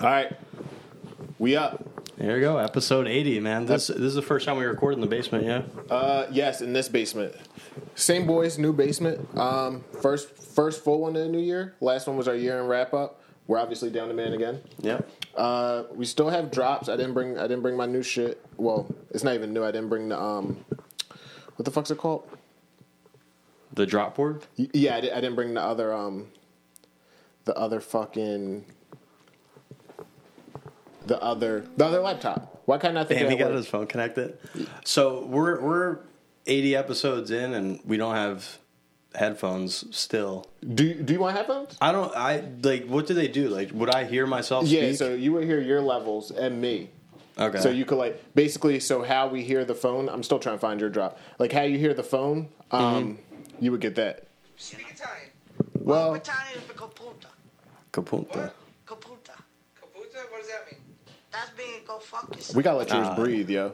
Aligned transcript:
All 0.00 0.06
right, 0.06 0.32
we 1.38 1.56
up. 1.56 1.82
There 2.18 2.36
you 2.36 2.40
go, 2.42 2.58
episode 2.58 3.06
80, 3.06 3.40
man. 3.40 3.66
This 3.66 3.86
this 3.88 3.98
is 3.98 4.14
the 4.14 4.22
first 4.22 4.46
time 4.46 4.56
we 4.58 4.64
record 4.64 4.94
in 4.94 5.00
the 5.00 5.06
basement, 5.06 5.44
yeah? 5.44 5.62
Uh, 5.94 6.26
yes, 6.30 6.60
in 6.60 6.72
this 6.72 6.88
basement. 6.88 7.34
Same 7.94 8.26
boys, 8.26 8.58
new 8.58 8.72
basement. 8.72 9.26
Um, 9.38 9.84
first 10.00 10.28
first 10.36 10.82
full 10.84 11.00
one 11.00 11.16
in 11.16 11.22
the 11.22 11.28
new 11.28 11.42
year. 11.42 11.74
Last 11.80 12.06
one 12.06 12.16
was 12.16 12.28
our 12.28 12.34
year 12.34 12.58
in 12.60 12.66
wrap 12.66 12.92
up. 12.94 13.20
We're 13.46 13.58
obviously 13.58 13.90
down 13.90 14.08
to 14.08 14.14
man 14.14 14.32
again. 14.32 14.60
Yep. 14.80 15.08
Uh, 15.34 15.84
we 15.94 16.04
still 16.04 16.28
have 16.30 16.50
drops. 16.50 16.88
I 16.88 16.96
didn't 16.96 17.14
bring 17.14 17.38
I 17.38 17.42
didn't 17.42 17.62
bring 17.62 17.76
my 17.76 17.86
new 17.86 18.02
shit. 18.02 18.44
Well, 18.56 18.86
it's 19.10 19.24
not 19.24 19.34
even 19.34 19.52
new. 19.52 19.62
I 19.64 19.70
didn't 19.70 19.88
bring 19.88 20.08
the 20.08 20.20
um, 20.20 20.64
what 21.56 21.64
the 21.64 21.70
fuck's 21.70 21.90
it 21.90 21.98
called? 21.98 22.28
The 23.74 23.86
drop 23.86 24.16
board? 24.16 24.46
Y- 24.58 24.68
Yeah, 24.72 24.96
I, 24.96 25.00
di- 25.00 25.12
I 25.12 25.20
didn't 25.20 25.36
bring 25.36 25.54
the 25.54 25.62
other 25.62 25.92
um, 25.94 26.28
the 27.44 27.54
other 27.56 27.80
fucking, 27.80 28.64
the 31.06 31.20
other 31.22 31.64
the 31.76 31.84
other 31.86 32.00
laptop. 32.00 32.62
Why 32.66 32.78
can't 32.78 32.96
I 32.96 33.04
think 33.04 33.20
Damn, 33.20 33.26
of 33.26 33.32
he 33.32 33.36
that 33.38 33.44
got 33.44 33.50
word? 33.50 33.56
his 33.58 33.66
phone 33.68 33.86
connected. 33.86 34.38
So 34.84 35.24
we're 35.26 35.60
we're 35.60 35.98
80 36.46 36.76
episodes 36.76 37.30
in 37.30 37.54
and 37.54 37.80
we 37.84 37.96
don't 37.96 38.14
have 38.14 38.58
headphones 39.14 39.84
still. 39.96 40.46
Do 40.74 40.94
Do 40.94 41.12
you 41.12 41.20
want 41.20 41.36
headphones? 41.36 41.76
I 41.80 41.92
don't 41.92 42.14
I 42.16 42.42
like 42.62 42.86
what 42.86 43.06
do 43.06 43.14
they 43.14 43.28
do? 43.28 43.48
Like 43.48 43.70
would 43.72 43.90
I 43.90 44.04
hear 44.04 44.26
myself 44.26 44.66
Yeah, 44.66 44.80
speak? 44.88 44.96
so 44.96 45.14
you 45.14 45.32
would 45.32 45.44
hear 45.44 45.60
your 45.60 45.80
levels 45.80 46.30
and 46.30 46.60
me. 46.60 46.90
okay. 47.38 47.60
So 47.60 47.70
you 47.70 47.84
could 47.84 47.98
like 47.98 48.34
basically 48.34 48.80
so 48.80 49.02
how 49.02 49.28
we 49.28 49.42
hear 49.44 49.64
the 49.64 49.74
phone. 49.74 50.08
I'm 50.08 50.22
still 50.22 50.38
trying 50.38 50.56
to 50.56 50.60
find 50.60 50.80
your 50.80 50.90
drop. 50.90 51.18
Like 51.38 51.52
how 51.52 51.62
you 51.62 51.78
hear 51.78 51.94
the 51.94 52.02
phone, 52.02 52.48
um, 52.72 53.18
you 53.60 53.70
would 53.72 53.80
get 53.80 53.94
that. 53.96 54.26
Speak 54.56 54.86
Italian. 54.90 55.30
Well, 55.78 56.14
Italian 56.14 56.58
is 56.58 56.76
computer. 56.76 57.28
Capunta. 57.92 58.50
That's 61.36 61.50
being 61.56 61.80
go 61.86 61.98
fuck 61.98 62.34
yourself. 62.34 62.56
we 62.56 62.62
gotta 62.62 62.78
let 62.78 62.88
yours 62.90 63.06
Nah. 63.08 63.14
breathe, 63.16 63.50
yo. 63.50 63.72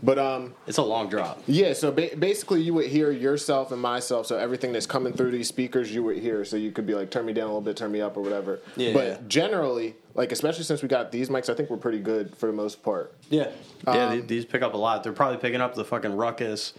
But 0.00 0.16
um, 0.20 0.54
It's 0.68 0.78
a 0.78 0.82
long 0.82 1.08
drop. 1.08 1.42
yeah. 1.48 1.72
So 1.72 1.90
ba- 1.90 2.10
basically, 2.16 2.60
you 2.62 2.72
would 2.74 2.86
hear 2.86 3.10
yourself 3.10 3.72
and 3.72 3.82
myself. 3.82 4.26
So 4.26 4.36
everything 4.38 4.72
that's 4.72 4.86
coming 4.86 5.12
through 5.12 5.32
these 5.32 5.48
speakers, 5.48 5.92
you 5.92 6.04
would 6.04 6.18
hear. 6.18 6.44
So 6.44 6.56
you 6.56 6.70
could 6.70 6.86
be 6.86 6.94
like, 6.94 7.10
turn 7.10 7.26
me 7.26 7.32
down 7.32 7.44
a 7.44 7.48
little 7.48 7.60
bit, 7.60 7.76
turn 7.76 7.90
me 7.90 8.00
up, 8.00 8.16
or 8.16 8.20
whatever. 8.20 8.60
Yeah, 8.76 8.92
But 8.92 9.06
yeah. 9.06 9.16
generally, 9.26 9.96
like 10.14 10.30
especially 10.30 10.62
since 10.64 10.82
we 10.82 10.88
got 10.88 11.10
these 11.10 11.30
mics, 11.30 11.48
I 11.50 11.54
think 11.54 11.68
we're 11.68 11.78
pretty 11.78 11.98
good 11.98 12.36
for 12.36 12.46
the 12.46 12.52
most 12.52 12.80
part. 12.84 13.12
Yeah. 13.28 13.48
Yeah, 13.88 14.06
Um, 14.06 14.10
they- 14.20 14.26
these 14.26 14.44
pick 14.44 14.62
up 14.62 14.74
a 14.74 14.76
lot. 14.76 15.02
They're 15.02 15.12
probably 15.12 15.38
picking 15.38 15.60
up 15.60 15.74
the 15.74 15.84
fucking 15.84 16.14
ruckus 16.16 16.74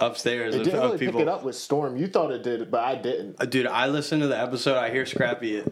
upstairs 0.00 0.54
It 0.54 0.58
of, 0.62 0.64
didn't 0.64 0.78
of 0.80 0.84
really 0.86 0.98
people. 0.98 1.12
pick 1.20 1.22
it 1.22 1.28
up 1.28 1.44
with 1.44 1.54
Storm. 1.54 1.96
You 1.96 2.08
thought 2.08 2.32
it 2.32 2.42
did, 2.42 2.68
but 2.70 2.80
I 2.82 2.96
didn't. 2.96 3.36
Uh, 3.38 3.44
Dude, 3.44 3.66
I 3.68 3.86
listened 3.86 4.22
to 4.22 4.28
the 4.28 4.38
episode. 4.40 4.76
I 4.76 4.90
hear 4.90 5.06
Scrappy 5.06 5.62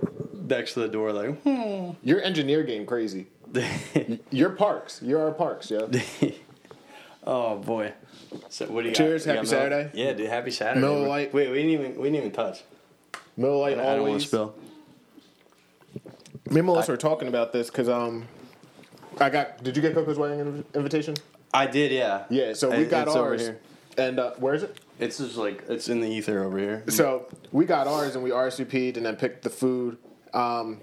next 0.47 0.75
to 0.75 0.81
the 0.81 0.89
door, 0.89 1.13
like, 1.13 1.41
hmm. 1.43 1.91
Your 2.05 2.23
engineer 2.23 2.63
game 2.63 2.87
crazy. 2.87 3.27
You're 4.31 4.51
Parks. 4.51 5.01
You're 5.03 5.23
our 5.23 5.33
Parks, 5.33 5.71
yeah. 5.71 5.87
oh 7.27 7.57
boy. 7.59 7.93
So 8.49 8.67
what 8.67 8.83
do 8.83 8.89
you 8.91 8.95
Cheers, 8.95 9.25
got? 9.25 9.33
You 9.33 9.37
happy 9.39 9.51
got 9.51 9.57
milk? 9.57 9.71
Saturday. 9.73 9.91
Yeah, 9.95 10.13
dude, 10.13 10.29
happy 10.29 10.51
Saturday. 10.51 10.81
Miller. 10.81 11.09
Lite. 11.09 11.35
Wait, 11.35 11.49
we 11.51 11.57
didn't 11.57 11.71
even 11.71 11.97
we 11.97 12.09
didn't 12.11 12.17
even 12.17 12.33
touch. 12.33 12.63
Miller 13.37 13.57
Lite 13.57 13.73
I 13.75 13.77
don't 13.77 13.87
want 13.87 13.99
always. 14.01 14.23
to 14.23 14.29
spill. 14.29 14.55
Me 16.51 16.61
and 16.61 16.67
Melissa 16.67 16.93
were 16.93 16.97
talking 16.97 17.29
about 17.29 17.53
this 17.53 17.69
because 17.69 17.89
um, 17.89 18.27
I 19.21 19.31
got. 19.31 19.63
Did 19.63 19.77
you 19.77 19.83
get 19.83 19.95
Coco's 19.95 20.19
wedding 20.19 20.45
inv- 20.45 20.75
invitation? 20.75 21.15
I 21.53 21.67
did, 21.67 21.93
yeah. 21.93 22.25
Yeah. 22.31 22.53
So 22.53 22.71
we 22.77 22.85
got 22.85 23.09
it's 23.09 23.17
over 23.17 23.31
ours. 23.31 23.41
here. 23.41 23.61
And 23.97 24.19
uh, 24.19 24.33
where 24.35 24.55
is 24.55 24.63
it? 24.63 24.79
It's 24.99 25.19
just 25.19 25.37
like 25.37 25.65
it's 25.69 25.89
in 25.89 26.01
the 26.01 26.09
ether 26.09 26.45
over 26.45 26.59
here. 26.59 26.85
So 26.89 27.27
we 27.53 27.65
got 27.65 27.87
ours 27.87 28.15
and 28.15 28.23
we 28.25 28.31
RSVP'd 28.31 28.97
and 28.97 29.07
then 29.07 29.17
picked 29.17 29.43
the 29.43 29.51
food. 29.51 29.99
Um, 30.35 30.81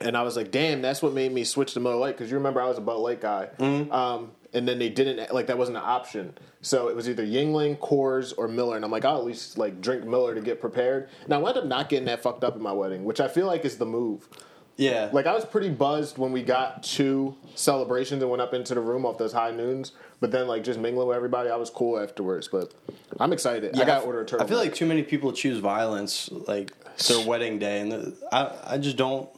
and 0.00 0.16
I 0.16 0.22
was 0.22 0.36
like, 0.36 0.50
damn, 0.50 0.82
that's 0.82 1.02
what 1.02 1.12
made 1.12 1.32
me 1.32 1.44
switch 1.44 1.74
to 1.74 1.80
Miller 1.80 1.96
Lite 1.96 2.16
because 2.16 2.30
you 2.30 2.36
remember 2.36 2.60
I 2.60 2.66
was 2.66 2.78
a 2.78 2.82
Bud 2.82 2.96
Light 2.96 3.20
guy. 3.20 3.48
Mm-hmm. 3.58 3.92
Um, 3.92 4.32
and 4.52 4.66
then 4.66 4.78
they 4.78 4.88
didn't 4.88 5.32
like 5.32 5.46
that 5.46 5.58
wasn't 5.58 5.76
an 5.76 5.84
option. 5.84 6.36
So 6.62 6.88
it 6.88 6.96
was 6.96 7.08
either 7.08 7.24
Yuengling, 7.24 7.78
Coors, 7.78 8.34
or 8.36 8.48
Miller. 8.48 8.76
And 8.76 8.84
I'm 8.84 8.90
like, 8.90 9.04
I'll 9.04 9.18
at 9.18 9.24
least 9.24 9.58
like 9.58 9.80
drink 9.80 10.04
Miller 10.04 10.34
to 10.34 10.40
get 10.40 10.60
prepared. 10.60 11.08
And 11.24 11.32
I 11.32 11.38
wound 11.38 11.56
up 11.56 11.66
not 11.66 11.88
getting 11.88 12.06
that 12.06 12.22
fucked 12.22 12.44
up 12.44 12.54
at 12.54 12.60
my 12.60 12.72
wedding, 12.72 13.04
which 13.04 13.20
I 13.20 13.28
feel 13.28 13.46
like 13.46 13.64
is 13.64 13.78
the 13.78 13.86
move. 13.86 14.28
Yeah. 14.76 15.10
Like 15.12 15.26
I 15.26 15.34
was 15.34 15.44
pretty 15.44 15.68
buzzed 15.68 16.16
when 16.16 16.32
we 16.32 16.42
got 16.42 16.82
to 16.84 17.36
celebrations 17.54 18.22
and 18.22 18.30
went 18.30 18.40
up 18.40 18.54
into 18.54 18.74
the 18.74 18.80
room 18.80 19.04
off 19.04 19.18
those 19.18 19.32
high 19.32 19.50
noons. 19.50 19.92
But 20.20 20.32
then 20.32 20.48
like 20.48 20.64
just 20.64 20.80
mingling 20.80 21.08
with 21.08 21.16
everybody, 21.16 21.50
I 21.50 21.56
was 21.56 21.70
cool 21.70 21.98
afterwards. 21.98 22.48
But 22.48 22.72
I'm 23.18 23.32
excited. 23.32 23.78
I 23.78 23.84
got 23.84 24.04
order 24.04 24.22
a 24.22 24.26
turtle. 24.26 24.44
I 24.44 24.48
feel 24.48 24.58
like 24.58 24.74
too 24.74 24.86
many 24.86 25.02
people 25.02 25.32
choose 25.32 25.58
violence 25.58 26.30
like 26.32 26.72
their 27.06 27.26
wedding 27.26 27.58
day, 27.58 27.80
and 27.80 27.92
the, 27.92 28.16
I 28.32 28.74
I 28.74 28.78
just 28.78 28.96
don't 28.96 29.28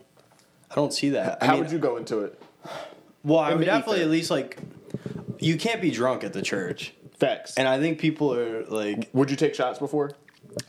I 0.73 0.75
don't 0.75 0.93
see 0.93 1.11
that. 1.11 1.43
I 1.43 1.47
How 1.47 1.53
mean, 1.53 1.63
would 1.65 1.73
you 1.73 1.79
go 1.79 1.97
into 1.99 2.21
it? 2.21 2.41
Well, 3.25 3.39
I'm 3.39 3.61
definitely 3.61 3.99
ether? 3.99 4.05
at 4.05 4.11
least 4.11 4.31
like 4.31 4.59
you 5.39 5.57
can't 5.57 5.81
be 5.81 5.91
drunk 5.91 6.25
at 6.25 6.33
the 6.33 6.43
church, 6.43 6.95
Facts. 7.19 7.57
and 7.57 7.69
I 7.69 7.79
think 7.79 7.99
people 7.99 8.35
are 8.35 8.65
like 8.65 9.09
Would 9.13 9.31
you 9.31 9.37
take 9.37 9.55
shots 9.55 9.79
before? 9.79 10.13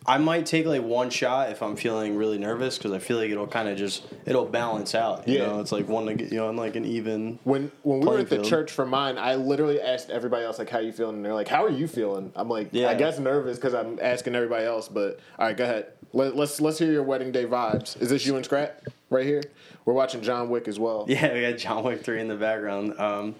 I 0.05 0.17
might 0.17 0.45
take 0.45 0.65
like 0.65 0.81
one 0.81 1.09
shot 1.09 1.49
if 1.49 1.61
I'm 1.61 1.75
feeling 1.75 2.15
really 2.15 2.37
nervous 2.37 2.77
because 2.77 2.93
I 2.93 2.99
feel 2.99 3.17
like 3.17 3.29
it'll 3.31 3.47
kind 3.47 3.67
of 3.67 3.77
just 3.77 4.03
it'll 4.25 4.45
balance 4.45 4.95
out. 4.95 5.27
You 5.27 5.39
Yeah. 5.39 5.47
know, 5.47 5.59
it's 5.59 5.71
like 5.73 5.89
one 5.89 6.05
to 6.05 6.13
get 6.13 6.31
you 6.31 6.37
know 6.37 6.47
on 6.47 6.55
like 6.55 6.75
an 6.77 6.85
even. 6.85 7.37
When 7.43 7.69
when 7.83 7.99
we 7.99 8.05
were 8.07 8.19
at 8.19 8.29
the 8.29 8.35
field. 8.37 8.47
church 8.47 8.71
for 8.71 8.85
mine, 8.85 9.17
I 9.17 9.35
literally 9.35 9.81
asked 9.81 10.09
everybody 10.09 10.45
else 10.45 10.57
like, 10.59 10.69
"How 10.69 10.79
you 10.79 10.93
feeling?" 10.93 11.17
And 11.17 11.25
they're 11.25 11.33
like, 11.33 11.49
"How 11.49 11.65
are 11.65 11.69
you 11.69 11.87
feeling?" 11.87 12.31
I'm 12.35 12.47
like, 12.49 12.69
Yeah. 12.71 12.89
"I 12.89 12.93
guess 12.93 13.19
nervous 13.19 13.57
because 13.57 13.73
I'm 13.73 13.99
asking 14.01 14.35
everybody 14.35 14.63
else." 14.65 14.87
But 14.87 15.19
all 15.37 15.47
right, 15.47 15.57
go 15.57 15.63
ahead. 15.65 15.87
Let, 16.13 16.35
let's 16.37 16.61
let's 16.61 16.77
hear 16.79 16.91
your 16.91 17.03
wedding 17.03 17.31
day 17.33 17.45
vibes. 17.45 17.99
Is 18.01 18.09
this 18.09 18.25
you 18.25 18.35
and 18.37 18.45
Scrap 18.45 18.83
right 19.13 19.25
here? 19.25 19.43
We're 19.85 19.93
watching 19.93 20.21
John 20.21 20.49
Wick 20.49 20.67
as 20.67 20.79
well. 20.79 21.05
Yeah, 21.07 21.33
we 21.33 21.41
got 21.41 21.57
John 21.57 21.83
Wick 21.83 22.03
three 22.03 22.19
in 22.19 22.27
the 22.27 22.35
background. 22.35 22.99
Um, 22.99 23.35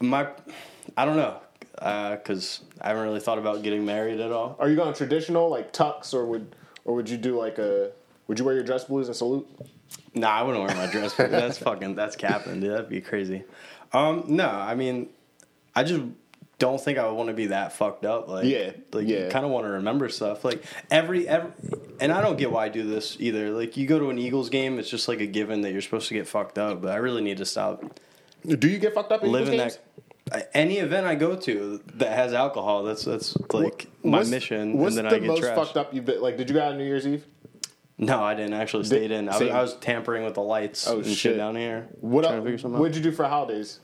my, 0.00 0.28
I 0.96 1.04
don't 1.04 1.16
know, 1.16 1.40
because 1.74 2.60
I 2.80 2.88
haven't 2.88 3.04
really 3.04 3.20
thought 3.20 3.38
about 3.38 3.62
getting 3.62 3.84
married 3.84 4.20
at 4.20 4.32
all. 4.32 4.56
Are 4.58 4.68
you 4.68 4.76
going 4.76 4.94
traditional 4.94 5.48
like 5.48 5.72
tux 5.72 6.14
or 6.14 6.26
would 6.26 6.54
or 6.84 6.94
would 6.94 7.08
you 7.08 7.16
do 7.16 7.38
like 7.38 7.58
a 7.58 7.90
would 8.26 8.38
you 8.38 8.44
wear 8.44 8.54
your 8.54 8.64
dress 8.64 8.84
blues 8.84 9.08
and 9.08 9.16
salute? 9.16 9.48
Nah, 10.14 10.28
I 10.30 10.42
wouldn't 10.42 10.64
wear 10.64 10.76
my 10.76 10.90
dress. 10.90 11.14
that's 11.14 11.58
fucking 11.68 11.94
that's 11.94 12.16
capping, 12.16 12.60
dude. 12.60 12.72
That'd 12.72 12.88
be 12.88 13.00
crazy. 13.00 13.44
Um, 13.92 14.24
no, 14.28 14.48
I 14.48 14.74
mean, 14.74 15.08
I 15.74 15.84
just 15.84 16.02
don't 16.58 16.80
think 16.80 16.98
I 16.98 17.06
would 17.06 17.14
want 17.14 17.28
to 17.28 17.34
be 17.34 17.46
that 17.46 17.72
fucked 17.72 18.04
up. 18.04 18.28
Like, 18.28 18.44
Yeah, 18.44 18.72
like 18.92 19.06
yeah. 19.06 19.24
you 19.24 19.30
kind 19.30 19.44
of 19.44 19.50
want 19.50 19.66
to 19.66 19.70
remember 19.72 20.08
stuff. 20.08 20.44
Like 20.44 20.62
every 20.90 21.28
every, 21.28 21.50
and 22.00 22.12
I 22.12 22.20
don't 22.20 22.36
get 22.38 22.50
why 22.50 22.66
I 22.66 22.68
do 22.68 22.84
this 22.84 23.16
either. 23.20 23.50
Like 23.50 23.76
you 23.76 23.86
go 23.86 23.98
to 23.98 24.10
an 24.10 24.18
Eagles 24.18 24.48
game, 24.50 24.78
it's 24.78 24.88
just 24.90 25.08
like 25.08 25.20
a 25.20 25.26
given 25.26 25.60
that 25.62 25.72
you're 25.72 25.82
supposed 25.82 26.08
to 26.08 26.14
get 26.14 26.26
fucked 26.26 26.58
up. 26.58 26.82
But 26.82 26.92
I 26.92 26.96
really 26.96 27.22
need 27.22 27.38
to 27.38 27.44
stop 27.44 27.82
Do 28.46 28.68
you 28.68 28.78
get 28.78 28.94
fucked 28.94 29.12
up 29.12 29.22
in 29.24 29.32
living 29.32 29.58
that. 29.58 29.78
Any 30.52 30.76
event 30.76 31.06
I 31.06 31.14
go 31.14 31.36
to 31.36 31.80
that 31.94 32.12
has 32.12 32.34
alcohol, 32.34 32.82
that's 32.84 33.04
that's 33.04 33.34
like 33.52 33.88
my 34.04 34.18
What's- 34.18 34.30
mission, 34.30 34.76
What's 34.76 34.96
and 34.96 35.06
then 35.06 35.10
the 35.10 35.16
I 35.16 35.20
get 35.20 35.28
most 35.28 35.42
trashed. 35.42 35.54
fucked 35.54 35.76
up 35.78 35.94
you've 35.94 36.04
been? 36.04 36.20
Like, 36.20 36.36
did 36.36 36.50
you 36.50 36.54
go 36.54 36.62
out 36.62 36.72
on 36.72 36.78
New 36.78 36.84
Year's 36.84 37.06
Eve? 37.06 37.24
No, 37.96 38.22
I 38.22 38.34
didn't 38.34 38.52
actually 38.52 38.84
stayed 38.84 39.10
in. 39.10 39.28
I 39.28 39.38
was. 39.38 39.48
I 39.50 39.60
was 39.62 39.74
tampering 39.78 40.24
with 40.24 40.34
the 40.34 40.42
lights 40.42 40.86
Oh, 40.86 40.96
and 40.98 41.06
shit. 41.06 41.16
shit 41.16 41.36
down 41.38 41.56
here. 41.56 41.88
What 42.00 42.24
up, 42.26 42.32
something. 42.60 42.72
What'd 42.78 42.94
you 42.94 43.02
do 43.02 43.10
for 43.10 43.24
holidays? 43.26 43.80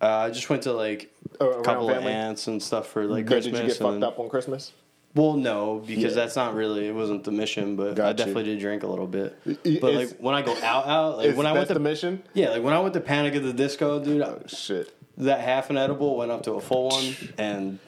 Uh, 0.00 0.06
I 0.06 0.30
just 0.30 0.48
went 0.48 0.62
to 0.62 0.72
like 0.72 1.12
Uh, 1.40 1.50
a 1.50 1.62
couple 1.64 1.90
of 1.90 1.96
family? 1.96 2.12
aunts 2.12 2.46
and 2.46 2.62
stuff 2.62 2.86
for 2.86 3.04
like 3.06 3.26
Did 3.26 3.32
Christmas. 3.32 3.60
you 3.60 3.66
get 3.66 3.76
fucked 3.76 3.94
and- 3.96 4.04
up 4.04 4.18
on 4.20 4.28
Christmas? 4.28 4.72
Well, 5.14 5.34
no, 5.34 5.82
because 5.86 6.14
Yeah. 6.14 6.22
that's 6.22 6.36
not 6.36 6.54
really. 6.54 6.86
It 6.86 6.94
wasn't 6.94 7.24
the 7.24 7.32
mission, 7.32 7.76
but 7.76 7.92
I 7.92 7.94
Got 7.94 8.08
you. 8.08 8.14
definitely 8.14 8.44
did 8.44 8.60
drink 8.60 8.82
a 8.82 8.86
little 8.86 9.06
bit. 9.06 9.36
But 9.44 9.66
is- 9.66 9.82
like 10.12 10.18
when 10.20 10.34
I 10.34 10.42
go 10.42 10.52
out, 10.62 10.86
out, 10.86 11.16
like 11.18 11.36
when 11.36 11.46
I 11.46 11.52
went 11.52 11.68
to 11.68 11.74
the 11.74 11.80
mission? 11.80 12.22
yeah, 12.34 12.50
like 12.50 12.62
when 12.62 12.74
I 12.74 12.78
went 12.80 12.94
to 12.94 13.00
Panic 13.00 13.34
at 13.34 13.42
the 13.42 13.52
Disco, 13.52 13.98
dude, 14.02 14.22
I- 14.22 14.34
Shit. 14.46 14.94
that 15.16 15.40
half 15.40 15.70
an 15.70 15.76
edible 15.76 16.16
went 16.16 16.30
up 16.30 16.42
to 16.44 16.52
a 16.52 16.60
full 16.60 16.88
one, 16.90 17.16
and 17.38 17.78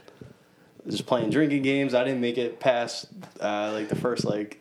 just 0.89 1.07
playing 1.07 1.31
drinking 1.31 1.63
games. 1.63 1.95
I 1.95 2.03
didn't 2.05 2.21
make 2.23 2.39
it 2.39 2.59
past 2.59 3.07
uh, 3.41 3.71
like 3.75 3.89
the 3.89 3.97
first 3.97 4.25
like 4.25 4.59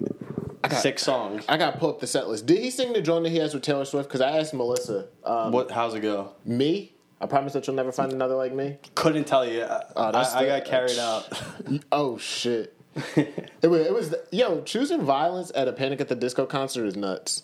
got- 0.62 0.74
six 0.74 1.02
songs. 1.02 1.46
I 1.50 1.58
got 1.58 1.72
to 1.74 1.80
pull 1.80 1.90
up 1.90 2.02
the 2.02 2.08
set 2.08 2.28
list. 2.28 2.46
Did 2.46 2.60
he 2.60 2.70
sing 2.70 2.94
the 2.94 3.02
joint 3.02 3.24
that 3.24 3.30
he 3.32 3.38
has 3.38 3.54
with 3.54 3.64
Taylor 3.64 3.86
Swift? 3.86 4.10
Because 4.10 4.22
I 4.22 4.38
asked 4.38 4.54
Melissa. 4.54 5.08
Um, 5.24 5.54
what? 5.54 5.72
How's 5.72 5.96
it 5.96 6.02
go? 6.02 6.34
Me? 6.46 6.94
I 7.22 7.26
promise 7.26 7.54
that 7.54 7.68
you'll 7.68 7.76
never 7.76 7.92
find 7.92 8.12
another 8.12 8.36
like 8.36 8.54
me. 8.54 8.78
Couldn't 8.96 9.26
tell 9.26 9.46
you. 9.46 9.64
I, 9.64 9.84
Oh, 9.96 10.12
that's 10.12 10.34
I, 10.34 10.42
I 10.42 10.46
got 10.46 10.66
carried 10.66 10.98
out. 10.98 11.28
Oh 11.92 12.18
shit. 12.18 12.76
it 13.16 13.68
was, 13.68 13.82
it 13.86 13.94
was 13.94 14.16
yo 14.32 14.62
choosing 14.62 15.02
violence 15.02 15.52
at 15.54 15.68
a 15.68 15.74
Panic 15.74 16.02
at 16.02 16.08
the 16.08 16.16
Disco 16.16 16.46
concert 16.46 16.86
is 16.86 16.96
nuts. 16.96 17.44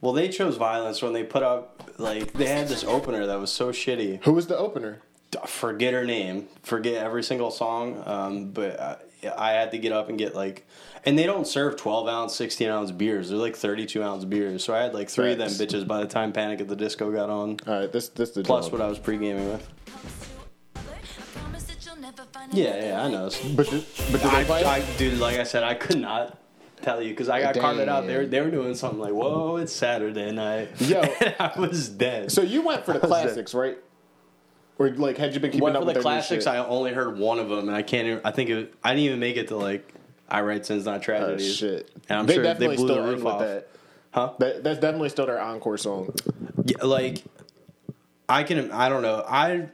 Well, 0.00 0.12
they 0.12 0.28
chose 0.28 0.56
violence 0.56 1.00
when 1.02 1.12
they 1.14 1.24
put 1.24 1.42
up 1.42 1.90
like 1.98 2.32
they 2.34 2.46
had 2.46 2.68
this 2.68 2.84
opener 2.84 3.26
that 3.26 3.40
was 3.40 3.50
so 3.50 3.70
shitty. 3.72 4.22
Who 4.24 4.32
was 4.32 4.46
the 4.48 4.56
opener? 4.56 5.00
Forget 5.46 5.94
her 5.94 6.04
name, 6.04 6.46
forget 6.62 6.94
every 7.02 7.22
single 7.22 7.50
song. 7.50 8.02
Um, 8.06 8.50
but 8.50 8.78
I, 8.78 8.96
I 9.36 9.52
had 9.52 9.70
to 9.72 9.78
get 9.78 9.92
up 9.92 10.08
and 10.08 10.18
get 10.18 10.34
like, 10.34 10.66
and 11.06 11.18
they 11.18 11.26
don't 11.26 11.46
serve 11.46 11.76
twelve 11.76 12.08
ounce, 12.08 12.34
sixteen 12.34 12.68
ounce 12.68 12.90
beers. 12.90 13.30
They're 13.30 13.38
like 13.38 13.56
thirty 13.56 13.86
two 13.86 14.02
ounce 14.02 14.24
beers. 14.24 14.64
So 14.64 14.74
I 14.74 14.82
had 14.82 14.94
like 14.94 15.08
three 15.08 15.34
Facts. 15.34 15.52
of 15.52 15.58
them 15.58 15.68
bitches 15.68 15.86
by 15.86 16.00
the 16.00 16.06
time 16.06 16.32
Panic 16.32 16.60
at 16.60 16.68
the 16.68 16.76
Disco 16.76 17.10
got 17.12 17.30
on. 17.30 17.58
All 17.66 17.80
right, 17.80 17.92
this 17.92 18.08
this 18.08 18.30
the 18.30 18.42
Plus 18.42 18.70
what 18.70 18.80
I 18.80 18.86
was 18.86 18.98
pre 18.98 19.18
gaming 19.18 19.48
with. 19.48 19.70
Yeah, 22.52 22.84
yeah, 22.84 23.02
I 23.02 23.10
know. 23.10 23.30
But 23.56 23.70
did, 23.70 23.84
but 24.12 24.20
did 24.20 24.30
I, 24.30 24.42
they 24.42 24.44
play? 24.44 24.60
it? 24.60 24.66
I, 24.66 24.80
dude, 24.96 25.18
like 25.18 25.38
I 25.38 25.44
said, 25.44 25.62
I 25.62 25.74
could 25.74 25.98
not. 25.98 26.38
tell 26.82 27.00
you 27.00 27.10
because 27.10 27.28
I 27.28 27.40
got 27.40 27.56
carted 27.56 27.88
out. 27.88 28.06
They 28.06 28.16
were 28.16 28.26
they 28.26 28.40
were 28.40 28.50
doing 28.50 28.74
something 28.74 28.98
like, 28.98 29.12
"Whoa, 29.12 29.56
it's 29.56 29.72
Saturday 29.72 30.30
night." 30.30 30.80
Yo. 30.80 31.00
I 31.38 31.52
was 31.58 31.88
dead. 31.88 32.30
So 32.30 32.42
you 32.42 32.62
went 32.62 32.84
for 32.84 32.92
the 32.92 33.00
classics, 33.00 33.54
right? 33.54 33.78
Or 34.78 34.90
like, 34.90 35.16
had 35.16 35.34
you 35.34 35.40
been 35.40 35.52
keeping 35.52 35.62
Went 35.64 35.76
up 35.76 35.82
for 35.82 35.86
with 35.86 35.94
the 35.96 36.02
classics. 36.02 36.46
I 36.46 36.58
only 36.58 36.92
heard 36.92 37.16
one 37.16 37.38
of 37.38 37.48
them, 37.48 37.68
and 37.68 37.76
I 37.76 37.82
can't. 37.82 38.08
Even, 38.08 38.20
I 38.24 38.32
think 38.32 38.50
it, 38.50 38.74
I 38.82 38.90
didn't 38.90 39.04
even 39.04 39.20
make 39.20 39.36
it 39.36 39.48
to 39.48 39.56
like 39.56 39.93
I 40.28 40.40
write 40.42 40.66
sins 40.66 40.84
not 40.86 40.96
Oh, 40.96 41.02
tragedies. 41.02 41.56
shit. 41.56 41.90
And 42.08 42.18
I'm 42.20 42.26
they 42.26 42.34
sure 42.34 42.42
they 42.42 42.48
definitely 42.50 42.76
blew 42.76 42.88
still 42.88 43.04
the 43.04 43.10
roof 43.12 43.26
off. 43.26 43.40
that. 43.40 43.68
Huh? 44.12 44.32
that. 44.38 44.64
That's 44.64 44.78
definitely 44.80 45.08
still 45.10 45.26
their 45.26 45.40
encore 45.40 45.76
song. 45.78 46.14
Yeah, 46.64 46.84
like 46.84 47.22
I 48.28 48.42
can. 48.42 48.70
I 48.70 48.88
don't 48.88 49.02
know. 49.02 49.24
I 49.26 49.68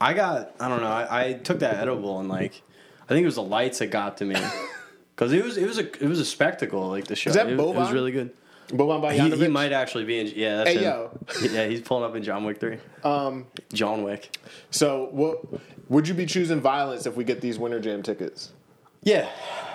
I 0.00 0.12
got. 0.14 0.54
I 0.60 0.68
don't 0.68 0.80
know. 0.80 0.86
I, 0.88 1.26
I 1.28 1.32
took 1.34 1.58
that 1.60 1.76
edible 1.76 2.20
and 2.20 2.28
like 2.28 2.62
I 3.04 3.08
think 3.08 3.22
it 3.22 3.26
was 3.26 3.34
the 3.36 3.42
lights 3.42 3.78
that 3.80 3.88
got 3.90 4.18
to 4.18 4.24
me 4.24 4.36
because 5.16 5.32
it 5.32 5.42
was 5.44 5.56
it 5.56 5.66
was 5.66 5.78
a 5.78 5.82
it 6.02 6.08
was 6.08 6.20
a 6.20 6.24
spectacle. 6.24 6.88
Like 6.88 7.06
the 7.06 7.16
show. 7.16 7.30
that 7.30 7.48
it, 7.48 7.52
it 7.52 7.58
was 7.58 7.92
really 7.92 8.12
good. 8.12 8.30
Boban 8.68 9.12
He, 9.12 9.30
he 9.44 9.48
might 9.48 9.70
actually 9.72 10.04
be 10.04 10.18
in. 10.18 10.26
Yeah, 10.34 10.56
that's 10.56 10.70
Hey, 10.70 10.78
him. 10.78 10.82
yo. 10.84 11.18
Yeah, 11.52 11.66
he's 11.68 11.80
pulling 11.82 12.02
up 12.02 12.16
in 12.16 12.22
John 12.24 12.44
Wick 12.44 12.58
three. 12.58 12.78
Um, 13.04 13.46
John 13.72 14.02
Wick. 14.02 14.36
So, 14.72 15.08
what 15.12 15.40
would 15.88 16.08
you 16.08 16.14
be 16.14 16.26
choosing 16.26 16.60
violence 16.60 17.06
if 17.06 17.14
we 17.16 17.22
get 17.22 17.40
these 17.40 17.60
Winter 17.60 17.78
Jam 17.80 18.02
tickets? 18.02 18.50
Yeah, 19.06 19.28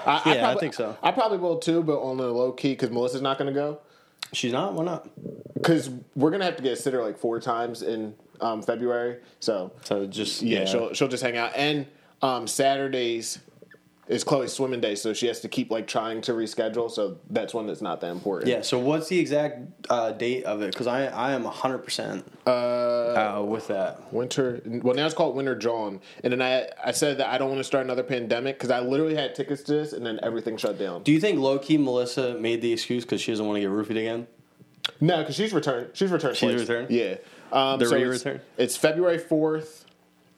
I, 0.05 0.21
Yeah, 0.25 0.31
I 0.33 0.37
probably, 0.39 0.59
think 0.59 0.73
so. 0.73 0.97
I 1.01 1.11
probably 1.11 1.37
will 1.37 1.57
too, 1.57 1.81
but 1.83 2.01
on 2.01 2.17
the 2.17 2.27
low 2.27 2.51
key 2.51 2.73
because 2.73 2.91
Melissa's 2.91 3.21
not 3.21 3.37
going 3.37 3.51
to 3.51 3.57
go. 3.59 3.79
she's 4.33 4.51
not. 4.51 4.73
Why 4.73 4.83
not? 4.83 5.07
Because 5.53 5.89
we're 6.15 6.31
going 6.31 6.41
to 6.41 6.45
have 6.45 6.57
to 6.57 6.63
get 6.63 6.73
a 6.73 6.75
sitter 6.75 7.01
like 7.01 7.17
four 7.17 7.39
times 7.39 7.81
in 7.81 8.13
um, 8.41 8.61
February. 8.61 9.19
So, 9.39 9.71
So 9.83 10.05
just 10.05 10.41
yeah, 10.41 10.59
yeah. 10.59 10.65
she'll 10.65 10.93
she'll 10.93 11.07
just 11.07 11.23
hang 11.23 11.37
out. 11.37 11.53
And 11.55 11.87
um, 12.21 12.45
Saturdays 12.45 13.39
is 14.07 14.23
Chloe's 14.23 14.51
swimming 14.51 14.81
day, 14.81 14.95
so 14.95 15.13
she 15.13 15.27
has 15.27 15.39
to 15.41 15.47
keep 15.47 15.71
like 15.71 15.87
trying 15.87 16.21
to 16.21 16.33
reschedule. 16.33 16.89
So 16.91 17.17
that's 17.29 17.53
one 17.53 17.67
that's 17.67 17.81
not 17.81 18.01
that 18.01 18.11
important. 18.11 18.49
yeah. 18.49 18.61
So 18.61 18.77
what's 18.79 19.07
the 19.07 19.19
exact 19.19 19.59
uh, 19.89 20.11
date 20.11 20.43
of 20.43 20.61
it? 20.61 20.71
Because 20.73 20.87
I 20.87 21.05
I 21.05 21.31
am 21.33 21.45
hundred 21.45 21.79
percent 21.79 22.25
uh 22.47 23.43
with 23.45 23.67
that. 23.67 24.11
Winter. 24.13 24.61
Well, 24.65 24.95
now 24.95 25.05
it's 25.05 25.15
called 25.15 25.35
Winter 25.35 25.55
John. 25.55 26.01
And 26.23 26.33
then 26.33 26.41
I 26.41 26.67
I 26.83 26.91
said 26.91 27.19
that 27.19 27.27
I 27.27 27.37
don't 27.37 27.49
want 27.49 27.59
to 27.59 27.63
start 27.63 27.85
another 27.85 28.03
pandemic 28.03 28.57
because 28.57 28.71
I 28.71 28.79
literally 28.79 29.15
had 29.15 29.35
tickets 29.35 29.63
to 29.63 29.73
this, 29.73 29.93
and 29.93 30.05
then 30.05 30.19
everything 30.23 30.57
shut 30.57 30.77
down. 30.77 31.03
Do 31.03 31.11
you 31.11 31.19
think 31.19 31.39
low 31.39 31.59
key 31.59 31.77
Melissa 31.77 32.33
made 32.35 32.61
the 32.61 32.73
excuse 32.73 33.03
because 33.03 33.21
she 33.21 33.31
doesn't 33.31 33.45
want 33.45 33.57
to 33.57 33.61
get 33.61 33.69
roofied 33.69 33.91
again? 33.99 34.27
No, 34.99 35.19
because 35.19 35.35
she's 35.35 35.53
returned. 35.53 35.91
She's 35.93 36.11
returned. 36.11 36.37
She's 36.37 36.49
twice. 36.51 36.67
returned? 36.67 36.89
Yeah. 36.89 37.15
Um, 37.51 37.79
The 37.79 37.85
so 37.85 37.95
re-return? 37.95 38.41
It's, 38.57 38.75
February 38.77 39.19
fourth, 39.19 39.85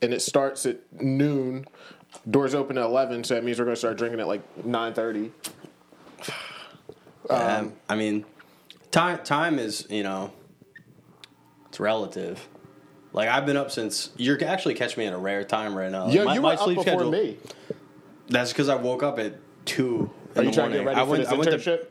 and 0.02 0.14
it 0.14 0.22
starts 0.22 0.66
at 0.66 0.78
noon. 1.02 1.66
Doors 2.30 2.56
open 2.56 2.78
at 2.78 2.86
eleven, 2.86 3.24
so 3.24 3.34
that 3.36 3.44
means 3.44 3.60
we're 3.60 3.66
going 3.66 3.76
to 3.76 3.80
start 3.80 3.98
drinking 3.98 4.20
at 4.20 4.28
like 4.28 4.66
nine 4.66 4.94
thirty. 4.94 5.32
Um, 7.30 7.72
I 7.88 7.96
mean, 7.96 8.26
time 8.92 9.20
time 9.24 9.58
is 9.58 9.88
you 9.90 10.04
know, 10.04 10.34
it's 11.70 11.80
relative. 11.80 12.46
Like 13.14 13.30
I've 13.30 13.46
been 13.46 13.56
up 13.56 13.72
since 13.72 14.10
you're 14.18 14.44
actually 14.44 14.74
catching 14.74 15.00
me 15.00 15.08
at 15.08 15.14
a 15.14 15.18
rare 15.18 15.46
time 15.46 15.74
right 15.74 15.90
now. 15.90 16.08
Yo, 16.10 16.26
my, 16.26 16.34
you 16.36 16.42
my 16.42 16.56
were 16.56 16.62
up 16.62 16.68
before 16.86 17.06
me. 17.06 17.38
That's 18.28 18.52
because 18.52 18.68
I 18.68 18.76
woke 18.76 19.04
up 19.04 19.20
at 19.20 19.36
two. 19.66 20.12
Are 20.36 20.42
in 20.42 20.50
you 20.50 20.52
the 20.52 20.56
trying 20.56 20.72
to 20.72 20.78
morning. 20.78 20.78
get 20.80 20.86
ready 20.86 21.00
I 21.00 21.04
for 21.06 21.10
went, 21.12 21.24
this 21.24 21.32
I 21.32 21.36
went 21.36 21.52
to- 21.52 21.58
internship? 21.58 21.88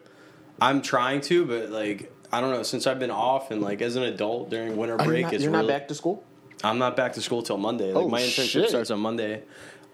I'm 0.61 0.83
trying 0.83 1.23
to, 1.23 1.47
but 1.47 1.71
like 1.71 2.13
I 2.31 2.43
don't 2.43 2.51
know. 2.51 2.63
Since 2.63 2.87
I've 2.87 2.99
been 2.99 3.11
off 3.11 3.51
and 3.51 3.63
like 3.63 3.81
as 3.81 3.97
an 3.97 4.03
adult 4.03 4.51
during 4.51 4.77
winter 4.77 4.97
Are 4.97 5.05
you 5.05 5.09
break, 5.11 5.23
not, 5.25 5.33
it's 5.33 5.45
you're 5.45 5.53
really, 5.53 5.67
not 5.67 5.73
back 5.73 5.89
to 5.89 5.95
school. 5.95 6.23
I'm 6.63 6.79
not 6.79 6.95
back 6.95 7.15
to 7.15 7.23
school 7.23 7.43
till 7.43 7.57
Monday. 7.57 7.91
Like 7.93 8.05
Oh, 8.05 8.09
my 8.09 8.21
internship 8.21 8.49
shit. 8.51 8.69
starts 8.69 8.91
on 8.91 9.01
Monday. 9.01 9.43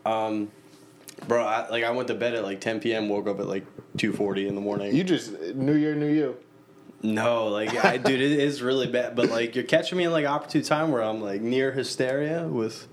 Um, 0.08 0.50
bro, 1.26 1.44
I, 1.44 1.69
like 1.69 1.84
I 1.84 1.90
went 1.90 2.08
to 2.08 2.14
bed 2.14 2.34
at 2.34 2.43
like 2.44 2.60
10 2.60 2.81
p.m. 2.81 3.08
Woke 3.08 3.28
up 3.28 3.40
at 3.40 3.46
like 3.46 3.66
2:40 3.96 4.49
in 4.49 4.55
the 4.55 4.60
morning. 4.60 4.94
You 4.94 5.05
just 5.05 5.32
New 5.55 5.75
Year, 5.75 5.94
New 5.94 6.08
You. 6.12 6.37
No, 7.02 7.46
like 7.49 7.84
I, 7.84 7.96
dude, 7.96 8.20
it 8.20 8.32
is 8.32 8.60
really 8.60 8.88
bad. 8.88 9.14
But 9.14 9.31
like, 9.31 9.55
you're 9.55 9.64
catching 9.64 9.99
me 9.99 10.05
in 10.05 10.12
like 10.12 10.26
opportune 10.26 10.62
time 10.62 10.90
where 10.90 11.02
I'm 11.02 11.20
like 11.20 11.40
near 11.40 11.72
hysteria 11.72 12.46
with 12.49 12.88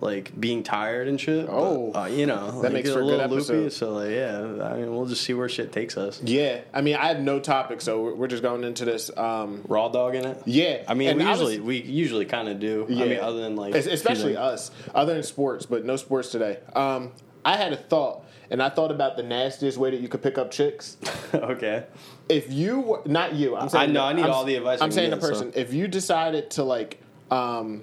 like 0.00 0.38
being 0.38 0.62
tired 0.62 1.08
and 1.08 1.20
shit. 1.20 1.46
But, 1.46 1.52
Oh. 1.54 1.92
uh, 1.94 2.06
you 2.06 2.26
know, 2.26 2.50
That 2.60 2.64
like, 2.64 2.72
makes 2.72 2.90
for 2.92 3.00
a 3.00 3.04
little 3.04 3.20
good 3.28 3.30
loopy. 3.30 3.64
episode. 3.64 3.72
So 3.72 3.92
like, 3.94 4.10
yeah, 4.10 4.38
I 4.64 4.76
mean, 4.76 4.94
we'll 4.94 5.06
just 5.06 5.22
see 5.22 5.34
where 5.34 5.48
shit 5.48 5.72
takes 5.72 5.96
us. 5.96 6.20
Yeah, 6.22 6.60
I 6.72 6.80
mean, 6.80 6.96
I 6.96 7.06
have 7.08 7.20
no 7.20 7.40
topic, 7.40 7.80
so 7.80 8.02
we're, 8.02 8.14
we're 8.14 8.26
just 8.28 8.42
going 8.42 8.64
into 8.64 8.84
this. 8.84 9.10
Um, 9.16 9.62
Raw 9.68 9.88
dog 9.88 10.14
in 10.14 10.24
it. 10.26 10.42
yeah, 10.46 10.82
I 10.88 10.94
mean, 10.94 11.08
And 11.10 11.18
we 11.20 11.24
I 11.24 11.30
was- 11.30 11.40
usually 11.40 11.60
we 11.60 11.82
usually 11.82 12.24
kind 12.26 12.48
of 12.48 12.58
do. 12.60 12.86
Yeah. 12.88 13.04
I 13.04 13.08
mean, 13.08 13.20
other 13.20 13.40
than 13.40 13.56
like 13.56 13.74
especially 13.74 14.36
us, 14.36 14.70
other 14.94 15.14
than 15.14 15.22
sports, 15.22 15.66
but 15.66 15.84
no 15.84 15.96
sports 15.96 16.30
today. 16.30 16.58
Um, 16.74 17.12
I 17.44 17.56
had 17.56 17.72
a 17.74 17.76
thought, 17.76 18.24
and 18.50 18.62
I 18.62 18.70
thought 18.70 18.90
about 18.90 19.16
the 19.18 19.22
nastiest 19.22 19.76
way 19.76 19.90
that 19.90 20.00
you 20.00 20.08
could 20.08 20.22
pick 20.22 20.38
up 20.38 20.50
chicks. 20.50 20.96
okay. 21.34 21.84
If 22.28 22.50
you, 22.50 22.80
were, 22.80 23.02
not 23.04 23.34
you, 23.34 23.54
I'm 23.54 23.68
saying, 23.68 23.90
I 23.90 23.92
know, 23.92 24.02
I 24.02 24.14
need 24.14 24.22
I'm- 24.22 24.30
all 24.32 24.44
the 24.44 24.54
advice 24.56 24.80
I'm 24.80 24.90
saying 24.90 25.10
the 25.10 25.16
get, 25.16 25.22
so- 25.22 25.28
person. 25.28 25.52
If 25.54 25.74
you 25.74 25.86
decided 25.86 26.50
to 26.52 26.64
like, 26.64 27.02
um, 27.30 27.82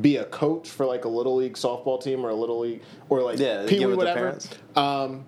be 0.00 0.16
a 0.16 0.24
coach 0.24 0.68
for 0.68 0.86
like 0.86 1.04
a 1.04 1.08
little 1.08 1.36
league 1.36 1.54
softball 1.54 2.02
team 2.02 2.24
or 2.24 2.30
a 2.30 2.34
little 2.34 2.60
league 2.60 2.82
or 3.08 3.22
like 3.22 3.38
Yeah, 3.38 3.66
pee 3.68 3.84
wee 3.84 3.94
whatever, 3.94 4.18
parents. 4.20 4.48
um, 4.76 5.24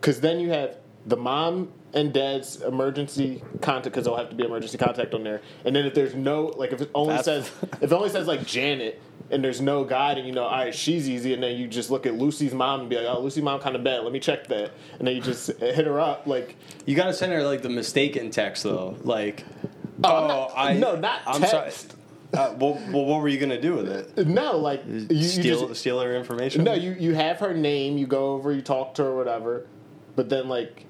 because 0.00 0.20
then 0.20 0.40
you 0.40 0.50
have 0.50 0.76
the 1.06 1.16
mom 1.16 1.72
and 1.94 2.12
dad's 2.12 2.60
emergency 2.62 3.40
contact 3.62 3.84
because 3.84 4.04
there'll 4.04 4.18
have 4.18 4.28
to 4.30 4.34
be 4.36 4.44
emergency 4.44 4.76
contact 4.76 5.14
on 5.14 5.22
there. 5.24 5.40
And 5.64 5.74
then 5.76 5.86
if 5.86 5.94
there's 5.94 6.14
no 6.14 6.46
like 6.56 6.72
if 6.72 6.80
it 6.82 6.90
only 6.94 7.14
That's- 7.16 7.46
says 7.46 7.52
if 7.80 7.84
it 7.84 7.92
only 7.92 8.08
says 8.10 8.26
like 8.26 8.44
Janet 8.46 9.00
and 9.30 9.42
there's 9.42 9.60
no 9.60 9.84
guide 9.84 10.18
and 10.18 10.26
you 10.26 10.34
know 10.34 10.42
all 10.44 10.50
right 10.50 10.74
she's 10.74 11.08
easy 11.08 11.32
and 11.32 11.42
then 11.42 11.56
you 11.56 11.66
just 11.66 11.90
look 11.90 12.04
at 12.04 12.14
Lucy's 12.14 12.52
mom 12.52 12.80
and 12.80 12.90
be 12.90 12.96
like 12.96 13.06
oh 13.08 13.20
Lucy 13.20 13.40
mom 13.40 13.58
kind 13.60 13.74
of 13.76 13.82
bad 13.82 14.02
let 14.02 14.12
me 14.12 14.20
check 14.20 14.46
that 14.48 14.72
and 14.98 15.08
then 15.08 15.14
you 15.16 15.22
just 15.22 15.46
hit 15.60 15.86
her 15.86 15.98
up 15.98 16.26
like 16.26 16.56
You 16.84 16.94
got 16.94 17.06
to 17.06 17.14
send 17.14 17.32
her 17.32 17.42
like 17.44 17.62
the 17.62 17.70
mistaken 17.70 18.30
text 18.30 18.64
though, 18.64 18.96
like. 19.02 19.44
Oh, 20.02 20.10
Oh, 20.24 20.26
not- 20.28 20.52
I 20.56 20.74
no, 20.74 20.96
not 20.96 21.20
I'm 21.26 21.40
text. 21.40 21.90
sorry. 21.92 22.00
Uh, 22.36 22.54
well, 22.58 22.74
well, 22.90 23.04
what 23.04 23.20
were 23.22 23.28
you 23.28 23.38
gonna 23.38 23.60
do 23.60 23.74
with 23.74 23.88
it? 23.88 24.26
no 24.26 24.56
like 24.56 24.82
you, 24.86 25.06
you 25.10 25.24
steal 25.24 25.68
just 25.68 25.80
steal 25.80 26.00
her 26.00 26.14
information? 26.16 26.64
no 26.64 26.74
you 26.74 26.92
you 26.98 27.14
have 27.14 27.38
her 27.38 27.54
name 27.54 27.96
you 27.98 28.06
go 28.06 28.32
over 28.34 28.52
you 28.52 28.62
talk 28.62 28.94
to 28.94 29.04
her 29.04 29.14
whatever 29.16 29.66
but 30.16 30.28
then 30.28 30.48
like. 30.48 30.86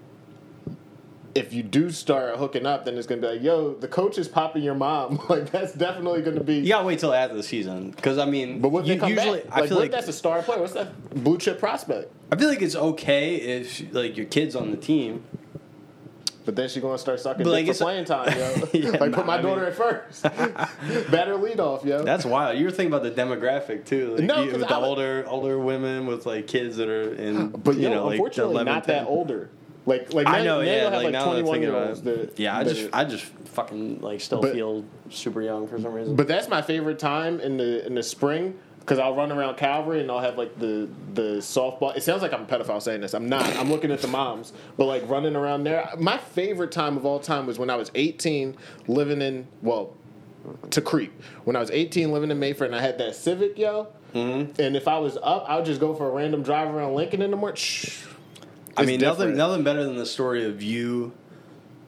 If 1.35 1.53
you 1.53 1.65
do 1.65 1.91
start 1.91 2.37
hooking 2.37 2.65
up, 2.65 2.85
then 2.85 2.97
it's 2.97 3.09
gonna 3.09 3.21
be 3.21 3.27
like, 3.27 3.43
"Yo, 3.43 3.75
the 3.75 3.89
coach 3.89 4.19
is 4.19 4.29
popping 4.29 4.63
your 4.63 4.77
mom." 4.77 5.19
Like 5.29 5.51
that's 5.51 5.73
definitely 5.73 6.23
gonna 6.23 6.45
be. 6.45 6.59
You 6.59 6.69
gotta 6.69 6.85
wait 6.87 7.01
till 7.01 7.13
after 7.13 7.35
the 7.37 7.43
season 7.43 7.91
because 7.91 8.19
I 8.19 8.25
mean, 8.27 8.61
But 8.61 8.69
what 8.69 8.87
you, 8.87 8.97
come 9.01 9.09
usually 9.11 9.41
back? 9.41 9.51
I 9.53 9.61
Like, 9.63 9.69
feel 9.69 9.79
like 9.81 9.91
that's 9.91 10.07
a 10.07 10.13
star 10.13 10.43
player? 10.43 10.61
What's 10.61 10.75
that 10.75 10.93
blue 11.25 11.37
chip 11.39 11.59
prospect? 11.59 12.13
I 12.31 12.37
feel 12.37 12.49
like 12.49 12.63
it's 12.63 12.77
okay 12.77 13.35
if 13.35 13.93
like 13.93 14.17
your 14.17 14.27
kid's 14.27 14.55
on 14.55 14.71
the 14.71 14.77
team. 14.77 15.25
But 16.45 16.57
then 16.57 16.69
she's 16.69 16.83
gonna 16.83 16.99
start 16.99 17.21
sucking 17.21 17.47
like, 17.47 17.65
dick 17.67 17.75
for 17.77 17.85
playing 17.85 18.05
time, 18.05 18.37
yo. 18.37 18.69
Yeah, 18.75 18.91
like 18.91 19.11
nah, 19.11 19.17
put 19.17 19.27
my 19.27 19.39
I 19.39 19.43
daughter 19.43 19.63
mean- 19.63 19.71
at 19.71 19.75
first. 19.77 20.23
Batter 21.11 21.37
lead 21.37 21.61
off, 21.61 21.85
yo. 21.85 22.03
That's 22.05 22.25
wild. 22.25 22.59
You 22.59 22.65
were 22.67 22.71
thinking 22.71 22.93
about 22.95 23.03
the 23.03 23.11
demographic 23.11 23.85
too, 23.87 24.17
like 24.17 24.25
No, 24.25 24.43
you, 24.43 24.53
with 24.53 24.61
the 24.61 24.75
I 24.75 24.79
would- 24.79 24.85
older 24.87 25.25
older 25.27 25.59
women 25.59 26.07
with 26.07 26.27
like 26.27 26.47
kids 26.47 26.77
that 26.77 26.89
are 26.89 27.15
in, 27.15 27.49
but 27.49 27.77
you 27.77 27.83
yo, 27.85 27.95
know, 27.95 28.05
like 28.07 28.13
unfortunately, 28.15 28.55
11, 28.57 28.73
not 28.73 28.85
10. 28.85 28.95
that 29.05 29.09
older. 29.09 29.51
Like, 29.87 30.13
like 30.15 30.27
I 30.27 30.39
now- 30.39 30.45
know, 30.45 30.63
now 30.63 30.71
yeah. 30.71 30.85
Like, 30.89 31.05
like 31.05 31.13
now 31.13 31.25
21 31.27 31.63
year 31.63 31.75
olds. 31.75 32.03
that- 32.03 32.39
yeah, 32.39 32.57
I 32.59 32.65
that- 32.65 32.75
just 32.75 32.91
I 32.95 33.05
just 33.05 33.25
fucking 33.25 34.01
like 34.01 34.21
still 34.21 34.41
But- 34.43 34.53
feel 34.53 34.85
super 35.11 35.41
young 35.43 35.67
for 35.69 35.79
some 35.81 35.93
reason. 35.93 36.17
But 36.17 36.29
that's 36.29 36.49
my 36.49 36.61
favorite 36.63 36.99
time 36.99 37.41
in 37.41 37.57
the 37.57 37.87
in 37.87 37.95
the 37.95 38.03
spring 38.03 38.59
because 38.85 38.99
I'll 38.99 39.17
run 39.17 39.33
around 39.33 39.57
Calvary 39.57 40.01
and 40.01 40.11
I'll 40.11 40.21
have 40.21 40.37
like 40.37 40.59
the 40.59 40.89
the 41.15 41.39
softball. 41.39 41.97
It 41.97 42.03
sounds 42.03 42.21
like 42.21 42.35
I'm 42.35 42.43
a 42.43 42.47
pedophile 42.47 42.83
saying 42.83 43.01
this. 43.01 43.15
I'm 43.15 43.29
not. 43.29 43.47
I'm 43.57 43.71
looking 43.71 43.91
at 43.91 44.01
the 44.01 44.09
moms, 44.09 44.53
but 44.77 44.85
like 44.85 45.09
running 45.09 45.37
around 45.37 45.65
there. 45.65 45.89
My 45.99 46.19
favorite 46.19 46.71
time 46.71 46.97
of 46.97 47.07
all 47.07 47.19
time 47.19 47.47
was 47.47 47.59
when 47.59 47.71
I 47.71 47.77
was 47.77 47.91
18, 47.95 48.57
living 48.87 49.23
in 49.23 49.47
well, 49.63 49.97
to 50.71 50.83
creep. 50.83 51.19
When 51.45 51.57
I 51.57 51.61
was 51.61 51.71
18, 51.71 52.13
living 52.13 52.31
in 52.31 52.39
Mayfair, 52.39 52.67
and 52.67 52.77
I 52.77 52.81
had 52.81 52.99
that 52.99 53.15
Civic, 53.15 53.59
yo. 53.59 53.89
Mm-hmm. 54.13 54.61
And 54.61 54.77
if 54.77 54.87
I 54.87 54.99
was 54.99 55.17
up, 55.23 55.47
I 55.49 55.57
would 55.57 55.65
just 55.65 55.81
go 55.81 55.95
for 55.95 56.07
a 56.07 56.11
random 56.11 56.43
drive 56.43 56.73
around 56.73 56.95
Lincoln 56.95 57.23
in 57.23 57.31
the 57.31 57.37
morning. 57.37 57.57
Shh. 57.57 58.05
I 58.77 58.85
mean, 58.85 59.01
nothing 59.01 59.37
nothing 59.37 59.65
better 59.65 59.85
than 59.85 59.97
the 59.97 60.07
story 60.07 60.45
of 60.45 60.63
you 60.63 61.13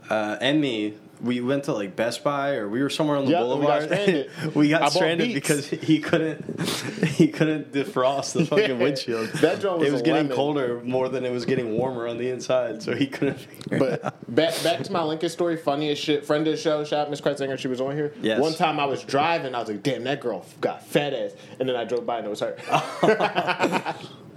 uh, 0.09 0.39
and 0.41 0.61
me. 0.61 0.95
We 1.21 1.41
went 1.41 1.65
to 1.65 1.73
like 1.73 1.97
Best 1.97 2.23
Buy, 2.23 2.57
or 2.57 2.69
we 2.69 2.83
were 2.83 2.91
somewhere 2.91 3.17
on 3.17 3.25
the 3.25 3.31
Yep, 3.33 3.41
and 3.43 3.61
we 3.61 3.67
got 3.67 3.89
boulevard. 3.89 4.31
we 4.55 4.69
got 4.69 4.93
stranded 4.93 5.33
because 5.35 5.67
he 5.69 5.99
couldn't 5.99 6.61
he 7.07 7.29
couldn't 7.29 7.73
defrost 7.73 8.35
the 8.35 8.45
fucking 8.45 8.71
Yeah. 8.71 8.77
windshield. 8.83 9.29
That 9.35 9.65
was 9.65 9.83
it 9.87 9.93
was 9.93 10.03
getting 10.03 10.25
lemon. 10.25 10.37
colder 10.37 10.81
more 10.85 11.09
than 11.09 11.25
it 11.25 11.31
was 11.33 11.45
getting 11.47 11.73
warmer 11.77 12.07
on 12.07 12.19
the 12.19 12.29
inside, 12.31 12.83
so 12.83 12.95
he 12.95 13.07
couldn't. 13.07 13.39
Figure 13.39 13.87
it 13.87 14.05
out. 14.05 14.15
But 14.29 14.35
back 14.35 14.63
back 14.63 14.83
to 14.83 14.93
my 14.93 15.03
Lincoln 15.03 15.31
story, 15.31 15.57
Funniest 15.57 16.03
shit. 16.03 16.25
Friend 16.27 16.47
of 16.47 16.53
the 16.55 16.61
show, 16.61 16.85
shout 16.85 17.07
out 17.07 17.11
Miss 17.11 17.21
Kretzinger, 17.21 17.59
she 17.59 17.69
was 17.69 17.81
on 17.81 17.97
here. 17.97 18.13
Yes. 18.21 18.41
One 18.41 18.53
time 18.55 18.79
I 18.79 18.85
was 18.85 19.03
driving, 19.03 19.55
I 19.55 19.61
was 19.61 19.69
like, 19.69 19.83
damn, 19.83 20.05
that 20.05 20.21
girl 20.21 20.45
got 20.61 20.85
fat 20.87 21.15
ass. 21.15 21.33
And 21.59 21.69
then 21.69 21.77
I 21.77 21.85
drove 21.85 22.05
by 22.05 22.19
and 22.19 22.27
it 22.27 22.31
was 22.31 22.41
her. 22.41 22.57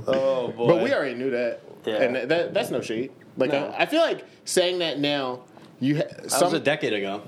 oh 0.08 0.54
boy! 0.56 0.68
but 0.68 0.84
we 0.84 0.94
already 0.94 1.16
knew 1.16 1.32
that. 1.32 1.62
Yeah. 1.86 1.96
And 2.02 2.16
that, 2.16 2.30
that, 2.30 2.54
that's 2.54 2.72
no 2.72 2.82
shade. 2.82 3.12
Like, 3.38 3.52
No. 3.52 3.68
I, 3.68 3.84
I 3.84 3.86
feel 3.86 4.02
like 4.02 4.26
saying 4.46 4.80
that 4.80 5.00
now, 5.00 5.42
you 5.80 5.98
ha- 5.98 6.04
that 6.22 6.32
some, 6.32 6.46
was 6.52 6.54
a 6.54 6.60
decade 6.64 6.94
ago. 6.94 7.22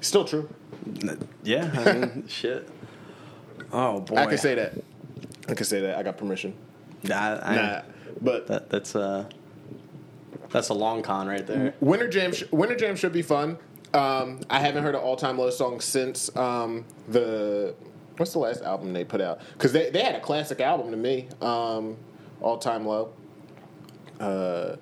still 0.00 0.24
true. 0.24 0.48
Yeah, 1.42 1.70
I 1.86 1.92
mean, 1.92 2.26
shit. 2.28 2.68
Oh 3.72 4.00
boy! 4.00 4.16
I 4.16 4.26
can 4.26 4.38
say 4.38 4.54
that. 4.54 4.74
I 5.48 5.54
can 5.54 5.64
say 5.64 5.80
that. 5.80 5.96
I 5.98 6.02
got 6.02 6.16
permission. 6.18 6.54
Nah, 7.04 7.40
I- 7.42 7.54
Nah. 7.56 7.82
But 8.20 8.46
that, 8.48 8.68
that's 8.70 8.94
uh. 8.94 9.28
That's 10.50 10.68
a 10.68 10.74
long 10.74 11.02
con 11.02 11.26
right 11.26 11.46
there. 11.46 11.72
Winter 11.80 12.08
Jam. 12.08 12.32
Sh- 12.32 12.44
Winter 12.50 12.76
Jam 12.76 12.94
should 12.94 13.12
be 13.12 13.22
fun. 13.22 13.56
Um, 13.94 14.40
I 14.50 14.58
haven't 14.60 14.82
heard 14.82 14.94
an 14.94 15.00
all 15.00 15.16
time 15.16 15.38
low 15.38 15.48
song 15.50 15.80
since 15.80 16.34
um, 16.36 16.84
the 17.08 17.74
what's 18.18 18.32
the 18.32 18.38
last 18.38 18.62
album 18.62 18.92
they 18.92 19.04
put 19.04 19.20
out? 19.22 19.40
Because 19.54 19.72
they 19.72 19.88
they 19.90 20.02
had 20.02 20.14
a 20.14 20.20
classic 20.20 20.60
album 20.60 20.90
to 20.90 20.96
me. 20.96 21.28
Um, 21.40 21.96
all 22.42 22.58
time 22.58 22.86
low. 22.86 23.12
Uh, 24.20 24.76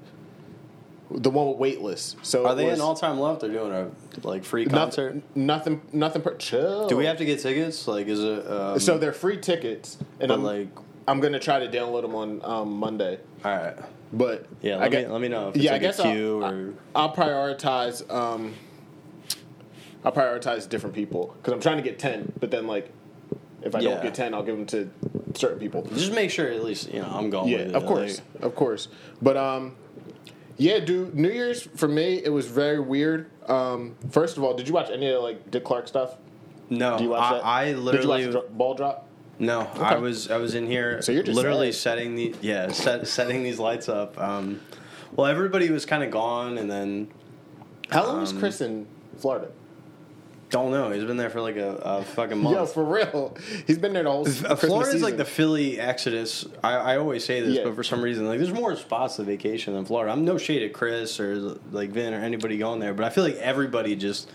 the 1.10 1.30
one 1.30 1.48
with 1.48 1.56
Weightless. 1.58 2.16
So 2.22 2.46
Are 2.46 2.54
they 2.54 2.66
was 2.66 2.78
in 2.78 2.80
all 2.80 2.94
time 2.94 3.18
love? 3.18 3.40
They're 3.40 3.50
doing 3.50 3.72
a 3.72 3.90
like 4.26 4.44
free 4.44 4.66
concert. 4.66 5.14
Nothing. 5.34 5.46
Nothing. 5.46 5.80
Nothing. 5.92 6.22
Per- 6.22 6.36
chill. 6.36 6.86
Do 6.88 6.96
we 6.96 7.06
have 7.06 7.16
to 7.18 7.24
get 7.24 7.40
tickets? 7.40 7.86
Like, 7.88 8.06
is 8.06 8.22
it? 8.22 8.46
Um, 8.50 8.78
So 8.78 8.98
they're 8.98 9.12
free 9.12 9.38
tickets, 9.38 9.98
and 10.20 10.30
I'm 10.30 10.42
like- 10.44 10.68
I'm 11.08 11.18
gonna 11.20 11.40
try 11.40 11.58
to 11.58 11.68
download 11.68 12.02
them 12.02 12.14
on 12.14 12.40
um, 12.44 12.72
Monday. 12.74 13.18
all 13.44 13.50
right. 13.56 13.76
But 14.12 14.46
Yeah, 14.62 14.76
I 14.76 14.80
let 14.80 14.90
me- 14.92 14.96
get- 14.98 15.10
let 15.10 15.20
me 15.20 15.28
know 15.28 15.48
if 15.48 15.56
it's 15.56 15.64
yeah, 15.64 15.72
like 15.72 15.82
I 15.82 15.84
a 15.84 15.88
guess 15.88 16.00
queue 16.00 16.42
I'll, 16.44 16.52
or- 16.54 16.74
I'll 16.94 17.14
prioritize. 17.14 18.08
Um, 18.12 18.54
I'll 20.04 20.12
prioritize 20.12 20.68
different 20.68 20.94
people 20.94 21.34
because 21.38 21.52
I'm 21.52 21.60
trying 21.60 21.76
to 21.76 21.82
get 21.82 21.98
ten, 21.98 22.32
but 22.40 22.50
then 22.50 22.66
like 22.66 22.90
if 23.62 23.74
I 23.74 23.80
Yeah. 23.80 23.90
don't 23.90 24.02
get 24.02 24.14
ten, 24.14 24.32
I'll 24.34 24.42
give 24.42 24.56
them 24.56 24.66
to 24.66 24.90
certain 25.34 25.58
people. 25.58 25.82
Just 25.94 26.12
make 26.12 26.30
sure 26.30 26.46
at 26.48 26.64
least 26.64 26.92
you 26.92 27.00
know 27.00 27.08
I'm 27.10 27.28
going. 27.30 27.48
Yeah, 27.48 27.58
with 27.58 27.66
it. 27.68 27.74
of 27.74 27.86
course, 27.86 28.22
Like, 28.34 28.42
of 28.44 28.54
course. 28.54 28.88
But 29.20 29.36
um, 29.36 29.76
yeah, 30.60 30.78
dude, 30.78 31.14
New 31.14 31.30
Year's 31.30 31.62
for 31.74 31.88
me 31.88 32.22
it 32.24 32.28
was 32.28 32.46
very 32.46 32.78
weird. 32.78 33.30
Um, 33.48 33.96
first 34.10 34.36
of 34.36 34.44
all, 34.44 34.54
did 34.54 34.68
you 34.68 34.74
watch 34.74 34.90
any 34.90 35.10
of 35.10 35.22
like 35.22 35.50
Dick 35.50 35.64
Clark 35.64 35.88
stuff? 35.88 36.16
no, 36.68 36.96
Do 36.98 37.04
you 37.04 37.10
watch 37.10 37.32
I, 37.32 37.34
that? 37.34 37.44
I 37.44 37.72
literally 37.72 38.24
did 38.24 38.32
you 38.32 38.38
watch 38.38 38.46
Dro- 38.48 38.56
Ball 38.56 38.74
Drop? 38.74 39.06
no. 39.38 39.60
I 39.80 39.96
was 39.96 40.30
I 40.30 40.36
was 40.36 40.54
in 40.54 40.66
here. 40.66 41.00
So 41.02 41.12
you're 41.12 41.22
just 41.22 41.34
literally 41.36 41.72
sad. 41.72 41.80
setting 41.98 42.14
the 42.14 42.34
yeah 42.42 42.70
set, 42.72 43.08
setting 43.08 43.42
these 43.42 43.58
lights 43.58 43.88
up. 43.88 44.18
Um, 44.20 44.60
well, 45.16 45.26
everybody 45.26 45.70
was 45.70 45.84
kind 45.86 46.04
of 46.04 46.10
gone, 46.10 46.58
and 46.58 46.70
then 46.70 47.08
How 47.90 48.06
long 48.06 48.20
was 48.20 48.32
Um, 48.32 48.38
Chris 48.38 48.60
in 48.60 48.86
Florida? 49.18 49.48
Don't 50.50 50.70
know. 50.72 50.90
He's 50.90 51.04
been 51.04 51.16
there 51.16 51.30
for 51.30 51.40
like 51.40 51.56
a, 51.56 51.76
a 51.76 52.02
fucking 52.04 52.38
month. 52.38 52.56
Yo, 52.56 52.66
for 52.66 52.84
real, 52.84 53.36
he's 53.66 53.78
been 53.78 53.92
there 53.92 54.02
the 54.02 54.10
whole 54.10 54.26
Uh, 54.28 54.56
Christmas 54.56 55.00
like 55.02 55.16
the 55.16 55.24
Philly 55.24 55.80
exodus. 55.80 56.44
I, 56.62 56.74
I 56.74 56.96
always 56.98 57.24
say 57.24 57.40
this, 57.40 57.56
Yeah. 57.56 57.64
but 57.64 57.74
for 57.76 57.82
some 57.84 58.02
reason, 58.02 58.26
like 58.26 58.38
there's 58.38 58.52
more 58.52 58.74
spots 58.76 59.16
to 59.16 59.22
vacation 59.22 59.74
than 59.74 59.84
Florida. 59.84 60.12
I'm 60.12 60.24
no 60.24 60.36
shade 60.38 60.62
at 60.62 60.72
Chris 60.72 61.18
or 61.20 61.56
like 61.72 61.90
Vin 61.90 62.12
or 62.14 62.18
anybody 62.20 62.58
going 62.58 62.80
there, 62.80 62.92
but 62.94 63.04
I 63.04 63.10
feel 63.10 63.24
like 63.24 63.36
everybody 63.36 63.96
just 63.96 64.30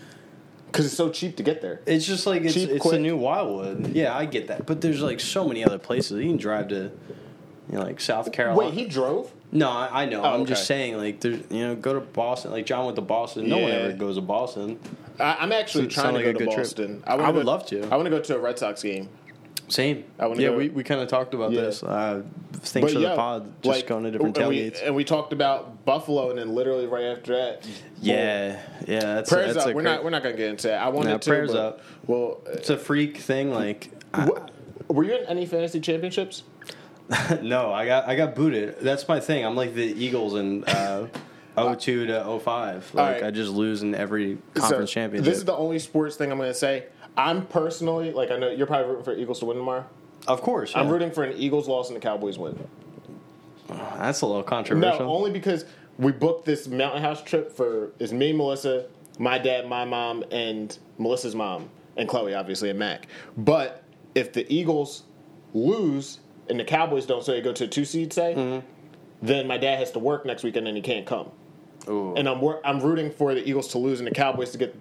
because 0.68 0.86
it's 0.86 0.96
so 0.96 1.10
cheap 1.10 1.38
to 1.38 1.44
get 1.44 1.62
there. 1.62 1.82
it's 1.86 2.06
just 2.06 2.26
like 2.26 2.42
it's 2.44 2.54
Cheap, 2.54 2.70
it's 2.70 2.82
quick. 2.82 2.94
the 2.94 3.00
new 3.00 3.16
Wildwood. 3.18 3.94
Yeah, 3.96 4.16
I 4.16 4.26
get 4.26 4.48
that, 4.48 4.66
but 4.66 4.82
there's 4.82 5.02
like 5.02 5.20
so 5.20 5.48
many 5.48 5.64
other 5.64 5.78
places 5.78 6.20
you 6.22 6.28
can 6.30 6.38
drive 6.38 6.70
to. 6.70 6.92
You 7.68 7.80
know, 7.80 7.82
like 7.84 8.00
South 8.00 8.32
Carolina. 8.32 8.70
Wait, 8.70 8.74
he 8.80 8.86
drove? 8.86 9.32
no, 9.52 9.70
I, 9.72 10.04
I 10.04 10.06
know. 10.06 10.22
Oh, 10.22 10.36
I'm 10.36 10.46
just 10.46 10.68
saying, 10.68 10.98
like, 10.98 11.20
there's 11.22 11.40
you 11.50 11.66
know, 11.66 11.76
go 11.76 11.94
to 11.94 12.00
Boston. 12.00 12.52
Like 12.52 12.68
John 12.68 12.86
went 12.86 12.96
to 12.98 13.02
Boston. 13.02 13.50
No 13.50 13.58
one 13.58 13.72
ever 13.72 13.92
goes 13.94 14.16
to 14.18 14.22
Boston. 14.22 14.80
I, 15.20 15.36
I'm 15.40 15.52
actually 15.52 15.84
Sounds 15.86 15.94
trying 15.96 16.08
to 16.14 16.14
like 16.16 16.24
go 16.26 16.30
a 16.30 16.34
to 16.34 16.40
good 16.40 16.46
trip. 16.54 16.58
Boston. 16.66 17.04
I 17.08 17.16
would 17.32 17.46
go- 17.46 17.52
love 17.52 17.66
to. 17.68 17.84
I 17.90 17.96
want 17.96 18.06
to 18.06 18.10
go 18.10 18.20
to 18.20 18.36
a 18.36 18.40
Red 18.40 18.60
Sox 18.60 18.82
game. 18.84 19.10
Same. 19.68 20.04
I 20.20 20.28
yeah, 20.28 20.50
go- 20.50 20.58
we, 20.58 20.70
we 20.70 20.84
kind 20.84 21.02
of 21.02 21.08
talked 21.08 21.34
about 21.34 21.52
Yeah. 21.52 21.62
this. 21.62 21.82
Uh, 21.82 22.22
thanks 22.54 22.94
for 22.94 23.00
yo, 23.00 23.10
the 23.10 23.16
pod. 23.16 23.52
Just 23.64 23.80
like, 23.80 23.88
going 23.88 24.04
to 24.04 24.12
different 24.12 24.38
and 24.38 24.50
we, 24.50 24.72
and 24.84 24.96
we 24.96 25.04
talked 25.04 25.34
about 25.34 25.84
Buffalo, 25.86 26.30
and 26.30 26.38
then 26.38 26.54
literally 26.54 26.86
right 26.86 27.06
after 27.06 27.36
that, 27.36 27.68
Yeah, 28.00 28.60
yeah. 28.88 29.00
That's 29.00 29.30
prayers 29.32 29.56
that's 29.56 29.66
up. 29.66 29.72
a 29.72 29.76
We're 29.76 29.82
cra- 29.82 29.92
not 29.92 30.04
we're 30.04 30.10
not 30.12 30.22
gonna 30.22 30.38
get 30.38 30.50
into 30.52 30.68
that. 30.68 30.84
I 30.84 30.90
wanted 30.90 31.20
to. 31.22 31.28
prayers 31.30 31.52
but- 31.54 31.58
up. 31.60 31.82
Well, 32.06 32.42
It's 32.48 32.70
a 32.70 32.78
freak 32.78 33.18
thing. 33.18 33.52
Like, 33.52 33.90
I- 34.14 34.30
were 34.88 35.04
you 35.04 35.16
in 35.18 35.26
any 35.26 35.48
fantasy 35.48 35.80
championships? 35.80 36.44
no, 37.42 37.72
I 37.74 37.86
got 37.88 38.08
I 38.08 38.16
got 38.16 38.36
booted. 38.36 38.80
That's 38.82 39.08
my 39.08 39.20
thing. 39.20 39.46
I'm 39.46 39.56
like 39.56 39.74
the 39.74 39.84
Eagles 39.84 40.34
and 40.36 40.68
uh, 40.70 41.06
02 41.56 42.08
to 42.08 42.40
05. 42.40 42.94
Like, 42.94 43.14
right. 43.22 43.24
I 43.24 43.32
just 43.32 43.52
lose 43.52 43.82
in 43.82 43.96
every 43.96 44.38
conference 44.54 44.90
So, 44.92 44.94
championship. 44.94 45.26
This 45.32 45.38
is 45.40 45.46
the 45.46 45.56
only 45.56 45.80
sports 45.80 46.16
thing 46.16 46.32
I'm 46.32 46.38
gonna 46.38 46.54
say. 46.54 46.86
I'm 47.18 47.46
personally 47.46 48.12
like 48.12 48.32
I 48.32 48.38
know 48.38 48.50
you're 48.50 48.68
probably 48.68 48.90
rooting 48.90 49.06
for 49.06 49.16
Eagles 49.16 49.40
to 49.40 49.46
win 49.46 49.58
tomorrow. 49.58 49.86
of 50.28 50.42
course, 50.42 50.74
I'm 50.76 50.90
rooting 50.90 51.12
for 51.12 51.24
an 51.24 51.38
Eagles 51.38 51.68
loss 51.68 51.88
and 51.90 51.96
the 51.96 52.02
Cowboys 52.02 52.38
win. 52.38 52.68
That's 53.70 54.22
a 54.22 54.26
little 54.26 54.44
controversial. 54.44 55.00
No, 55.06 55.14
only 55.16 55.32
because 55.32 55.66
we 55.98 56.12
booked 56.12 56.46
this 56.46 56.68
mountain 56.68 57.02
house 57.02 57.24
trip 57.24 57.52
for 57.56 57.92
is 58.00 58.12
me, 58.14 58.34
Melissa, 58.34 58.88
my 59.18 59.38
dad, 59.38 59.68
my 59.68 59.86
mom, 59.86 60.24
and 60.32 60.78
Melissa's 60.98 61.36
mom, 61.36 61.70
and 61.96 62.08
Chloe, 62.10 62.34
obviously, 62.34 62.70
and 62.70 62.78
Mac. 62.78 63.08
But 63.38 63.84
if 64.14 64.34
the 64.34 64.46
Eagles 64.54 65.04
lose 65.54 66.20
and 66.50 66.60
the 66.60 66.66
Cowboys 66.66 67.06
don't, 67.06 67.24
so 67.24 67.32
they 67.32 67.42
go 67.42 67.54
to 67.54 67.64
a 67.64 67.68
two 67.68 67.86
seed, 67.86 68.12
say, 68.14 68.34
Mm-hmm. 68.36 68.66
then 69.26 69.48
my 69.48 69.58
dad 69.58 69.80
has 69.80 69.92
to 69.92 70.00
work 70.00 70.26
next 70.26 70.44
weekend 70.44 70.68
and 70.68 70.76
he 70.76 70.84
can't 70.84 71.06
come. 71.06 71.32
Ooh. 71.90 72.14
And 72.16 72.28
I'm 72.28 72.42
I'm 72.64 72.80
rooting 72.82 73.12
for 73.12 73.34
the 73.34 73.48
Eagles 73.48 73.68
to 73.70 73.78
lose 73.78 74.00
and 74.00 74.08
the 74.08 74.12
Cowboys 74.14 74.52
to 74.52 74.58
get 74.58 74.76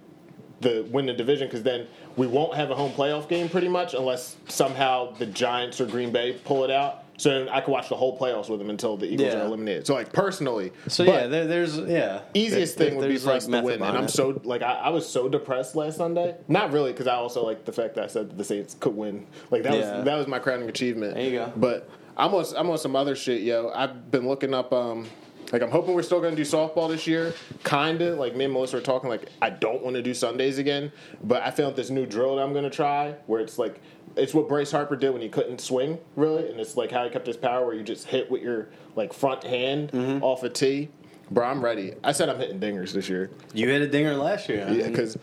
the 0.61 0.87
win 0.89 1.05
the 1.05 1.13
division 1.13 1.47
because 1.47 1.63
then 1.63 1.85
we 2.15 2.27
won't 2.27 2.55
have 2.55 2.71
a 2.71 2.75
home 2.75 2.91
playoff 2.93 3.27
game 3.27 3.49
pretty 3.49 3.67
much 3.67 3.93
unless 3.93 4.37
somehow 4.47 5.11
the 5.13 5.25
Giants 5.25 5.81
or 5.81 5.85
Green 5.85 6.11
Bay 6.11 6.33
pull 6.45 6.63
it 6.63 6.71
out. 6.71 7.01
So 7.17 7.29
then 7.29 7.47
I 7.49 7.61
can 7.61 7.71
watch 7.71 7.87
the 7.87 7.95
whole 7.95 8.17
playoffs 8.19 8.49
with 8.49 8.59
them 8.59 8.69
until 8.69 8.97
the 8.97 9.05
Eagles 9.05 9.33
Yeah. 9.33 9.41
are 9.41 9.45
eliminated. 9.45 9.87
So 9.87 9.93
like 9.93 10.11
personally, 10.11 10.71
so 10.87 11.03
yeah, 11.03 11.27
there, 11.27 11.45
there's 11.47 11.77
yeah. 11.77 12.21
easiest 12.33 12.77
There- 12.77 12.89
thing 12.89 12.97
would 12.97 13.07
be 13.07 13.17
for 13.17 13.27
like, 13.27 13.37
us 13.37 13.45
to 13.47 13.61
win, 13.61 13.81
and 13.81 13.97
I'm 13.97 14.05
it. 14.05 14.09
so 14.09 14.41
like 14.43 14.61
I, 14.61 14.73
I 14.73 14.89
was 14.89 15.07
so 15.07 15.29
depressed 15.29 15.75
last 15.75 15.97
Sunday. 15.97 16.35
Not 16.49 16.71
really 16.73 16.91
because 16.91 17.07
I 17.07 17.15
also 17.15 17.45
like 17.45 17.63
the 17.65 17.71
fact 17.71 17.95
that 17.95 18.03
I 18.03 18.07
said 18.07 18.29
that 18.31 18.37
the 18.37 18.43
Saints 18.43 18.75
could 18.79 18.95
win. 18.95 19.27
Like 19.51 19.63
that 19.63 19.73
Yeah. 19.73 19.95
was 19.97 20.05
that 20.05 20.15
was 20.15 20.27
my 20.27 20.39
crowning 20.39 20.67
achievement. 20.67 21.15
There 21.15 21.23
you 21.23 21.31
go. 21.31 21.53
But 21.55 21.89
I'm 22.17 22.33
on 22.33 22.45
I'm 22.57 22.69
on 22.69 22.77
some 22.77 22.95
other 22.97 23.15
shit, 23.15 23.41
yo. 23.43 23.71
I've 23.75 24.09
been 24.11 24.27
looking 24.27 24.53
up. 24.53 24.73
um 24.73 25.07
like 25.55 25.61
I'm 25.63 25.71
hoping 25.71 25.95
we're 25.95 26.03
still 26.03 26.19
gonna 26.19 26.35
do 26.35 26.41
softball 26.41 26.89
this 26.89 27.07
year. 27.07 27.33
Kinda 27.63 28.13
like 28.15 28.35
me 28.35 28.43
and 28.43 28.53
Melissa 28.53 28.75
were 28.75 28.81
talking. 28.81 29.09
Like 29.09 29.29
I 29.41 29.49
don't 29.51 29.81
want 29.81 29.95
to 29.95 30.01
do 30.01 30.13
Sundays 30.13 30.57
again, 30.57 30.91
but 31.23 31.41
I 31.43 31.49
found 31.51 31.77
this 31.77 31.89
new 31.89 32.05
drill 32.05 32.35
that 32.35 32.41
I'm 32.41 32.53
gonna 32.53 32.69
try 32.69 33.15
where 33.27 33.39
it's 33.39 33.57
like 33.57 33.79
it's 34.17 34.33
what 34.33 34.49
Bryce 34.49 34.69
Harper 34.71 34.97
did 34.97 35.11
when 35.11 35.21
he 35.21 35.29
couldn't 35.29 35.61
swing 35.61 35.97
really, 36.17 36.49
and 36.49 36.59
it's 36.59 36.75
like 36.75 36.91
how 36.91 37.05
he 37.05 37.09
kept 37.09 37.25
his 37.25 37.37
power 37.37 37.65
where 37.65 37.73
you 37.73 37.83
just 37.83 38.05
hit 38.07 38.29
with 38.29 38.41
your 38.41 38.67
like 38.97 39.13
front 39.13 39.43
hand 39.45 39.91
Mm-hmm. 39.93 40.21
off 40.25 40.43
a 40.43 40.49
tee. 40.49 40.89
Bro, 41.31 41.45
I'm 41.47 41.63
ready. 41.63 41.93
I 42.03 42.11
said 42.11 42.27
I'm 42.27 42.37
hitting 42.37 42.59
dingers 42.59 42.91
this 42.91 43.07
year. 43.07 43.31
You 43.53 43.69
hit 43.69 43.81
a 43.81 43.87
dinger 43.87 44.13
last 44.15 44.49
year. 44.49 44.67
Yeah, 44.69 44.89
because 44.89 45.17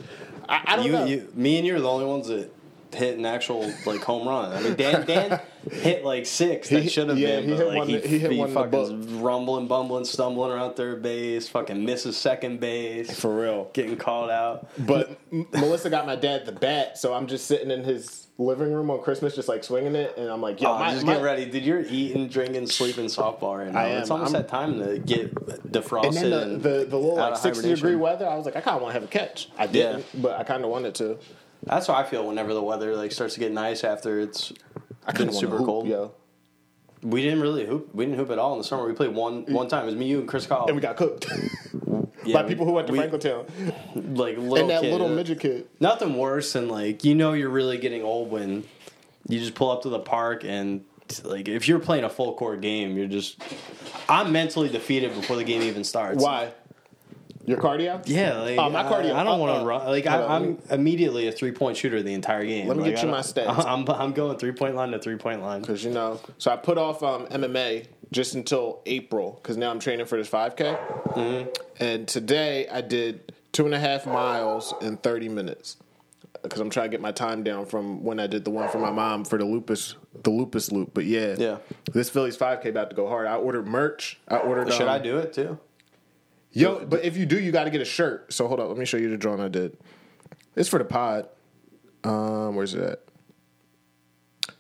I, 0.49 0.63
I 0.65 0.77
don't 0.77 0.87
you, 0.87 0.93
know. 0.93 1.05
you, 1.05 1.29
me 1.35 1.59
and 1.59 1.67
you 1.67 1.77
are 1.77 1.81
the 1.81 1.89
only 1.91 2.07
ones 2.07 2.27
that 2.29 2.51
hit 2.95 3.19
an 3.19 3.27
actual 3.27 3.73
like 3.87 4.03
home 4.03 4.27
run. 4.29 4.53
I 4.53 4.61
mean, 4.61 4.75
Dan, 4.75 5.07
Dan 5.07 5.41
hit 5.71 6.05
like 6.05 6.27
six 6.27 6.69
that 6.71 6.91
should 6.91 7.09
have 7.09 7.19
yeah, 7.19 7.37
been. 7.41 7.45
he 7.45 7.51
but, 7.51 7.59
hit 7.59 7.67
like, 7.69 7.79
one 7.79 7.89
he, 7.89 8.01
he 8.01 8.19
hit 8.19 8.37
one 8.37 8.49
in 8.49 8.55
the 8.55 8.61
fucking 8.61 9.23
rumbling, 9.23 9.67
bumbling, 9.69 10.05
stumbling 10.05 10.51
around 10.53 10.75
third 10.75 11.03
base. 11.03 11.49
Fucking 11.49 11.85
misses 11.85 12.17
second 12.17 12.61
base. 12.61 13.19
For 13.19 13.35
real. 13.35 13.71
getting 13.73 13.97
called 13.97 14.31
out. 14.31 14.69
But 14.79 15.19
Melissa 15.31 15.91
got 15.91 16.07
my 16.07 16.17
dad 16.17 16.47
the 16.47 16.53
bat, 16.53 16.99
so 16.99 17.15
I'm 17.15 17.27
just 17.27 17.47
sitting 17.47 17.71
in 17.71 17.85
his 17.85 18.27
living 18.39 18.73
room 18.73 18.91
on 18.91 19.01
Christmas, 19.03 19.37
just 19.37 19.49
like 19.49 19.63
swinging 19.63 19.95
it, 19.95 20.17
and 20.17 20.29
I'm 20.29 20.41
like, 20.41 20.61
yo, 20.61 20.73
Oh, 20.73 20.79
my, 20.79 20.93
just 20.93 21.07
my- 21.07 21.15
get 21.15 21.23
ready, 21.23 21.45
dude. 21.45 21.63
You're 21.65 21.83
eating, 21.83 22.29
drinking, 22.29 22.67
sleeping 22.67 23.05
softball 23.05 23.59
right 23.59 23.73
now. 23.73 23.79
I 23.81 23.87
It's 23.99 24.11
almost 24.11 24.35
I'm- 24.35 24.43
that 24.43 24.49
time 24.49 24.79
to 24.81 24.99
get 24.99 25.35
defrosted. 25.71 26.07
And 26.07 26.17
then 26.17 26.31
the, 26.31 26.43
and 26.43 26.63
the, 26.63 26.69
the 26.89 26.97
little 26.97 27.17
like 27.17 27.37
60 27.37 27.75
degree 27.75 27.95
weather, 27.95 28.27
I 28.29 28.35
was 28.37 28.45
like, 28.47 28.57
I 28.57 28.61
kind 28.61 28.77
of 28.77 28.83
want 28.83 28.95
to 28.95 29.01
have 29.01 29.09
a 29.09 29.13
catch. 29.13 29.49
I 29.59 29.67
didn't, 29.67 30.05
but 30.21 30.41
I 30.41 30.45
kind 30.45 30.65
of 30.65 30.71
wanted 30.71 30.95
to. 30.97 31.19
That's 31.65 31.87
how 31.87 31.95
I 31.95 32.05
feel 32.05 32.27
whenever 32.27 32.55
the 32.55 32.63
weather 32.63 32.95
like 32.97 33.13
starts 33.13 33.35
to 33.35 33.41
get 33.41 33.53
nice 33.53 33.85
after 33.85 34.21
it's 34.21 34.53
I 35.07 35.13
been 35.13 35.33
super 35.33 35.57
hoop, 35.59 35.67
cold. 35.67 35.87
yo. 35.89 36.13
We 37.03 37.23
didn't 37.23 37.41
really 37.41 37.67
hoop. 37.67 37.93
We 37.95 38.05
didn't 38.05 38.19
hoop 38.19 38.31
at 38.31 38.39
all 38.39 38.53
in 38.53 38.59
the 38.59 38.65
summer. 38.65 38.87
We 38.87 38.93
played 38.93 39.15
one 39.15 39.45
one 39.53 39.69
time. 39.69 39.83
It 39.85 39.87
was 39.87 39.95
me, 39.97 40.07
you, 40.07 40.21
and 40.21 40.29
Chris 40.29 40.47
Call. 40.47 40.67
And 40.67 40.77
we 40.77 40.81
got 40.83 40.97
cooked 40.97 41.27
Yeah, 42.25 42.41
by 42.41 42.49
people 42.49 42.65
who 42.65 42.73
went 42.73 42.87
to 42.87 42.93
we- 42.93 43.01
Franklintown. 43.01 43.49
like 44.17 44.37
little 44.39 44.59
And 44.59 44.71
that 44.71 44.83
kid. 44.83 44.93
little 44.93 45.09
midget 45.09 45.41
kid. 45.41 45.67
Nothing 45.81 46.17
worse 46.17 46.53
than 46.53 46.69
like 46.69 47.05
you 47.05 47.15
know 47.17 47.33
you're 47.33 47.49
really 47.51 47.79
getting 47.79 48.03
old 48.03 48.31
when 48.31 48.65
you 49.29 49.39
just 49.41 49.55
pull 49.55 49.71
up 49.71 49.83
to 49.83 49.89
the 49.89 49.99
park 49.99 50.45
and 50.45 50.85
like 51.25 51.49
if 51.49 51.67
you're 51.69 51.81
playing 51.81 52.05
a 52.05 52.09
full 52.09 52.35
court 52.35 52.61
game, 52.61 52.97
you're 52.97 53.09
just. 53.09 53.41
I'm 54.09 54.31
mentally 54.33 54.69
defeated 54.69 55.15
before 55.15 55.37
the 55.37 55.45
game 55.45 55.63
even 55.63 55.83
starts. 55.85 56.23
Why? 56.23 56.53
Your 57.45 57.59
cardio? 57.59 58.03
Yeah, 58.07 58.41
like, 58.41 58.59
Oh, 58.59 58.71
my 58.71 58.85
cardio- 58.85 59.15
I, 59.15 59.21
I 59.21 59.25
don't 59.25 59.35
uh, 59.35 59.37
want 59.39 59.51
uh, 59.53 59.61
to 59.61 59.65
run. 59.67 59.87
Like 59.87 60.07
I, 60.07 60.25
I'm 60.25 60.59
immediately 60.71 61.27
a 61.27 61.33
three 61.33 61.53
point 61.53 61.77
shooter 61.77 62.03
the 62.03 62.15
entire 62.15 62.45
game. 62.45 62.69
Let 62.69 62.77
me 62.77 62.85
Like, 62.85 62.95
get 62.95 63.05
you 63.05 63.11
my 63.11 63.21
stats. 63.21 63.65
I'm 63.67 63.89
I'm 63.89 64.13
going 64.13 64.39
three 64.39 64.53
point 64.53 64.77
line 64.77 64.91
to 64.93 64.99
three 64.99 65.17
point 65.17 65.43
line. 65.43 65.61
Because, 65.61 65.85
you 65.85 65.91
know, 65.91 66.21
so 66.39 66.51
I 66.53 66.57
put 66.57 66.79
off 66.79 67.03
um, 67.03 67.27
MMA 67.27 67.87
just 68.13 68.35
until 68.35 68.81
April 68.87 69.39
because 69.43 69.57
now 69.57 69.71
I'm 69.71 69.81
training 69.81 70.07
for 70.07 70.19
this 70.19 70.29
5K. 70.29 70.79
Mm-hmm. 71.15 71.49
And 71.81 72.07
today 72.07 72.69
I 72.69 72.81
did 72.81 73.33
two 73.53 73.65
and 73.65 73.75
a 73.75 73.79
half 73.81 74.07
miles 74.07 74.73
in 74.81 74.97
30 74.99 75.29
minutes 75.29 75.77
because 76.43 76.61
I'm 76.61 76.71
trying 76.71 76.91
to 76.91 76.91
get 76.91 77.01
my 77.01 77.13
time 77.13 77.43
down 77.43 77.67
from 77.67 78.03
when 78.05 78.19
I 78.21 78.27
did 78.27 78.45
the 78.45 78.51
one 78.51 78.69
for 78.69 78.79
my 78.79 78.91
mom 78.91 79.25
for 79.25 79.39
the 79.39 79.45
lupus, 79.45 79.95
the 80.23 80.31
lupus 80.31 80.71
loop. 80.73 80.93
But 80.95 81.05
yeah, 81.07 81.37
Yeah. 81.39 81.59
this 81.93 82.09
Phillies 82.11 82.37
5K 82.37 82.67
about 82.67 82.91
to 82.91 82.97
go 82.97 83.09
hard. 83.09 83.27
I 83.27 83.37
ordered 83.37 83.67
merch. 83.67 84.21
I 84.29 84.37
ordered. 84.39 84.73
Should 84.73 84.83
um, 84.83 84.89
I 84.91 84.99
do 84.99 85.19
it 85.19 85.33
too? 85.33 85.59
Yo, 86.53 86.85
but 86.85 87.05
if 87.05 87.17
you 87.17 87.25
do, 87.27 87.41
you 87.41 87.51
got 87.53 87.65
to 87.65 87.71
get 87.71 87.81
a 87.81 87.85
shirt. 87.87 88.33
So 88.33 88.47
hold 88.47 88.61
up, 88.61 88.69
let 88.69 88.77
me 88.77 88.85
show 88.85 88.97
you 88.99 89.09
the 89.09 89.17
drawing 89.17 89.41
I 89.41 89.49
did. 89.49 89.77
It's 90.55 90.69
for 90.69 90.79
the 90.79 90.85
pod. 90.85 91.29
Um, 92.05 92.55
where's 92.57 92.75
it 92.75 92.83
at? 92.83 93.01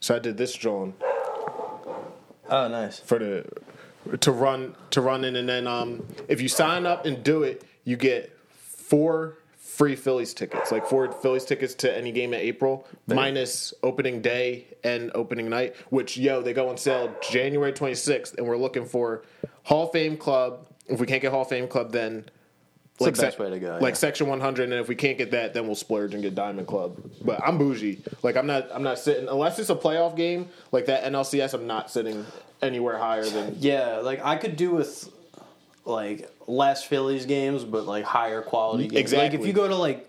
So 0.01 0.17
I 0.17 0.19
did 0.19 0.37
this 0.37 0.55
drawing 0.55 0.95
Oh, 2.49 2.69
nice. 2.69 2.99
for 2.99 3.19
the 3.19 3.45
to 4.19 4.33
run 4.33 4.75
to 4.91 5.01
run 5.01 5.25
in, 5.25 5.37
and 5.37 5.49
then 5.49 5.67
um, 5.67 6.07
if 6.29 6.41
you 6.41 6.49
sign 6.49 6.87
up 6.87 7.07
and 7.07 7.23
do 7.23 7.43
it, 7.45 7.63
you 7.85 7.97
get 7.97 8.37
four 8.49 9.39
free 9.57 9.95
Phillies 9.97 10.35
tickets, 10.35 10.73
like 10.73 10.87
four 10.87 11.11
Phillies 11.13 11.45
tickets 11.45 11.75
to 11.77 11.97
any 11.97 12.11
game 12.13 12.35
in 12.35 12.41
April, 12.41 12.87
minus 13.07 13.73
opening 13.83 14.21
day 14.21 14.67
and 14.83 15.11
opening 15.15 15.49
night. 15.49 15.77
Which 15.91 16.17
yo, 16.17 16.43
they 16.43 16.53
go 16.53 16.69
on 16.69 16.77
sale 16.79 17.15
January 17.31 17.73
26th, 17.73 18.37
and 18.39 18.47
we're 18.47 18.57
looking 18.57 18.87
for 18.87 19.23
Hall 19.65 19.85
of 19.87 19.93
Fame 19.93 20.17
Club. 20.17 20.67
If 20.93 21.01
we 21.01 21.07
can't 21.07 21.23
get 21.23 21.33
Hall 21.33 21.43
of 21.43 21.49
Fame 21.49 21.67
Club, 21.69 21.91
then 21.93 22.25
the 22.99 23.05
like 23.05 23.17
best 23.17 23.39
way 23.39 23.49
to 23.51 23.59
go, 23.59 23.79
Like 23.81 23.93
yeah. 23.95 23.99
section 23.99 24.27
100, 24.29 24.65
and 24.65 24.75
if 24.75 24.87
we 24.89 24.95
can't 24.95 25.17
get 25.19 25.31
that, 25.31 25.55
then 25.55 25.67
we'll 25.67 25.75
splurge 25.75 26.13
and 26.15 26.23
get 26.23 26.35
Diamond 26.35 26.67
Club. 26.67 26.97
But 27.25 27.41
I'm 27.45 27.57
bougie. 27.59 28.01
Like 28.23 28.37
I'm 28.37 28.47
not. 28.47 28.69
I'm 28.73 28.83
not 28.83 28.99
sitting 28.99 29.29
unless 29.29 29.59
it's 29.59 29.71
a 29.71 29.75
playoff 29.75 30.17
game 30.17 30.49
like 30.71 30.87
that 30.87 31.05
NLCS. 31.05 31.55
I'm 31.55 31.67
not 31.67 31.91
sitting 31.91 32.25
anywhere 32.61 32.99
higher 32.99 33.25
than. 33.25 33.57
Yeah, 33.61 33.97
like 34.03 34.23
I 34.25 34.37
could 34.37 34.57
do 34.57 34.71
with 34.73 35.09
like 35.85 36.31
less 36.47 36.85
Phillies 36.85 37.27
games, 37.27 37.65
but 37.65 37.87
like 37.87 38.05
higher 38.05 38.43
quality 38.43 38.89
games. 38.89 39.13
Like 39.13 39.33
if 39.35 39.47
you 39.47 39.53
go 39.53 39.67
to 39.67 39.75
like 39.77 40.09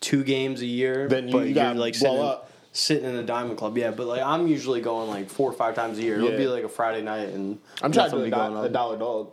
two 0.00 0.22
games 0.22 0.60
a 0.60 0.66
year, 0.66 1.08
Then 1.08 1.28
you- 1.28 1.32
but 1.32 1.38
you 1.40 1.44
you're 1.46 1.54
gotta 1.54 1.80
like 1.80 1.98
blow 1.98 2.10
sitting, 2.10 2.24
up. 2.26 2.50
sitting 2.72 3.08
in 3.08 3.16
a 3.16 3.22
diamond 3.22 3.58
club. 3.58 3.76
Yeah, 3.78 3.90
but 3.90 4.06
like 4.06 4.22
I'm 4.22 4.46
usually 4.46 4.80
going 4.82 5.08
like 5.08 5.28
four 5.30 5.50
or 5.50 5.54
five 5.54 5.74
times 5.74 5.98
a 5.98 6.02
year. 6.02 6.16
It'll 6.16 6.30
Yeah. 6.32 6.36
be 6.36 6.46
like 6.46 6.64
a 6.64 6.68
Friday 6.68 7.02
night, 7.02 7.30
and 7.30 7.58
I'm 7.82 7.90
trying 7.92 8.10
to 8.10 8.16
do 8.16 8.22
a, 8.22 8.24
be 8.26 8.30
do- 8.30 8.36
going 8.36 8.56
a 8.64 8.68
dollar 8.68 8.98
dog. 8.98 9.32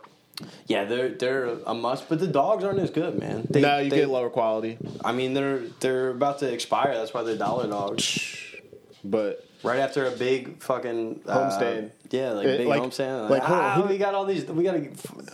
Yeah, 0.66 0.84
they're 0.84 1.08
they're 1.10 1.46
a 1.66 1.74
must, 1.74 2.08
but 2.08 2.20
the 2.20 2.26
dogs 2.28 2.62
aren't 2.64 2.78
as 2.78 2.90
good, 2.90 3.18
man. 3.18 3.46
They, 3.50 3.60
no, 3.60 3.78
you 3.78 3.90
they- 3.90 3.96
get 3.96 4.08
lower 4.08 4.30
quality, 4.30 4.78
I 5.04 5.12
mean, 5.12 5.34
they're 5.34 5.60
they're 5.80 6.10
about 6.10 6.38
to 6.40 6.52
expire. 6.52 6.94
That's 6.94 7.12
why 7.12 7.22
they're 7.24 7.36
dollar 7.36 7.68
dogs. 7.68 8.36
but 9.04 9.44
Right 9.64 9.80
after 9.80 10.06
a 10.06 10.12
big 10.12 10.62
fucking 10.62 11.22
uh, 11.26 11.36
Homestand. 11.50 11.90
yeah, 12.10 12.30
like 12.30 12.46
It- 12.46 12.58
big 12.58 12.68
like- 12.68 12.80
homestand. 12.82 13.22
like, 13.28 13.42
Like, 13.42 13.50
ah, 13.50 13.74
who- 13.82 13.88
we 13.88 13.98
got 13.98 14.14
all 14.14 14.24
these. 14.24 14.44
We 14.44 14.62
got 14.62 14.72
to. 14.74 14.88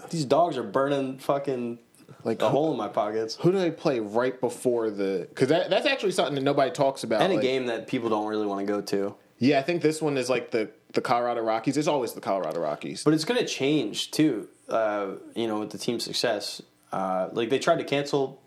These 0.08 0.25
dogs 0.25 0.56
are 0.56 0.62
burning 0.62 1.18
fucking 1.18 1.78
like 2.25 2.40
a 2.40 2.46
who, 2.49 2.56
hole 2.56 2.70
in 2.73 2.78
my 2.78 2.88
pockets. 2.88 3.37
who 3.37 3.52
do 3.52 3.58
they 3.58 3.70
play 3.70 4.00
right 4.00 4.40
before 4.40 4.88
the? 4.88 5.26
Because 5.28 5.49
that, 5.49 5.68
that's 5.68 5.84
actually 5.87 6.12
something 6.12 6.34
that 6.37 6.40
nobody 6.40 6.70
talks 6.70 7.04
about. 7.04 7.20
And 7.20 7.32
a 7.32 7.37
like- 7.37 7.42
game 7.44 7.66
that 7.66 7.87
people 7.87 8.08
don't 8.08 8.26
really 8.26 8.46
want 8.46 8.66
to 8.66 8.73
go 8.73 8.80
to. 8.80 9.14
Yeah, 9.38 9.58
I 9.58 9.62
think 9.62 9.82
this 9.82 10.00
one 10.00 10.16
is 10.16 10.30
like 10.30 10.50
the 10.52 10.70
the 10.94 11.02
Colorado 11.02 11.42
Rockies. 11.42 11.76
It's 11.76 11.88
always 11.88 12.14
the 12.14 12.20
Colorado 12.23 12.61
Rockies. 12.61 13.04
But 13.04 13.12
it's 13.12 13.25
going 13.26 13.40
to 13.40 13.46
change 13.46 14.11
too. 14.11 14.49
Uh, 14.68 15.16
you 15.35 15.47
know, 15.47 15.61
with 15.61 15.71
the 15.71 15.78
team's 15.78 16.04
success, 16.04 16.62
uh, 16.92 17.28
like 17.33 17.50
they 17.50 17.59
tried 17.59 17.78
to 17.78 17.85
cancel 17.85 18.40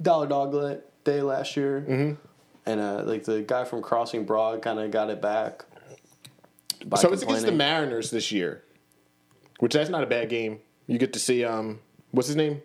Dollar 0.00 0.26
Dog 0.26 0.80
Day 1.04 1.22
last 1.22 1.56
year, 1.56 1.84
mm-hmm. 1.86 2.14
and 2.66 2.80
uh, 2.80 3.02
like 3.04 3.24
the 3.24 3.42
guy 3.42 3.64
from 3.64 3.82
Crossing 3.82 4.24
Broad 4.24 4.62
kind 4.62 4.78
of 4.78 4.90
got 4.90 5.10
it 5.10 5.20
back. 5.20 5.64
so 6.96 7.12
it's 7.12 7.22
against 7.22 7.46
the. 7.46 7.52
Mariners 7.52 8.10
this 8.10 8.32
year, 8.32 8.62
which 9.58 9.72
that's 9.74 9.90
not 9.90 10.02
a 10.02 10.06
bad 10.06 10.28
game. 10.28 10.60
You 10.86 10.98
get 10.98 11.12
to 11.12 11.18
see 11.18 11.44
um, 11.44 11.80
what's 12.10 12.28
his 12.28 12.36
name, 12.36 12.62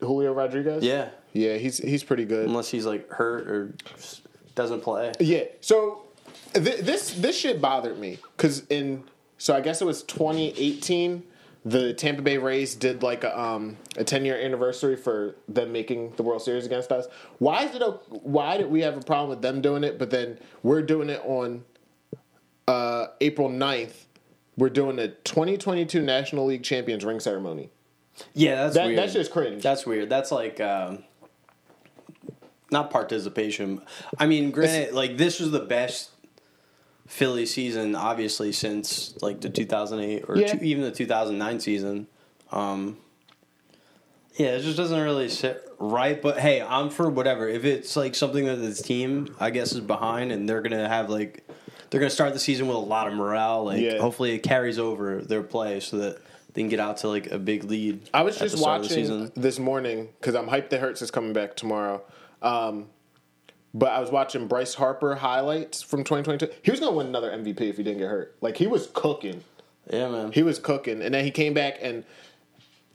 Julio 0.00 0.32
Rodriguez. 0.32 0.82
Yeah, 0.82 1.10
yeah, 1.32 1.56
he's 1.56 1.78
he's 1.78 2.04
pretty 2.04 2.24
good. 2.24 2.46
unless 2.46 2.68
he's 2.70 2.86
like 2.86 3.10
hurt 3.10 3.48
or 3.48 3.74
doesn't 4.54 4.82
play. 4.82 5.12
Yeah. 5.20 5.44
So 5.60 6.04
th- 6.54 6.80
this 6.80 7.14
this 7.14 7.36
shit 7.36 7.60
bothered 7.60 7.98
me 7.98 8.18
because 8.36 8.64
in 8.70 9.04
so 9.38 9.54
I 9.54 9.60
guess 9.60 9.80
it 9.82 9.84
was 9.84 10.02
2018. 10.04 11.22
The 11.66 11.94
Tampa 11.94 12.20
Bay 12.20 12.36
Rays 12.36 12.74
did 12.74 13.02
like 13.02 13.24
a 13.24 13.38
um 13.40 13.78
a 13.96 14.04
10 14.04 14.24
year 14.26 14.36
anniversary 14.38 14.96
for 14.96 15.34
them 15.48 15.72
making 15.72 16.12
the 16.16 16.22
World 16.22 16.42
Series 16.42 16.66
against 16.66 16.92
us. 16.92 17.06
Why 17.38 17.64
is 17.64 17.74
it? 17.74 17.80
o- 17.82 18.00
Why 18.10 18.58
did 18.58 18.70
we 18.70 18.82
have 18.82 18.96
a 18.98 19.00
problem 19.00 19.30
with 19.30 19.40
them 19.42 19.62
doing 19.62 19.82
it, 19.82 19.98
but 19.98 20.10
then 20.10 20.38
we're 20.62 20.82
doing 20.82 21.08
it 21.08 21.22
on 21.24 21.64
uh, 22.68 23.06
April 23.20 23.48
9th? 23.48 24.04
We're 24.58 24.68
doing 24.70 24.96
the 24.96 25.08
2022 25.08 26.02
National 26.02 26.46
League 26.46 26.62
Champions 26.62 27.04
ring 27.04 27.18
ceremony. 27.18 27.70
Yeah, 28.34 28.56
that's 28.64 28.74
That, 28.74 28.86
weird. 28.86 28.98
that's 28.98 29.12
just 29.14 29.32
cringe. 29.32 29.62
That's 29.62 29.84
weird. 29.86 30.08
That's 30.10 30.30
like 30.30 30.60
um, 30.60 31.02
not 32.70 32.90
participation. 32.90 33.80
I 34.18 34.26
mean, 34.26 34.50
granted, 34.50 34.92
like 34.94 35.16
this 35.16 35.40
was 35.40 35.50
the 35.50 35.60
best 35.60 36.10
Philly 37.06 37.46
season, 37.46 37.94
obviously, 37.94 38.50
since 38.52 39.14
like 39.22 39.40
the 39.40 39.50
2008 39.50 40.24
or 40.28 40.36
Yeah. 40.38 40.54
two, 40.54 40.64
even 40.64 40.84
the 40.84 40.90
2009 40.90 41.60
season. 41.60 42.06
Um, 42.50 42.96
yeah, 44.36 44.48
it 44.56 44.60
just 44.62 44.76
doesn't 44.76 45.00
really 45.00 45.28
sit 45.28 45.62
right. 45.78 46.20
But 46.20 46.38
hey, 46.38 46.60
I'm 46.62 46.90
for 46.90 47.08
whatever. 47.08 47.48
If 47.48 47.64
it's 47.64 47.96
like 47.96 48.14
something 48.14 48.46
that 48.46 48.56
the 48.56 48.74
team, 48.74 49.34
I 49.38 49.50
guess, 49.50 49.72
is 49.72 49.80
behind, 49.80 50.32
and 50.32 50.48
they're 50.48 50.62
gonna 50.62 50.88
have 50.88 51.08
like 51.10 51.46
they're 51.90 52.00
gonna 52.00 52.10
start 52.10 52.32
the 52.32 52.40
season 52.40 52.66
with 52.66 52.76
a 52.76 52.80
lot 52.80 53.06
of 53.06 53.14
morale. 53.14 53.64
Like, 53.66 53.80
Yeah. 53.80 53.98
hopefully, 53.98 54.32
it 54.32 54.40
carries 54.42 54.78
over 54.78 55.20
their 55.20 55.42
play 55.42 55.78
so 55.80 55.98
that 55.98 56.18
they 56.52 56.62
can 56.62 56.68
get 56.68 56.80
out 56.80 56.96
to 56.98 57.08
like 57.08 57.30
a 57.30 57.38
big 57.38 57.64
lead. 57.64 58.08
I 58.12 58.22
was 58.22 58.36
just 58.38 58.56
start 58.58 58.80
of 58.82 58.88
the 58.88 58.94
watching 58.96 59.32
this 59.36 59.58
morning 59.58 60.08
because 60.20 60.34
I'm 60.34 60.48
hyped 60.48 60.70
that 60.70 60.80
Hurts 60.80 61.02
is 61.02 61.10
coming 61.12 61.32
back 61.32 61.54
tomorrow. 61.54 62.02
Um, 62.42 62.86
but 63.74 63.90
I 63.90 63.98
was 63.98 64.10
watching 64.10 64.46
Bryce 64.46 64.74
Harper 64.74 65.16
highlights 65.16 65.82
from 65.82 66.04
2022. 66.04 66.48
He 66.62 66.70
was 66.70 66.78
going 66.78 66.92
to 66.92 66.96
win 66.96 67.08
another 67.08 67.30
MVP 67.30 67.60
if 67.60 67.76
he 67.76 67.82
didn't 67.82 67.98
get 67.98 68.08
hurt. 68.08 68.36
Like 68.40 68.56
he 68.56 68.68
was 68.68 68.88
cooking. 68.94 69.42
Yeah, 69.90 70.08
man. 70.08 70.32
He 70.32 70.42
was 70.42 70.58
cooking, 70.58 71.02
and 71.02 71.12
then 71.14 71.24
he 71.24 71.30
came 71.30 71.52
back 71.52 71.78
and 71.82 72.04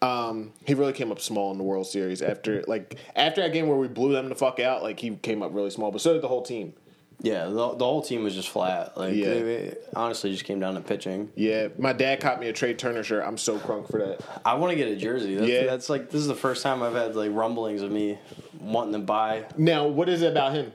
um, 0.01 0.53
he 0.65 0.73
really 0.73 0.93
came 0.93 1.11
up 1.11 1.19
small 1.19 1.51
in 1.51 1.57
the 1.57 1.63
World 1.63 1.85
Series 1.85 2.21
after 2.21 2.63
like 2.67 2.95
after 3.15 3.41
that 3.41 3.51
game 3.51 3.67
where 3.67 3.77
we 3.77 3.87
blew 3.87 4.13
them 4.13 4.29
the 4.29 4.35
fuck 4.35 4.59
out. 4.59 4.81
Like 4.81 4.99
he 4.99 5.15
came 5.17 5.43
up 5.43 5.53
really 5.53 5.69
small, 5.69 5.91
but 5.91 6.01
so 6.01 6.13
did 6.13 6.21
the 6.21 6.27
whole 6.27 6.41
team. 6.41 6.73
Yeah, 7.21 7.45
the, 7.45 7.51
the 7.75 7.83
whole 7.85 8.01
team 8.01 8.23
was 8.23 8.33
just 8.33 8.49
flat. 8.49 8.97
Like, 8.97 9.13
Yeah. 9.13 9.25
they, 9.25 9.39
it 9.39 9.89
honestly 9.95 10.31
just 10.31 10.45
came 10.45 10.59
down 10.59 10.75
to 10.75 10.81
pitching. 10.81 11.29
Yeah, 11.35 11.67
my 11.77 11.91
dad 11.91 12.21
caught 12.21 12.39
me 12.39 12.47
a 12.47 12.53
Trea 12.53 12.73
Turner 12.73 13.03
shirt. 13.03 13.23
I'm 13.27 13.37
so 13.37 13.57
crunk 13.57 13.91
for 13.91 13.97
that. 13.99 14.21
I 14.45 14.53
want 14.55 14.71
to 14.71 14.77
get 14.77 14.87
a 14.87 14.95
jersey. 14.95 15.35
That's, 15.35 15.47
Yeah. 15.49 15.65
that's 15.65 15.89
like 15.89 16.09
this 16.09 16.21
is 16.21 16.27
the 16.27 16.35
first 16.35 16.63
time 16.63 16.81
I've 16.81 16.93
had 16.93 17.15
like 17.17 17.31
rumblings 17.33 17.81
of 17.81 17.91
me 17.91 18.17
wanting 18.59 18.93
to 18.93 18.99
buy. 18.99 19.45
Now, 19.57 19.87
what 19.87 20.07
is 20.07 20.21
it 20.21 20.31
about 20.31 20.53
him? 20.53 20.71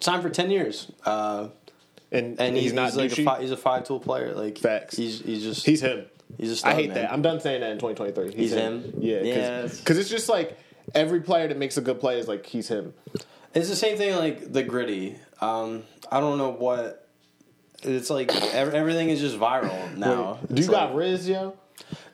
Signed 0.00 0.22
for 0.22 0.30
ten 0.30 0.50
years, 0.50 0.90
uh, 1.06 1.48
And, 2.12 2.38
and 2.40 2.54
he's, 2.54 2.64
he's 2.64 2.72
not 2.74 2.86
he's 2.90 2.96
like 2.96 3.12
a 3.12 3.14
douchey? 3.14 3.24
fi- 3.24 3.40
he's 3.40 3.50
a 3.50 3.56
five 3.56 3.84
tool 3.84 4.00
player. 4.00 4.34
Like 4.34 4.58
Facts. 4.58 4.96
He's 4.96 5.20
he's 5.20 5.42
just 5.42 5.64
He's 5.66 5.80
him. 5.82 6.04
He's 6.36 6.58
stud, 6.58 6.72
I 6.72 6.74
hate 6.74 6.88
man. 6.88 6.94
that. 6.96 7.12
I'm 7.12 7.22
done 7.22 7.40
saying 7.40 7.62
that 7.62 7.70
in 7.70 7.78
2023. 7.78 8.34
He's 8.34 8.52
him? 8.52 8.92
Yeah, 8.98 9.22
Yeah, 9.22 9.62
because 9.62 9.96
it's 9.98 10.10
just 10.10 10.28
like 10.28 10.58
every 10.94 11.20
player 11.22 11.48
that 11.48 11.56
makes 11.56 11.78
a 11.78 11.80
good 11.80 11.98
play 12.00 12.18
is 12.20 12.28
like 12.28 12.44
he's 12.44 12.68
him. 12.68 12.92
It's 13.54 13.70
the 13.70 13.76
same 13.76 13.96
thing 13.96 14.14
like 14.14 14.52
the 14.52 14.62
gritty. 14.62 15.16
Um, 15.40 15.84
I 16.10 16.20
don't 16.20 16.38
know 16.38 16.50
what. 16.50 17.08
It's 17.82 18.10
like 18.10 18.34
ev- 18.34 18.74
everything 18.74 19.08
is 19.08 19.20
just 19.20 19.36
viral 19.38 19.96
now. 19.96 20.38
Do 20.48 20.54
you 20.54 20.58
It's 20.58 20.68
got 20.68 20.90
like- 20.90 20.98
Riz, 20.98 21.28
yo? 21.28 21.56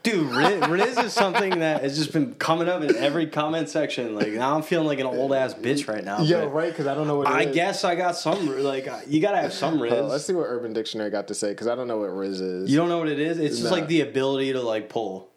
Dude, 0.02 0.26
Riz, 0.30 0.68
Riz 0.68 0.98
is 0.98 1.14
something 1.14 1.60
that 1.60 1.80
has 1.80 1.96
just 1.96 2.12
been 2.12 2.34
coming 2.34 2.68
up 2.68 2.82
in 2.82 2.94
every 2.96 3.26
comment 3.26 3.70
section. 3.70 4.14
Like 4.14 4.28
now, 4.28 4.54
I'm 4.54 4.60
feeling 4.62 4.86
like 4.86 4.98
an 5.00 5.06
old 5.06 5.32
ass 5.32 5.54
bitch 5.54 5.88
right 5.88 6.04
now. 6.04 6.20
Yo, 6.20 6.42
but 6.42 6.48
right? 6.52 6.68
Because 6.70 6.86
I 6.86 6.94
don't 6.94 7.06
know 7.06 7.16
what. 7.16 7.28
it 7.28 7.32
I 7.32 7.42
is. 7.44 7.54
guess 7.54 7.84
I 7.84 7.94
got 7.94 8.14
some. 8.14 8.62
Like 8.62 8.86
you 9.08 9.22
gotta 9.22 9.38
have 9.38 9.54
some 9.54 9.80
Riz. 9.80 9.94
Oh, 9.94 10.04
let's 10.06 10.26
see 10.26 10.34
what 10.34 10.44
Urban 10.44 10.74
Dictionary 10.74 11.08
got 11.08 11.28
to 11.28 11.34
say 11.34 11.48
because 11.52 11.66
I 11.66 11.74
don't 11.74 11.88
know 11.88 11.96
what 11.96 12.14
Riz 12.14 12.42
is. 12.42 12.70
You 12.70 12.76
don't 12.76 12.90
know 12.90 12.98
what 12.98 13.08
it 13.08 13.18
is? 13.18 13.38
It's 13.38 13.58
just 13.60 13.72
like 13.72 13.86
the 13.86 14.02
ability 14.02 14.52
to 14.52 14.60
like 14.60 14.90
pull. 14.90 15.30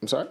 I'm 0.00 0.06
sorry. 0.06 0.28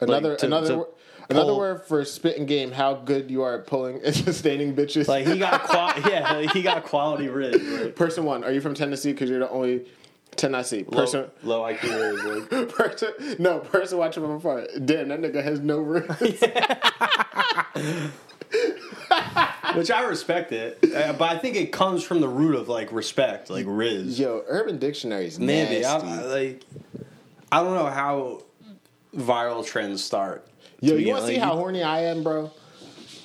Another 0.00 0.36
to- 0.36 0.46
another 0.46 0.68
to 0.68 0.86
another 1.30 1.46
pull- 1.52 1.58
word 1.58 1.82
for 1.82 2.04
spitting 2.04 2.46
game. 2.46 2.72
How 2.72 2.94
good 2.94 3.30
you 3.30 3.42
are 3.42 3.58
at 3.60 3.66
pulling 3.66 4.00
and 4.04 4.14
sustaining 4.14 4.74
bitches. 4.74 5.08
Like 5.08 5.26
he 5.26 5.38
got 5.38 5.62
qual- 5.64 5.98
yeah, 6.10 6.32
like, 6.34 6.52
he 6.52 6.62
got 6.62 6.84
quality 6.84 7.28
Riz. 7.28 7.62
Like, 7.62 7.96
person 7.96 8.24
one. 8.24 8.44
Are 8.44 8.52
you 8.52 8.60
from 8.60 8.74
Tennessee? 8.74 9.12
Because 9.12 9.30
you're 9.30 9.38
the 9.40 9.50
only 9.50 9.86
Tennessee 10.36 10.82
person. 10.82 11.30
low 11.42 11.62
IQ 11.62 11.82
Riz. 11.82 12.50
Like. 12.50 12.68
person 12.70 13.12
no 13.38 13.60
person 13.60 13.98
watching 13.98 14.22
from 14.22 14.32
afar. 14.32 14.66
Damn, 14.84 15.08
that 15.08 15.20
nigga 15.20 15.42
has 15.42 15.60
no 15.60 15.78
Riz. 15.78 16.42
Which 19.74 19.90
I 19.90 20.02
respect 20.04 20.52
it, 20.52 20.78
uh, 20.94 21.14
but 21.14 21.30
I 21.30 21.38
think 21.38 21.56
it 21.56 21.72
comes 21.72 22.04
from 22.04 22.20
the 22.20 22.28
root 22.28 22.54
of 22.54 22.68
like 22.68 22.92
respect, 22.92 23.50
like 23.50 23.64
Riz. 23.68 24.20
Yo, 24.20 24.44
Urban 24.46 24.78
Dictionary's 24.78 25.38
Maybe 25.40 25.80
nasty. 25.80 26.08
I- 26.08 26.22
like 26.22 26.62
I 27.50 27.60
don't 27.62 27.74
know 27.74 27.86
how 27.86 28.42
viral 29.16 29.64
trends 29.66 30.02
start. 30.04 30.46
Yo, 30.84 30.96
you 30.96 31.08
want 31.12 31.22
to 31.22 31.28
see 31.28 31.38
how 31.38 31.54
horny 31.56 31.82
I 31.82 32.00
am, 32.04 32.22
bro? 32.22 32.50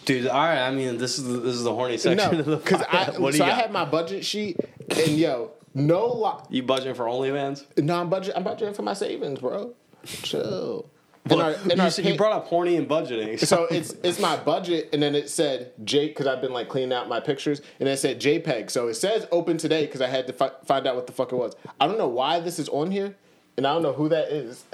dude? 0.06 0.28
All 0.28 0.40
right, 0.40 0.66
I 0.66 0.72
mean 0.72 0.98
this 0.98 1.20
is 1.20 1.26
the, 1.26 1.38
this 1.40 1.56
is 1.56 1.64
the 1.64 1.74
horny 1.74 1.98
section 1.98 2.32
No, 2.32 2.40
of 2.40 2.46
the 2.46 2.56
because 2.64 2.82
I 2.84 3.12
what 3.20 3.34
so 3.36 3.44
I 3.46 3.50
had 3.50 3.72
my 3.72 3.86
budget 3.86 4.24
sheet, 4.26 4.58
and 4.90 5.10
yo, 5.18 5.52
no 5.74 6.08
lie. 6.08 6.44
you 6.50 6.64
budgeting 6.64 6.96
for 6.96 7.06
OnlyFans? 7.06 7.66
No, 7.78 8.00
I'm 8.00 8.10
budget. 8.10 8.34
I'm 8.36 8.44
budgeting 8.44 8.76
for 8.76 8.82
my 8.84 8.94
savings, 8.94 9.40
bro. 9.40 9.74
Chill. 10.06 10.90
In 11.30 11.40
our- 11.40 11.52
you, 11.52 11.82
our 11.82 11.92
said- 11.92 12.06
you 12.06 12.16
brought 12.16 12.32
up 12.32 12.46
horny 12.48 12.76
and 12.78 12.88
budgeting. 12.90 13.38
so 13.46 13.66
it's 13.72 13.92
it's 14.04 14.20
my 14.20 14.36
budget, 14.38 14.90
and 14.94 15.04
then 15.04 15.14
it 15.14 15.30
said 15.30 15.74
J 15.84 16.08
because 16.08 16.26
I've 16.28 16.42
been 16.42 16.54
like 16.54 16.70
cleaning 16.70 16.94
out 16.94 17.08
my 17.10 17.20
pictures, 17.20 17.62
and 17.80 17.88
it 17.90 17.98
said 18.00 18.20
JPEG. 18.22 18.72
So 18.72 18.88
it 18.88 18.96
says 18.96 19.28
open 19.32 19.58
today 19.58 19.86
because 19.86 20.02
I 20.02 20.08
had 20.08 20.26
to 20.28 20.34
fi- 20.34 20.52
find 20.66 20.88
out 20.88 20.96
what 20.96 21.06
the 21.08 21.14
fuck 21.14 21.34
it 21.34 21.36
was. 21.36 21.54
I 21.80 21.88
don't 21.88 21.98
know 22.00 22.08
why 22.08 22.40
this 22.40 22.58
is 22.58 22.70
on 22.70 22.90
here, 22.90 23.16
and 23.58 23.68
I 23.68 23.74
don't 23.74 23.84
know 23.84 23.94
who 23.94 24.10
that 24.10 24.30
is. 24.32 24.64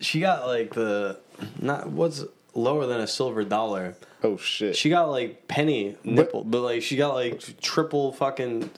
she 0.00 0.20
got 0.20 0.46
like 0.46 0.74
the 0.74 1.18
not 1.60 1.88
what's 1.90 2.24
lower 2.54 2.86
than 2.86 3.00
a 3.00 3.06
silver 3.06 3.44
dollar. 3.44 3.96
oh 4.22 4.36
shit! 4.36 4.76
She 4.76 4.90
got 4.90 5.10
like 5.10 5.46
penny 5.48 5.96
nipple, 6.04 6.44
but, 6.44 6.60
like 6.62 6.82
she 6.82 6.96
got 6.96 7.14
like 7.14 7.42
triple 7.60 8.12
fucking 8.12 8.70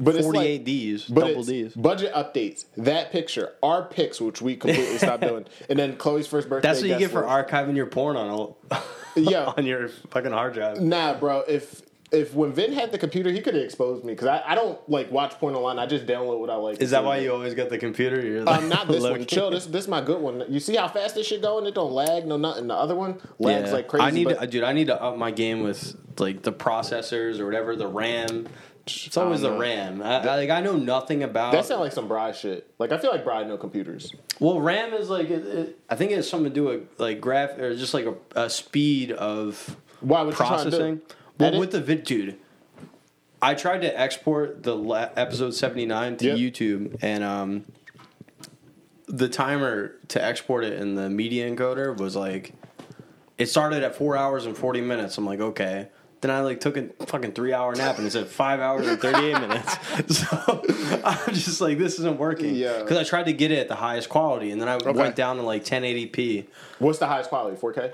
But 0.00 0.14
it's 0.16 0.24
48 0.24 0.52
like- 0.58 0.64
D's, 0.64 1.04
But 1.06 1.26
double 1.28 1.42
D's. 1.42 1.74
budget 1.74 2.12
updates, 2.14 2.64
that 2.76 3.10
picture, 3.10 3.52
our 3.62 3.82
pics, 3.84 4.20
which 4.20 4.40
we 4.40 4.56
completely 4.56 4.98
stopped 4.98 5.22
doing, 5.22 5.46
and 5.68 5.78
then 5.78 5.96
Chloe's 5.96 6.26
first 6.28 6.48
birthday. 6.48 6.68
That's 6.68 6.80
what 6.80 6.88
you 6.90 6.98
get 6.98 7.10
for 7.10 7.22
archiving 7.24 7.74
your 7.76 7.86
porn 7.86 8.16
on 8.16 8.54
a, 8.70 8.80
Yeah. 9.20 9.46
on 9.56 9.66
your 9.66 9.88
fucking 9.88 10.30
hard 10.32 10.54
drive. 10.54 10.80
Nah, 10.80 11.14
bro. 11.18 11.40
If 11.48 11.82
if 12.10 12.34
when 12.34 12.52
Vin 12.52 12.72
had 12.72 12.90
the 12.90 12.98
computer, 12.98 13.30
he 13.30 13.40
could 13.40 13.54
have 13.54 13.62
exposed 13.62 14.04
me 14.04 14.12
because 14.14 14.28
I, 14.28 14.42
I 14.46 14.54
don't 14.54 14.78
like 14.88 15.10
watch 15.10 15.34
porn 15.34 15.54
online. 15.54 15.78
I 15.78 15.86
just 15.86 16.06
download 16.06 16.38
what 16.40 16.50
I 16.50 16.54
like. 16.56 16.80
Is 16.80 16.90
that 16.90 17.04
why 17.04 17.18
you 17.18 17.32
always 17.32 17.54
got 17.54 17.68
the 17.68 17.78
computer? 17.78 18.24
You're 18.24 18.44
like, 18.44 18.62
Um, 18.62 18.68
not 18.68 18.88
this 18.88 19.02
one. 19.02 19.26
Chill. 19.26 19.50
This 19.50 19.66
this 19.66 19.84
is 19.84 19.88
my 19.88 20.00
good 20.00 20.20
one. 20.20 20.44
You 20.48 20.60
see 20.60 20.76
how 20.76 20.88
fast 20.88 21.14
this 21.14 21.26
shit 21.26 21.42
going? 21.42 21.66
It 21.66 21.74
don't 21.74 21.92
lag. 21.92 22.26
No 22.26 22.36
nothing. 22.36 22.66
The 22.68 22.74
other 22.74 22.94
one 22.94 23.20
lags 23.38 23.68
Yeah. 23.68 23.74
like 23.74 23.88
crazy. 23.88 24.04
I 24.06 24.10
need, 24.10 24.24
but- 24.24 24.40
to, 24.40 24.46
dude. 24.46 24.64
I 24.64 24.72
need 24.72 24.86
to 24.86 25.00
up 25.02 25.16
my 25.18 25.30
game 25.30 25.62
with 25.62 25.96
like 26.18 26.42
the 26.42 26.52
processors 26.52 27.38
or 27.40 27.44
whatever, 27.46 27.76
the 27.76 27.86
RAM. 27.86 28.48
It's 28.86 29.18
always 29.18 29.42
the 29.42 29.50
know. 29.50 29.58
RAM. 29.58 30.00
I, 30.00 30.20
I, 30.20 30.36
like 30.36 30.48
I 30.50 30.62
know 30.62 30.76
nothing 30.76 31.22
about. 31.22 31.52
that 31.52 31.66
sound 31.66 31.82
like 31.82 31.92
some 31.92 32.08
Bry 32.08 32.32
shit. 32.32 32.72
Like 32.78 32.90
I 32.90 32.96
feel 32.96 33.10
like 33.10 33.22
Bry 33.22 33.44
know 33.44 33.58
computers. 33.58 34.12
Well, 34.40 34.60
RAM 34.62 34.94
is 34.94 35.10
like 35.10 35.28
it, 35.28 35.44
it, 35.46 35.78
I 35.90 35.94
think 35.94 36.10
it 36.10 36.14
has 36.16 36.26
something 36.30 36.50
to 36.50 36.54
do 36.54 36.64
with 36.64 36.88
like 36.96 37.20
graph 37.20 37.58
or 37.58 37.74
just 37.76 37.92
like 37.92 38.06
a, 38.06 38.14
a 38.34 38.48
speed 38.48 39.12
of 39.12 39.76
Why? 40.00 40.22
What 40.22 40.30
you 40.30 40.36
trying 40.36 40.48
processing. 40.48 41.02
Well, 41.38 41.48
Edit? 41.48 41.60
with 41.60 41.70
the 41.72 41.80
vid, 41.80 42.04
dude. 42.04 42.36
I 43.40 43.54
tried 43.54 43.82
to 43.82 43.98
export 44.00 44.62
the 44.64 44.74
la- 44.74 45.10
episode 45.16 45.54
seventy 45.54 45.86
nine 45.86 46.16
to 46.18 46.26
Yep. 46.26 46.36
YouTube, 46.36 46.98
and 47.02 47.22
um, 47.22 47.64
the 49.06 49.28
timer 49.28 49.94
to 50.08 50.22
export 50.24 50.64
it 50.64 50.74
in 50.74 50.94
the 50.96 51.08
media 51.08 51.48
encoder 51.48 51.96
was 51.96 52.16
like, 52.16 52.52
it 53.38 53.46
started 53.46 53.82
at 53.84 53.94
four 53.94 54.16
hours 54.16 54.44
and 54.46 54.56
forty 54.56 54.80
minutes. 54.80 55.16
I'm 55.18 55.24
like, 55.26 55.40
okay. 55.40 55.88
Then 56.20 56.32
I 56.32 56.40
like 56.40 56.58
took 56.58 56.76
a 56.76 56.88
fucking 57.06 57.30
three 57.30 57.52
hour 57.52 57.72
nap 57.76 57.98
and 57.98 58.06
it 58.08 58.10
said 58.10 58.26
five 58.26 58.58
hours 58.58 58.88
and 58.88 59.00
thirty 59.00 59.26
eight 59.28 59.40
minutes. 59.40 59.76
So 60.08 60.64
I'm 61.04 61.32
just 61.34 61.60
like, 61.60 61.78
this 61.78 61.98
isn't 62.00 62.18
working. 62.18 62.56
Yeah. 62.56 62.80
Because 62.80 62.96
I 62.98 63.04
tried 63.04 63.26
to 63.26 63.32
get 63.32 63.52
it 63.52 63.58
at 63.60 63.68
the 63.68 63.76
highest 63.76 64.08
quality, 64.08 64.50
and 64.50 64.60
then 64.60 64.68
I 64.68 64.76
went 64.90 65.14
down 65.14 65.36
to 65.36 65.42
like 65.42 65.64
1080p. 65.64 66.46
What's 66.80 66.98
the 66.98 67.06
highest 67.06 67.28
quality? 67.28 67.56
4K. 67.56 67.92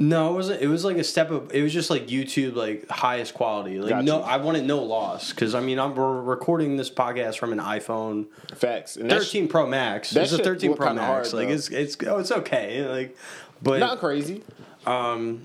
No, 0.00 0.30
it 0.30 0.34
wasn't. 0.34 0.62
It 0.62 0.68
was 0.68 0.84
like 0.84 0.96
a 0.96 1.02
step 1.02 1.32
up. 1.32 1.52
It 1.52 1.60
was 1.62 1.72
just 1.72 1.90
like 1.90 2.06
YouTube, 2.06 2.54
like 2.54 2.88
highest 2.88 3.34
quality. 3.34 3.80
Like 3.80 3.88
Got 3.90 4.04
no. 4.04 4.22
I 4.22 4.36
wanted 4.36 4.64
no 4.64 4.80
loss 4.82 5.30
because 5.32 5.56
I 5.56 5.60
mean 5.60 5.80
I'm 5.80 5.94
we're 5.96 6.20
recording 6.22 6.76
this 6.76 6.88
podcast 6.88 7.36
from 7.38 7.52
an 7.52 7.58
iPhone 7.58 8.26
Facts. 8.54 8.96
And 8.96 9.10
that's 9.10 9.24
13 9.24 9.48
Pro 9.48 9.66
Max. 9.66 10.10
that 10.10 10.22
It's 10.22 10.32
a 10.32 10.36
shit 10.36 10.44
13 10.44 10.70
look 10.70 10.78
Pro 10.78 10.86
kinda 10.88 11.02
Max. 11.02 11.32
hard, 11.32 11.32
like 11.32 11.48
though. 11.48 11.54
it's 11.54 11.68
it's 11.70 11.96
oh 12.06 12.18
it's 12.18 12.30
okay. 12.30 12.86
Like, 12.86 13.16
but 13.60 13.80
not 13.80 13.98
crazy. 13.98 14.44
um, 14.86 15.44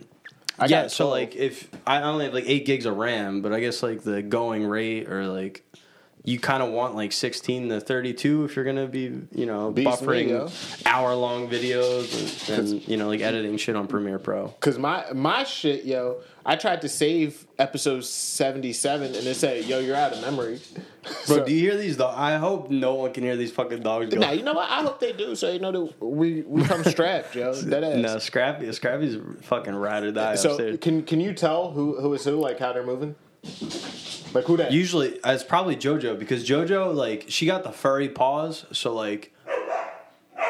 I 0.59 0.65
yeah. 0.65 0.83
got 0.83 0.91
So 0.91 1.05
12. 1.05 1.11
like 1.19 1.35
if 1.35 1.67
I 1.87 2.03
only 2.03 2.25
have 2.25 2.33
like 2.35 2.47
eight 2.47 2.67
gigs 2.67 2.85
of 2.85 2.95
RAM, 2.95 3.41
but 3.41 3.53
I 3.53 3.59
guess 3.59 3.81
like 3.81 4.03
the 4.03 4.21
going 4.21 4.65
rate 4.67 5.09
or 5.09 5.25
like. 5.25 5.63
You 6.25 6.39
kind 6.39 6.63
of 6.63 6.69
want 6.71 6.95
like 6.95 7.11
16 7.11 7.67
to 7.67 7.81
32 7.81 8.45
if 8.45 8.55
you're 8.55 8.63
gonna 8.63 8.87
be, 8.87 9.11
you 9.35 9.45
know, 9.45 9.71
Beast 9.71 10.01
buffering 10.01 10.85
hour 10.85 11.13
long 11.15 11.49
videos 11.49 12.49
and, 12.49 12.69
and 12.71 12.87
you 12.87 12.95
know 12.95 13.09
like 13.09 13.19
editing 13.19 13.57
shit 13.57 13.75
on 13.75 13.87
Premiere 13.87 14.19
Pro. 14.19 14.47
Cause 14.61 14.77
my 14.77 15.03
my 15.13 15.43
shit, 15.43 15.83
yo, 15.83 16.21
I 16.45 16.55
tried 16.55 16.79
to 16.83 16.87
save 16.87 17.45
episode 17.59 18.05
seventy 18.05 18.71
seven, 18.71 19.07
and 19.13 19.27
it 19.27 19.35
said, 19.35 19.65
"Yo, 19.65 19.79
you're 19.79 19.97
out 19.97 20.13
of 20.13 20.21
memory." 20.21 20.61
Bro, 21.27 21.39
So- 21.39 21.45
do 21.45 21.53
you 21.53 21.59
hear 21.59 21.75
these? 21.77 21.97
Do- 21.97 22.05
I 22.05 22.37
hope 22.37 22.69
no 22.71 22.93
one 22.95 23.11
can 23.11 23.23
hear 23.25 23.35
these 23.35 23.51
fucking 23.51 23.81
dogs 23.83 24.09
go. 24.15 24.21
Nah, 24.21 24.31
you 24.31 24.43
know 24.43 24.53
what? 24.53 24.69
I 24.69 24.81
hope 24.81 25.01
they 25.01 25.11
do, 25.11 25.35
so 25.35 25.51
you 25.51 25.59
know 25.59 25.73
that 25.73 26.01
we 26.01 26.43
we 26.43 26.63
come 26.63 26.83
strapped, 26.85 27.35
yo. 27.35 27.53
That 27.53 27.83
ass. 27.83 27.97
No, 27.97 28.17
Scrappy, 28.19 28.71
Scrappy's 28.71 29.17
fucking 29.41 29.75
ride 29.75 30.03
or 30.03 30.13
die 30.13 30.35
so 30.35 30.51
upstairs. 30.51 30.77
can 30.79 31.03
can 31.03 31.19
you 31.19 31.33
tell 31.33 31.71
who 31.71 31.99
who 31.99 32.13
is 32.13 32.23
who, 32.23 32.37
like 32.37 32.59
how 32.59 32.71
they're 32.71 32.85
moving? 32.85 33.15
Like 34.33 34.45
who 34.45 34.57
that? 34.57 34.71
Usually, 34.71 35.19
it's 35.23 35.43
probably 35.43 35.75
JoJo 35.75 36.17
because 36.17 36.47
JoJo, 36.47 36.93
like, 36.93 37.25
she 37.27 37.45
got 37.45 37.63
the 37.63 37.71
furry 37.71 38.09
paws, 38.09 38.65
so 38.71 38.93
like, 38.93 39.33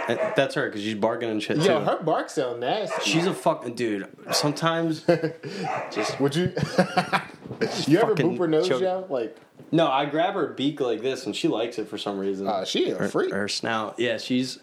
and 0.07 0.19
that's 0.35 0.55
her 0.55 0.67
because 0.67 0.81
she's 0.81 0.95
barking 0.95 1.29
and 1.29 1.41
shit 1.41 1.57
yo, 1.57 1.79
too. 1.79 1.85
her 1.85 2.01
bark 2.03 2.29
sound 2.29 2.59
nasty. 2.59 3.09
She's 3.09 3.25
a 3.25 3.33
fucking 3.33 3.75
dude. 3.75 4.07
Sometimes, 4.31 5.01
just 5.91 6.19
Would 6.19 6.35
you? 6.35 6.53
you 7.87 7.99
ever 7.99 8.09
Fucking 8.15 8.35
boop 8.35 8.39
her 8.39 8.47
nose, 8.47 8.67
choke. 8.67 8.81
yo? 8.81 9.05
Like, 9.09 9.37
no. 9.71 9.87
I 9.89 10.05
grab 10.05 10.33
her 10.33 10.47
beak 10.47 10.79
like 10.81 11.01
this, 11.01 11.25
and 11.25 11.35
she 11.35 11.47
likes 11.47 11.77
it 11.79 11.87
for 11.87 11.97
some 11.97 12.17
reason. 12.19 12.47
uh, 12.47 12.65
she 12.65 12.89
a 12.89 12.97
her, 12.97 13.07
freak. 13.07 13.31
her 13.33 13.47
snout. 13.47 13.95
Yeah, 13.97 14.17
she's 14.17 14.59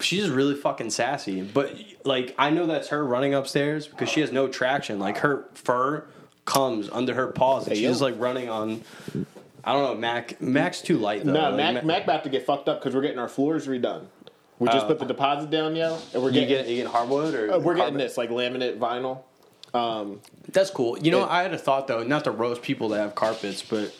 she's 0.00 0.28
really 0.30 0.54
fucking 0.54 0.90
sassy. 0.90 1.42
But 1.42 1.74
like 2.04 2.34
I 2.38 2.50
know 2.50 2.66
that's 2.66 2.88
her 2.88 3.04
running 3.04 3.34
upstairs 3.34 3.88
because 3.88 4.08
she 4.08 4.20
has 4.20 4.30
no 4.30 4.46
traction. 4.48 4.98
Like 5.00 5.18
her 5.18 5.48
fur 5.54 6.04
comes 6.48 6.88
under 6.90 7.14
her 7.14 7.28
paws 7.28 7.66
and 7.68 7.76
Hey, 7.76 7.82
she's 7.86 8.00
yo. 8.00 8.06
like 8.06 8.18
running 8.18 8.48
on 8.48 8.82
I 9.64 9.72
don't 9.74 9.82
know, 9.84 9.94
Mac 9.94 10.40
Mac's 10.40 10.80
too 10.80 10.96
light 10.98 11.24
though. 11.24 11.32
No, 11.32 11.40
Like, 11.50 11.56
Mac, 11.56 11.74
Ma- 11.74 11.82
Mac 11.82 12.04
about 12.04 12.24
to 12.24 12.30
get 12.30 12.46
fucked 12.46 12.68
up 12.68 12.80
because 12.80 12.94
we're 12.94 13.02
getting 13.02 13.18
our 13.18 13.28
floors 13.28 13.66
redone. 13.66 14.06
We 14.58 14.66
just 14.68 14.86
Uh, 14.86 14.88
put 14.88 14.98
the 14.98 15.04
deposit 15.04 15.50
down, 15.50 15.76
yo, 15.76 15.98
and 16.14 16.22
we're 16.22 16.30
you 16.30 16.40
getting 16.46 16.48
get 16.64 16.68
you 16.68 16.76
get 16.82 16.86
hardwood 16.86 17.34
or 17.34 17.52
uh, 17.52 17.58
we're 17.58 17.74
getting 17.74 17.92
carpet? 17.94 18.08
this 18.08 18.16
like 18.16 18.30
laminate 18.30 18.78
vinyl. 18.78 19.18
Um, 19.74 20.20
That's 20.50 20.70
cool. 20.70 20.98
You 20.98 21.10
know, 21.10 21.24
It- 21.24 21.28
I 21.30 21.42
had 21.42 21.52
a 21.52 21.58
thought 21.58 21.86
though, 21.86 22.02
not 22.02 22.24
to 22.24 22.30
roast 22.30 22.62
people 22.62 22.88
that 22.90 22.98
have 23.00 23.14
carpets, 23.14 23.62
but 23.62 23.92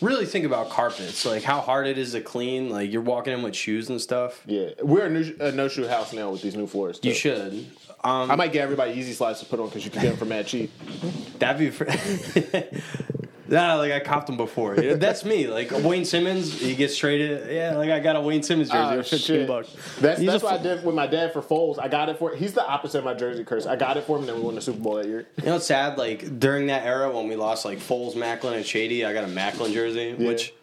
really 0.00 0.24
think 0.26 0.44
about 0.46 0.70
carpets, 0.70 1.26
like 1.26 1.42
how 1.42 1.60
hard 1.60 1.86
it 1.88 1.98
is 1.98 2.12
to 2.12 2.20
clean. 2.20 2.70
Like 2.70 2.92
you're 2.92 3.02
walking 3.02 3.32
in 3.32 3.42
with 3.42 3.56
shoes 3.56 3.88
and 3.90 4.00
stuff. 4.00 4.42
yeah, 4.46 4.68
we're 4.80 5.06
a, 5.06 5.10
new, 5.10 5.34
a 5.40 5.50
no 5.52 5.66
shoe 5.68 5.88
house 5.88 6.12
now 6.12 6.30
with 6.30 6.42
these 6.42 6.54
new 6.56 6.66
floors. 6.68 7.00
You 7.02 7.12
should. 7.14 7.66
Um, 8.02 8.30
I 8.30 8.34
might 8.36 8.52
get 8.52 8.62
everybody 8.62 8.92
easy 8.92 9.12
slides 9.12 9.40
to 9.40 9.46
put 9.46 9.60
on 9.60 9.66
because 9.66 9.84
you 9.84 9.90
can 9.90 10.00
get 10.02 10.08
them 10.08 10.16
for 10.16 10.24
mad 10.24 10.46
cheap. 10.46 10.70
That'd 11.38 11.58
be. 11.58 11.70
Fr- 11.70 11.84
nah, 13.48 13.74
like 13.74 13.92
I 13.92 14.00
copped 14.00 14.26
them 14.26 14.36
before. 14.36 14.76
You 14.76 14.90
know, 14.90 14.96
that's 14.96 15.24
me. 15.24 15.46
Like 15.48 15.70
Wayne 15.70 16.04
Simmons, 16.04 16.60
he 16.60 16.74
gets 16.74 16.96
traded. 16.96 17.52
Yeah, 17.52 17.76
like 17.76 17.90
I 17.90 18.00
got 18.00 18.16
a 18.16 18.20
Wayne 18.20 18.42
Simmons 18.42 18.68
jersey 18.70 18.78
Ah, 18.78 18.96
for 18.96 19.02
fifteen 19.02 19.36
shit. 19.40 19.48
bucks. 19.48 19.74
That's 20.00 20.20
that's 20.24 20.42
what 20.42 20.58
I 20.60 20.62
did 20.62 20.84
with 20.84 20.94
my 20.94 21.06
dad 21.06 21.32
for 21.32 21.42
Foles. 21.42 21.78
I 21.78 21.88
got 21.88 22.08
it 22.08 22.18
for. 22.18 22.34
He's 22.34 22.54
the 22.54 22.66
opposite 22.66 22.98
of 22.98 23.04
my 23.04 23.14
jersey 23.14 23.44
curse. 23.44 23.66
I 23.66 23.76
got 23.76 23.96
it 23.96 24.04
for 24.04 24.16
him, 24.16 24.20
and 24.22 24.28
then 24.30 24.36
we 24.36 24.42
won 24.42 24.54
the 24.54 24.62
Super 24.62 24.80
Bowl 24.80 24.94
that 24.94 25.06
year. 25.06 25.26
You 25.38 25.44
know 25.46 25.52
what's 25.54 25.66
sad? 25.66 25.98
Like 25.98 26.38
during 26.38 26.66
that 26.68 26.84
era 26.84 27.10
when 27.10 27.28
we 27.28 27.36
lost 27.36 27.64
like 27.64 27.78
Foles, 27.78 28.14
Maclin, 28.14 28.54
and 28.56 28.64
Shady, 28.64 29.04
I 29.04 29.12
got 29.12 29.24
a 29.24 29.28
Maclin 29.28 29.72
jersey, 29.74 30.16
Yeah. 30.18 30.26
which 30.26 30.54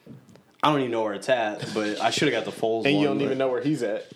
I 0.64 0.72
don't 0.72 0.80
even 0.80 0.92
know 0.92 1.04
where 1.04 1.14
it's 1.14 1.30
at, 1.30 1.72
but 1.76 2.02
I 2.02 2.10
should 2.10 2.34
have 2.34 2.44
got 2.46 2.52
the 2.52 2.60
Foles 2.60 2.86
And 2.86 2.96
one. 2.96 3.02
you 3.02 3.08
don't 3.08 3.22
even 3.22 3.38
know 3.38 3.50
where 3.50 3.62
he's 3.62 3.84
at. 3.84 4.08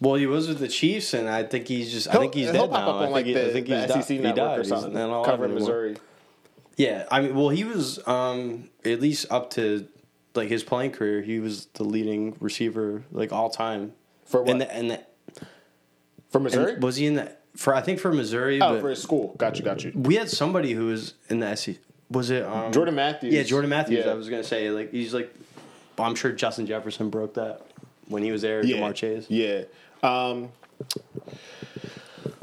Well, 0.00 0.14
he 0.14 0.26
was 0.26 0.48
with 0.48 0.58
the 0.60 0.68
Chiefs, 0.68 1.12
and 1.14 1.28
I 1.28 1.42
think 1.42 1.68
he's 1.68 1.92
just. 1.92 2.08
I 2.08 2.12
He'll- 2.12 2.20
think 2.22 2.34
he's 2.34 2.46
dead 2.52 2.70
now. 2.70 2.90
I 2.98 3.08
like 3.08 3.24
think 3.24 3.26
he- 3.26 3.34
the, 3.34 3.48
I 3.48 3.52
think 3.52 3.66
he's 3.66 3.92
SEC 3.92 4.06
he 4.08 4.18
network 4.18 4.36
died. 4.36 4.58
or 4.58 4.62
He's 4.62 4.68
something, 4.68 4.96
alive 4.96 5.26
covering. 5.26 5.54
Missouri. 5.54 5.96
Yeah, 6.76 7.06
I 7.10 7.20
mean, 7.20 7.34
well, 7.34 7.50
he 7.50 7.64
was 7.64 8.06
um 8.08 8.70
at 8.84 9.00
least 9.00 9.26
up 9.30 9.50
to 9.50 9.86
like 10.34 10.48
his 10.48 10.62
playing 10.64 10.92
career. 10.92 11.20
He 11.20 11.38
was 11.38 11.66
the 11.74 11.84
leading 11.84 12.36
receiver 12.40 13.02
like 13.12 13.32
all 13.32 13.50
time 13.50 13.92
For 14.24 14.40
what? 14.42 14.50
And 14.52 14.60
the, 14.62 14.74
and 14.74 14.90
the, 14.92 15.00
For 16.30 16.40
Missouri? 16.40 16.74
And 16.74 16.82
was 16.82 16.96
he 16.96 17.06
in 17.06 17.14
the 17.14 17.36
for? 17.56 17.74
I 17.74 17.82
think 17.82 17.98
for 18.00 18.12
Missouri. 18.12 18.60
oh, 18.62 18.80
for 18.80 18.88
his 18.90 19.02
school. 19.02 19.34
Got 19.36 19.58
you. 19.58 19.64
Got 19.64 19.84
you. 19.84 19.92
we 19.94 20.14
had 20.14 20.30
somebody 20.30 20.72
who 20.72 20.86
was 20.86 21.14
in 21.28 21.40
the 21.40 21.54
SEC. 21.56 21.76
Was 22.10 22.30
it 22.30 22.44
um, 22.44 22.72
Jordan 22.72 22.94
Matthews. 22.94 23.34
Yeah, 23.34 23.42
Jordan 23.42 23.68
Matthews. 23.70 24.04
Yeah. 24.06 24.12
I 24.12 24.14
was 24.14 24.30
gonna 24.30 24.42
say 24.44 24.70
like 24.70 24.90
he's 24.92 25.12
like. 25.12 25.34
I'm 25.98 26.14
sure 26.14 26.32
Justin 26.32 26.64
Jefferson 26.66 27.10
broke 27.10 27.34
that 27.34 27.60
when 28.08 28.22
he 28.22 28.32
was 28.32 28.40
there. 28.40 28.64
Yeah. 28.64 28.78
Ja'Marr 28.78 28.94
Chase. 28.94 29.26
Yeah. 29.28 29.62
Um, 30.02 30.50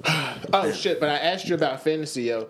oh 0.53 0.71
shit! 0.73 0.99
But 0.99 1.09
I 1.09 1.15
asked 1.17 1.47
you 1.47 1.55
about 1.55 1.83
fantasy, 1.83 2.23
yo. 2.23 2.49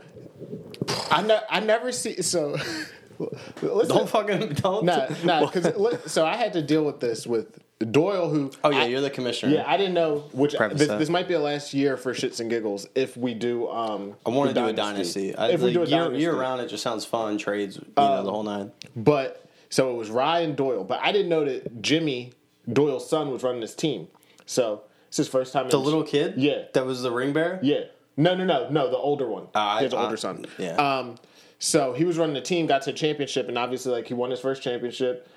I 1.11 1.41
I 1.49 1.59
never 1.59 1.91
see 1.91 2.21
so. 2.21 2.51
listen, 3.61 3.95
Don't 3.95 4.09
fucking 4.09 4.49
don't. 4.55 4.85
nah, 4.85 5.07
nah. 5.23 5.45
Because 5.49 6.11
so 6.11 6.25
I 6.25 6.35
had 6.35 6.53
to 6.53 6.61
deal 6.61 6.83
with 6.83 6.99
this 6.99 7.25
with 7.25 7.59
Doyle, 7.79 8.29
who 8.29 8.51
Oh 8.63 8.69
yeah, 8.69 8.79
I- 8.79 8.85
you're 8.85 9.01
the 9.01 9.09
commissioner. 9.09 9.53
Yeah, 9.55 9.63
I 9.65 9.77
didn't 9.77 9.93
know 9.93 10.19
which. 10.33 10.55
This, 10.73 10.87
this 10.87 11.09
might 11.09 11.27
be 11.27 11.33
a 11.33 11.39
last 11.39 11.73
year 11.73 11.97
for 11.97 12.13
shits 12.13 12.39
and 12.39 12.49
giggles 12.49 12.87
if 12.95 13.17
we 13.17 13.33
do. 13.33 13.69
Um, 13.69 14.15
I 14.25 14.29
want 14.29 14.49
to 14.49 14.53
do 14.53 14.65
a 14.67 14.73
dynasty. 14.73 15.35
I, 15.35 15.49
If 15.49 15.61
we 15.61 15.73
do 15.73 15.83
a 15.83 15.85
year, 15.85 15.99
dynasty, 15.99 16.21
year 16.21 16.35
round, 16.35 16.61
it 16.61 16.67
just 16.67 16.83
sounds 16.83 17.05
fun. 17.05 17.37
Trades, 17.37 17.77
you 17.77 17.83
know, 17.95 18.23
the 18.23 18.31
whole 18.31 18.43
nine. 18.43 18.71
But 18.95 19.45
so 19.69 19.91
it 19.91 19.95
was 19.95 20.09
Ryan 20.09 20.55
Doyle, 20.55 20.83
but 20.83 20.99
I 21.01 21.11
didn't 21.11 21.29
know 21.29 21.45
that 21.45 21.81
Jimmy 21.81 22.33
Doyle's 22.71 23.09
son 23.09 23.31
was 23.31 23.43
running 23.43 23.61
this 23.61 23.75
team. 23.75 24.07
So 24.45 24.83
it's 25.07 25.17
his 25.17 25.27
first 25.27 25.53
time. 25.53 25.69
The 25.69 25.79
little 25.79 26.03
kid, 26.03 26.35
Yeah. 26.37 26.63
that 26.73 26.85
was 26.85 27.01
the 27.01 27.11
ring 27.11 27.33
bearer. 27.33 27.59
Yeah. 27.61 27.81
No, 28.17 28.35
no, 28.35 28.43
no, 28.45 28.69
no. 28.69 28.89
The 28.89 28.97
older 28.97 29.27
one. 29.27 29.47
Ah, 29.55 29.77
I- 29.77 29.83
His 29.83 29.93
I- 29.93 30.03
older 30.03 30.17
son. 30.17 30.45
yeah. 30.57 30.75
Um. 30.75 31.15
So 31.59 31.93
he 31.93 32.03
was 32.05 32.17
running 32.17 32.35
the 32.35 32.41
team, 32.41 32.65
got 32.67 32.83
to 32.83 32.91
the 32.91 32.97
championship, 32.97 33.47
and 33.47 33.57
obviously, 33.57 33.91
like 33.91 34.07
he 34.07 34.13
won 34.13 34.29
his 34.31 34.39
first 34.39 34.61
championship. 34.61 35.27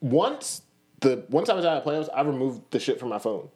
Once 0.00 0.62
the 1.00 1.24
once 1.30 1.48
I 1.48 1.54
was 1.54 1.64
out 1.64 1.76
of 1.78 1.84
playoffs, 1.84 2.08
I 2.14 2.22
removed 2.22 2.62
the 2.70 2.80
shit 2.80 2.98
from 2.98 3.08
my 3.10 3.18
phone. 3.18 3.48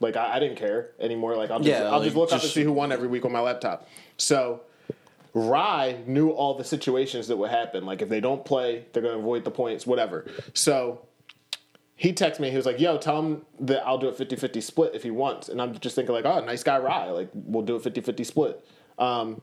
Like 0.00 0.16
I, 0.16 0.36
I 0.36 0.38
didn't 0.38 0.56
care 0.58 0.90
anymore. 1.00 1.36
Like 1.36 1.50
I'll 1.50 1.58
just, 1.58 1.68
Yeah, 1.68 1.90
I'll 1.90 2.02
just 2.02 2.14
like, 2.14 2.20
look 2.20 2.28
up 2.28 2.32
and 2.34 2.42
just- 2.42 2.54
see 2.54 2.62
who 2.62 2.72
won 2.72 2.92
every 2.92 3.08
week 3.08 3.24
on 3.24 3.32
my 3.32 3.40
laptop. 3.40 3.88
So 4.16 4.60
Rye 5.34 5.98
knew 6.06 6.30
all 6.30 6.54
the 6.54 6.64
situations 6.64 7.28
that 7.28 7.36
would 7.36 7.50
happen. 7.50 7.84
Like 7.84 8.00
if 8.02 8.08
they 8.08 8.20
don't 8.20 8.44
play, 8.44 8.84
they're 8.92 9.02
going 9.02 9.14
to 9.14 9.20
avoid 9.20 9.44
the 9.44 9.50
points, 9.50 9.86
whatever. 9.86 10.26
So 10.54 11.00
he 11.98 12.12
texted 12.12 12.38
me. 12.38 12.48
He 12.48 12.56
was 12.56 12.64
like, 12.64 12.78
"Yo, 12.78 12.96
tell 12.96 13.20
him 13.20 13.42
that 13.58 13.84
I'll 13.84 13.98
do 13.98 14.06
a 14.06 14.12
50-50 14.12 14.62
split 14.62 14.94
if 14.94 15.02
he 15.02 15.10
wants." 15.10 15.48
And 15.48 15.60
I'm 15.60 15.76
just 15.80 15.96
thinking 15.96 16.14
like, 16.14 16.24
"Oh, 16.24 16.38
nice 16.44 16.62
guy, 16.62 16.78
Rye. 16.78 17.10
Like 17.10 17.28
we'll 17.34 17.64
do 17.64 17.74
a 17.74 17.80
50-50 17.80 18.24
split." 18.24 18.64
Um, 19.00 19.42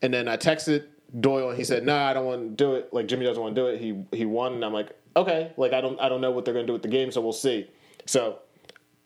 and 0.00 0.12
then 0.12 0.26
I 0.26 0.38
texted 0.38 0.86
Doyle 1.20 1.50
and 1.50 1.58
he 1.58 1.64
said, 1.64 1.84
"No, 1.84 1.94
I 1.94 2.14
don't 2.14 2.24
want 2.24 2.42
to 2.42 2.64
do 2.64 2.74
it. 2.76 2.94
Like 2.94 3.08
Jimmy 3.08 3.26
doesn't 3.26 3.40
want 3.40 3.54
to 3.54 3.60
do 3.60 3.66
it." 3.66 3.78
He 3.78 4.04
he 4.16 4.24
won, 4.24 4.54
and 4.54 4.64
I'm 4.64 4.72
like, 4.72 4.96
"Okay, 5.16 5.52
like 5.58 5.74
I 5.74 5.82
don't 5.82 6.00
I 6.00 6.08
don't 6.08 6.22
know 6.22 6.30
what 6.30 6.46
they're 6.46 6.54
gonna 6.54 6.66
do 6.66 6.72
with 6.72 6.82
the 6.82 6.88
game, 6.88 7.12
so 7.12 7.20
we'll 7.20 7.32
see." 7.34 7.68
So 8.06 8.38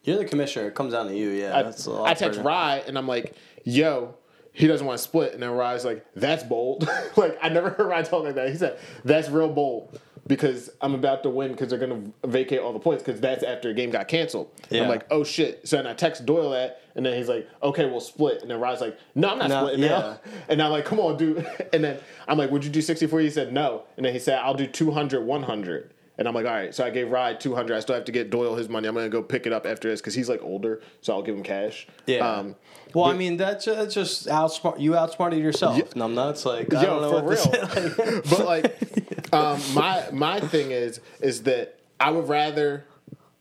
You're 0.05 0.19
the 0.19 0.25
commissioner. 0.25 0.69
It 0.69 0.77
comes 0.77 0.93
down 0.93 1.09
to 1.09 1.17
you. 1.17 1.31
Yeah, 1.31 1.59
I, 1.59 1.63
that's 1.65 1.87
a 1.87 1.91
lot 1.91 2.09
I 2.09 2.15
text. 2.15 2.41
Rye 2.41 2.85
and 2.87 2.97
I'm 2.97 3.09
like, 3.09 3.35
"Yo." 3.65 4.15
He 4.53 4.67
doesn't 4.67 4.87
want 4.87 4.97
to 4.97 5.05
split, 5.05 5.35
and 5.35 5.43
then 5.43 5.51
Rye's 5.51 5.85
like, 5.85 6.07
"That's 6.15 6.43
bold." 6.43 6.89
like 7.17 7.37
I 7.43 7.51
never 7.51 7.71
heard 7.71 7.89
Rye 7.89 8.03
talk 8.03 8.25
like 8.25 8.37
that. 8.37 8.49
He 8.49 8.57
said, 8.57 8.79
"That's 9.05 9.29
real 9.29 9.53
bold 9.53 10.01
because 10.27 10.71
I'm 10.81 10.95
about 10.95 11.23
to 11.23 11.31
win 11.31 11.53
because 11.53 11.69
they're 11.71 11.79
gonna 11.79 12.03
vacate 12.25 12.61
all 12.61 12.73
the 12.73 12.79
points 12.79 13.03
because 13.03 13.21
that's 13.21 13.43
after 13.43 13.71
a 13.71 13.75
game 13.75 13.91
got 13.91 14.09
canceled." 14.09 14.51
Yeah. 14.71 14.83
I'm 14.83 14.89
like, 14.89 15.07
"Oh 15.11 15.25
shit!" 15.25 15.67
So 15.69 15.77
then 15.77 15.87
I 15.87 15.95
text 15.95 16.27
Doyle 16.27 16.51
that, 16.51 16.81
and 16.95 17.05
then 17.07 17.17
he's 17.17 17.29
like, 17.29 17.49
"Okay, 17.63 17.85
we'll 17.87 18.01
split." 18.01 18.43
And 18.43 18.51
then 18.51 18.59
Rye's 18.61 18.81
like, 18.81 18.99
"No, 19.15 19.31
I'm 19.31 19.39
not 19.39 19.49
No, 19.49 19.61
splitting 19.63 19.85
yeah. 19.85 19.89
now." 19.89 20.19
And 20.49 20.63
I'm 20.63 20.71
like, 20.71 20.85
"Come 20.85 20.99
on, 21.01 21.17
dude." 21.17 21.47
And 21.73 21.85
then 21.85 21.99
I'm 22.29 22.39
like, 22.39 22.51
"Would 22.51 22.65
you 22.65 22.71
do 22.71 22.81
64?" 22.83 23.21
He 23.21 23.31
said, 23.31 23.53
"No." 23.53 23.85
And 23.97 24.05
then 24.07 24.13
he 24.13 24.19
said, 24.19 24.39
"I'll 24.39 24.55
do 24.55 24.67
200, 24.67 25.25
100." 25.25 25.91
And 26.19 26.27
I'm 26.27 26.35
like, 26.35 26.47
all 26.47 26.53
right. 26.53 26.75
So 26.75 26.85
I 26.85 26.91
gave 26.91 27.11
Rye 27.11 27.35
200. 27.35 27.77
I 27.77 27.81
still 27.81 27.95
have 27.95 28.07
to 28.07 28.13
get 28.13 28.31
Doyle 28.31 28.57
his 28.57 28.69
money. 28.69 28.89
I'm 28.89 28.95
gonna 28.95 29.09
go 29.09 29.23
pick 29.23 29.47
it 29.47 29.53
up 29.53 29.67
after 29.67 29.91
this 29.91 30.01
because 30.01 30.15
he's 30.15 30.29
like 30.29 30.43
older, 30.43 30.81
so 31.03 31.13
I'll 31.15 31.23
give 31.23 31.37
him 31.37 31.43
cash. 31.43 31.87
Yeah. 32.07 32.27
Um, 32.27 32.57
well, 32.95 33.05
I 33.05 33.13
mean, 33.15 33.37
that's, 33.37 33.67
that's 33.67 33.95
just 33.95 34.27
outsmart. 34.27 34.81
You 34.81 34.97
outsmarted 34.97 35.41
yourself. 35.41 35.77
Numbnuts. 35.95 36.47
Like, 36.47 36.73
I 36.73 36.83
Yo, 36.83 36.87
don't 36.89 37.03
know 37.03 37.19
for 37.19 37.25
what 37.25 37.39
to 37.39 37.51
real. 37.51 37.93
say. 37.93 38.23
Like, 38.47 38.75
but 39.33 39.33
like, 39.33 39.35
um, 39.35 39.61
my 39.75 40.05
my 40.13 40.41
thing 40.41 40.71
is 40.71 41.01
is 41.21 41.43
that 41.43 41.79
I 42.01 42.11
would 42.11 42.29
rather, 42.29 42.87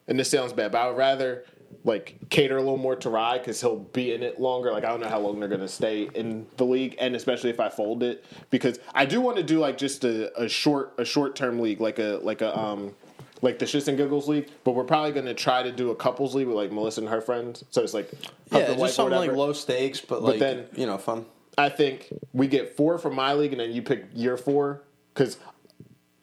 and 0.08 0.20
this 0.20 0.30
sounds 0.30 0.52
bad, 0.52 0.72
but 0.74 0.80
I 0.82 0.88
would 0.90 0.98
rather 0.98 1.46
like 1.84 2.18
cater 2.30 2.58
a 2.58 2.62
little 2.62 2.78
more 2.78 2.96
to 2.98 3.10
Rye 3.10 3.38
because 3.38 3.62
he'll 3.62 3.78
be 3.78 4.14
in 4.14 4.24
it 4.24 4.40
longer. 4.40 4.72
Like 4.72 4.84
I 4.84 4.90
don't 4.90 5.00
know 5.00 5.10
how 5.10 5.20
long 5.20 5.40
they're 5.40 5.50
gonna 5.50 5.68
stay 5.68 6.10
in 6.16 6.48
the 6.58 6.66
league, 6.66 6.96
and 7.00 7.16
especially 7.16 7.50
if 7.50 7.60
I 7.60 7.70
fold 7.70 8.04
it, 8.04 8.26
because 8.50 8.80
I 8.94 9.06
do 9.06 9.22
want 9.22 9.38
to 9.38 9.44
do 9.44 9.60
like 9.60 9.78
just 9.78 10.04
a, 10.04 10.42
a 10.42 10.50
short 10.50 10.94
a 10.98 11.06
short 11.06 11.36
term 11.36 11.60
league, 11.60 11.80
like 11.82 12.00
a 12.00 12.20
like 12.22 12.42
a 12.42 12.58
um. 12.58 12.94
Like 13.42 13.60
the 13.60 13.66
Shits 13.66 13.90
and 13.90 13.98
Giggles 13.98 14.30
League, 14.30 14.48
but 14.64 14.72
we're 14.72 14.86
probably 14.86 15.12
going 15.12 15.26
to 15.26 15.34
try 15.34 15.62
to 15.62 15.72
do 15.72 15.92
a 15.92 15.96
couples 15.96 16.34
league 16.34 16.48
with 16.48 16.56
like 16.56 16.72
Melissa 16.72 17.02
and 17.02 17.10
her 17.10 17.20
friends. 17.22 17.64
So 17.70 17.84
it's 17.84 17.94
like 17.94 18.10
yeah, 18.50 18.74
just 18.74 18.96
something 18.96 19.20
like 19.20 19.34
low 19.34 19.52
stakes, 19.54 20.00
but 20.00 20.24
like, 20.24 20.40
then- 20.40 20.66
you 20.74 20.86
know, 20.88 20.98
fun. 20.98 21.26
I 21.58 21.70
think 21.70 22.12
we 22.34 22.48
get 22.48 22.76
four 22.76 22.98
from 22.98 23.14
my 23.14 23.34
league, 23.34 23.52
and 23.52 23.60
then 23.60 23.72
you 23.72 23.82
pick 23.82 24.06
your 24.14 24.38
four 24.38 24.84
because 25.14 25.38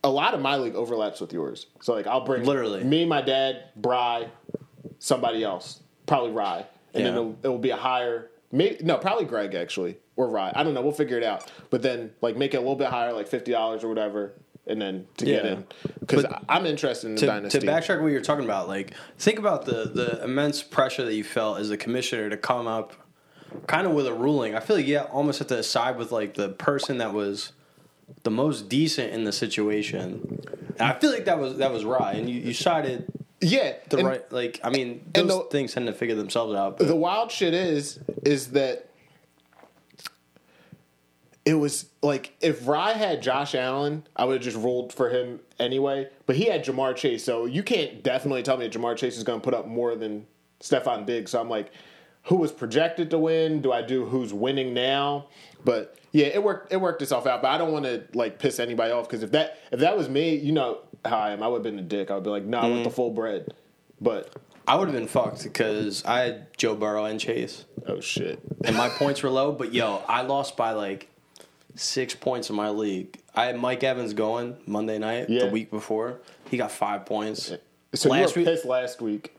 a 0.05 0.11
lot 0.11 0.35
of 0.35 0.41
my 0.41 0.57
league 0.57 0.75
overlaps 0.75 1.21
with 1.21 1.33
yours. 1.33 1.67
So 1.81 1.93
like 1.95 2.07
I'll 2.07 2.25
bring 2.25 2.45
Literally. 2.45 2.83
me, 2.83 3.05
my 3.05 3.23
dad, 3.23 3.65
Bry, 3.77 4.29
somebody 5.03 5.43
else, 5.43 5.81
probably 6.07 6.31
Rye, 6.31 6.65
and 6.95 7.05
then 7.05 7.15
it'll, 7.15 7.37
it'll 7.43 7.59
be 7.59 7.71
a 7.71 7.77
higher. 7.77 8.31
Maybe, 8.53 8.79
no, 8.85 8.97
probably 8.99 9.25
Greg 9.25 9.55
actually 9.55 9.97
or 10.15 10.29
Rye. 10.29 10.53
I 10.55 10.63
don't 10.63 10.75
know. 10.75 10.83
We'll 10.83 10.93
figure 10.93 11.17
it 11.17 11.25
out. 11.25 11.51
But 11.71 11.83
then 11.83 12.13
like 12.21 12.37
make 12.37 12.55
it 12.55 12.59
a 12.59 12.61
little 12.61 12.77
bit 12.77 12.89
higher, 12.89 13.13
like 13.13 13.27
fifty 13.27 13.51
dollars 13.51 13.83
or 13.83 13.89
whatever, 13.89 14.35
and 14.67 14.81
then 14.81 15.07
to 15.17 15.25
get 15.25 15.45
Yeah. 15.45 15.51
in 15.53 15.67
because 16.01 16.25
I'm 16.49 16.67
interested 16.67 17.09
in 17.09 17.15
the 17.17 17.21
to, 17.23 17.27
dynasty. 17.27 17.59
to 17.61 17.67
backtrack 17.67 18.01
what 18.01 18.13
you're 18.13 18.21
talking 18.21 18.45
about, 18.45 18.69
like 18.69 18.95
think 19.19 19.39
about 19.39 19.65
the 19.65 19.91
the 19.93 20.23
immense 20.23 20.63
pressure 20.63 21.05
that 21.05 21.15
you 21.15 21.25
felt 21.25 21.59
as 21.59 21.71
a 21.71 21.77
commissioner 21.77 22.31
to 22.31 22.37
come 22.37 22.67
up 22.67 22.93
kind 23.67 23.87
of 23.87 23.93
with 23.95 24.07
a 24.07 24.15
ruling. 24.15 24.55
I 24.55 24.61
feel 24.61 24.77
like 24.77 24.87
you 24.87 24.99
almost 24.99 25.41
have 25.41 25.49
to 25.49 25.63
side 25.63 25.97
with 25.97 26.13
like 26.13 26.35
the 26.35 26.51
person 26.51 26.99
that 26.99 27.13
was 27.13 27.53
the 28.23 28.31
most 28.31 28.69
decent 28.69 29.13
in 29.13 29.25
the 29.25 29.33
situation. 29.33 30.41
And 30.79 30.83
I 30.83 30.93
feel 30.99 31.11
like 31.11 31.25
that 31.25 31.39
was 31.39 31.57
that 31.57 31.73
was 31.73 31.85
right, 31.87 32.17
and 32.17 32.29
you, 32.29 32.39
you 32.39 32.53
sided 32.53 33.11
yeah, 33.43 33.75
the 33.89 33.99
and- 33.99 34.07
right. 34.07 34.33
Like 34.33 34.61
I 34.65 34.71
mean, 34.71 35.05
those 35.13 35.27
the- 35.29 35.45
things 35.51 35.75
tend 35.75 35.87
to 35.87 35.93
figure 35.93 36.15
themselves 36.15 36.55
out. 36.55 36.79
But 36.79 36.87
the 36.87 36.97
wild 36.97 37.31
shit 37.31 37.55
is 37.55 37.99
is 38.25 38.49
that 38.53 38.89
it 41.45 41.55
was 41.55 41.87
like 42.03 42.35
if 42.41 42.67
Rye 42.67 42.93
had 42.93 43.23
Josh 43.23 43.55
Allen, 43.55 44.07
I 44.15 44.25
would 44.25 44.35
have 44.35 44.43
just 44.43 44.57
rolled 44.57 44.93
for 44.93 45.11
him 45.11 45.41
anyway. 45.59 46.09
But 46.27 46.37
he 46.37 46.45
had 46.45 46.65
Ja'Marr 46.65 46.95
Chase, 46.95 47.25
so 47.25 47.47
you 47.47 47.63
can't 47.63 48.03
definitely 48.03 48.43
tell 48.43 48.57
me 48.57 48.67
that 48.69 48.79
Ja'Marr 48.79 48.97
Chase 48.97 49.17
is 49.17 49.25
going 49.25 49.41
to 49.41 49.45
put 49.45 49.55
up 49.55 49.67
more 49.67 49.97
than 49.97 50.27
Stefon 50.61 51.05
Diggs. 51.05 51.33
So 51.33 51.41
I'm 51.41 51.49
like, 51.49 51.73
who 52.25 52.37
was 52.37 52.53
projected 52.53 53.11
to 53.11 53.19
win? 53.19 53.61
Do 53.61 53.73
I 53.73 53.83
do 53.83 54.05
who's 54.05 54.33
winning 54.33 54.73
now? 54.73 55.27
But 55.65 55.99
yeah, 56.13 56.27
it 56.27 56.43
worked. 56.43 56.73
It 56.73 56.77
worked 56.77 57.03
itself 57.03 57.27
out. 57.27 57.43
But 57.43 57.49
I 57.49 57.59
don't 57.59 57.73
want 57.73 57.87
to 57.87 58.05
like 58.15 58.39
piss 58.39 58.61
anybody 58.61 58.93
off 58.93 59.09
because 59.09 59.25
if 59.25 59.33
that 59.33 59.59
if 59.73 59.81
that 59.81 59.97
was 59.97 60.09
me, 60.09 60.37
you 60.37 60.53
know 60.53 60.79
how 61.05 61.19
I 61.19 61.33
am. 61.33 61.43
I 61.43 61.49
would 61.49 61.57
have 61.57 61.63
been 61.65 61.79
a 61.79 61.83
dick. 61.83 62.11
I 62.11 62.15
would 62.15 62.25
be 62.25 62.31
like, 62.31 62.45
no, 62.45 62.59
I 62.59 62.69
want 62.69 62.85
the 62.85 62.91
mm. 62.91 62.95
full 62.95 63.11
bread. 63.11 63.53
But 64.01 64.35
I 64.67 64.77
would 64.77 64.89
have 64.89 64.95
been 64.97 65.09
fucked 65.09 65.43
because 65.43 66.05
I 66.05 66.21
had 66.21 66.57
Joe 66.57 66.75
Burrow 66.75 67.05
and 67.05 67.19
Chase, 67.19 67.65
oh 67.87 68.01
shit. 68.01 68.41
and 68.65 68.77
my 68.77 68.89
points 68.89 69.23
were 69.23 69.31
low. 69.31 69.53
But 69.53 69.73
yo, 69.75 70.03
I 70.09 70.23
lost 70.23 70.57
by 70.57 70.73
like 70.73 71.09
six 71.75 72.15
points 72.15 72.51
in 72.51 72.57
my 72.57 72.71
league. 72.71 73.19
I 73.35 73.47
had 73.47 73.59
Mike 73.59 73.83
Evans 73.83 74.13
going 74.13 74.57
Monday 74.67 74.99
night 74.99 75.31
Yeah. 75.31 75.47
the 75.47 75.51
week 75.51 75.71
before. 75.71 76.21
He 76.51 76.57
got 76.57 76.71
five 76.71 77.07
points. 77.07 77.53
So 77.95 78.09
last 78.11 78.37
you 78.37 78.43
were 78.43 78.47
week, 78.47 78.55
pissed 78.57 78.65
last 78.67 79.01
week. 79.01 79.35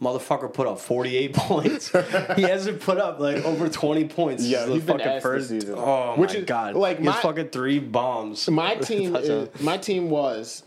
motherfucker 0.00 0.52
put 0.52 0.66
up 0.66 0.78
forty 0.80 1.16
eight 1.16 1.32
points. 1.34 1.90
he 2.36 2.42
hasn't 2.42 2.80
put 2.80 2.98
up 2.98 3.18
like 3.18 3.44
over 3.44 3.68
twenty 3.68 4.06
points. 4.06 4.44
Yeah, 4.44 4.64
the 4.66 4.74
he's 4.74 4.82
been 4.84 4.98
fucking 4.98 5.06
ass 5.06 5.14
this 5.14 5.22
first 5.22 5.48
season. 5.48 5.74
Oh 5.76 6.14
Which 6.16 6.32
my 6.34 6.38
is- 6.40 6.44
god! 6.44 6.74
like, 6.76 6.98
he 6.98 7.04
has 7.04 7.14
my- 7.16 7.20
fucking 7.22 7.48
three 7.48 7.78
bombs. 7.78 8.48
My 8.48 8.74
team, 8.76 9.16
is, 9.16 9.48
my 9.60 9.76
team 9.76 10.08
was 10.10 10.62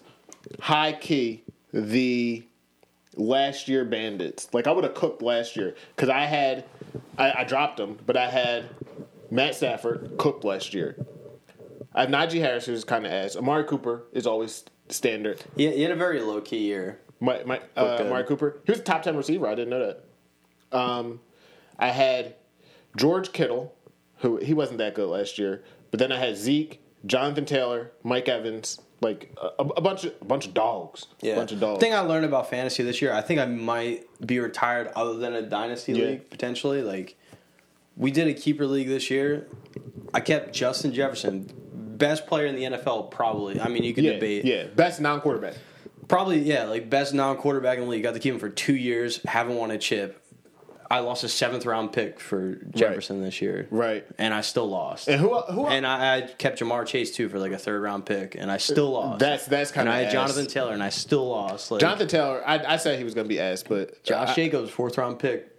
high 0.60 0.94
key 0.94 1.44
the 1.74 2.46
last 3.16 3.68
year 3.68 3.86
bandits. 3.86 4.54
Like 4.54 4.68
I 4.68 4.72
would 4.72 4.84
have 4.84 4.94
cooked 4.94 5.22
last 5.22 5.56
year 5.56 5.76
because 5.96 6.10
I 6.10 6.26
had, 6.26 6.66
I, 7.18 7.32
I 7.40 7.44
dropped 7.44 7.78
them, 7.78 7.98
but 8.06 8.18
I 8.18 8.30
had 8.30 8.70
Matt 9.32 9.56
Stafford 9.56 10.12
cooked 10.18 10.44
last 10.44 10.74
year. 10.74 11.06
I 11.94 12.02
have 12.02 12.10
Najee 12.10 12.42
Harris, 12.42 12.66
who's 12.66 12.84
kind 12.84 13.06
of 13.06 13.12
ass. 13.12 13.36
Amari 13.36 13.64
Cooper 13.64 14.04
is 14.12 14.28
always 14.28 14.66
standard. 14.90 15.44
He, 15.56 15.72
he 15.72 15.82
had 15.82 15.92
a 15.92 15.96
very 15.96 16.22
low 16.22 16.42
key 16.42 16.60
year. 16.60 17.00
My, 17.20 17.44
my 17.46 17.62
uh. 17.78 17.98
Amari 18.02 18.26
Cooper, 18.26 18.60
he 18.66 18.72
was 18.72 18.80
a 18.80 18.84
top 18.84 19.04
ten 19.04 19.16
receiver. 19.16 19.48
I 19.48 19.56
didn't 19.56 19.70
know 19.70 19.94
that. 20.72 20.78
Um, 20.78 21.22
I 21.80 21.88
had 21.88 22.36
George 22.98 23.32
Kittle, 23.32 23.74
who 24.18 24.38
he 24.38 24.54
wasn't 24.54 24.80
that 24.80 24.96
good 24.96 25.08
last 25.08 25.38
year, 25.38 25.64
but 25.92 26.00
then 26.00 26.12
I 26.12 26.20
had 26.20 26.36
Zeke, 26.36 26.82
Jonathan 27.06 27.46
Taylor, 27.46 27.92
Mike 28.04 28.28
Evans, 28.28 28.80
like 29.02 29.36
a, 29.42 29.64
a 29.64 29.82
bunch 29.82 30.06
of 30.06 30.14
a 30.22 30.26
bunch 30.26 30.48
of 30.48 30.54
dogs. 30.54 31.08
Yeah, 31.22 31.34
a 31.34 31.36
bunch 31.38 31.52
of 31.52 31.60
dogs. 31.60 31.80
thing 31.80 31.94
I 31.94 32.00
learned 32.00 32.26
about 32.26 32.50
fantasy 32.50 32.84
this 32.84 33.02
year, 33.02 33.14
I 33.14 33.22
think 33.22 33.40
I 33.40 33.46
might 33.46 34.06
be 34.26 34.40
retired 34.40 34.88
other 34.96 35.16
than 35.16 35.34
a 35.34 35.42
dynasty 35.42 35.94
Yeah. 35.94 36.06
league 36.06 36.30
potentially. 36.30 36.82
Like 36.82 37.18
we 37.98 38.12
did 38.12 38.28
a 38.28 38.34
keeper 38.34 38.66
league 38.66 38.88
this 38.88 39.10
year. 39.10 39.48
I 40.14 40.20
kept 40.22 40.54
Justin 40.54 40.94
Jefferson, 40.94 41.50
best 41.74 42.26
player 42.28 42.46
in 42.46 42.56
the 42.56 42.64
NFL, 42.64 43.12
probably. 43.12 43.60
I 43.60 43.68
mean, 43.68 43.84
you 43.84 43.94
could 43.94 44.04
yeah, 44.06 44.14
debate. 44.14 44.46
yeah, 44.46 44.66
best 44.68 45.02
non-quarterback. 45.02 45.56
Probably, 46.08 46.40
yeah, 46.42 46.66
like 46.66 46.90
best 46.90 47.14
non-quarterback 47.14 47.78
in 47.78 47.86
the 47.86 47.90
league. 47.90 48.04
Got 48.04 48.14
to 48.14 48.20
keep 48.20 48.34
him 48.34 48.40
for 48.40 48.50
two 48.50 48.76
years. 48.76 49.22
Haven't 49.26 49.56
won 49.56 49.72
a 49.72 49.78
chip. 49.78 50.22
I 50.90 51.00
lost 51.00 51.24
a 51.24 51.30
seventh 51.30 51.66
round 51.66 51.92
pick 51.94 52.20
for 52.20 52.56
Jefferson 52.76 53.22
this 53.24 53.42
year, 53.42 53.68
Right. 53.72 54.06
And 54.20 54.34
I 54.34 54.42
still 54.42 54.68
lost. 54.70 55.08
And 55.08 55.20
who 55.20 55.36
who 55.42 55.66
And 55.68 55.86
I, 55.86 56.18
I 56.18 56.22
kept 56.22 56.60
Ja'Marr 56.60 56.86
Chase 56.86 57.16
too 57.16 57.28
for 57.30 57.40
like 57.40 57.52
a 57.52 57.58
third 57.58 57.82
round 57.82 58.06
pick, 58.06 58.36
and 58.36 58.52
I 58.52 58.58
still 58.58 58.96
uh, 58.96 59.00
lost. 59.08 59.20
That's- 59.20 59.46
that's 59.48 59.72
kinda 59.72 59.90
And 59.90 59.90
I 59.90 59.98
had 60.00 60.08
ass. 60.08 60.14
Jonathan 60.14 60.46
Taylor, 60.48 60.74
and 60.74 60.84
I 60.84 60.90
still 60.90 61.28
lost. 61.28 61.72
Like, 61.72 61.82
Jonathan 61.82 62.08
Taylor? 62.08 62.44
I, 62.48 62.74
I 62.74 62.78
said 62.78 62.98
he 63.00 63.04
was 63.04 63.14
going 63.16 63.26
to 63.26 63.30
be 63.30 63.40
ass, 63.40 63.64
but 63.64 64.04
Josh 64.04 64.30
I- 64.30 64.34
Jacobs, 64.36 64.70
fourth 64.70 64.98
round 64.98 65.18
pick, 65.20 65.55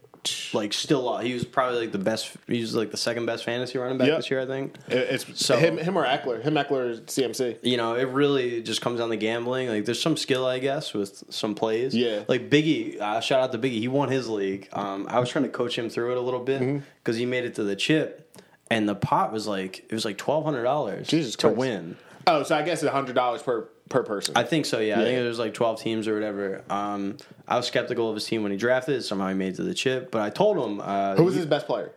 like 0.55 0.73
still 0.73 1.03
lost. 1.03 1.25
He 1.25 1.35
was 1.35 1.45
probably 1.45 1.81
like 1.81 1.93
the 1.93 1.99
best. 1.99 2.31
He 2.47 2.61
was 2.61 2.75
like 2.75 2.91
the 2.91 2.97
second 2.97 3.27
best 3.27 3.45
fantasy 3.45 3.79
running 3.79 3.99
back 3.99 4.09
Yep. 4.09 4.17
this 4.19 4.31
year, 4.31 4.41
I 4.41 4.47
think. 4.47 4.75
it's 4.89 5.45
So- 5.45 5.57
him 5.57 5.79
him 5.79 5.97
or 5.97 6.05
Ekeler. 6.05 6.43
Him 6.43 6.55
Ekeler 6.55 6.91
is 6.91 7.01
CMC. 7.07 7.59
You 7.63 7.77
know, 7.77 7.95
it 7.95 8.09
really 8.09 8.63
just 8.63 8.81
comes 8.81 9.01
down 9.01 9.11
to 9.11 9.17
gambling. 9.17 9.69
Like, 9.69 9.85
there's 9.85 10.01
some 10.01 10.17
skill, 10.17 10.47
I 10.47 10.59
guess, 10.59 10.95
with 10.95 11.25
some 11.31 11.55
plays. 11.55 11.95
Yeah. 11.95 12.25
Like 12.29 12.51
Biggie, 12.51 13.01
uh, 13.01 13.21
shout 13.21 13.41
out 13.41 13.53
to 13.53 13.59
Biggie. 13.59 13.79
He 13.81 13.89
won 13.89 14.09
his 14.09 14.29
league. 14.29 14.69
Um, 14.73 15.07
I 15.09 15.19
was 15.21 15.29
trying 15.29 15.45
to 15.45 15.51
coach 15.51 15.77
him 15.79 15.89
through 15.91 16.13
it 16.13 16.17
a 16.19 16.21
little 16.21 16.41
bit 16.41 16.61
Mm-hmm. 16.63 16.79
because 17.03 17.17
he 17.17 17.27
made 17.27 17.45
it 17.45 17.55
to 17.57 17.65
the 17.65 17.77
chip, 17.77 18.41
and 18.71 18.89
the 18.89 18.95
pot 18.95 19.33
was 19.33 19.47
like 19.47 19.81
it 19.89 19.93
was 19.93 20.05
like 20.05 20.19
twelve 20.19 20.45
hundred 20.45 20.65
dollars 20.65 21.07
Jesus 21.09 21.37
to 21.37 21.47
Christ. 21.49 21.57
win. 21.59 21.97
Oh, 22.27 22.43
so 22.43 22.57
I 22.57 22.63
guess 22.63 22.83
it's 22.83 22.91
hundred 22.93 23.15
dollars 23.15 23.43
per 23.43 23.69
per 23.89 24.03
person. 24.03 24.35
I 24.37 24.43
think 24.43 24.67
so. 24.67 24.79
Yeah, 24.81 24.95
I 24.95 25.05
think 25.05 25.13
Yeah. 25.13 25.21
there 25.21 25.29
was 25.29 25.39
like 25.39 25.55
twelve 25.55 25.81
teams 25.81 26.09
or 26.09 26.15
whatever. 26.15 26.63
Um, 26.71 27.17
I 27.47 27.57
was 27.57 27.67
skeptical 27.67 28.09
of 28.09 28.15
his 28.17 28.25
team 28.27 28.43
when 28.43 28.53
he 28.53 28.59
drafted. 28.59 29.05
Somehow 29.05 29.29
he 29.29 29.35
made 29.35 29.55
it 29.55 29.57
to 29.57 29.63
the 29.63 29.75
chip, 29.75 30.11
but 30.11 30.23
I 30.23 30.31
told 30.31 30.57
him 30.59 30.81
uh, 30.83 31.15
who 31.17 31.25
was 31.25 31.35
his 31.35 31.47
best 31.47 31.67
player? 31.67 31.93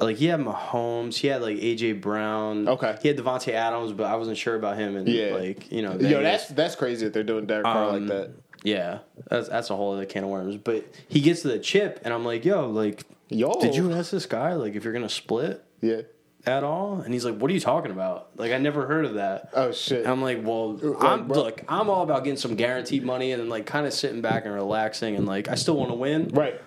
like 0.00 0.16
he 0.16 0.26
had 0.26 0.40
Mahomes, 0.40 1.16
he 1.16 1.28
had 1.28 1.42
like 1.42 1.58
AJ 1.58 2.00
Brown. 2.00 2.66
Okay. 2.66 2.96
he 3.02 3.08
had 3.08 3.18
Davante 3.18 3.52
Adams, 3.52 3.92
but 3.92 4.04
I 4.04 4.16
wasn't 4.16 4.38
sure 4.38 4.54
about 4.56 4.76
him. 4.78 4.96
And 4.96 5.06
Yeah. 5.06 5.34
like 5.34 5.70
you 5.70 5.82
know, 5.82 5.92
Yo, 5.98 6.22
that's 6.22 6.48
that's 6.48 6.74
crazy 6.76 7.04
that 7.04 7.12
they're 7.12 7.22
doing 7.22 7.44
Derek 7.46 7.64
Carr 7.64 7.90
Um, 7.90 8.06
like 8.08 8.08
that. 8.08 8.30
yeah, 8.64 8.98
that's 9.28 9.48
that's 9.50 9.68
a 9.70 9.76
whole 9.76 9.92
other 9.92 10.06
can 10.06 10.24
of 10.24 10.30
worms. 10.30 10.56
But 10.56 10.86
he 11.08 11.20
gets 11.20 11.42
to 11.42 11.48
the 11.48 11.58
chip, 11.58 12.00
and 12.04 12.14
I'm 12.14 12.24
like, 12.24 12.44
yo, 12.44 12.70
like, 12.70 13.04
Yo. 13.28 13.52
did 13.60 13.74
you 13.76 13.92
ask 13.92 14.10
this 14.10 14.24
guy 14.26 14.54
like 14.54 14.74
if 14.74 14.82
you're 14.84 14.94
gonna 14.94 15.08
split 15.10 15.62
Yeah. 15.82 16.00
At 16.46 16.64
all? 16.64 17.00
And 17.00 17.12
he's 17.14 17.24
like, 17.24 17.36
what 17.38 17.50
are 17.50 17.54
you 17.54 17.60
talking 17.60 17.90
about? 17.90 18.28
Like, 18.36 18.52
I 18.52 18.58
never 18.58 18.86
heard 18.86 19.04
of 19.04 19.14
that. 19.14 19.50
Oh 19.54 19.72
shit. 19.72 20.00
And 20.00 20.08
I'm 20.08 20.22
like, 20.22 20.44
well, 20.44 20.74
Like, 20.74 21.02
I'm 21.04 21.28
bro- 21.28 21.36
look, 21.44 21.62
I'm 21.68 21.88
all 21.88 22.02
about 22.02 22.24
getting 22.24 22.38
some 22.38 22.56
guaranteed 22.56 23.04
money 23.04 23.32
and 23.32 23.40
then 23.40 23.48
like 23.48 23.66
kind 23.66 23.86
of 23.86 23.92
sitting 23.92 24.20
back 24.22 24.44
and 24.44 24.54
relaxing 24.54 25.16
and 25.16 25.26
like 25.26 25.48
I 25.48 25.54
still 25.54 25.76
want 25.76 25.90
to 25.90 25.94
win. 25.96 26.28
right. 26.28 26.60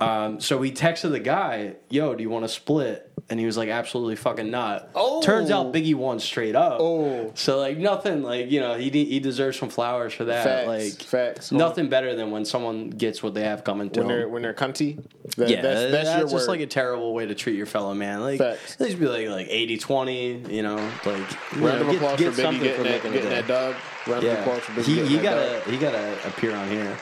Um, 0.00 0.40
so 0.40 0.56
we 0.58 0.70
texted 0.72 1.10
the 1.10 1.20
guy, 1.20 1.74
yo, 1.90 2.14
do 2.14 2.22
you 2.22 2.30
want 2.30 2.44
to 2.44 2.48
split? 2.48 3.04
and 3.30 3.38
he 3.38 3.44
was 3.44 3.58
like 3.58 3.68
absolutely 3.68 4.16
fucking 4.16 4.50
not. 4.50 4.88
Oh. 4.94 5.20
Turns 5.20 5.50
out 5.50 5.70
Biggie 5.72 5.94
won 5.94 6.18
straight 6.18 6.56
up. 6.56 6.78
Oh. 6.80 7.30
So 7.34 7.58
like 7.58 7.76
nothing 7.76 8.22
like 8.22 8.50
you 8.50 8.58
know 8.60 8.74
he 8.74 8.88
de- 8.88 9.04
he 9.04 9.20
deserves 9.20 9.58
some 9.58 9.68
flowers 9.68 10.14
for 10.14 10.24
that. 10.26 10.44
Facts, 10.44 10.66
like 10.66 10.92
facts. 11.02 11.52
Nothing 11.52 11.90
better 11.90 12.14
than 12.14 12.30
when 12.30 12.46
someone 12.46 12.88
gets 12.88 13.22
what 13.22 13.34
they 13.34 13.42
have 13.42 13.64
coming 13.64 13.90
to 13.90 14.00
when 14.00 14.08
they're 14.08 14.20
them. 14.22 14.30
when 14.32 14.42
they're 14.42 14.54
cunty. 14.54 15.02
That, 15.36 15.50
Yeah, 15.50 15.60
that's, 15.60 15.92
that's, 15.92 16.08
your 16.20 16.28
just 16.28 16.34
word. 16.48 16.48
like 16.48 16.60
a 16.60 16.66
terrible 16.66 17.12
way 17.12 17.26
to 17.26 17.34
treat 17.34 17.56
your 17.56 17.66
fellow 17.66 17.92
man. 17.92 18.22
Like, 18.22 18.38
Facts. 18.38 18.76
at 18.76 18.80
least 18.80 18.98
be 18.98 19.06
like 19.08 19.28
like 19.28 19.48
80-20 19.48 20.50
you 20.50 20.62
know, 20.62 20.76
like 21.04 21.06
Round 21.06 21.60
know, 21.60 21.80
of 21.80 21.86
get- 21.88 21.96
applause 21.96 22.18
get 22.18 22.32
for 22.34 22.40
Biggie 22.40 22.44
something 22.44 22.62
getting, 22.62 22.76
for 22.78 22.82
that, 22.88 23.02
getting 23.02 23.28
that 23.30 23.46
dub. 23.46 23.76
Round 24.06 24.18
of 24.18 24.24
Yeah, 24.24 24.38
applause 24.40 24.60
for 24.60 24.72
Biggie 24.72 24.84
he, 24.84 25.06
he 25.06 25.18
gotta 25.18 25.60
he 25.66 25.76
gotta 25.76 26.16
appear 26.26 26.54
on 26.54 26.68
here. 26.70 26.96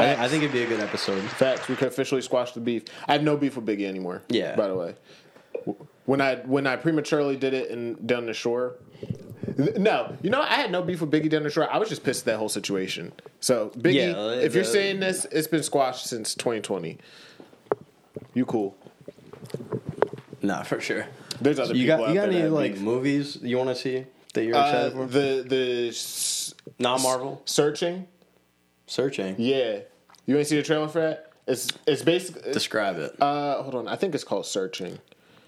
I, 0.00 0.14
Facts. 0.14 0.20
I 0.20 0.28
think 0.28 0.42
it'd 0.44 0.52
be 0.52 0.62
a 0.62 0.66
good 0.66 0.80
episode. 0.80 1.22
Facts. 1.22 1.68
We 1.68 1.76
could 1.76 1.88
officially 1.88 2.22
squash 2.22 2.52
the 2.52 2.60
beef. 2.60 2.84
I 3.08 3.12
have 3.12 3.22
no 3.22 3.36
beef 3.36 3.56
with 3.56 3.66
Biggie 3.66 3.86
anymore. 3.86 4.22
Yeah. 4.28 4.56
By 4.56 4.68
the 4.68 4.74
way, 4.76 4.94
when 6.06 6.20
I 6.20 6.36
when 6.36 6.66
I 6.66 6.76
prematurely 6.76 7.36
did 7.36 7.54
it 7.54 7.70
and 7.70 8.06
down 8.06 8.26
the 8.26 8.34
shore. 8.34 8.76
No, 9.76 10.16
you 10.22 10.30
know 10.30 10.40
I 10.40 10.54
had 10.54 10.70
no 10.70 10.80
beef 10.80 11.00
with 11.02 11.10
Biggie 11.10 11.28
down 11.28 11.42
the 11.42 11.50
shore. 11.50 11.70
I 11.70 11.76
was 11.78 11.88
just 11.88 12.02
pissed 12.04 12.22
at 12.22 12.26
that 12.32 12.38
whole 12.38 12.48
situation. 12.48 13.12
So 13.40 13.70
Biggie, 13.76 14.12
Yeah, 14.12 14.30
if 14.44 14.54
you're 14.54 14.64
saying 14.64 15.00
this, 15.00 15.26
it's 15.30 15.48
been 15.48 15.62
squashed 15.62 16.06
since 16.06 16.34
2020. 16.34 16.96
You 18.32 18.46
cool? 18.46 18.76
Nah, 20.42 20.62
for 20.62 20.80
sure. 20.80 21.06
There's 21.40 21.58
other 21.58 21.74
You 21.74 21.84
people 21.86 21.98
got 22.06 22.08
you 22.08 22.14
got 22.14 22.28
any 22.30 22.48
like 22.48 22.74
beef. 22.74 22.82
movies 22.82 23.38
you 23.42 23.58
want 23.58 23.70
to 23.70 23.74
see 23.74 24.06
that 24.34 24.44
you're 24.44 24.56
Uh, 24.56 24.64
excited 24.66 24.92
for? 24.92 25.06
the 25.06 25.44
the 25.46 25.88
s- 25.88 26.54
Non 26.78 27.02
Marvel 27.02 27.42
searching. 27.44 28.06
searching. 28.86 29.34
Yeah, 29.38 29.80
you 30.30 30.38
ain't 30.38 30.46
see 30.46 30.56
the 30.56 30.62
trailer 30.62 30.88
for 30.88 31.00
that? 31.00 31.32
It's 31.46 31.68
it's 31.86 32.02
basically. 32.02 32.52
Describe 32.52 32.98
it. 32.98 33.20
Uh, 33.20 33.62
hold 33.62 33.74
on. 33.74 33.88
I 33.88 33.96
think 33.96 34.14
it's 34.14 34.24
called 34.24 34.46
Searching. 34.46 34.98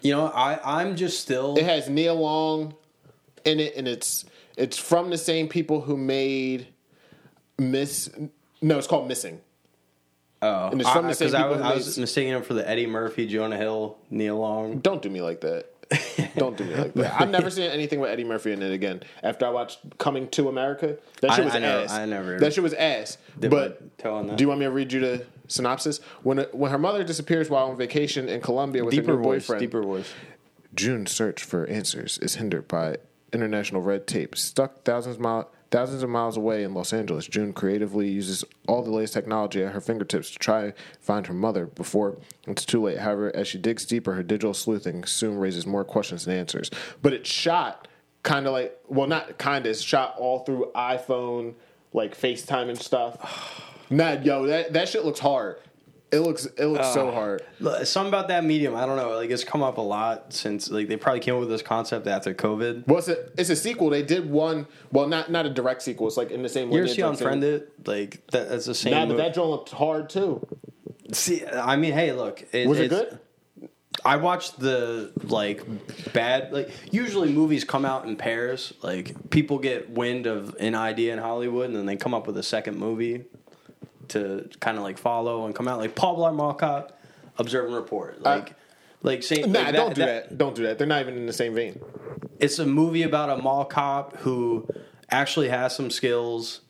You 0.00 0.12
know, 0.14 0.26
I 0.26 0.80
I'm 0.80 0.96
just 0.96 1.20
still. 1.20 1.56
It 1.56 1.64
has 1.64 1.88
Nia 1.88 2.12
Long 2.14 2.74
in 3.44 3.60
it, 3.60 3.76
and 3.76 3.86
it's 3.86 4.24
it's 4.56 4.76
from 4.76 5.10
the 5.10 5.18
same 5.18 5.48
people 5.48 5.80
who 5.82 5.96
made 5.96 6.66
Miss. 7.58 8.10
No, 8.60 8.78
it's 8.78 8.86
called 8.88 9.06
Missing. 9.08 9.40
oh, 10.42 10.68
and 10.70 10.80
it's 10.80 10.90
from 10.90 11.06
the 11.06 11.14
same 11.14 11.28
because 11.28 11.34
I, 11.34 11.42
people 11.42 11.56
was- 11.56 11.62
I 11.62 11.74
was 11.74 11.96
made- 11.96 12.02
mistaking 12.02 12.32
him 12.32 12.42
for 12.42 12.54
the 12.54 12.68
Eddie 12.68 12.86
Murphy, 12.86 13.26
Jonah 13.26 13.56
Hill, 13.56 13.96
Neil 14.10 14.38
Long. 14.38 14.78
Don't 14.80 15.02
do 15.02 15.08
me 15.10 15.20
like 15.22 15.40
that. 15.42 15.71
Don't 16.36 16.56
do 16.56 16.64
me 16.64 16.74
like 16.74 16.94
that. 16.94 17.20
I've 17.20 17.30
never 17.30 17.50
seen 17.50 17.70
anything 17.70 18.00
with 18.00 18.10
Eddie 18.10 18.24
Murphy 18.24 18.52
in 18.52 18.62
it 18.62 18.72
again. 18.72 19.02
After 19.22 19.46
I 19.46 19.50
watched 19.50 19.78
Coming 19.98 20.28
to 20.30 20.48
America, 20.48 20.96
that 21.20 21.30
shit 21.32 21.40
I- 21.40 21.44
was 21.44 21.54
I 21.54 21.58
never- 21.58 21.84
ass. 21.84 21.92
I 21.92 22.04
never- 22.06 22.38
That 22.38 22.52
shit 22.54 22.62
was 22.62 22.74
ass. 22.74 23.18
But 23.38 23.52
my 23.52 23.86
toe 23.98 24.14
on 24.14 24.26
that. 24.28 24.36
do 24.38 24.44
you 24.44 24.48
want 24.48 24.60
me 24.60 24.66
to 24.66 24.72
read 24.72 24.92
you 24.92 25.00
the 25.00 25.26
synopsis? 25.48 25.98
When 26.22 26.38
uh, 26.40 26.44
when 26.52 26.70
her 26.70 26.78
mother 26.78 27.04
disappears 27.04 27.48
while 27.50 27.66
on 27.66 27.76
vacation 27.76 28.28
in 28.28 28.40
Colombia 28.40 28.84
with 28.84 28.92
Deeper 28.94 29.12
her 29.12 29.16
new 29.18 29.22
voice, 29.22 29.42
boyfriend, 29.46 29.60
deeper 29.60 29.82
voice. 29.82 30.12
June's 30.74 31.10
search 31.10 31.42
for 31.44 31.66
answers 31.66 32.18
is 32.18 32.36
hindered 32.36 32.66
by 32.68 32.96
international 33.32 33.82
red 33.82 34.06
tape. 34.06 34.36
Stuck 34.36 34.84
thousands 34.84 35.18
mile, 35.18 35.50
thousands 35.72 36.02
of 36.02 36.10
miles 36.10 36.36
away 36.36 36.62
in 36.62 36.74
Los 36.74 36.92
Angeles, 36.92 37.26
June 37.26 37.52
creatively 37.52 38.08
uses 38.08 38.44
all 38.68 38.82
the 38.82 38.90
latest 38.90 39.14
technology 39.14 39.64
at 39.64 39.72
her 39.72 39.80
fingertips 39.80 40.30
to 40.30 40.38
try 40.38 40.74
find 41.00 41.26
her 41.26 41.34
mother 41.34 41.66
before 41.66 42.18
it's 42.46 42.64
too 42.64 42.82
late. 42.82 42.98
However, 42.98 43.34
as 43.34 43.48
she 43.48 43.58
digs 43.58 43.84
deeper, 43.86 44.12
her 44.12 44.22
digital 44.22 44.54
sleuthing 44.54 45.04
soon 45.04 45.38
raises 45.38 45.66
more 45.66 45.84
questions 45.84 46.26
than 46.26 46.36
answers. 46.36 46.70
But 47.00 47.14
it's 47.14 47.30
shot 47.30 47.88
kind 48.22 48.46
of 48.46 48.52
like, 48.52 48.78
well, 48.86 49.08
not 49.08 49.38
kind 49.38 49.66
of, 49.66 49.70
it's 49.70 49.80
shot 49.80 50.14
all 50.18 50.40
through 50.40 50.70
iPhone, 50.76 51.54
like 51.92 52.16
FaceTime 52.16 52.68
and 52.68 52.78
stuff. 52.78 53.64
nah, 53.90 54.12
yo, 54.12 54.46
that, 54.46 54.74
that 54.74 54.88
shit 54.88 55.04
looks 55.04 55.20
hard. 55.20 55.56
It 56.12 56.20
looks 56.20 56.44
it 56.44 56.66
looks 56.66 56.92
so 56.92 57.08
oh. 57.08 57.10
hard. 57.10 57.42
Look, 57.58 57.86
Something 57.86 58.10
about 58.10 58.28
that 58.28 58.44
medium, 58.44 58.76
I 58.76 58.84
don't 58.84 58.96
know. 58.96 59.16
Like 59.16 59.30
it's 59.30 59.44
come 59.44 59.62
up 59.62 59.78
a 59.78 59.82
lot 59.82 60.34
since 60.34 60.70
like 60.70 60.86
they 60.86 60.98
probably 60.98 61.20
came 61.20 61.34
up 61.34 61.40
with 61.40 61.48
this 61.48 61.62
concept 61.62 62.06
after 62.06 62.34
COVID. 62.34 62.86
Well, 62.86 62.98
it's 62.98 63.08
a, 63.08 63.40
it's 63.40 63.48
a 63.48 63.56
sequel. 63.56 63.88
They 63.88 64.02
did 64.02 64.30
one. 64.30 64.66
Well, 64.90 65.08
not 65.08 65.30
not 65.30 65.46
a 65.46 65.50
direct 65.50 65.80
sequel. 65.80 66.06
It's 66.06 66.18
like 66.18 66.30
in 66.30 66.42
the 66.42 66.50
same. 66.50 66.70
You 66.70 66.78
ever 66.78 66.82
lineage, 66.82 66.96
see 66.96 67.02
like, 67.02 67.12
Unfriended? 67.12 67.68
Like 67.86 68.26
that, 68.32 68.50
that's 68.50 68.66
the 68.66 68.74
same. 68.74 68.92
Nah, 68.92 69.06
but 69.06 69.16
that 69.16 69.34
joint 69.34 69.48
looked 69.48 69.70
hard 69.70 70.10
too. 70.10 70.46
See, 71.12 71.46
I 71.46 71.76
mean, 71.76 71.94
hey, 71.94 72.12
look. 72.12 72.44
It, 72.52 72.68
Was 72.68 72.78
it 72.78 72.90
good? 72.90 73.18
I 74.04 74.16
watched 74.16 74.58
the 74.58 75.12
like 75.22 75.64
bad 76.12 76.52
like 76.52 76.70
usually 76.90 77.32
movies 77.32 77.64
come 77.64 77.86
out 77.86 78.04
in 78.06 78.16
pairs. 78.16 78.74
Like 78.82 79.30
people 79.30 79.58
get 79.58 79.88
wind 79.88 80.26
of 80.26 80.56
an 80.60 80.74
idea 80.74 81.12
in 81.14 81.18
Hollywood 81.18 81.66
and 81.66 81.76
then 81.76 81.86
they 81.86 81.96
come 81.96 82.12
up 82.12 82.26
with 82.26 82.36
a 82.36 82.42
second 82.42 82.78
movie 82.78 83.24
to 84.08 84.48
kind 84.60 84.76
of 84.78 84.82
like 84.82 84.98
follow 84.98 85.46
and 85.46 85.54
come 85.54 85.68
out. 85.68 85.78
Like 85.78 85.94
Paul 85.94 86.18
Blart 86.18 86.34
Mall 86.34 86.54
Cop, 86.54 86.98
Observe 87.38 87.66
and 87.66 87.74
Report. 87.74 88.22
Like 88.22 88.54
like 89.02 89.22
Uh, 89.30 89.46
Nah, 89.46 89.60
like, 89.60 89.74
don't 89.74 89.94
do 89.94 90.04
that. 90.04 90.38
Don't 90.38 90.54
do 90.54 90.62
that. 90.64 90.78
They're 90.78 90.86
not 90.86 91.00
even 91.02 91.16
in 91.16 91.26
the 91.26 91.32
same 91.32 91.54
vein. 91.54 91.80
It's 92.38 92.58
a 92.58 92.66
movie 92.66 93.02
about 93.02 93.30
a 93.30 93.42
mall 93.42 93.64
cop 93.64 94.16
who 94.18 94.66
actually 95.10 95.48
has 95.48 95.74
some 95.76 95.90
skills 95.90 96.61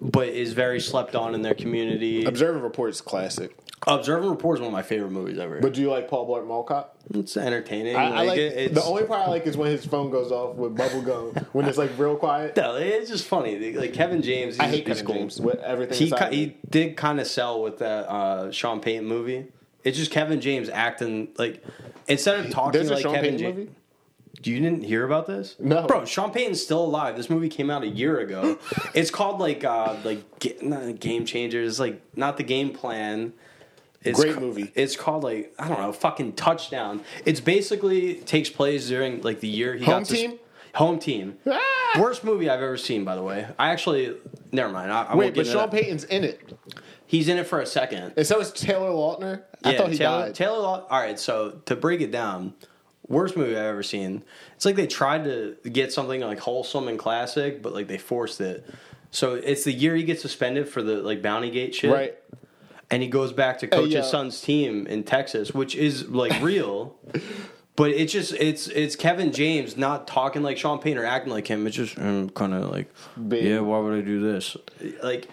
but 0.00 0.28
is 0.28 0.52
very 0.52 0.80
slept 0.80 1.14
on 1.14 1.34
in 1.34 1.42
their 1.42 1.54
community. 1.54 2.24
Observe 2.24 2.54
and 2.54 2.64
Report 2.64 2.90
is 2.90 3.00
classic. 3.00 3.56
Observe 3.86 4.22
and 4.22 4.30
Report 4.30 4.56
is 4.58 4.60
one 4.60 4.68
of 4.68 4.72
my 4.72 4.82
favorite 4.82 5.10
movies 5.10 5.38
ever. 5.38 5.60
But 5.60 5.74
do 5.74 5.80
you 5.82 5.90
like 5.90 6.08
Paul 6.08 6.26
Blart 6.28 6.46
Mall 6.46 6.62
Cop? 6.64 6.96
it's 7.12 7.36
entertaining. 7.36 7.96
I, 7.96 8.22
I 8.22 8.24
like 8.24 8.38
it- 8.38 8.52
it's, 8.56 8.74
the 8.74 8.82
only 8.82 9.04
part 9.04 9.20
I 9.20 9.30
like 9.30 9.46
is 9.46 9.56
when 9.58 9.70
his 9.70 9.84
phone 9.84 10.10
goes 10.10 10.32
off 10.32 10.56
with 10.56 10.74
bubble 10.74 11.02
gum 11.02 11.32
when 11.52 11.66
it's 11.66 11.76
like 11.76 11.90
real 11.98 12.16
quiet. 12.16 12.56
No, 12.56 12.76
it's 12.76 13.10
just 13.10 13.26
funny. 13.26 13.72
Like 13.72 13.92
Kevin 13.92 14.22
James, 14.22 14.58
I 14.58 14.68
hate 14.68 14.86
Kevin 14.86 15.04
cool. 15.04 15.14
James 15.16 15.38
with 15.40 15.58
everything. 15.60 15.98
He 15.98 16.10
ki- 16.10 16.34
he 16.36 16.56
did 16.70 16.96
kind 16.96 17.20
of 17.20 17.26
sell 17.26 17.60
with 17.62 17.78
that 17.78 18.08
uh, 18.10 18.50
Sean 18.52 18.80
Payton 18.80 19.04
movie. 19.06 19.46
It's 19.82 19.98
just 19.98 20.10
Kevin 20.10 20.40
James 20.40 20.70
acting 20.70 21.28
like 21.36 21.62
instead 22.08 22.40
of 22.40 22.50
talking 22.50 22.72
There's 22.72 22.90
a 22.90 22.94
like 22.94 23.02
Sean 23.02 23.14
Kevin 23.16 23.36
James. 23.36 23.70
You 24.46 24.60
didn't 24.60 24.82
hear 24.84 25.04
about 25.04 25.26
this? 25.26 25.56
No. 25.58 25.86
bro. 25.86 26.04
Sean 26.04 26.30
Payton's 26.32 26.62
still 26.62 26.84
alive. 26.84 27.16
This 27.16 27.30
movie 27.30 27.48
came 27.48 27.70
out 27.70 27.82
a 27.82 27.88
year 27.88 28.18
ago. 28.20 28.58
it's 28.94 29.10
called 29.10 29.40
like 29.40 29.64
uh, 29.64 29.96
like 30.04 30.38
Ga- 30.40 30.58
not 30.62 31.00
Game 31.00 31.24
Changers. 31.26 31.68
It's 31.68 31.78
like 31.80 32.00
not 32.16 32.36
the 32.36 32.42
game 32.44 32.70
plan. 32.70 33.32
It's 34.02 34.20
Great 34.20 34.34
ca- 34.34 34.40
movie. 34.40 34.70
It's 34.74 34.96
called 34.96 35.24
like 35.24 35.54
I 35.58 35.68
don't 35.68 35.80
know, 35.80 35.92
fucking 35.92 36.34
touchdown. 36.34 37.02
It's 37.24 37.40
basically 37.40 38.16
takes 38.16 38.50
place 38.50 38.88
during 38.88 39.22
like 39.22 39.40
the 39.40 39.48
year 39.48 39.74
he 39.76 39.84
Home 39.86 40.00
got 40.02 40.06
to 40.08 40.14
s- 40.14 40.20
Team? 40.20 40.38
home 40.74 40.98
team. 40.98 41.38
Ah! 41.50 41.60
Worst 42.00 42.24
movie 42.24 42.50
I've 42.50 42.60
ever 42.60 42.76
seen, 42.76 43.04
by 43.04 43.14
the 43.14 43.22
way. 43.22 43.46
I 43.58 43.70
actually 43.70 44.16
never 44.52 44.72
mind. 44.72 44.90
I, 44.92 45.04
I 45.04 45.14
Wait, 45.14 45.26
won't 45.26 45.34
but 45.34 45.34
get 45.34 45.40
into 45.46 45.52
Sean 45.52 45.70
that. 45.70 45.80
Payton's 45.80 46.04
in 46.04 46.24
it, 46.24 46.40
He's 47.06 47.28
in 47.28 47.38
it 47.38 47.46
for 47.46 47.60
a 47.60 47.66
second. 47.66 48.12
and 48.16 48.26
so 48.26 48.40
is 48.40 48.50
Taylor 48.50 48.90
Lautner. 48.90 49.42
I 49.62 49.72
Yeah, 49.72 49.78
thought 49.78 49.90
he 49.92 49.98
Taylor, 49.98 50.22
died. 50.26 50.34
Taylor 50.34 50.56
All 50.66 50.86
right, 50.90 51.18
so 51.18 51.60
to 51.66 51.76
break 51.76 52.00
it 52.00 52.10
down, 52.10 52.54
worst 53.08 53.36
movie 53.36 53.56
I've 53.56 53.64
ever 53.64 53.82
seen. 53.82 54.24
It's 54.56 54.64
like 54.64 54.76
they 54.76 54.86
tried 54.86 55.24
to 55.24 55.56
get 55.70 55.92
something 55.92 56.20
like 56.20 56.40
wholesome 56.40 56.88
and 56.88 56.98
classic, 56.98 57.62
but 57.62 57.72
like 57.72 57.88
they 57.88 57.98
forced 57.98 58.40
it. 58.40 58.68
So 59.10 59.34
it's 59.34 59.64
the 59.64 59.72
year 59.72 59.94
he 59.94 60.02
gets 60.02 60.22
suspended 60.22 60.68
for 60.68 60.82
the 60.82 60.96
like 60.96 61.22
Bounty 61.22 61.50
Gate 61.50 61.74
shit, 61.74 61.92
right. 61.92 62.18
And 62.90 63.02
he 63.02 63.08
goes 63.08 63.32
back 63.32 63.58
to 63.60 63.66
coach 63.66 63.90
yo. 63.90 64.00
his 64.00 64.10
son's 64.10 64.40
team 64.40 64.86
in 64.86 65.04
Texas, 65.04 65.52
which 65.52 65.74
is 65.74 66.08
like 66.08 66.42
real. 66.42 66.96
But 67.76 67.90
it's 67.90 68.12
just 68.12 68.32
it's 68.34 68.68
it's 68.68 68.94
Kevin 68.94 69.32
James 69.32 69.76
not 69.76 70.06
talking 70.06 70.44
like 70.44 70.56
Sean 70.56 70.78
Payne 70.78 70.96
or 70.96 71.04
acting 71.04 71.32
like 71.32 71.48
him. 71.48 71.66
It's 71.66 71.74
just 71.74 71.98
um, 71.98 72.30
kind 72.30 72.54
of 72.54 72.70
like, 72.70 72.88
Big. 73.28 73.44
yeah, 73.44 73.58
why 73.58 73.80
would 73.80 73.98
I 73.98 74.00
do 74.00 74.20
this? 74.20 74.56
Like 75.02 75.28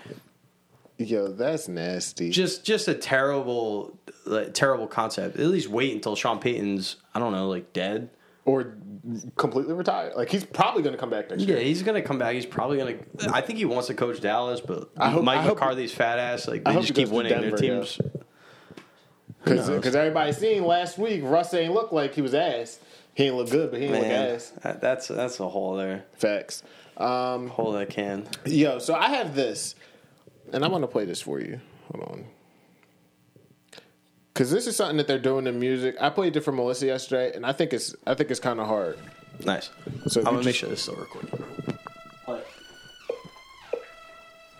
Yo, 1.06 1.28
that's 1.30 1.68
nasty. 1.68 2.30
just 2.30 2.64
just 2.66 2.88
a 2.88 2.94
terrible 2.94 3.98
like, 4.26 4.54
terrible 4.54 4.88
concept. 4.88 5.38
At 5.38 5.48
least 5.48 5.68
wait 5.70 5.94
until 5.94 6.16
Sean 6.16 6.40
Payton's 6.40 6.98
I 7.14 7.20
don't 7.20 7.32
know 7.32 7.48
like 7.50 7.74
dead. 7.74 8.10
or 8.46 8.76
completely 9.36 9.74
retired. 9.74 10.16
Like 10.16 10.30
he's 10.30 10.44
probably 10.44 10.82
going 10.84 10.94
to 10.94 11.00
come 11.00 11.10
back 11.10 11.30
next 11.30 11.44
year. 11.44 11.58
Yeah, 11.58 11.64
he's 11.64 11.84
gonna 11.84 12.02
come 12.02 12.18
back. 12.18 12.36
He's 12.36 12.46
probably 12.46 12.78
gonna. 12.78 12.98
I 13.34 13.42
think 13.42 13.58
he 13.60 13.66
wants 13.66 13.88
to 13.88 13.94
coach 13.94 14.20
Dallas, 14.22 14.62
but 14.62 14.90
I 14.98 15.10
hope- 15.10 15.24
Mike 15.24 15.40
I 15.40 15.42
hope- 15.44 15.56
McCarthy's 15.60 15.94
fat 15.94 16.20
ass 16.20 16.48
like 16.48 16.64
they 16.64 16.74
just 16.74 16.94
keep 16.94 17.10
to 17.10 17.14
winning. 17.14 17.40
Their 17.42 17.52
teams. 17.52 18.00
Because 19.44 19.68
knows? 19.70 19.96
everybody 19.96 20.32
seen 20.34 20.66
last 20.66 20.98
week, 21.00 21.22
Russ 21.24 21.54
ain't 21.54 21.74
look 21.74 21.92
like 21.92 22.14
he 22.14 22.22
was 22.22 22.34
ass. 22.36 22.80
He 23.16 23.24
ain't 23.26 23.36
look 23.36 23.50
good, 23.50 23.72
but 23.72 23.80
he 23.80 23.88
ain't 23.88 23.96
look 23.96 24.06
ass. 24.06 24.54
that's 24.62 25.08
that's 25.08 25.40
a 25.40 25.50
hole 25.50 25.76
there. 25.76 26.06
Facts. 26.14 26.64
Um, 26.98 27.48
Hole 27.48 27.72
that 27.72 27.90
can. 27.90 28.28
yo, 28.46 28.78
so 28.78 28.94
I 28.94 29.08
have 29.10 29.34
this, 29.34 29.74
and 30.52 30.64
I 30.64 30.68
want 30.68 30.84
to 30.84 30.88
play 30.88 31.06
this 31.06 31.22
for 31.22 31.40
you. 31.40 31.60
Hold 31.92 32.10
on. 32.10 32.26
Because 34.34 34.50
this 34.52 34.68
is 34.68 34.76
something 34.76 34.98
that 34.98 35.08
they're 35.08 35.20
doing 35.20 35.46
in 35.48 35.60
music. 35.60 35.96
I 36.00 36.10
played 36.10 36.36
it 36.36 36.42
for 36.42 36.52
Melissa 36.52 36.86
yesterday, 36.86 37.36
and 37.36 37.46
I 37.46 37.52
think 37.52 37.74
it's 37.74 37.96
I 38.08 38.14
think 38.14 38.32
it's 38.32 38.40
kind 38.40 38.60
of 38.60 38.68
hard. 38.68 38.98
Nice. 39.46 39.70
So 40.08 40.22
I'm 40.22 40.26
gonna 40.26 40.44
make 40.44 40.56
sure 40.56 40.70
this 40.70 40.80
is 40.80 40.84
still 40.84 40.96
recording. 40.96 41.32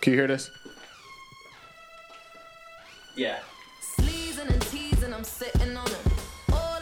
Can 0.02 0.14
you 0.14 0.20
hear 0.20 0.28
this? 0.28 0.50
Yeah. 3.16 3.40
Sleezing 4.00 4.50
and 4.50 4.62
teasing, 4.64 5.14
I'm 5.14 5.24
sitting 5.24 5.78
on 5.78 5.86
it. 5.86 6.00
All 6.52 6.80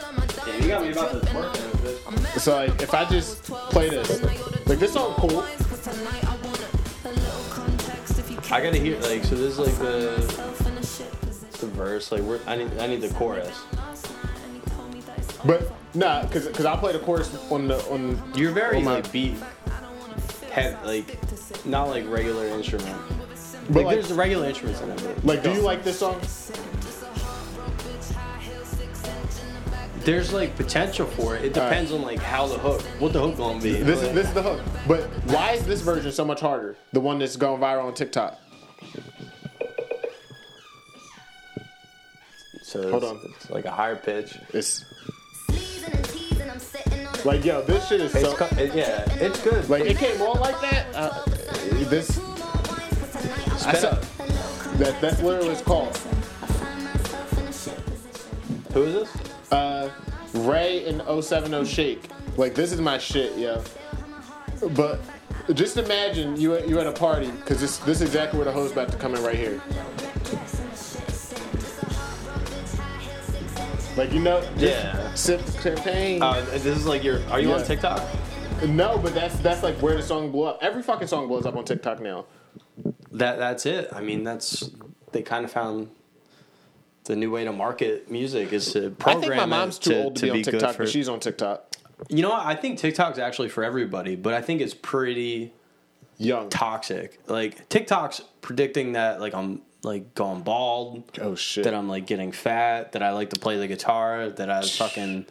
you 0.62 0.68
got 0.70 0.82
me 0.84 0.92
about 0.92 1.12
to 1.12 1.20
twerk 1.20 1.54
dripping 1.54 1.84
with 1.84 2.08
on 2.08 2.16
this. 2.16 2.38
it. 2.38 2.40
So, 2.40 2.56
like, 2.56 2.82
if 2.82 2.94
I 2.94 3.06
just 3.06 3.44
play 3.44 3.90
this, 3.90 4.22
like, 4.68 4.80
this 4.80 4.94
song 4.94 5.16
cool. 5.18 5.46
I 8.52 8.62
gotta 8.62 8.78
hear 8.78 9.00
like 9.02 9.24
so. 9.24 9.36
This 9.36 9.58
is 9.58 9.60
like 9.60 9.78
the 9.78 10.16
the 11.60 11.68
verse. 11.68 12.12
Like 12.12 12.22
we're, 12.22 12.40
I 12.48 12.56
need 12.56 12.72
I 12.80 12.88
need 12.88 13.02
the 13.02 13.10
chorus. 13.10 13.62
But 15.46 15.72
nah, 15.94 16.26
cause, 16.28 16.48
cause 16.50 16.66
I'll 16.66 16.78
play 16.78 16.94
the 16.94 17.00
chorus 17.00 17.36
on 17.52 17.68
the 17.68 17.78
on. 17.92 18.22
You're 18.36 18.52
very 18.52 18.78
on 18.78 18.84
my- 18.86 18.96
like 18.96 19.12
beat, 19.12 19.36
head 20.52 20.78
like 20.84 21.18
not 21.66 21.90
like 21.90 22.10
regular 22.10 22.48
instrument. 22.48 22.98
But 23.68 23.76
Like, 23.76 23.86
like, 23.86 23.96
there's 23.98 24.12
regular 24.14 24.48
instruments 24.48 24.82
in 24.82 24.90
it. 24.90 25.24
Like, 25.26 25.44
do 25.44 25.52
you 25.52 25.62
like 25.62 25.84
this 25.84 26.00
song? 26.00 26.20
There's 30.10 30.34
like 30.34 30.56
potential 30.56 31.06
for 31.06 31.36
it. 31.36 31.46
It 31.46 31.56
All 31.56 31.64
right. 31.66 31.70
depends 31.70 31.92
on 31.92 32.02
like 32.02 32.18
how 32.18 32.48
the 32.48 32.58
hook, 32.58 32.82
what 32.98 33.14
the 33.14 33.20
hook 33.22 33.38
gonna 33.38 33.62
be. 33.62 33.74
This 33.74 34.02
is 34.02 34.12
this 34.12 34.28
is 34.28 34.34
the 34.34 34.42
hook. 34.42 34.60
But 34.88 35.04
why 35.26 35.52
is 35.52 35.64
this 35.68 35.82
version 35.82 36.12
so 36.12 36.26
much 36.26 36.40
harder? 36.40 36.76
The 36.94 37.00
one 37.00 37.20
that's 37.20 37.36
going 37.36 37.62
viral 37.62 37.84
on 37.86 37.94
TikTok. 37.94 38.40
so 42.64 42.90
Hold 42.90 43.04
it's, 43.04 43.12
on. 43.12 43.34
it's 43.36 43.50
like 43.52 43.66
a 43.66 43.70
higher 43.72 43.96
pitch. 43.98 44.36
It's 44.52 44.84
Sneezing 45.46 45.94
and 45.94 46.06
teasing, 46.06 46.50
I'm 46.50 46.58
sitting 46.60 47.06
on 47.06 47.14
it. 47.14 47.26
like 47.26 47.46
yo, 47.46 47.62
this 47.62 47.88
shit 47.88 48.02
is 48.02 48.16
It's 48.16 48.24
so 48.28 48.36
co- 48.36 48.56
it- 48.58 48.74
yeah, 48.74 49.06
it's 49.14 49.44
good. 49.44 49.70
like 49.70 49.84
it 49.84 49.98
came 49.98 50.20
on 50.24 50.40
like 50.40 50.60
that. 50.62 50.88
Uh, 50.96 51.24
this 51.88 52.20
I 53.64 53.74
Spit 53.74 53.76
said, 53.78 54.02
that 54.80 55.00
that's 55.02 55.22
literally 55.22 55.50
it 55.50 55.52
was 55.52 55.62
called. 55.62 55.96
Who 58.74 58.84
is 58.84 58.94
this? 58.96 59.29
Uh, 59.52 59.90
Raye 60.34 60.86
and 60.88 61.02
070 61.24 61.66
Shake. 61.66 62.04
Like 62.38 62.54
this 62.56 62.72
is 62.72 62.80
my 62.82 62.98
shit, 62.98 63.38
yo. 63.38 63.64
But 64.76 65.00
just 65.54 65.78
imagine 65.78 66.40
you 66.40 66.54
at, 66.56 66.68
you 66.68 66.80
at 66.80 66.86
a 66.88 66.92
party 66.92 67.32
because 67.32 67.60
this 67.60 67.78
this 67.80 67.98
is 68.02 68.08
exactly 68.08 68.38
where 68.38 68.46
the 68.46 68.52
hoe's 68.52 68.72
about 68.72 68.92
to 68.92 68.98
come 68.98 69.16
in 69.16 69.24
right 69.24 69.36
here. 69.38 69.62
Like 73.98 74.14
you 74.14 74.20
know, 74.20 74.42
just 74.58 74.62
Yeah. 74.62 75.14
sip 75.16 75.42
champagne. 75.62 76.22
Uh, 76.22 76.46
this 76.52 76.66
is 76.66 76.86
like 76.86 77.04
your. 77.04 77.22
Are 77.30 77.40
you 77.40 77.50
Yeah. 77.50 77.56
on 77.56 77.64
TikTok? 77.66 78.02
no, 78.68 78.98
but 78.98 79.14
that's 79.14 79.38
that's 79.40 79.64
like 79.64 79.76
where 79.82 79.96
the 79.96 80.04
song 80.04 80.32
blew 80.32 80.44
up. 80.44 80.60
Every 80.62 80.84
fucking 80.84 81.08
song 81.08 81.28
blows 81.28 81.46
up 81.46 81.56
on 81.58 81.66
TikTok 81.66 82.00
now. 82.02 82.26
That 83.12 83.40
that's 83.40 83.66
it. 83.66 83.90
I 83.92 84.02
mean, 84.02 84.24
that's 84.24 84.70
they 85.12 85.22
kind 85.22 85.44
of 85.44 85.52
found 85.52 85.90
the 87.06 87.16
new 87.16 87.32
way 87.32 87.44
to 87.46 87.52
market 87.52 88.10
music 88.12 88.54
is 88.54 88.74
to 88.74 88.88
I 88.88 88.90
program 88.90 89.22
think 89.22 89.36
my 89.36 89.44
it 89.44 89.48
mom's 89.48 89.80
too 89.80 89.92
to, 89.92 90.04
old 90.04 90.16
to, 90.18 90.28
to 90.28 90.32
be 90.34 90.38
on 90.40 90.44
good 90.44 90.52
TikTok, 90.52 90.76
for- 90.76 90.84
but 90.84 90.90
she's 90.92 91.10
on 91.10 91.20
TikTok. 91.20 91.66
You 92.08 92.22
know 92.22 92.30
what? 92.30 92.46
I 92.46 92.56
think 92.56 92.80
TikTok's 92.80 93.20
actually 93.20 93.50
for 93.50 93.64
everybody, 93.64 94.16
but 94.16 94.34
I 94.34 94.42
think 94.42 94.62
it's 94.62 94.74
pretty 94.74 95.52
Young. 96.18 96.50
toxic. 96.50 97.20
Like 97.28 97.68
TikTok's 97.70 98.22
predicting 98.42 98.94
that 98.94 99.20
like 99.20 99.34
I'm 99.34 99.62
like 99.84 100.14
going 100.16 100.42
bald, 100.44 101.04
Oh 101.22 101.36
shit. 101.36 101.64
that 101.66 101.74
I'm 101.74 101.90
like 101.90 102.06
getting 102.08 102.32
fat, 102.32 102.94
that 102.94 103.04
I 103.04 103.12
like 103.12 103.32
to 103.32 103.40
play 103.40 103.58
the 103.58 103.68
guitar, 103.68 104.30
that 104.30 104.50
I 104.50 104.62
fucking 104.62 105.26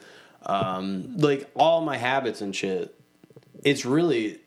um 0.46 1.16
like 1.16 1.48
all 1.54 1.80
my 1.80 1.96
habits 1.96 2.40
and 2.40 2.54
shit. 2.54 2.94
It's 3.64 3.84
really 3.84 4.38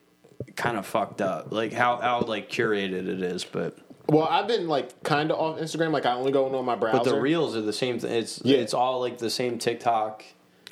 kind 0.55 0.78
of 0.78 0.86
fucked 0.86 1.22
up. 1.22 1.51
Like 1.51 1.74
how 1.74 1.97
how 1.97 2.22
like 2.22 2.49
curated 2.51 3.07
it 3.07 3.22
is, 3.22 3.43
but 3.45 3.78
well, 4.07 4.23
I've 4.25 4.47
been 4.47 4.67
like 4.67 5.03
kind 5.03 5.31
of 5.31 5.39
off 5.39 5.59
Instagram. 5.59 5.91
Like 5.91 6.05
I 6.05 6.13
only 6.13 6.31
go 6.31 6.53
on 6.53 6.65
my 6.65 6.75
browser. 6.75 6.97
but 6.97 7.03
the 7.15 7.19
reels 7.21 7.55
are 7.55 7.61
the 7.61 7.73
same 7.73 7.99
thing. 7.99 8.11
It's 8.11 8.41
Yeah. 8.43 8.57
it's 8.57 8.73
all 8.73 8.99
like 8.99 9.17
the 9.19 9.29
same 9.29 9.57
TikTok. 9.57 10.23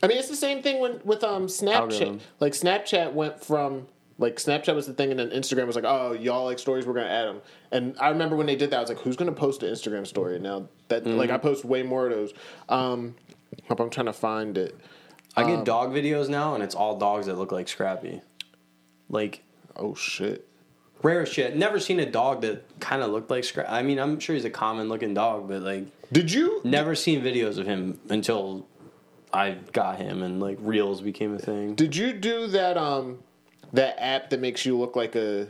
I 0.02 0.08
mean, 0.08 0.18
it's 0.18 0.30
the 0.30 0.36
same 0.36 0.62
thing 0.62 0.80
when 0.80 1.00
with 1.04 1.24
um 1.24 1.48
Snapchat. 1.48 1.74
Algorithm. 1.76 2.20
Like 2.40 2.54
Snapchat 2.54 3.14
went 3.14 3.44
from 3.44 3.88
like 4.18 4.36
Snapchat 4.36 4.76
was 4.76 4.86
the 4.86 4.94
thing, 4.94 5.12
and 5.12 5.20
then 5.20 5.30
Instagram 5.30 5.66
was 5.66 5.76
like, 5.78 5.86
oh, 5.86 6.12
y'all 6.12 6.44
like 6.46 6.60
stories, 6.60 6.86
we're 6.86 6.94
gonna 6.94 7.08
add 7.08 7.26
them. 7.28 7.42
And 7.72 7.96
I 8.00 8.10
remember 8.10 8.36
when 8.36 8.48
they 8.48 8.56
did 8.58 8.72
that, 8.72 8.78
I 8.78 8.82
was 8.82 8.90
like, 8.90 9.00
who's 9.00 9.16
gonna 9.16 9.32
post 9.32 9.64
an 9.64 9.72
Instagram 9.74 10.06
story? 10.06 10.36
And 10.36 10.44
now 10.44 10.68
that 10.90 11.06
like 11.06 11.30
I 11.30 11.34
Mm-hmm. 11.38 11.48
post 11.48 11.64
way 11.66 11.84
more 11.84 12.08
of 12.08 12.12
those. 12.14 12.34
Um, 12.68 13.16
hope 13.70 13.80
I'm 13.80 13.90
trying 13.90 14.08
to 14.08 14.14
find 14.14 14.58
it. 14.58 14.78
I 15.38 15.44
Um, 15.44 15.56
get 15.56 15.66
dog 15.66 15.92
videos 15.92 16.28
now, 16.28 16.54
and 16.54 16.62
it's 16.64 16.76
all 16.76 16.98
dogs 16.98 17.28
that 17.28 17.36
look 17.38 17.52
like 17.54 17.70
Scrappy. 17.70 18.22
Like 19.10 19.42
Oh 19.78 19.96
shit. 19.96 20.46
Rare 21.04 21.26
shit. 21.26 21.56
Never 21.56 21.80
seen 21.80 22.00
a 22.00 22.06
dog 22.06 22.42
that 22.42 22.64
kind 22.80 23.02
of 23.02 23.12
looked 23.12 23.30
like 23.30 23.44
Scrappy. 23.44 23.70
I 23.70 23.82
mean, 23.84 24.00
I'm 24.00 24.20
sure 24.20 24.36
he's 24.36 24.46
a 24.46 24.50
common 24.50 24.90
looking 24.90 25.14
dog, 25.14 25.48
but 25.48 25.62
like 25.62 25.86
Did 26.12 26.32
you? 26.32 26.62
never 26.64 26.96
seen 26.96 27.22
videos 27.22 27.58
of 27.58 27.66
him 27.66 28.00
until 28.10 28.68
I 29.34 29.58
got 29.74 29.98
him, 29.98 30.24
and 30.24 30.40
like 30.40 30.58
reels 30.62 31.02
became 31.02 31.34
a 31.36 31.40
thing. 31.40 31.76
Did 31.76 31.96
you 31.96 32.14
do 32.14 32.48
that? 32.48 32.78
Um, 32.78 33.20
that 33.74 34.02
app 34.04 34.32
that 34.32 34.40
makes 34.40 34.66
you 34.66 34.78
look 34.78 34.96
like 34.96 35.16
a 35.16 35.48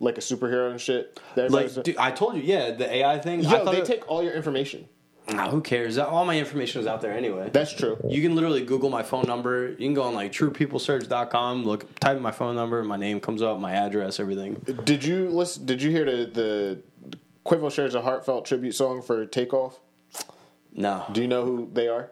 like 0.00 0.18
a 0.18 0.20
superhero 0.20 0.70
and 0.72 0.80
shit. 0.80 1.20
That 1.36 1.52
Like, 1.52 1.72
dude, 1.84 1.96
I 1.96 2.10
told 2.10 2.34
you, 2.34 2.42
yeah, 2.42 2.72
the 2.72 2.92
AI 2.92 3.18
thing. 3.20 3.46
I 3.46 3.50
yo, 3.58 3.64
thought 3.64 3.72
they 3.72 3.82
it- 3.82 3.84
take 3.86 4.08
all 4.10 4.22
your 4.22 4.32
information. 4.32 4.88
Nah, 5.28 5.50
who 5.50 5.60
cares? 5.60 5.98
All 5.98 6.24
my 6.24 6.36
information 6.38 6.80
is 6.80 6.86
out 6.86 7.00
there 7.00 7.12
anyway. 7.12 7.48
That's 7.52 7.72
true. 7.72 7.96
you 8.08 8.20
can 8.22 8.34
literally 8.34 8.64
Google 8.64 8.90
my 8.90 9.02
phone 9.02 9.24
number. 9.26 9.70
You 9.70 9.76
can 9.76 9.94
go 9.94 10.02
on 10.02 10.14
like 10.14 10.32
truepeoplesearch.com, 10.32 11.64
look, 11.64 11.94
type 12.00 12.16
in 12.16 12.22
my 12.22 12.32
phone 12.32 12.56
number, 12.56 12.82
my 12.82 12.96
name 12.96 13.20
comes 13.20 13.40
up, 13.40 13.58
my 13.60 13.72
address, 13.72 14.18
everything. 14.18 14.54
Did 14.84 15.04
you 15.04 15.28
listen? 15.28 15.64
Did 15.64 15.80
you 15.80 15.90
hear 15.90 16.04
the 16.04 16.26
the 16.26 16.82
Quavo 17.46 17.70
shares 17.72 17.94
a 17.94 18.02
heartfelt 18.02 18.44
tribute 18.46 18.72
song 18.74 19.00
for 19.02 19.24
Takeoff? 19.26 19.78
No, 20.74 21.04
Do 21.12 21.20
you 21.20 21.28
know 21.28 21.44
who 21.44 21.68
they 21.72 21.86
are? 21.88 22.10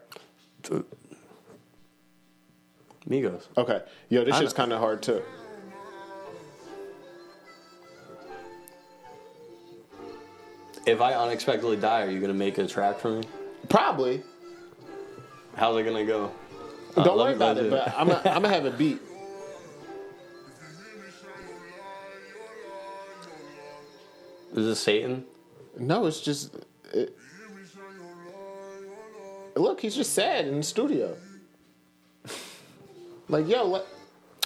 Migos. 3.09 3.43
Okay, 3.57 3.81
yo, 4.09 4.23
this 4.23 4.37
shit's 4.37 4.53
kind 4.53 4.71
of 4.71 4.79
hard 4.79 5.01
too. 5.01 5.21
If 10.85 10.99
I 11.01 11.13
unexpectedly 11.13 11.77
die, 11.77 12.03
are 12.03 12.09
you 12.09 12.19
gonna 12.19 12.33
make 12.33 12.57
a 12.57 12.67
track 12.67 12.99
for 12.99 13.11
me? 13.11 13.23
Probably. 13.69 14.23
How's 15.55 15.77
it 15.77 15.83
gonna 15.83 16.05
go? 16.05 16.31
Uh, 16.95 17.03
Don't 17.03 17.17
worry 17.17 17.33
about 17.35 17.57
it. 17.57 17.69
But 17.69 17.93
I'm 17.95 18.07
gonna 18.07 18.21
I'm 18.25 18.41
gonna 18.41 18.49
have 18.49 18.65
a 18.65 18.71
beat. 18.71 18.99
Is 24.53 24.65
this 24.65 24.79
Satan? 24.79 25.23
No, 25.77 26.05
it's 26.07 26.19
just. 26.19 26.55
It, 26.93 27.15
look, 29.55 29.79
he's 29.81 29.95
just 29.95 30.13
sad 30.13 30.47
in 30.47 30.57
the 30.57 30.63
studio. 30.63 31.15
Like, 33.29 33.47
yo, 33.47 33.65
what? 33.69 33.87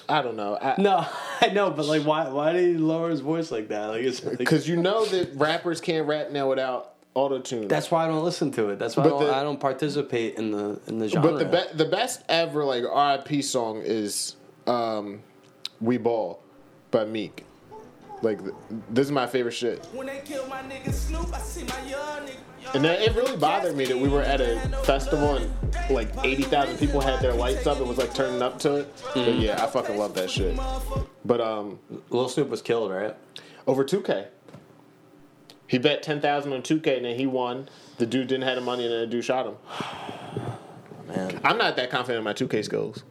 I 0.07 0.21
don't 0.21 0.35
know. 0.35 0.59
I, 0.61 0.75
No, 0.79 1.07
I 1.41 1.47
know, 1.49 1.69
but 1.71 1.85
like, 1.85 2.03
why? 2.03 2.27
Why 2.29 2.53
did 2.53 2.65
he 2.67 2.77
lower 2.77 3.09
his 3.09 3.19
voice 3.21 3.51
like 3.51 3.67
that? 3.69 3.85
Like, 3.87 4.01
it's 4.03 4.23
like, 4.23 4.37
Because 4.37 4.67
you 4.67 4.75
know 4.77 5.05
that 5.05 5.35
rappers 5.35 5.81
can't 5.81 6.07
rap 6.07 6.31
now 6.31 6.49
without 6.49 6.93
auto 7.13 7.39
tune. 7.39 7.67
that's 7.67 7.89
why 7.89 8.03
I 8.05 8.07
don't 8.07 8.23
listen 8.23 8.51
to 8.53 8.69
it. 8.69 8.79
That's 8.79 8.97
why 8.97 9.03
I 9.05 9.07
don't, 9.07 9.23
the- 9.25 9.35
I 9.35 9.43
don't 9.43 9.59
participate 9.59 10.35
in 10.35 10.51
the 10.51 10.79
in 10.87 10.99
the 10.99 11.07
genre. 11.07 11.31
But 11.31 11.39
the 11.39 11.45
be- 11.45 11.77
the 11.83 11.89
best 11.89 12.23
ever 12.29 12.63
like 12.63 12.83
R.I.P. 12.83 13.41
song 13.41 13.81
is 13.83 14.35
um, 14.67 15.21
"We 15.81 15.97
Ball" 15.97 16.39
by 16.91 17.05
Meek. 17.05 17.45
Like 18.21 18.39
this 18.89 19.05
is 19.05 19.11
my 19.11 19.27
favorite 19.27 19.51
shit. 19.53 19.85
When 19.93 20.07
they 20.07 20.21
kill 20.25 20.47
my 20.47 20.61
nigga 20.63 20.93
Snoop, 20.93 21.33
I 21.33 21.39
see 21.39 21.63
my 21.65 21.79
young 21.89 22.25
nigga. 22.27 22.37
And 22.73 22.83
then 22.83 23.01
it 23.01 23.15
really 23.15 23.37
bothered 23.37 23.75
me 23.75 23.85
that 23.85 23.97
we 23.97 24.09
were 24.09 24.21
at 24.21 24.41
a 24.41 24.59
festival 24.83 25.35
and 25.35 25.51
like 25.89 26.09
eighty 26.23 26.43
thousand 26.43 26.77
people 26.77 26.99
had 26.99 27.21
their 27.21 27.33
lights 27.33 27.67
up 27.67 27.77
and 27.79 27.87
was 27.87 27.97
like 27.97 28.13
turning 28.13 28.41
up 28.41 28.59
to 28.59 28.75
it. 28.77 29.03
But 29.13 29.35
yeah, 29.35 29.63
I 29.63 29.67
fucking 29.67 29.97
love 29.97 30.13
that 30.15 30.29
shit. 30.29 30.57
But 31.23 31.41
um, 31.41 31.79
Lil 32.09 32.27
Snoop 32.29 32.49
was 32.49 32.61
killed, 32.61 32.91
right? 32.91 33.15
over 33.67 33.83
two 33.83 34.01
K. 34.01 34.27
He 35.67 35.77
bet 35.77 36.03
ten 36.03 36.21
thousand 36.21 36.53
on 36.53 36.61
two 36.63 36.79
K 36.79 36.97
and 36.97 37.05
then 37.05 37.17
he 37.17 37.25
won. 37.25 37.69
The 37.97 38.05
dude 38.05 38.27
didn't 38.27 38.43
have 38.43 38.55
the 38.55 38.61
money 38.61 38.83
and 38.83 38.93
then 38.93 39.01
the 39.01 39.07
dude 39.07 39.25
shot 39.25 39.47
him. 39.47 39.55
Man, 41.07 41.39
I'm 41.43 41.57
not 41.57 41.75
that 41.77 41.89
confident 41.89 42.19
in 42.19 42.23
my 42.23 42.33
two 42.33 42.47
K 42.47 42.61
skills. 42.61 43.03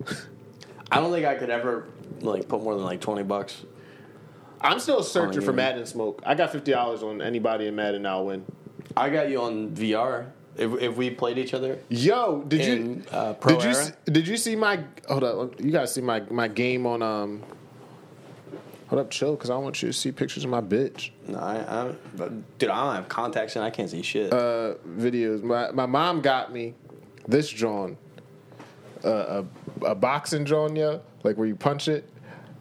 I 0.93 1.01
don't 1.01 1.11
think 1.13 1.27
I 1.27 1.35
could 1.35 1.51
ever 1.51 1.89
like 2.21 2.49
put 2.49 2.63
more 2.63 2.75
than 2.75 2.85
like 2.85 3.01
twenty 3.01 3.23
bucks. 3.23 3.65
I'm 4.61 4.79
still 4.81 5.03
searching 5.03 5.43
for. 5.43 5.53
Madden 5.53 5.85
smoke. 5.87 6.23
I 6.25 6.35
got 6.35 6.53
fifty 6.53 6.73
dollars 6.73 7.03
on 7.03 7.21
anybody 7.21 7.67
in 7.67 7.75
Madden. 7.75 8.07
I'll 8.07 8.27
win. 8.27 8.45
I 8.97 9.11
got 9.11 9.29
you 9.31 9.41
on 9.41 9.71
VR. 9.71 10.27
If, 10.57 10.73
if 10.81 10.97
we 10.97 11.11
played 11.11 11.37
each 11.37 11.53
other, 11.53 11.81
Yo, 11.89 12.43
did 12.43 12.65
you 12.65 13.03
uh, 13.11 13.33
Pro 13.35 13.55
did 13.55 13.65
you 13.65 13.71
Era? 13.71 13.97
did 14.05 14.29
you 14.29 14.37
see 14.37 14.55
my 14.55 14.85
hold 15.09 15.25
up? 15.25 15.61
You 15.61 15.73
guys 15.73 15.93
see 15.93 16.01
my 16.01 16.21
my 16.31 16.47
game 16.49 16.87
on 16.87 17.03
um. 17.03 17.43
Hold 18.89 19.01
up, 19.01 19.11
chill, 19.11 19.35
because 19.35 19.51
I 19.51 19.57
want 19.57 19.83
you 19.83 19.89
to 19.89 19.93
see 19.93 20.13
pictures 20.13 20.45
of 20.45 20.51
my 20.51 20.61
bitch. 20.61 21.11
no, 21.27 21.39
I, 21.39 21.57
I 21.89 21.95
but 22.17 22.59
dude, 22.59 22.69
I 22.71 22.85
don't 22.85 22.95
have 22.95 23.09
contacts 23.09 23.57
and 23.57 23.65
I 23.65 23.71
can't 23.71 23.91
see 23.91 24.03
shit. 24.03 24.33
Uh, 24.33 24.75
videos. 24.87 25.43
My 25.43 25.73
my 25.73 25.87
mom 25.87 26.21
got 26.21 26.53
me 26.53 26.75
this 27.27 27.49
John, 27.49 27.97
uh, 29.05 29.43
a 29.83 29.87
a 29.87 29.95
boxing 29.97 30.45
John, 30.45 30.77
yo, 30.77 31.01
like 31.25 31.37
where 31.37 31.49
you 31.49 31.57
punch 31.57 31.89
it. 31.89 32.09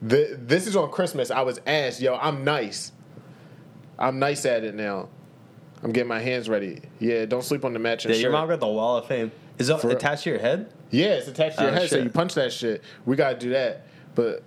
Th 0.08 0.30
this 0.40 0.66
is 0.66 0.76
on 0.76 0.90
Christmas. 0.90 1.30
I 1.30 1.42
was 1.42 1.60
asked, 1.68 2.02
yo, 2.02 2.16
I'm 2.16 2.44
nice. 2.44 2.92
I'm 4.00 4.18
nice 4.18 4.46
at 4.46 4.64
it 4.64 4.74
now. 4.74 5.10
I'm 5.84 5.92
getting 5.92 6.08
my 6.08 6.20
hands 6.20 6.48
ready. 6.50 6.82
Yeah, 7.00 7.26
don't 7.26 7.44
sleep 7.44 7.66
on 7.66 7.74
the 7.74 7.80
match. 7.80 8.06
yeah, 8.06 8.16
your 8.16 8.32
mom 8.32 8.48
got 8.48 8.60
the 8.60 8.68
Wall 8.68 8.98
of 8.98 9.06
Fame. 9.08 9.32
Is 9.60 9.70
it 9.70 9.80
For- 9.80 9.92
attached 9.92 10.24
to 10.24 10.30
your 10.32 10.40
head? 10.40 10.72
Yeah, 10.90 11.08
it's 11.16 11.28
attached 11.28 11.58
to 11.58 11.64
your 11.64 11.72
Oh, 11.72 11.76
head, 11.76 11.90
so 11.90 11.98
you 11.98 12.10
punch 12.10 12.36
that 12.36 12.54
shit. 12.54 12.82
We 13.06 13.16
gotta 13.16 13.38
do 13.38 13.50
that. 13.52 13.86
But 14.16 14.44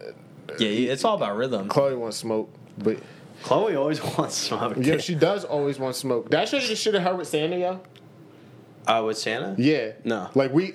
uh, 0.49 0.55
Yeah, 0.59 0.93
it's 0.93 1.05
all 1.05 1.14
about 1.16 1.37
rhythm. 1.37 1.68
Chloe 1.68 1.95
wants 1.95 2.16
smoke. 2.16 2.53
But 2.78 2.99
Chloe 3.43 3.76
always 3.76 4.03
wants 4.18 4.37
smoke. 4.37 4.74
yeah, 4.80 4.97
she 4.99 5.14
does 5.14 5.45
always 5.45 5.78
want 5.78 5.97
smoke. 5.97 6.30
Did 6.30 6.41
I 6.41 6.45
show 6.47 6.57
you 6.57 6.68
the 6.68 6.76
shit 6.76 6.95
of 6.95 7.03
her 7.03 7.14
with 7.14 7.28
Santa, 7.28 7.57
yo? 7.59 7.80
Uh, 8.87 9.03
with 9.07 9.18
Santa? 9.18 9.55
Yeah. 9.59 9.93
No. 10.05 10.30
Like 10.34 10.53
we 10.53 10.74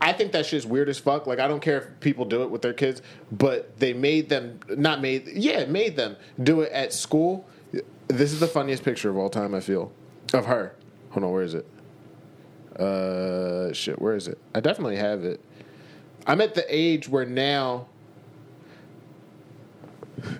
I 0.00 0.12
think 0.12 0.32
that 0.32 0.44
shit's 0.46 0.66
weird 0.66 0.88
as 0.88 0.98
fuck. 0.98 1.26
Like 1.28 1.38
I 1.38 1.46
don't 1.48 1.60
care 1.60 1.78
if 1.78 2.00
people 2.00 2.24
do 2.24 2.42
it 2.42 2.50
with 2.50 2.60
their 2.62 2.72
kids, 2.74 3.00
but 3.30 3.78
they 3.78 3.92
made 3.92 4.28
them 4.28 4.58
not 4.68 5.00
made 5.00 5.28
yeah 5.28 5.64
made 5.66 5.96
them 5.96 6.16
do 6.42 6.60
it 6.62 6.72
at 6.72 6.92
school. 6.92 7.46
This 8.08 8.32
is 8.32 8.40
the 8.40 8.48
funniest 8.48 8.82
picture 8.82 9.08
of 9.08 9.16
all 9.16 9.30
time. 9.30 9.54
I 9.54 9.60
feel 9.60 9.92
of 10.32 10.46
her. 10.46 10.74
Hold 11.10 11.24
on, 11.24 11.32
where 11.32 11.42
is 11.42 11.54
it? 11.54 11.66
Uh, 12.78 13.72
shit, 13.72 14.00
where 14.00 14.14
is 14.16 14.28
it? 14.28 14.38
I 14.54 14.60
definitely 14.60 14.96
have 14.96 15.24
it. 15.24 15.40
I'm 16.26 16.40
at 16.40 16.54
the 16.54 16.64
age 16.68 17.08
where 17.08 17.26
now. 17.26 17.86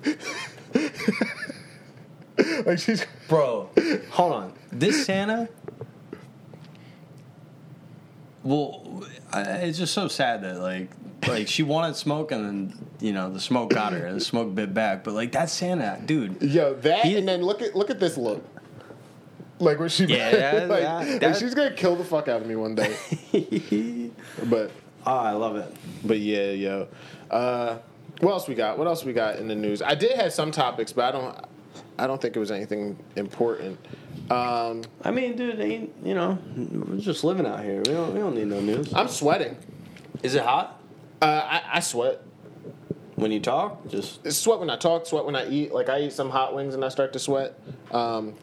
like 2.65 2.79
she's 2.79 3.05
Bro, 3.29 3.71
hold 4.11 4.33
on. 4.33 4.53
This 4.71 5.05
Santa. 5.05 5.49
Well, 8.43 9.05
I, 9.33 9.43
it's 9.43 9.79
just 9.79 9.95
so 9.95 10.09
sad 10.09 10.43
that 10.43 10.59
like, 10.61 10.91
like 11.27 11.49
she 11.49 11.63
wanted 11.63 11.97
smoke 11.97 12.33
and 12.33 12.45
then 12.45 12.87
you 13.01 13.13
know 13.13 13.33
the 13.33 13.41
smoke 13.41 13.71
got 13.71 13.93
her 13.93 14.07
and 14.07 14.17
the 14.17 14.25
smoke 14.25 14.55
bit 14.55 14.75
back. 14.75 15.05
But 15.05 15.15
like 15.15 15.33
that 15.33 15.51
Santa, 15.51 16.01
dude. 16.05 16.43
Yo, 16.43 16.75
that 16.75 17.05
He- 17.05 17.17
and 17.17 17.27
then 17.29 17.43
look 17.43 17.63
at 17.63 17.75
look 17.77 17.91
at 17.91 18.01
this 18.01 18.17
look. 18.17 18.45
Like 19.63 19.79
when 19.79 19.89
she, 19.89 20.05
Yeah, 20.07 20.67
like, 20.69 20.83
that- 20.83 21.23
like, 21.23 21.37
she's 21.37 21.55
gonna 21.55 21.71
kill 21.75 21.95
the 21.97 22.05
fuck 22.05 22.29
out 22.29 22.41
of 22.43 22.47
me 22.47 22.57
one 22.57 22.75
day. 22.75 22.95
but 24.45 24.71
Oh, 25.07 25.17
I 25.17 25.33
love 25.33 25.57
it. 25.57 25.73
but 26.05 26.19
yeah, 26.19 26.51
yo. 26.51 26.89
Uh, 27.31 27.79
what 28.21 28.33
else 28.33 28.47
we 28.49 28.55
got? 28.55 28.79
What 28.79 28.87
else 28.87 29.05
we 29.05 29.13
got 29.13 29.37
in 29.37 29.49
the 29.49 29.55
news? 29.55 29.83
I 29.83 29.95
did 29.95 30.13
have 30.13 30.33
some 30.33 30.51
topics, 30.53 30.93
but 30.93 31.05
I 31.07 31.13
don't. 31.13 31.37
I 31.99 32.07
don't 32.07 32.21
think 32.21 32.37
it 32.37 32.39
was 32.39 32.51
anything 32.51 32.97
important. 33.17 33.79
Um, 34.31 34.83
I 35.03 35.11
mean, 35.11 35.37
dude, 35.37 35.61
ain't 35.61 35.93
you 36.05 36.15
know 36.15 36.39
we're 36.57 36.99
just 36.99 37.25
living 37.25 37.47
out 37.47 37.63
here. 37.65 37.79
We 37.79 37.93
don't 37.93 38.13
we 38.15 38.21
don't 38.21 38.35
need 38.35 38.47
no 38.47 38.61
news. 38.61 38.93
I'm 38.95 39.09
sweating. 39.09 39.57
Is 40.23 40.35
it 40.37 40.43
hot 40.43 40.81
Uh, 41.21 41.27
I, 41.45 41.63
I 41.75 41.81
sweat. 41.81 42.21
when 43.17 43.33
you 43.33 43.41
talk? 43.41 43.89
Just 43.89 44.25
I 44.27 44.31
sweat 44.31 44.61
when 44.61 44.71
I 44.71 44.77
talk. 44.77 45.07
Sweat 45.07 45.25
when 45.25 45.35
I 45.37 45.49
eat. 45.49 45.73
Like 45.73 45.89
I 45.89 46.01
eat 46.03 46.13
some 46.13 46.31
hot 46.31 46.55
wings 46.55 46.75
and 46.75 46.85
I 46.85 46.89
start 46.91 47.13
to 47.15 47.19
sweat. 47.19 47.59
Um, 47.91 48.35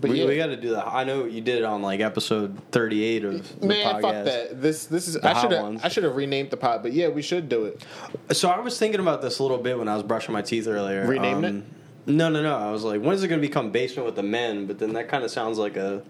but 0.00 0.10
we, 0.10 0.20
yeah, 0.20 0.26
we 0.26 0.36
got 0.36 0.46
to 0.46 0.56
do 0.56 0.70
that. 0.70 0.86
I 0.88 1.04
know 1.04 1.24
you 1.24 1.40
did 1.40 1.58
it 1.58 1.64
on 1.64 1.82
like 1.82 2.00
episode 2.00 2.58
thirty-eight 2.72 3.24
of 3.24 3.60
the 3.60 3.66
man, 3.66 3.86
podcast. 3.96 4.00
fuck 4.02 4.24
that. 4.24 4.62
This 4.62 4.86
this 4.86 5.08
is. 5.08 5.14
The 5.14 5.28
I 5.28 5.40
should 5.40 5.52
have. 5.52 5.84
I 5.84 5.88
should 5.88 6.04
have 6.04 6.16
renamed 6.16 6.50
the 6.50 6.56
pod. 6.56 6.82
But 6.82 6.92
yeah, 6.92 7.08
we 7.08 7.22
should 7.22 7.48
do 7.48 7.64
it. 7.64 7.84
So 8.32 8.48
I 8.50 8.58
was 8.60 8.78
thinking 8.78 9.00
about 9.00 9.22
this 9.22 9.38
a 9.38 9.42
little 9.42 9.58
bit 9.58 9.78
when 9.78 9.88
I 9.88 9.94
was 9.94 10.02
brushing 10.02 10.32
my 10.32 10.42
teeth 10.42 10.66
earlier. 10.66 11.06
Renamed 11.06 11.44
Um, 11.44 11.64
No, 12.06 12.28
no, 12.28 12.42
no. 12.42 12.56
I 12.56 12.70
was 12.70 12.84
like, 12.84 13.00
when 13.00 13.14
is 13.14 13.22
it 13.22 13.28
going 13.28 13.40
to 13.40 13.46
become 13.46 13.70
basement 13.70 14.04
with 14.06 14.16
the 14.16 14.22
men? 14.22 14.66
But 14.66 14.78
then 14.78 14.92
that 14.94 15.08
kind 15.08 15.24
of 15.24 15.30
sounds 15.30 15.58
like 15.58 15.76
a 15.76 16.02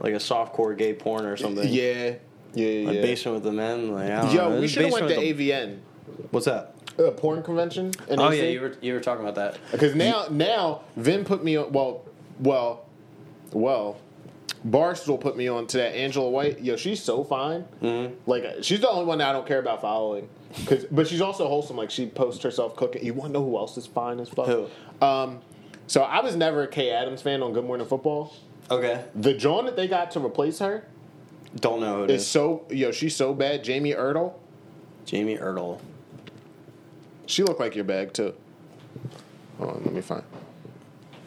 like 0.00 0.12
a 0.14 0.16
softcore 0.18 0.76
gay 0.76 0.94
porn 0.94 1.24
or 1.24 1.36
something. 1.36 1.66
Yeah, 1.68 2.14
yeah, 2.54 2.86
Like 2.86 2.96
yeah. 2.96 3.02
basement 3.02 3.34
with 3.36 3.44
the 3.44 3.52
men. 3.52 3.92
Like, 3.92 4.08
don't 4.08 4.34
know. 4.34 4.60
We 4.60 4.68
should 4.68 4.84
have 4.84 4.92
went 4.92 5.08
to 5.08 5.14
the- 5.14 5.32
AVN, 5.50 5.78
What's 6.30 6.46
that? 6.46 6.74
a 6.98 7.10
porn 7.12 7.42
convention. 7.42 7.92
Oh 8.10 8.28
AC. 8.30 8.36
yeah, 8.42 8.48
you 8.50 8.60
were 8.60 8.74
you 8.82 8.92
were 8.92 9.00
talking 9.00 9.22
about 9.26 9.36
that. 9.36 9.58
Because 9.72 9.94
now, 9.94 10.26
now 10.30 10.82
Vin 10.96 11.24
put 11.24 11.42
me 11.42 11.56
on. 11.56 11.72
Well, 11.72 12.04
well, 12.40 12.86
well. 13.52 13.98
Barstool 14.66 15.18
put 15.18 15.38
me 15.38 15.48
on 15.48 15.66
to 15.68 15.78
that 15.78 15.94
Angela 15.94 16.28
White. 16.28 16.60
Yo, 16.60 16.76
she's 16.76 17.02
so 17.02 17.24
fine. 17.24 17.64
Mm-hmm. 17.82 18.14
Like 18.26 18.44
she's 18.62 18.80
the 18.80 18.90
only 18.90 19.06
one 19.06 19.18
that 19.18 19.28
I 19.30 19.32
don't 19.32 19.46
care 19.46 19.58
about 19.58 19.80
following. 19.80 20.28
Cause, 20.66 20.84
but 20.90 21.06
she's 21.06 21.20
also 21.22 21.48
wholesome. 21.48 21.76
Like 21.76 21.90
she 21.90 22.06
posts 22.06 22.42
herself 22.42 22.76
cooking. 22.76 23.02
You 23.04 23.14
want 23.14 23.32
to 23.32 23.38
know 23.38 23.44
who 23.44 23.56
else 23.56 23.76
is 23.78 23.86
fine 23.86 24.20
as 24.20 24.28
fuck? 24.28 24.46
Who? 24.48 24.66
Um, 25.00 25.40
so 25.86 26.02
I 26.02 26.20
was 26.20 26.36
never 26.36 26.64
a 26.64 26.68
Kay 26.68 26.90
Adams 26.90 27.22
fan 27.22 27.42
on 27.42 27.52
Good 27.54 27.64
Morning 27.64 27.86
Football. 27.86 28.34
Okay. 28.70 29.02
The 29.14 29.32
John 29.32 29.64
that 29.64 29.76
they 29.76 29.88
got 29.88 30.10
to 30.12 30.20
replace 30.24 30.58
her 30.58 30.86
Don't 31.56 31.80
know 31.80 31.98
who 31.98 32.04
it 32.04 32.10
is 32.10 32.22
is. 32.22 32.28
so 32.28 32.66
yo. 32.68 32.92
She's 32.92 33.16
so 33.16 33.32
bad. 33.32 33.64
Jamie 33.64 33.94
Erdahl. 33.94 34.34
Jamie 35.06 35.38
Erdahl. 35.38 35.80
She 37.24 37.42
looked 37.44 37.60
like 37.60 37.74
your 37.74 37.84
bag 37.84 38.12
too. 38.12 38.34
Hold 39.58 39.70
on, 39.76 39.84
let 39.84 39.94
me 39.94 40.00
find. 40.02 40.22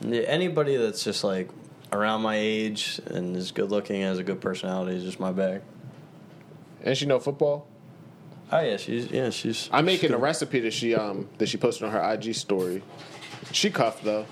Yeah, 0.05 0.21
anybody 0.21 0.77
that's 0.77 1.03
just 1.03 1.23
like 1.23 1.49
around 1.91 2.21
my 2.21 2.35
age 2.35 2.99
and 3.07 3.35
is 3.35 3.51
good 3.51 3.69
looking 3.71 3.97
and 3.97 4.05
has 4.05 4.19
a 4.19 4.23
good 4.23 4.41
personality 4.41 4.97
is 4.97 5.03
just 5.03 5.19
my 5.19 5.31
bag. 5.31 5.61
And 6.83 6.97
she 6.97 7.05
know 7.05 7.19
football. 7.19 7.67
Oh 8.51 8.59
yeah, 8.59 8.77
she's 8.77 9.09
yeah 9.09 9.29
she's. 9.29 9.69
I'm 9.71 9.85
making 9.85 10.09
she's 10.09 10.15
a 10.15 10.17
recipe 10.17 10.59
that 10.61 10.73
she 10.73 10.93
um 10.95 11.29
that 11.37 11.47
she 11.47 11.57
posted 11.57 11.85
on 11.85 11.91
her 11.91 12.13
IG 12.13 12.35
story. 12.35 12.83
She 13.51 13.69
cuffed 13.69 14.03
though. 14.03 14.25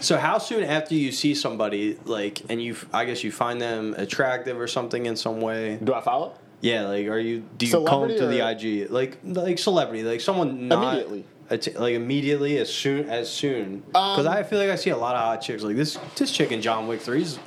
So 0.00 0.16
how 0.16 0.38
soon 0.38 0.64
after 0.64 0.94
you 0.94 1.12
see 1.12 1.34
somebody 1.34 1.98
like 2.04 2.42
and 2.48 2.62
you 2.62 2.76
I 2.92 3.04
guess 3.04 3.22
you 3.22 3.30
find 3.32 3.60
them 3.60 3.94
attractive 3.96 4.58
or 4.58 4.66
something 4.66 5.06
in 5.06 5.16
some 5.16 5.40
way? 5.40 5.78
Do 5.82 5.94
I 5.94 6.00
follow? 6.00 6.34
Yeah, 6.60 6.86
like 6.86 7.06
are 7.06 7.18
you 7.18 7.44
do 7.56 7.66
you 7.66 7.70
Celebrity 7.70 8.18
to 8.18 8.26
the 8.26 8.48
IG 8.48 8.90
like 8.90 9.18
like 9.22 9.58
celebrity 9.58 10.02
like 10.02 10.20
someone 10.20 10.66
not 10.68 10.94
Immediately. 10.94 11.24
Like 11.50 11.94
immediately 11.94 12.58
as 12.58 12.72
soon 12.72 13.08
as 13.08 13.30
soon 13.30 13.80
because 13.80 14.26
Um, 14.26 14.28
I 14.28 14.42
feel 14.42 14.58
like 14.58 14.70
I 14.70 14.76
see 14.76 14.90
a 14.90 14.96
lot 14.96 15.14
of 15.16 15.22
hot 15.22 15.40
chicks 15.40 15.62
like 15.62 15.76
this 15.76 15.98
this 16.16 16.30
chick 16.30 16.52
in 16.52 16.60
John 16.60 16.86
Wick 16.88 17.00
three 17.00 17.22
is 17.22 17.38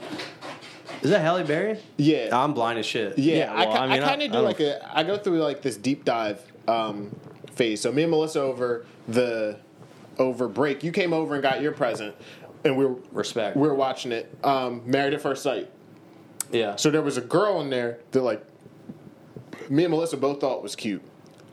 is 1.02 1.10
that 1.10 1.22
Halle 1.22 1.44
Berry? 1.44 1.80
Yeah. 1.98 2.30
I'm 2.32 2.54
blind 2.54 2.78
as 2.78 2.86
shit. 2.86 3.18
Yeah, 3.18 3.52
I, 3.52 3.66
well, 3.66 3.74
ki- 3.74 3.78
I, 3.80 3.88
mean, 3.88 4.02
kind 4.04 4.22
of 4.22 4.28
do 4.28 4.34
don't- 4.34 4.44
like 4.46 4.60
a. 4.60 4.98
I 4.98 5.02
go 5.04 5.18
through 5.18 5.42
like 5.42 5.64
this 5.64 5.76
deep 5.76 6.06
dive 6.06 6.40
um, 6.68 7.16
phase. 7.54 7.82
So 7.82 7.92
me 7.92 8.04
and 8.04 8.12
Melissa 8.12 8.42
over 8.42 8.86
the 9.08 9.58
over 10.20 10.48
break, 10.48 10.84
you 10.84 10.92
came 10.92 11.12
over 11.12 11.34
and 11.34 11.42
got 11.42 11.60
your 11.62 11.72
present, 11.72 12.14
and 12.64 12.78
we 12.78 12.86
are 12.86 12.96
Respect. 13.12 13.58
We 13.58 13.68
are 13.68 13.74
watching 13.74 14.12
it. 14.12 14.32
Um, 14.44 14.84
Married 14.86 15.16
at 15.16 15.22
First 15.22 15.42
Sight. 15.42 15.72
yeah. 16.52 16.76
So 16.76 16.92
there 16.92 17.02
was 17.02 17.18
a 17.18 17.22
girl 17.22 17.62
in 17.62 17.72
there 17.72 17.98
that 18.12 18.22
like 18.22 18.46
me 19.72 19.86
and 19.86 19.92
Melissa 19.92 20.18
both 20.18 20.40
thought 20.42 20.62
was 20.62 20.76
cute. 20.76 21.02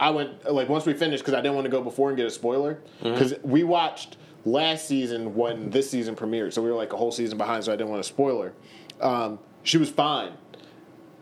I 0.01 0.11
went 0.11 0.51
like 0.53 0.69
once 0.69 0.87
we 0.87 0.93
finished 0.95 1.25
because 1.25 1.35
I 1.35 1.41
didn't 1.41 1.55
want 1.57 1.65
to 1.65 1.71
go 1.71 1.83
before 1.83 2.09
and 2.09 2.17
get 2.17 2.27
a 2.27 2.31
spoiler 2.31 2.79
because 3.03 3.35
we 3.43 3.65
watched 3.65 4.17
last 4.45 4.87
season 4.87 5.35
when 5.35 5.71
this 5.71 5.91
season 5.91 6.15
premiered, 6.15 6.53
so 6.53 6.63
we 6.63 6.69
were 6.71 6.77
like 6.77 6.93
a 6.93 6.97
whole 6.97 7.11
season 7.13 7.37
behind, 7.37 7.65
so 7.65 7.73
I 7.73 7.77
didn't 7.77 7.91
want 7.91 8.01
a 8.01 8.05
spoiler. 8.05 8.53
Um, 9.01 9.39
she 9.65 9.77
was 9.77 9.91
fine, 9.91 10.33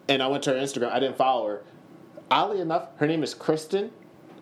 and 0.08 0.22
I 0.22 0.26
went 0.28 0.44
to 0.44 0.50
her 0.50 0.56
Instagram. 0.56 0.90
I 0.92 1.00
didn't 1.00 1.16
follow 1.16 1.46
her. 1.48 1.62
Oddly 2.30 2.60
enough, 2.60 2.88
her 2.96 3.06
name 3.06 3.22
is 3.22 3.34
Kristen, 3.34 3.90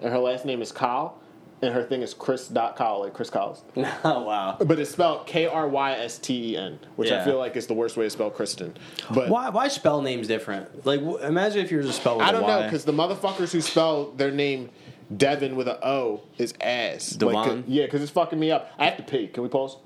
and 0.01 0.13
her 0.13 0.19
last 0.19 0.45
name 0.45 0.61
is 0.63 0.73
Kyle, 0.73 1.19
and 1.63 1.73
her 1.75 1.83
thing 1.83 2.03
is 2.03 2.13
Chris 2.15 2.49
Chris.Kyle, 2.49 3.01
like 3.01 3.15
Chris 3.15 3.31
Kyle's. 3.31 3.63
oh 4.05 4.23
wow. 4.23 4.57
But 4.61 4.79
it's 4.79 4.91
spelled 4.91 5.27
K 5.27 5.47
R 5.47 5.67
Y 5.69 5.93
S 5.93 6.19
T 6.19 6.53
E 6.53 6.57
N, 6.57 6.79
which 6.97 7.11
I 7.11 7.25
feel 7.25 7.39
like 7.39 7.57
is 7.57 7.67
the 7.67 7.75
worst 7.75 7.97
way 7.97 8.05
to 8.05 8.11
spell 8.11 8.31
Kristen. 8.31 8.77
But 9.13 9.29
Why 9.29 9.49
why 9.51 9.69
spell 9.69 10.03
names 10.03 10.27
different? 10.29 10.85
Like 10.87 11.01
w- 11.01 11.19
imagine 11.19 11.65
if 11.65 11.71
you 11.71 11.79
were 11.79 11.83
to 11.85 11.93
spell 11.93 12.21
I 12.21 12.33
don't 12.33 12.47
know 12.47 12.63
because 12.65 12.85
the 12.85 12.93
motherfuckers 12.93 13.53
who 13.53 13.61
spell 13.61 14.11
their 14.13 14.31
name 14.31 14.71
Devin 15.17 15.55
with 15.57 15.69
a 15.69 15.87
O 15.87 16.23
is 16.39 16.55
ass. 16.61 17.11
Devon? 17.11 17.35
Like, 17.35 17.47
'cause- 17.49 17.63
yeah, 17.67 17.85
because 17.85 18.03
it's 18.03 18.11
fucking 18.13 18.39
me 18.41 18.51
up. 18.51 18.71
I 18.79 18.87
have 18.87 18.97
to 18.97 19.03
pee. 19.03 19.27
Can 19.29 19.43
we 19.43 19.49
pause? 19.49 19.77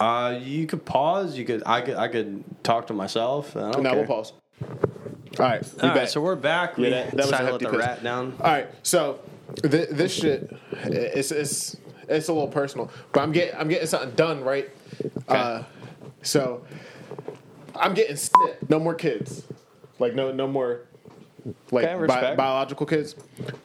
Uh, 0.00 0.38
you 0.42 0.66
could 0.66 0.84
pause. 0.84 1.36
You 1.38 1.44
could. 1.44 1.62
I 1.66 1.80
could. 1.80 1.96
I 1.96 2.08
could 2.08 2.42
talk 2.64 2.88
to 2.88 2.92
myself. 2.92 3.56
I 3.56 3.70
don't 3.72 3.82
no, 3.82 3.90
care. 3.90 3.98
we'll 4.00 4.06
pause. 4.08 4.32
All 4.62 5.46
right, 5.46 5.62
we 5.82 5.88
All 5.88 5.94
right, 5.94 6.08
so 6.08 6.20
we're 6.20 6.36
back. 6.36 6.76
Yeah, 6.78 6.82
We 6.84 6.90
that- 6.90 7.10
that 7.10 7.16
was 7.16 7.26
a 7.26 7.30
decided 7.30 7.46
to 7.46 7.52
let 7.52 7.60
hefty 7.62 7.76
the 7.76 7.78
rat 7.78 8.02
down. 8.04 8.34
All 8.40 8.50
right, 8.52 8.68
so 8.82 9.18
th- 9.62 9.88
this 9.90 10.12
shit, 10.14 10.54
it's 10.84 11.30
it's 11.30 11.76
it's 12.08 12.28
a 12.28 12.32
little 12.32 12.48
personal, 12.48 12.90
but 13.12 13.20
I'm 13.22 13.32
getting 13.32 13.58
I'm 13.58 13.68
getting 13.68 13.86
something 13.86 14.10
done 14.12 14.42
right. 14.44 14.70
Uh, 15.28 15.62
so 16.22 16.64
I'm 17.74 17.94
getting 17.94 18.16
snip. 18.16 18.68
No 18.68 18.78
more 18.78 18.94
kids, 18.94 19.42
like 19.98 20.14
no 20.14 20.32
no 20.32 20.46
more 20.46 20.82
like 21.70 21.86
Okay, 21.86 22.06
bi- 22.06 22.34
biological 22.34 22.86
kids. 22.86 23.14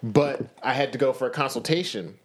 But 0.04 0.42
I 0.64 0.74
had 0.74 0.92
to 0.94 0.98
go 0.98 1.14
for 1.14 1.28
a 1.28 1.32
consultation, 1.32 2.18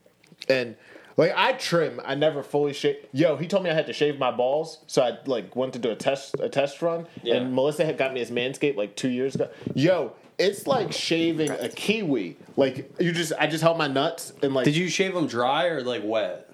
and 0.48 0.76
like 1.16 1.32
I 1.36 1.52
trim, 1.52 2.00
I 2.04 2.14
never 2.14 2.42
fully 2.42 2.72
shave. 2.72 2.96
Yo, 3.12 3.36
he 3.36 3.46
told 3.46 3.62
me 3.64 3.70
I 3.70 3.74
had 3.74 3.86
to 3.86 3.92
shave 3.92 4.18
my 4.18 4.30
balls, 4.30 4.78
so 4.86 5.02
I 5.02 5.18
like 5.26 5.54
went 5.54 5.72
to 5.74 5.78
do 5.78 5.90
a 5.90 5.96
test 5.96 6.34
a 6.40 6.48
test 6.48 6.82
run, 6.82 7.06
Yeah. 7.22 7.36
and 7.36 7.54
Melissa 7.54 7.84
had 7.84 7.98
got 7.98 8.12
me 8.12 8.20
his 8.20 8.30
Manscaped 8.30 8.76
like 8.76 8.96
two 8.96 9.08
years 9.10 9.34
ago. 9.34 9.48
Yo. 9.74 10.12
It's 10.38 10.66
like 10.66 10.92
shaving 10.92 11.50
a 11.50 11.68
kiwi. 11.68 12.36
Like 12.56 12.90
you 13.00 13.12
just, 13.12 13.32
I 13.38 13.46
just 13.46 13.62
held 13.62 13.78
my 13.78 13.88
nuts 13.88 14.32
and 14.42 14.54
like 14.54 14.64
Did 14.64 14.76
you 14.76 14.88
shave 14.88 15.14
them 15.14 15.26
dry 15.26 15.66
or 15.66 15.82
like 15.82 16.02
wet? 16.04 16.50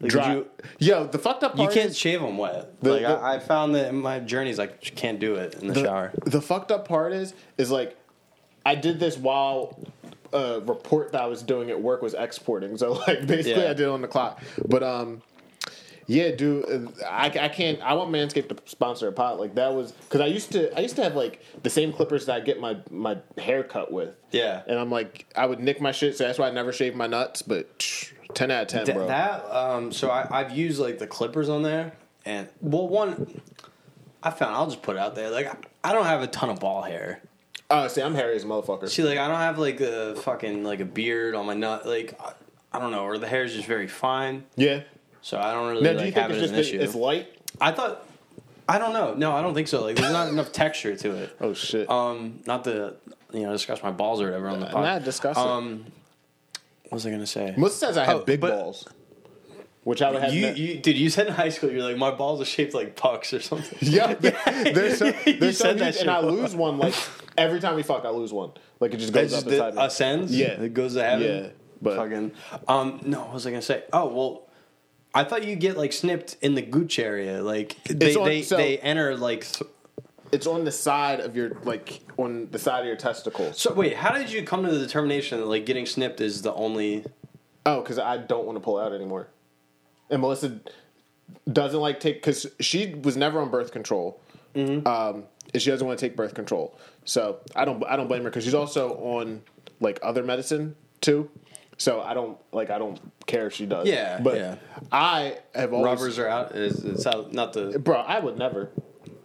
Like, 0.00 0.10
dry. 0.10 0.28
Did 0.34 0.46
you, 0.78 0.88
Yo, 0.94 1.06
the 1.06 1.18
fucked 1.18 1.44
up 1.44 1.52
you 1.56 1.64
part 1.64 1.74
can't 1.74 1.90
is 1.90 1.98
shave 1.98 2.20
them 2.22 2.38
wet. 2.38 2.80
The- 2.80 2.92
like 2.92 3.02
the- 3.02 3.08
I, 3.08 3.34
I 3.34 3.38
found 3.38 3.74
that 3.74 3.88
in 3.88 3.96
my 3.96 4.20
journeys, 4.20 4.58
like 4.58 4.80
can't 4.80 5.18
do 5.20 5.34
it 5.34 5.54
in 5.60 5.68
the, 5.68 5.74
the, 5.74 5.82
shower. 5.82 6.12
the 6.24 6.40
fucked 6.40 6.70
up 6.72 6.88
part 6.88 7.12
is 7.12 7.34
is 7.58 7.70
like 7.70 7.96
I 8.64 8.74
did 8.74 8.98
this 9.00 9.18
while 9.18 9.78
a 10.32 10.60
report 10.60 11.12
that 11.12 11.20
I 11.20 11.26
was 11.26 11.42
doing 11.42 11.70
at 11.70 11.80
work 11.82 12.02
was 12.02 12.14
exporting. 12.14 12.78
So 12.78 12.92
like 13.06 13.26
basically 13.26 13.62
Yeah. 13.64 13.70
I 13.70 13.74
did 13.74 13.80
it 13.80 13.88
on 13.88 14.00
the 14.00 14.08
clock. 14.08 14.40
But 14.66 14.82
um 14.82 15.22
yeah, 16.10 16.32
dude, 16.32 16.64
uh, 16.68 17.06
I, 17.08 17.26
I 17.26 17.48
can't. 17.48 17.80
I 17.82 17.94
want 17.94 18.10
Manscaped 18.10 18.48
to 18.48 18.56
sponsor 18.68 19.06
a 19.06 19.12
pot. 19.12 19.38
Like 19.38 19.54
that 19.54 19.72
was 19.72 19.92
because 19.92 20.20
I 20.20 20.26
used 20.26 20.50
to. 20.52 20.76
I 20.76 20.80
used 20.80 20.96
to 20.96 21.04
have 21.04 21.14
like 21.14 21.40
the 21.62 21.70
same 21.70 21.92
clippers 21.92 22.26
that 22.26 22.34
I 22.34 22.40
get 22.40 22.58
my 22.58 22.78
my 22.90 23.18
hair 23.38 23.62
cut 23.62 23.92
with. 23.92 24.16
Yeah. 24.32 24.62
and 24.66 24.76
I'm 24.76 24.90
like, 24.90 25.26
I 25.36 25.46
would 25.46 25.60
nick 25.60 25.80
my 25.80 25.92
shit, 25.92 26.16
so 26.16 26.24
that's 26.24 26.36
why 26.36 26.48
I 26.48 26.50
never 26.50 26.72
shave 26.72 26.96
my 26.96 27.06
nuts. 27.06 27.42
But 27.42 27.78
tsh, 27.78 28.12
ten 28.34 28.50
out 28.50 28.62
of 28.62 28.68
ten, 28.68 28.86
Th- 28.86 28.96
bro. 28.96 29.06
that 29.06 29.44
um, 29.54 29.92
so 29.92 30.10
I, 30.10 30.26
I've 30.40 30.50
used 30.50 30.80
like 30.80 30.98
the 30.98 31.06
clippers 31.06 31.48
on 31.48 31.62
there, 31.62 31.92
and 32.24 32.48
well, 32.60 32.88
one 32.88 33.40
I 34.20 34.30
found 34.30 34.56
I'll 34.56 34.66
just 34.66 34.82
put 34.82 34.96
it 34.96 34.98
out 34.98 35.14
there. 35.14 35.30
Like 35.30 35.46
I, 35.46 35.90
I 35.90 35.92
don't 35.92 36.06
have 36.06 36.22
a 36.22 36.26
ton 36.26 36.50
of 36.50 36.58
ball 36.58 36.82
hair. 36.82 37.22
Oh, 37.70 37.86
see, 37.86 38.02
I'm 38.02 38.16
hairy 38.16 38.34
as 38.34 38.42
a 38.42 38.46
motherfucker. 38.48 38.88
See, 38.88 39.04
like 39.04 39.18
I 39.18 39.28
don't 39.28 39.36
have 39.36 39.60
like 39.60 39.80
a 39.80 40.16
fucking 40.16 40.64
like 40.64 40.80
a 40.80 40.84
beard 40.84 41.36
on 41.36 41.46
my 41.46 41.54
nut. 41.54 41.86
Like 41.86 42.18
I, 42.20 42.32
I 42.72 42.80
don't 42.80 42.90
know, 42.90 43.04
or 43.04 43.16
the 43.16 43.28
hair 43.28 43.44
is 43.44 43.54
just 43.54 43.68
very 43.68 43.86
fine. 43.86 44.42
yeah. 44.56 44.80
So 45.22 45.38
I 45.38 45.52
don't 45.52 45.68
really 45.70 45.82
Now, 45.82 45.92
do 45.92 45.98
you 45.98 46.04
think 46.12 46.16
have 46.16 46.30
it's 46.30 46.38
it 46.38 46.42
as 46.44 46.50
just 46.50 46.52
an 46.52 46.56
that 46.56 46.66
issue. 46.66 46.80
it's 46.80 46.94
light? 46.94 47.28
I 47.60 47.72
thought. 47.72 48.06
I 48.68 48.78
don't 48.78 48.92
know. 48.92 49.14
No, 49.14 49.32
I 49.32 49.42
don't 49.42 49.54
think 49.54 49.66
so. 49.68 49.82
Like, 49.82 49.96
there's 49.96 50.12
not 50.12 50.28
enough 50.28 50.52
texture 50.52 50.94
to 50.96 51.10
it. 51.16 51.36
Oh 51.40 51.54
shit. 51.54 51.90
Um, 51.90 52.40
not 52.46 52.64
to 52.64 52.94
you 53.32 53.42
know 53.42 53.52
discuss 53.52 53.82
my 53.82 53.90
balls 53.90 54.20
or 54.20 54.26
whatever 54.26 54.48
on 54.48 54.60
the 54.60 54.66
pod. 54.66 54.84
Not 54.84 55.04
disgusting. 55.04 55.44
Um, 55.46 55.84
what 56.84 56.92
was 56.92 57.06
I 57.06 57.10
gonna 57.10 57.26
say? 57.26 57.54
Melissa 57.56 57.78
says 57.86 57.96
I 57.98 58.04
have 58.04 58.16
oh, 58.16 58.24
big 58.24 58.40
but- 58.40 58.50
balls, 58.52 58.86
which 59.84 60.02
I 60.02 60.10
would 60.12 60.22
have. 60.22 60.32
You, 60.32 60.42
ne- 60.42 60.54
you, 60.56 60.78
dude, 60.78 60.96
you 60.96 61.10
said 61.10 61.26
in 61.26 61.32
high 61.34 61.48
school 61.48 61.70
you're 61.70 61.82
like 61.82 61.96
my 61.96 62.10
balls 62.12 62.40
are 62.40 62.44
shaped 62.44 62.74
like 62.74 62.94
pucks 62.96 63.32
or 63.34 63.40
something. 63.40 63.78
Yeah, 63.82 64.14
there's 64.14 64.98
some, 64.98 65.14
You 65.26 65.38
there's 65.38 65.58
some 65.58 65.66
said 65.68 65.78
that 65.78 65.84
huge, 65.86 65.94
shit 65.94 66.02
and 66.02 66.10
I 66.10 66.20
lose 66.20 66.54
one 66.54 66.78
like 66.78 66.94
every 67.36 67.58
time 67.60 67.74
we 67.74 67.82
fuck, 67.82 68.04
I 68.04 68.10
lose 68.10 68.32
one. 68.32 68.52
Like 68.78 68.94
it 68.94 68.98
just 68.98 69.12
goes 69.12 69.32
It 69.32 69.36
up 69.36 69.44
just 69.44 69.52
inside 69.52 69.74
me. 69.74 69.82
ascends. 69.82 70.36
Yeah. 70.36 70.46
it 70.62 70.74
goes 70.74 70.94
to 70.94 71.02
heaven. 71.02 71.26
Yeah, 71.44 71.48
but 71.82 71.96
fucking. 71.96 72.32
Um, 72.68 73.00
no, 73.04 73.20
what 73.22 73.34
was 73.34 73.46
I 73.46 73.50
gonna 73.50 73.62
say? 73.62 73.82
Oh 73.92 74.06
well, 74.08 74.42
I 75.14 75.24
thought 75.24 75.44
you 75.44 75.56
get 75.56 75.76
like 75.76 75.92
snipped 75.92 76.36
in 76.40 76.54
the 76.54 76.62
gooch 76.62 76.98
area. 76.98 77.42
Like 77.42 77.76
they 77.84 78.14
on- 78.14 78.24
they, 78.24 78.42
so- 78.42 78.56
they 78.56 78.78
enter 78.78 79.16
like. 79.16 79.50
Th- 79.50 79.70
it's 80.32 80.46
on 80.46 80.64
the 80.64 80.70
side 80.70 81.18
of 81.18 81.34
your 81.34 81.56
like 81.64 82.02
on 82.16 82.48
the 82.52 82.58
side 82.58 82.80
of 82.80 82.86
your 82.86 82.94
testicles. 82.94 83.58
so 83.60 83.72
wait, 83.74 83.96
how 83.96 84.12
did 84.16 84.30
you 84.30 84.44
come 84.44 84.64
to 84.64 84.70
the 84.70 84.78
determination 84.78 85.40
that 85.40 85.46
like 85.46 85.66
getting 85.66 85.86
snipped 85.86 86.20
is 86.20 86.42
the 86.42 86.54
only? 86.54 87.04
Oh, 87.66 87.80
because 87.80 87.98
I 87.98 88.16
don't 88.16 88.46
want 88.46 88.54
to 88.56 88.60
pull 88.60 88.78
out 88.78 88.92
anymore. 88.92 89.26
And 90.08 90.20
Melissa 90.20 90.60
doesn't 91.52 91.80
like 91.80 91.98
take 92.00 92.16
because 92.16 92.46
she 92.60 92.94
was 92.94 93.16
never 93.16 93.40
on 93.40 93.50
birth 93.50 93.72
control. 93.72 94.20
Mm-hmm. 94.54 94.86
Um, 94.86 95.24
and 95.52 95.60
she 95.60 95.70
doesn't 95.70 95.86
want 95.86 95.98
to 95.98 96.06
take 96.06 96.16
birth 96.16 96.34
control. 96.34 96.78
So 97.04 97.40
I 97.56 97.64
don't 97.64 97.82
I 97.84 97.96
don't 97.96 98.06
blame 98.08 98.22
her 98.22 98.30
because 98.30 98.44
she's 98.44 98.54
also 98.54 98.94
on 98.98 99.42
like 99.80 99.98
other 100.02 100.22
medicine 100.22 100.76
too. 101.00 101.28
So 101.80 102.02
I 102.02 102.12
don't 102.12 102.36
like 102.52 102.68
I 102.68 102.76
don't 102.76 103.00
care 103.26 103.46
if 103.46 103.54
she 103.54 103.64
does. 103.64 103.88
Yeah, 103.88 104.20
but 104.20 104.36
yeah. 104.36 104.56
I 104.92 105.38
have 105.54 105.72
always 105.72 105.86
Rubbers 105.86 106.18
are 106.18 106.28
out. 106.28 106.54
Is 106.54 106.84
it's 106.84 107.06
out? 107.06 107.32
Not 107.32 107.54
the. 107.54 107.78
Bro, 107.78 108.00
I 108.00 108.20
would 108.20 108.36
never. 108.36 108.68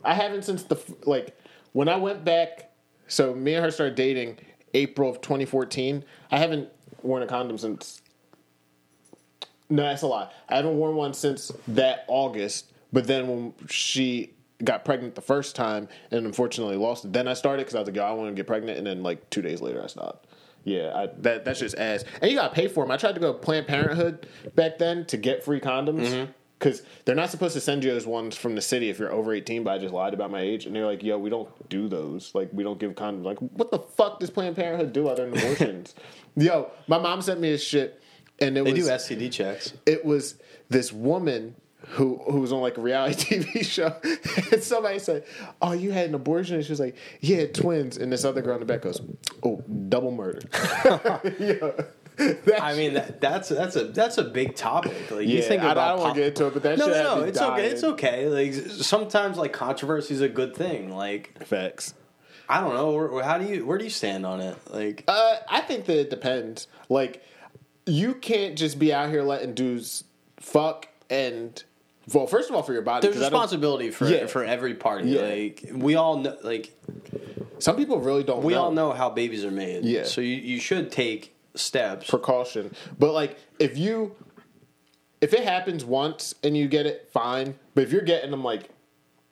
I 0.06 0.14
haven't 0.14 0.46
since 0.46 0.64
the 0.64 0.80
like 1.06 1.38
when 1.74 1.90
I 1.90 1.98
went 1.98 2.24
back. 2.24 2.72
So 3.08 3.36
me 3.36 3.56
and 3.56 3.66
her 3.66 3.72
started 3.72 3.96
dating 3.96 4.38
April 4.74 5.10
of 5.10 5.20
2014. 5.20 6.06
I 6.32 6.38
haven't 6.38 6.70
worn 7.02 7.24
a 7.24 7.28
condom 7.28 7.58
since. 7.58 8.02
No, 9.70 9.84
that's 9.84 10.04
a 10.04 10.08
lie. 10.08 10.32
I 10.48 10.56
haven't 10.56 10.78
worn 10.78 10.96
one 10.96 11.14
since 11.14 11.52
that 11.68 12.06
August. 12.08 12.72
But 12.94 13.06
then 13.06 13.28
when 13.28 13.54
she 13.68 14.32
got 14.64 14.86
pregnant 14.86 15.16
the 15.16 15.22
first 15.22 15.58
time 15.58 15.90
and 16.10 16.26
unfortunately 16.26 16.78
lost 16.78 17.04
it, 17.04 17.12
then 17.12 17.28
I 17.28 17.34
started 17.34 17.64
because 17.64 17.76
I 17.76 17.80
was 17.80 17.90
like, 17.90 17.98
yo, 17.98 18.04
I 18.06 18.14
want 18.14 18.30
to 18.30 18.34
get 18.34 18.48
pregnant. 18.48 18.78
And 18.78 18.88
then 18.88 19.04
like 19.04 19.30
two 19.30 19.42
days 19.42 19.60
later, 19.60 19.84
I 19.84 19.88
stopped. 19.88 20.28
Yeah, 20.66 20.92
I, 20.94 21.08
that 21.20 21.46
that's 21.46 21.60
just 21.60 21.78
ass. 21.78 22.04
And 22.22 22.30
you 22.30 22.38
got 22.38 22.50
to 22.50 22.56
pay 22.56 22.68
for 22.68 22.84
them. 22.84 22.92
I 22.92 22.98
tried 22.98 23.14
to 23.14 23.22
go 23.22 23.34
Planned 23.34 23.68
Parenthood 23.68 24.28
back 24.56 24.80
then 24.80 25.06
to 25.06 25.18
get 25.18 25.44
free 25.46 25.62
condoms 25.62 26.08
mm-hmm. 26.08 26.32
because 26.58 26.82
they're 27.06 27.16
not 27.16 27.30
supposed 27.30 27.54
to 27.54 27.62
send 27.62 27.84
you 27.84 27.92
those 27.92 28.08
ones 28.08 28.36
from 28.36 28.56
the 28.56 28.62
city 28.62 28.90
if 28.90 28.98
you're 28.98 29.12
over 29.12 29.32
18. 29.32 29.64
But 29.64 29.76
I 29.76 29.78
just 29.78 29.94
lied 29.94 30.16
about 30.16 30.32
my 30.32 30.42
age, 30.42 30.66
and 30.66 30.76
they're 30.76 30.88
like, 30.88 31.04
"Yo, 31.04 31.20
we 31.20 31.30
don't 31.30 31.70
do 31.70 31.88
those. 31.88 32.34
Like, 32.34 32.50
we 32.52 32.64
don't 32.64 32.80
give 32.80 32.94
condoms. 32.94 33.24
Like, 33.24 33.38
what 33.38 33.70
the 33.70 33.80
fuck 33.80 34.20
does 34.20 34.32
Planned 34.32 34.56
Parenthood 34.56 34.92
do 34.92 35.08
other 35.08 35.30
than 35.30 35.38
abortions?" 35.38 35.94
Yo, 36.36 36.72
my 36.88 36.98
mom 36.98 37.22
sent 37.22 37.40
me 37.40 37.52
this 37.52 37.64
shit, 37.64 38.02
and 38.40 38.58
it 38.58 38.66
They 38.66 38.74
was 38.74 38.86
do 38.86 39.16
STD 39.16 39.32
checks. 39.32 39.74
it 39.86 40.04
was 40.04 40.36
this 40.70 40.92
woman 40.92 41.56
who 41.90 42.18
who 42.30 42.40
was 42.42 42.52
on 42.52 42.62
like 42.62 42.78
a 42.78 42.82
reality 42.82 43.40
TV 43.44 43.66
show, 43.66 43.96
and 44.52 44.64
somebody 44.64 45.00
said, 45.00 45.24
"Oh, 45.62 45.72
you 45.74 45.92
had 45.92 46.10
an 46.10 46.16
abortion," 46.16 46.56
and 46.56 46.64
she 46.66 46.72
was 46.72 46.80
like, 46.80 46.96
"Yeah, 47.22 47.46
twins." 47.48 47.98
And 47.98 48.12
this 48.12 48.26
other 48.26 48.42
girl 48.42 48.54
in 48.56 48.60
the 48.60 48.66
back 48.66 48.82
goes, 48.82 49.02
"Oh, 49.44 49.62
double 49.90 50.12
murder." 50.12 50.42
yeah. 51.40 51.72
That 52.18 52.62
I 52.64 52.76
mean, 52.76 52.94
that, 52.94 53.20
that's 53.20 53.50
that's 53.50 53.76
a 53.76 53.84
that's 53.86 54.18
a 54.18 54.24
big 54.24 54.56
topic. 54.56 55.12
Like 55.12 55.28
you 55.28 55.40
Yeah, 55.40 55.42
think 55.42 55.64
I- 55.64 55.72
I 55.72 55.74
don't 55.74 55.98
wanna 56.00 56.04
pop- 56.10 56.16
get 56.16 56.28
into 56.28 56.48
it, 56.48 56.54
but 56.54 56.64
that 56.64 56.78
no, 56.78 56.88
no, 56.88 56.94
no, 57.20 57.24
it's 57.24 57.42
okay. 57.42 57.66
It's 57.66 57.84
okay. 57.84 58.28
Like 58.30 58.54
sometimes, 58.54 59.38
like 59.38 59.52
controversy 59.52 60.14
is 60.14 60.22
a 60.22 60.30
good 60.30 60.56
thing. 60.56 60.96
Like 60.96 61.46
facts. 61.46 61.94
I 62.48 62.62
don't 62.62 62.74
know. 62.74 62.92
Where, 62.92 63.22
how 63.24 63.38
do 63.38 63.46
you 63.46 63.66
where 63.66 63.78
do 63.78 63.84
you 63.84 63.90
stand 63.90 64.26
on 64.26 64.40
it? 64.40 64.58
Like 64.72 65.04
Uh, 65.10 65.36
I 65.50 65.60
think 65.62 65.86
that 65.88 66.00
it 66.00 66.10
depends. 66.10 66.68
Like, 66.90 67.22
you 67.86 68.14
can't 68.16 68.58
just 68.58 68.80
be 68.80 68.94
out 68.94 69.10
here 69.10 69.22
letting 69.22 69.54
dudes 69.54 70.06
fuck 70.40 70.88
and. 71.10 71.62
Well, 72.14 72.28
first 72.28 72.50
of 72.50 72.56
all, 72.56 72.62
for 72.64 72.74
your 72.74 72.82
body. 72.82 73.08
there's 73.08 73.20
responsibility 73.20 73.90
for 73.92 74.08
Yeah. 74.08 74.28
for 74.28 74.44
every 74.44 74.76
party. 74.76 75.10
Yeah. 75.10 75.22
Like 75.22 75.66
we 75.74 75.96
all 75.96 76.18
know. 76.18 76.38
Like 76.44 76.72
Some 77.60 77.76
people 77.78 78.00
really 78.00 78.24
don't. 78.24 78.44
we 78.44 78.54
know. 78.54 78.64
all 78.64 78.72
know 78.72 78.92
how 78.92 79.10
babies 79.10 79.44
are 79.46 79.52
made. 79.52 79.86
Yeah. 79.86 80.04
So 80.04 80.22
you 80.22 80.36
you 80.36 80.60
should 80.60 80.92
take 80.92 81.36
steps. 81.56 82.10
precaution. 82.10 82.74
But 83.00 83.14
like 83.14 83.38
if 83.60 83.78
you 83.78 84.16
if 85.22 85.34
it 85.34 85.44
happens 85.44 85.84
once 85.84 86.36
and 86.44 86.56
you 86.56 86.68
get 86.68 86.86
it, 86.86 87.10
fine. 87.12 87.56
But 87.74 87.84
if 87.86 87.92
you're 87.92 88.02
getting 88.02 88.32
them 88.32 88.44
like 88.44 88.70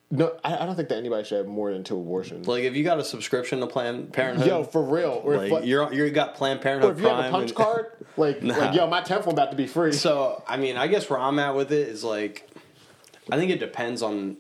no, 0.09 0.38
I, 0.43 0.57
I 0.57 0.65
don't 0.67 0.76
think 0.76 0.89
that 0.89 0.97
anybody 0.97 1.24
should 1.24 1.39
have 1.39 1.47
more 1.47 1.71
than 1.74 1.84
two 1.84 1.97
abortions. 1.99 2.47
like 2.47 2.63
if 2.65 2.76
you 2.76 2.84
got 2.84 2.99
a 2.99 3.03
subscription 3.03 3.59
to 3.61 3.67
Planned 3.67 4.13
Parenthood, 4.13 4.47
yo, 4.47 4.63
for 4.63 4.84
real. 4.84 5.19
Or 5.24 5.38
like 5.38 5.51
if, 5.51 5.65
you're 5.65 5.91
you 5.91 6.09
got 6.11 6.36
Planned 6.36 6.59
or 6.59 6.63
Parenthood 6.63 6.97
if 6.97 7.01
you 7.01 7.07
have 7.07 7.26
a 7.26 7.32
punch 7.32 7.49
and- 7.49 7.55
card, 7.57 7.86
like, 8.15 8.43
Nah. 8.43 8.55
like 8.57 8.76
yo, 8.76 8.86
my 8.86 9.01
tenth 9.01 9.26
one 9.26 9.34
about 9.34 9.49
to 9.51 9.57
be 9.57 9.65
free. 9.65 9.91
So 9.91 10.43
I 10.47 10.57
mean, 10.57 10.78
I 10.78 10.86
guess 10.86 11.09
where 11.09 11.19
I'm 11.19 11.39
at 11.39 11.55
with 11.55 11.71
it 11.71 11.88
is 11.88 12.03
like, 12.03 12.47
I 13.32 13.38
think 13.38 13.51
it 13.51 13.59
depends 13.59 14.01
on 14.01 14.38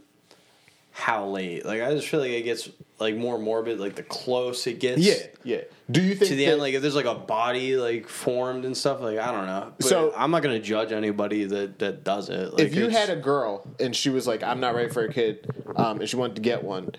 how 0.91 1.27
late. 1.27 1.65
Like 1.65 1.81
I 1.81 1.93
just 1.93 2.07
feel 2.07 2.19
like 2.19 2.31
it 2.31 2.43
gets 2.43 2.69
like 2.99 3.15
more 3.15 3.39
morbid 3.39 3.79
like 3.79 3.95
the 3.95 4.03
close 4.03 4.67
it 4.67 4.79
gets. 4.79 5.01
yeah, 5.01 5.15
yeah. 5.43 5.61
Do 5.89 6.01
you 6.01 6.15
think 6.15 6.29
To 6.29 6.35
the 6.35 6.45
that, 6.45 6.51
end, 6.53 6.61
like 6.61 6.73
if 6.75 6.81
there's 6.81 6.95
like 6.95 7.05
a 7.05 7.15
body 7.15 7.75
like 7.77 8.07
formed 8.07 8.63
and 8.65 8.75
stuff, 8.77 9.01
like 9.01 9.17
I 9.17 9.31
don't 9.31 9.47
know. 9.47 9.73
But 9.77 9.87
So- 9.87 10.13
I'm 10.15 10.31
not 10.31 10.43
gonna 10.43 10.59
judge 10.59 10.91
anybody 10.91 11.45
that 11.45 11.79
that 11.79 12.03
does 12.03 12.29
it. 12.29 12.53
Like, 12.53 12.61
if 12.61 12.75
you 12.75 12.89
had 12.89 13.09
a 13.09 13.15
girl 13.15 13.65
and 13.79 13.95
she 13.95 14.09
was 14.09 14.27
like, 14.27 14.43
I'm 14.43 14.59
not 14.59 14.75
ready 14.75 14.89
for 14.89 15.03
a 15.03 15.11
kid, 15.11 15.49
um, 15.75 15.99
and 15.99 16.07
she 16.09 16.15
wanted 16.15 16.35
to 16.35 16.41
get 16.41 16.63
one, 16.63 16.91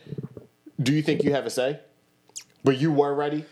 do 0.82 0.92
you 0.92 1.02
think 1.02 1.22
you 1.22 1.32
have 1.32 1.46
a 1.46 1.50
say? 1.50 1.80
But 2.64 2.78
you 2.78 2.90
were 2.92 3.14
ready. 3.14 3.44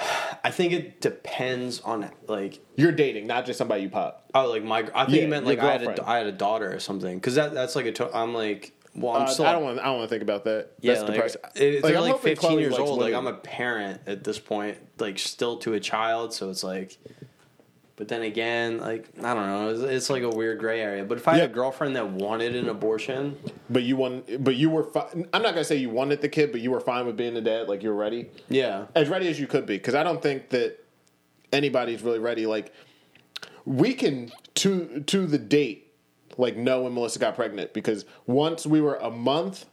I 0.44 0.50
think 0.50 0.72
it 0.72 1.00
depends 1.00 1.80
on 1.80 2.08
like 2.26 2.60
You're 2.76 2.92
dating, 2.92 3.26
not 3.26 3.46
just 3.46 3.58
somebody 3.58 3.82
you 3.82 3.90
pop. 3.90 4.24
oh 4.34 4.48
like 4.50 4.64
my 4.64 4.78
I 4.94 5.04
think 5.04 5.16
Yeah, 5.16 5.22
you 5.22 5.28
meant 5.28 5.46
like 5.46 5.58
I 5.58 5.72
had 5.72 5.82
a, 5.82 6.08
I 6.08 6.18
had 6.18 6.26
a 6.26 6.32
daughter 6.32 6.72
or 6.74 6.80
something 6.80 7.16
because 7.16 7.34
that 7.34 7.52
that's 7.52 7.76
like 7.76 7.86
a 7.86 7.92
to- 7.92 8.16
I'm 8.16 8.32
like 8.34 8.72
well 8.94 9.12
I'm 9.16 9.22
Uh, 9.22 9.26
still 9.26 9.46
I 9.46 9.52
don't 9.52 9.62
want. 9.62 9.78
I 9.78 9.84
don't 9.84 9.98
want 9.98 10.08
to 10.08 10.14
think 10.14 10.22
about 10.22 10.44
that. 10.44 10.72
Yeah, 10.80 10.94
That's 10.94 11.04
like, 11.04 11.12
depressing. 11.14 11.40
It's 11.54 11.84
Like, 11.84 11.94
I'm 11.94 12.02
like 12.02 12.18
15 12.20 12.36
Chloe 12.36 12.62
years 12.62 12.74
old. 12.78 12.98
Like. 13.00 13.14
I'm 13.14 13.26
a 13.28 13.34
parent 13.34 14.00
at 14.06 14.24
this 14.24 14.38
point, 14.40 14.78
like 14.98 15.18
still 15.18 15.58
to 15.58 15.74
a 15.74 15.80
child. 15.80 16.32
So 16.34 16.50
it's 16.50 16.64
like, 16.64 16.98
but 18.00 18.08
then 18.08 18.22
again, 18.22 18.78
like 18.78 19.06
I 19.22 19.34
don't 19.34 19.46
know. 19.46 19.68
It's, 19.68 19.80
it's 19.82 20.10
like 20.10 20.22
a 20.22 20.30
weird 20.30 20.58
gray 20.58 20.80
area. 20.80 21.04
But 21.04 21.18
if 21.18 21.28
I 21.28 21.32
Yeah. 21.34 21.42
had 21.42 21.50
a 21.50 21.52
girlfriend 21.52 21.94
that 21.96 22.08
wanted 22.08 22.56
an 22.56 22.70
abortion, 22.70 23.36
But 23.68 23.82
you 23.82 23.94
won. 23.96 24.22
But 24.38 24.56
you 24.56 24.70
were. 24.70 24.84
Fi- 24.84 25.10
I'm 25.34 25.42
not 25.42 25.52
gonna 25.52 25.64
say 25.64 25.76
you 25.76 25.90
wanted 25.90 26.22
the 26.22 26.30
kid, 26.30 26.50
but 26.50 26.62
you 26.62 26.70
were 26.70 26.80
fine 26.80 27.04
with 27.04 27.18
being 27.18 27.36
a 27.36 27.42
dad. 27.42 27.68
Like 27.68 27.82
you're 27.82 27.92
ready, 27.94 28.30
yeah, 28.48 28.86
as 28.94 29.10
ready 29.10 29.28
as 29.28 29.38
you 29.38 29.46
could 29.46 29.66
be. 29.66 29.76
Because 29.76 29.94
I 29.94 30.02
don't 30.02 30.22
think 30.22 30.48
that 30.48 30.82
anybody's 31.52 32.02
really 32.02 32.18
ready. 32.20 32.46
Like 32.46 32.72
we 33.66 33.92
can 33.92 34.32
to 34.54 35.04
to 35.06 35.26
the 35.26 35.36
date, 35.38 35.92
like 36.38 36.56
know 36.56 36.84
when 36.84 36.94
Melissa 36.94 37.18
got 37.18 37.36
pregnant. 37.36 37.74
Because 37.74 38.06
once 38.26 38.66
we 38.66 38.80
were 38.80 38.96
a 38.96 39.10
month 39.10 39.66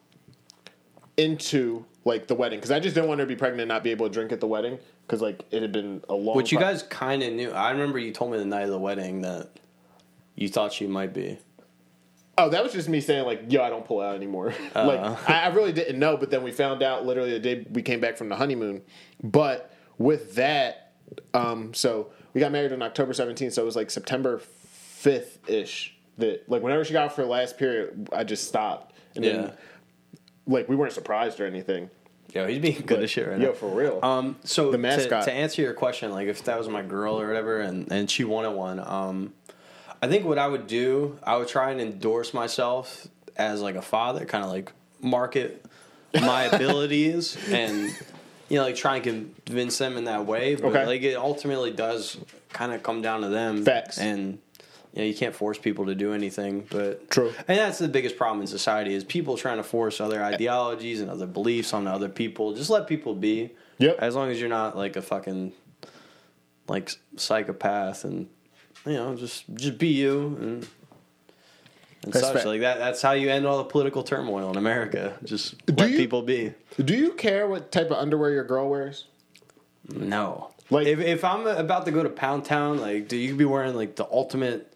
into 1.16 1.86
like 2.04 2.28
the 2.28 2.36
wedding, 2.36 2.60
because 2.60 2.72
I 2.72 2.80
just 2.82 2.94
didn't 2.94 3.08
want 3.08 3.20
her 3.22 3.26
to 3.26 3.30
be 3.30 3.38
pregnant 3.38 3.62
and 3.62 3.70
not 3.70 3.84
be 3.84 3.92
able 3.92 4.06
to 4.08 4.12
drink 4.14 4.34
at 4.34 4.42
the 4.42 4.48
wedding. 4.48 4.80
Because 5.08 5.22
like 5.22 5.46
it 5.52 5.62
had 5.62 5.72
been 5.72 6.04
a 6.10 6.14
long. 6.14 6.36
which 6.36 6.52
you 6.52 6.60
guys 6.60 6.84
kind 6.84 7.24
of 7.24 7.32
knew. 7.32 7.50
I 7.52 7.72
remember 7.72 7.98
you 7.98 8.12
told 8.12 8.32
me 8.32 8.38
the 8.38 8.46
night 8.46 8.64
of 8.64 8.72
the 8.72 8.78
wedding 8.80 9.22
that 9.22 9.50
you 10.36 10.50
thought 10.50 10.74
she 10.74 10.86
might 10.86 11.14
be. 11.14 11.38
Oh, 12.38 12.50
that 12.50 12.62
was 12.62 12.74
just 12.74 12.90
me 12.90 13.00
saying 13.00 13.26
like, 13.26 13.44
"Yo, 13.52 13.64
I 13.64 13.70
don't 13.70 13.86
pull 13.86 14.02
out 14.02 14.16
anymore." 14.16 14.54
like, 14.76 15.00
I, 15.30 15.44
I 15.44 15.48
really 15.48 15.72
didn't 15.72 15.98
know, 15.98 16.18
but 16.18 16.30
then 16.30 16.44
we 16.44 16.52
found 16.52 16.84
out 16.84 17.06
literally 17.06 17.32
the 17.32 17.40
day 17.40 17.66
we 17.72 17.82
came 17.82 18.00
back 18.02 18.18
from 18.18 18.28
the 18.30 18.36
honeymoon. 18.36 18.82
But 19.24 19.74
with 19.98 20.36
that, 20.36 20.92
um, 21.34 21.74
so 21.74 22.12
we 22.34 22.42
got 22.42 22.52
married 22.52 22.74
on 22.74 22.82
October 22.82 23.14
seventeenth, 23.14 23.54
so 23.54 23.62
it 23.62 23.66
was 23.66 23.76
like 23.78 23.90
September 23.90 24.40
fifth 24.40 25.50
ish. 25.50 25.96
That 26.18 26.50
like 26.50 26.62
whenever 26.62 26.84
she 26.84 26.92
got 26.94 27.06
off 27.06 27.16
her 27.16 27.26
last 27.26 27.58
period, 27.58 28.10
I 28.12 28.24
just 28.26 28.46
stopped, 28.48 28.94
and 29.16 29.24
Yeah. 29.24 29.32
then 29.32 29.54
like 30.48 30.68
we 30.70 30.76
weren't 30.76 30.94
surprised 30.94 31.40
or 31.40 31.46
anything. 31.48 31.90
Yo, 32.34 32.46
he's 32.48 32.60
being 32.60 32.82
good 32.86 33.02
as 33.04 33.10
shit 33.10 33.28
right 33.28 33.40
Yo, 33.40 33.48
now. 33.48 33.54
for 33.54 33.70
real. 33.70 34.00
Um, 34.04 34.36
so 34.44 34.70
The 34.72 34.78
to- 34.78 35.08
To, 35.10 35.32
answer 35.32 35.62
your 35.62 35.74
question, 35.74 36.12
like 36.12 36.28
if 36.28 36.44
that 36.44 36.58
was 36.58 36.68
my 36.68 36.82
girl 36.82 37.20
or 37.20 37.28
whatever, 37.28 37.60
and 37.62 37.92
and 37.92 38.10
she 38.12 38.24
wanted 38.24 38.52
one, 38.52 38.80
um, 38.80 39.34
I 40.02 40.08
think 40.08 40.26
what 40.26 40.38
I 40.38 40.48
would 40.48 40.68
do, 40.68 41.18
I 41.24 41.38
would 41.38 41.48
try 41.48 41.72
and 41.72 41.80
endorse 41.82 42.34
myself 42.34 43.08
as 43.36 43.62
like 43.62 43.76
a 43.76 43.82
father, 43.82 44.26
kind 44.26 44.44
of 44.44 44.52
like 44.52 44.72
market 45.02 45.66
my 46.22 46.44
abilities 46.44 47.38
and 47.50 47.90
you 48.50 48.58
know 48.58 48.64
like 48.64 48.76
try 48.76 48.96
and 48.98 49.04
convince 49.46 49.78
them 49.78 49.98
in 49.98 50.04
that 50.06 50.26
way. 50.26 50.56
But 50.56 50.66
Okay. 50.70 50.86
like 50.86 51.02
it 51.04 51.16
ultimately 51.16 51.72
does 51.72 52.18
kind 52.50 52.74
of 52.74 52.84
come 52.84 53.02
down 53.02 53.22
to 53.22 53.30
them. 53.30 53.64
Facts. 53.64 53.98
and. 53.98 54.40
You 54.98 55.04
know, 55.04 55.08
you 55.10 55.14
can't 55.16 55.36
force 55.36 55.60
people 55.60 55.86
to 55.86 55.94
do 55.94 56.12
anything. 56.14 56.66
But 56.72 57.12
True. 57.12 57.32
and 57.48 57.60
that's 57.60 57.78
the 57.78 57.88
biggest 57.88 58.18
problem 58.18 58.42
in 58.42 58.48
society 58.48 58.96
is 58.96 59.04
people 59.04 59.38
trying 59.38 59.58
to 59.58 59.64
force 59.64 60.02
other 60.02 60.24
ideologies 60.24 61.02
and 61.02 61.12
other 61.12 61.28
beliefs 61.28 61.72
on 61.72 61.86
other 61.86 62.10
people. 62.10 62.54
Just 62.56 62.72
let 62.72 62.88
people 62.88 63.14
be. 63.14 63.52
Yep. 63.78 63.98
As 64.00 64.16
long 64.16 64.32
as 64.32 64.40
you're 64.40 64.50
not 64.50 64.76
like 64.76 64.96
a 64.96 65.04
fucking 65.04 65.54
like 66.68 66.92
psychopath 67.16 68.04
and 68.06 68.28
you 68.88 68.94
know 68.94 69.16
just 69.16 69.44
just 69.54 69.78
be 69.78 69.90
you 69.90 70.36
and. 70.42 70.68
And 72.04 72.14
That's 72.14 72.26
such. 72.28 72.46
Like 72.46 72.62
that, 72.62 72.78
that's 72.78 73.02
how 73.02 73.12
you 73.14 73.30
end 73.30 73.46
all 73.46 73.58
the 73.58 73.64
political 73.66 74.02
turmoil 74.04 74.50
in 74.52 74.56
America. 74.56 75.18
Just 75.24 75.64
Do 75.66 75.74
let 75.78 75.92
you- 75.92 75.98
people 75.98 76.22
be. 76.22 76.54
Do 76.84 76.96
you 76.96 77.14
care 77.14 77.48
what 77.48 77.72
type 77.72 77.88
of 77.88 77.98
underwear 77.98 78.32
your 78.32 78.44
girl 78.46 78.70
wears? 78.70 79.06
No. 79.94 80.52
Like- 80.70 80.86
Like 80.86 80.88
if 80.88 81.00
if 81.00 81.24
I'm 81.26 81.48
about 81.48 81.86
to 81.86 81.92
go 81.92 82.04
to 82.04 82.10
Pound 82.10 82.46
Town, 82.46 82.80
like, 82.80 83.08
do 83.08 83.16
you 83.18 83.36
be 83.36 83.46
wearing 83.46 83.76
like 83.76 83.96
the 83.96 84.06
ultimate 84.12 84.74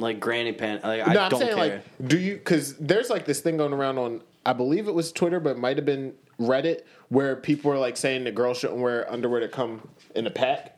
like 0.00 0.20
granny 0.20 0.52
pant? 0.52 0.82
Like, 0.84 1.06
I 1.06 1.12
no, 1.12 1.20
I'm 1.20 1.30
don't 1.30 1.40
saying 1.40 1.56
care. 1.56 1.82
like, 1.98 2.08
do 2.08 2.18
you? 2.18 2.34
Because 2.34 2.76
there's 2.76 3.10
like 3.10 3.24
this 3.26 3.40
thing 3.40 3.56
going 3.56 3.72
around 3.72 3.98
on, 3.98 4.22
I 4.44 4.52
believe 4.52 4.88
it 4.88 4.94
was 4.94 5.12
Twitter, 5.12 5.40
but 5.40 5.50
it 5.50 5.58
might 5.58 5.76
have 5.76 5.86
been 5.86 6.14
Reddit, 6.40 6.82
where 7.08 7.36
people 7.36 7.70
are 7.72 7.78
like 7.78 7.96
saying 7.96 8.24
that 8.24 8.34
girls 8.34 8.58
shouldn't 8.58 8.80
wear 8.80 9.10
underwear 9.12 9.40
that 9.40 9.52
come 9.52 9.86
in 10.14 10.26
a 10.26 10.30
pack. 10.30 10.76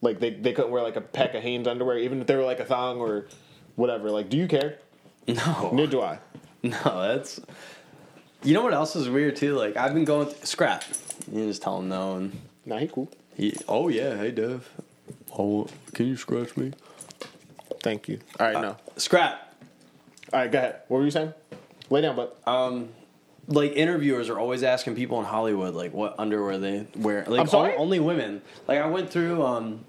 Like 0.00 0.20
they 0.20 0.30
they 0.30 0.52
couldn't 0.52 0.70
wear 0.70 0.82
like 0.82 0.96
a 0.96 1.00
pack 1.00 1.34
of 1.34 1.42
Hanes 1.42 1.66
underwear, 1.68 1.98
even 1.98 2.20
if 2.20 2.26
they 2.26 2.36
were 2.36 2.44
like 2.44 2.60
a 2.60 2.64
thong 2.64 2.98
or 2.98 3.26
whatever. 3.76 4.10
Like, 4.10 4.28
do 4.28 4.36
you 4.36 4.48
care? 4.48 4.78
no, 5.26 5.70
Neither 5.72 5.90
do 5.90 6.00
I. 6.02 6.18
no, 6.62 6.80
that's. 7.08 7.40
You 8.42 8.54
know 8.54 8.62
what 8.62 8.72
else 8.72 8.94
is 8.96 9.08
weird 9.08 9.36
too? 9.36 9.54
Like 9.56 9.76
I've 9.76 9.92
been 9.94 10.04
going 10.04 10.32
scrap. 10.44 10.84
You 11.30 11.46
just 11.46 11.60
tell 11.62 11.78
him 11.80 11.88
no, 11.88 12.14
and 12.16 12.40
Nah, 12.64 12.78
he 12.78 12.86
cool. 12.88 13.10
he. 13.36 13.54
Oh 13.68 13.88
yeah, 13.88 14.16
hey 14.16 14.30
Dev. 14.30 14.70
Oh, 15.36 15.66
can 15.92 16.06
you 16.06 16.16
scratch 16.16 16.56
me? 16.56 16.72
Thank 17.82 18.08
you. 18.08 18.18
All 18.40 18.46
right, 18.46 18.60
no. 18.60 18.76
Scrap. 18.96 19.54
All 20.32 20.40
right, 20.40 20.50
go 20.50 20.58
ahead. 20.58 20.80
What 20.88 20.98
were 20.98 21.04
you 21.04 21.10
saying? 21.10 21.32
Lay 21.90 22.02
down, 22.02 22.16
but 22.16 22.38
Um, 22.46 22.90
like 23.46 23.72
interviewers 23.72 24.28
are 24.28 24.38
always 24.38 24.62
asking 24.62 24.94
people 24.96 25.18
in 25.20 25.24
Hollywood 25.24 25.74
like 25.74 25.92
what 25.94 26.14
underwear 26.18 26.58
they 26.58 26.86
wear. 26.96 27.24
Like 27.26 27.40
I'm 27.40 27.46
sorry? 27.46 27.74
only 27.76 27.98
women. 28.00 28.42
Like 28.66 28.78
I 28.78 28.86
went 28.86 29.08
through. 29.10 29.42
um 29.42 29.84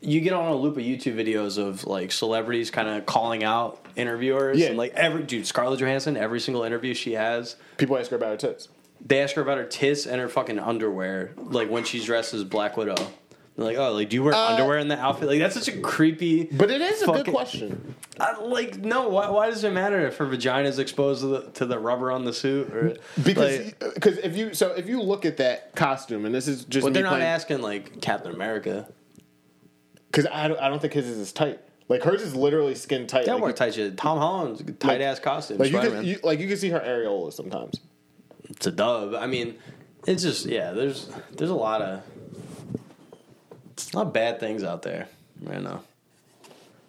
You 0.00 0.20
get 0.20 0.32
on 0.32 0.50
a 0.50 0.56
loop 0.56 0.76
of 0.76 0.82
YouTube 0.82 1.14
videos 1.14 1.56
of 1.58 1.84
like 1.86 2.10
celebrities 2.10 2.70
kind 2.72 2.88
of 2.88 3.06
calling 3.06 3.44
out 3.44 3.78
interviewers. 3.94 4.58
Yeah. 4.58 4.68
And 4.68 4.76
like 4.76 4.92
every 4.94 5.22
dude, 5.22 5.46
Scarlett 5.46 5.78
Johansson, 5.78 6.16
every 6.16 6.40
single 6.40 6.64
interview 6.64 6.94
she 6.94 7.12
has, 7.12 7.54
people 7.76 7.96
ask 7.96 8.10
her 8.10 8.16
about 8.16 8.30
her 8.30 8.36
tits. 8.36 8.68
they 9.06 9.22
ask 9.22 9.36
her 9.36 9.42
about 9.42 9.58
her 9.58 9.64
tits 9.64 10.04
and 10.06 10.20
her 10.20 10.28
fucking 10.28 10.58
underwear. 10.58 11.30
Like 11.36 11.70
when 11.70 11.84
she's 11.84 12.04
dressed 12.04 12.34
as 12.34 12.42
Black 12.42 12.76
Widow. 12.76 12.96
They're 13.56 13.66
like, 13.66 13.76
oh, 13.76 13.92
like 13.92 14.08
do 14.08 14.16
you 14.16 14.22
wear 14.22 14.32
Uh, 14.34 14.52
underwear 14.52 14.78
in 14.78 14.88
that 14.88 14.98
outfit? 14.98 15.28
Like 15.28 15.38
that's 15.38 15.54
such 15.54 15.68
a 15.68 15.78
creepy. 15.80 16.44
But 16.44 16.70
it 16.70 16.80
is 16.80 17.02
a 17.02 17.06
good 17.06 17.16
Fucking- 17.18 17.34
question. 17.34 17.94
I, 18.18 18.38
like 18.40 18.78
no, 18.78 19.08
why, 19.08 19.28
why 19.30 19.50
does 19.50 19.62
it 19.64 19.72
matter 19.72 20.06
if 20.06 20.16
her 20.18 20.26
vagina 20.26 20.68
is 20.68 20.78
exposed 20.78 21.20
to 21.22 21.26
the, 21.26 21.40
to 21.52 21.66
the 21.66 21.78
rubber 21.78 22.10
on 22.10 22.24
the 22.24 22.32
suit? 22.32 22.72
Or 22.74 22.96
Because 23.22 23.58
like, 23.66 23.94
because 23.94 24.18
if 24.18 24.36
you 24.36 24.54
so 24.54 24.72
if 24.72 24.88
you 24.88 25.00
look 25.02 25.24
at 25.26 25.36
that 25.38 25.74
costume 25.74 26.24
and 26.24 26.34
this 26.34 26.48
is 26.48 26.64
just 26.64 26.84
But 26.84 26.90
me 26.90 26.94
they're 26.94 27.02
not 27.04 27.10
playing, 27.10 27.24
asking 27.26 27.60
like 27.62 28.00
Captain 28.00 28.32
America. 28.32 28.88
because 30.10 30.26
I 30.30 30.48
don't, 30.48 30.58
I 30.60 30.68
don't 30.68 30.80
think 30.80 30.92
his 30.94 31.06
is 31.06 31.18
as 31.18 31.32
tight. 31.32 31.60
Like 31.88 32.02
hers 32.02 32.22
is 32.22 32.34
literally 32.34 32.74
skin 32.74 33.06
tight. 33.06 33.20
They 33.20 33.26
don't 33.26 33.36
like, 33.36 33.42
wear 33.44 33.52
tight 33.52 33.74
shit. 33.74 33.96
Tom 33.98 34.16
Holland's 34.18 34.62
tight 34.78 35.00
ass 35.02 35.18
costume. 35.20 35.58
Like 35.58 35.70
you, 35.70 35.76
Spider-Man. 35.76 36.02
can, 36.02 36.10
you 36.10 36.18
like 36.22 36.38
you 36.38 36.48
can 36.48 36.56
see 36.56 36.70
her 36.70 36.80
areola 36.80 37.32
sometimes. 37.32 37.80
it's 38.48 38.66
a 38.66 38.70
dub. 38.72 39.14
I 39.14 39.26
mean, 39.26 39.56
it's 40.06 40.22
just 40.22 40.46
yeah. 40.46 40.72
There's 40.72 41.10
there's 41.32 41.50
a 41.50 41.54
lot 41.54 41.82
of 41.82 42.02
a 43.76 43.96
lot 43.96 44.06
of 44.08 44.12
bad 44.12 44.40
things 44.40 44.62
out 44.64 44.82
there 44.82 45.08
right 45.42 45.62
now. 45.62 45.82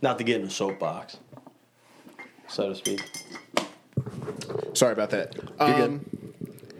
Not 0.01 0.17
to 0.17 0.23
get 0.23 0.41
in 0.41 0.47
a 0.47 0.49
soapbox, 0.49 1.17
so 2.47 2.69
to 2.69 2.75
speak. 2.75 3.01
Sorry 4.73 4.91
about 4.93 5.11
that. 5.11 5.35
Um, 5.59 6.05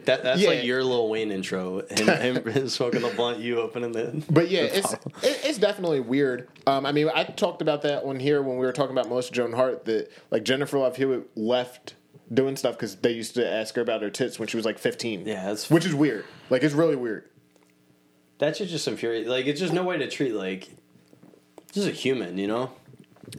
That 0.04 0.22
that's 0.22 0.38
Yeah. 0.42 0.50
like 0.50 0.64
your 0.64 0.84
Lil 0.84 1.08
Wayne 1.08 1.30
intro. 1.32 1.80
Him, 1.88 2.08
him 2.42 2.68
smoking 2.68 3.00
the 3.00 3.08
blunt, 3.16 3.38
you 3.38 3.58
opening 3.58 3.92
the. 3.92 4.22
But 4.28 4.50
yeah, 4.50 4.66
the 4.66 4.76
it's 4.78 4.92
it, 4.92 5.00
it's 5.44 5.58
definitely 5.58 6.00
weird. 6.00 6.48
Um, 6.66 6.84
I 6.84 6.92
mean, 6.92 7.08
I 7.14 7.24
talked 7.24 7.62
about 7.62 7.80
that 7.82 8.04
on 8.04 8.20
here 8.20 8.42
when 8.42 8.58
we 8.58 8.66
were 8.66 8.72
talking 8.72 8.92
about 8.92 9.08
Melissa 9.08 9.32
Joan 9.32 9.52
Hart. 9.54 9.86
That 9.86 10.10
like 10.30 10.44
Jennifer 10.44 10.78
Love 10.78 10.96
Hewitt 10.96 11.30
left 11.34 11.94
doing 12.32 12.56
stuff 12.56 12.74
because 12.74 12.96
they 12.96 13.12
used 13.12 13.34
to 13.36 13.48
ask 13.50 13.74
her 13.76 13.80
about 13.82 14.02
her 14.02 14.10
tits 14.10 14.38
when 14.38 14.46
she 14.46 14.58
was 14.58 14.66
like 14.66 14.78
fifteen. 14.78 15.26
Yeah, 15.26 15.36
that's- 15.36 15.70
which 15.70 15.86
is 15.86 15.94
weird. 15.94 16.26
Like 16.50 16.62
it's 16.62 16.74
really 16.74 16.96
weird. 16.96 17.24
That 18.44 18.56
should 18.56 18.68
just 18.68 18.86
infuriate. 18.86 19.26
Like 19.26 19.46
it's 19.46 19.60
just 19.60 19.72
no 19.72 19.82
way 19.82 19.98
to 19.98 20.08
treat 20.08 20.34
like 20.34 20.68
just 21.72 21.88
a 21.88 21.92
human, 21.92 22.38
you 22.38 22.46
know. 22.46 22.70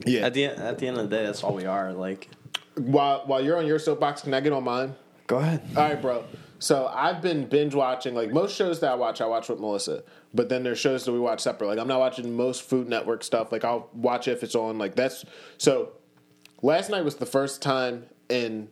Yeah. 0.06 0.26
At 0.26 0.34
the 0.34 0.46
at 0.46 0.80
the 0.80 0.88
end 0.88 0.98
of 0.98 1.10
the 1.10 1.16
day, 1.16 1.26
that's 1.26 1.44
all 1.44 1.54
we 1.54 1.66
are. 1.66 1.94
Like, 1.94 2.30
while 2.76 3.24
while 3.26 3.44
you're 3.44 3.58
on 3.58 3.68
your 3.68 3.80
soapbox, 3.80 4.24
can 4.24 4.34
I 4.34 4.42
get 4.42 4.54
on 4.54 4.64
mine? 4.64 4.96
go 5.28 5.38
ahead. 5.38 5.62
All 5.76 5.84
right, 5.84 6.02
bro. 6.02 6.24
So 6.60 6.88
I've 6.88 7.22
been 7.22 7.48
binge 7.48 7.76
watching 7.76 8.16
like 8.16 8.32
most 8.32 8.56
shows 8.56 8.80
that 8.80 8.92
I 8.92 8.96
watch. 8.96 9.22
I 9.22 9.26
watch 9.26 9.50
with 9.50 9.60
Melissa, 9.60 10.04
but 10.34 10.50
then 10.50 10.64
there's 10.64 10.80
shows 10.80 11.06
that 11.06 11.12
we 11.12 11.20
watch 11.20 11.42
separate. 11.42 11.68
Like 11.68 11.80
I'm 11.80 11.88
not 11.88 12.00
watching 12.00 12.36
most 12.36 12.64
Food 12.64 12.88
Network 12.88 13.24
stuff. 13.24 13.52
Like 13.52 13.64
I'll 13.64 13.90
watch 13.94 14.28
if 14.28 14.44
it's 14.44 14.56
on. 14.56 14.78
Like 14.78 14.96
that's 14.96 15.26
so. 15.58 15.94
Last 16.62 16.90
night 16.90 17.04
was 17.04 17.18
the 17.18 17.26
first 17.28 17.62
time 17.62 18.06
in 18.30 18.70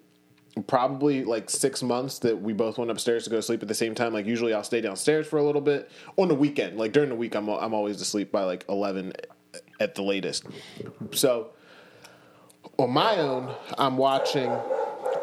probably 0.67 1.23
like 1.23 1.49
six 1.49 1.81
months 1.81 2.19
that 2.19 2.41
we 2.41 2.53
both 2.53 2.77
went 2.77 2.91
upstairs 2.91 3.23
to 3.23 3.29
go 3.29 3.37
to 3.37 3.41
sleep 3.41 3.61
at 3.61 3.67
the 3.67 3.73
same 3.73 3.95
time. 3.95 4.13
Like 4.13 4.25
usually 4.25 4.53
I'll 4.53 4.63
stay 4.63 4.81
downstairs 4.81 5.27
for 5.27 5.37
a 5.37 5.43
little 5.43 5.61
bit 5.61 5.89
on 6.17 6.27
the 6.27 6.35
weekend. 6.35 6.77
Like 6.77 6.91
during 6.91 7.09
the 7.09 7.15
week, 7.15 7.35
I'm 7.35 7.49
I'm 7.49 7.73
always 7.73 7.99
asleep 8.01 8.31
by 8.31 8.43
like 8.43 8.65
eleven 8.69 9.13
at 9.79 9.95
the 9.95 10.03
latest. 10.03 10.45
So 11.11 11.51
on 12.77 12.91
my 12.91 13.17
own, 13.17 13.53
I'm 13.77 13.97
watching. 13.97 14.51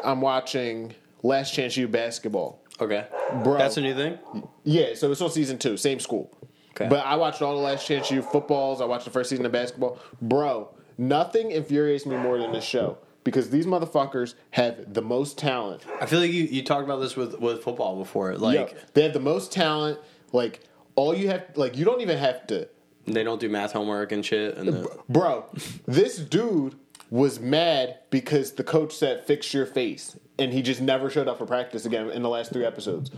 I'm 0.03 0.21
watching 0.21 0.95
Last 1.23 1.53
Chance 1.53 1.77
U 1.77 1.87
basketball. 1.87 2.59
Okay, 2.79 3.05
Bro. 3.43 3.57
that's 3.57 3.77
a 3.77 3.81
new 3.81 3.93
thing. 3.93 4.17
Yeah, 4.63 4.95
so 4.95 5.11
it's 5.11 5.21
on 5.21 5.29
season 5.29 5.57
two, 5.57 5.77
same 5.77 5.99
school. 5.99 6.31
Okay. 6.71 6.87
But 6.87 7.05
I 7.05 7.15
watched 7.15 7.41
all 7.41 7.55
the 7.55 7.61
Last 7.61 7.85
Chance 7.85 8.09
U 8.11 8.21
footballs. 8.21 8.81
I 8.81 8.85
watched 8.85 9.05
the 9.05 9.11
first 9.11 9.29
season 9.29 9.45
of 9.45 9.51
basketball. 9.51 9.99
Bro, 10.21 10.69
nothing 10.97 11.51
infuriates 11.51 12.05
me 12.05 12.17
more 12.17 12.37
than 12.39 12.51
this 12.51 12.63
show 12.63 12.97
because 13.23 13.49
these 13.49 13.65
motherfuckers 13.65 14.33
have 14.51 14.93
the 14.93 15.01
most 15.01 15.37
talent. 15.37 15.83
I 15.99 16.05
feel 16.05 16.19
like 16.19 16.31
you, 16.31 16.43
you 16.43 16.63
talked 16.63 16.83
about 16.83 16.97
this 16.99 17.15
with, 17.15 17.39
with 17.39 17.63
football 17.63 17.97
before. 17.97 18.35
Like 18.35 18.71
Yo, 18.71 18.77
they 18.93 19.03
have 19.03 19.13
the 19.13 19.19
most 19.19 19.51
talent. 19.51 19.99
Like 20.31 20.61
all 20.95 21.13
you 21.15 21.27
have, 21.29 21.45
like 21.55 21.77
you 21.77 21.85
don't 21.85 22.01
even 22.01 22.17
have 22.17 22.47
to. 22.47 22.67
they 23.05 23.23
don't 23.23 23.39
do 23.39 23.49
math 23.49 23.73
homework 23.73 24.11
and 24.11 24.25
shit. 24.25 24.57
And 24.57 24.67
the, 24.69 24.99
Bro, 25.09 25.45
this 25.85 26.17
dude 26.17 26.75
was 27.09 27.39
mad 27.39 27.99
because 28.09 28.53
the 28.53 28.63
coach 28.63 28.93
said 28.95 29.23
fix 29.25 29.53
your 29.53 29.65
face, 29.65 30.17
and 30.39 30.53
he 30.53 30.61
just 30.61 30.81
never 30.81 31.09
showed 31.09 31.27
up 31.27 31.37
for 31.37 31.45
practice 31.45 31.85
again 31.85 32.09
in 32.09 32.21
the 32.21 32.29
last 32.29 32.51
three 32.53 32.65
episodes. 32.65 33.11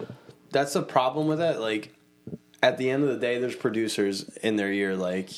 that's 0.52 0.74
the 0.74 0.82
problem 0.82 1.28
with 1.28 1.40
it. 1.42 1.60
Like 1.60 1.94
at 2.62 2.78
the 2.78 2.90
end 2.90 3.04
of 3.04 3.10
the 3.10 3.18
day, 3.18 3.38
there's 3.40 3.56
producers 3.56 4.24
in 4.42 4.56
their 4.56 4.72
ear 4.72 4.96
like 4.96 5.30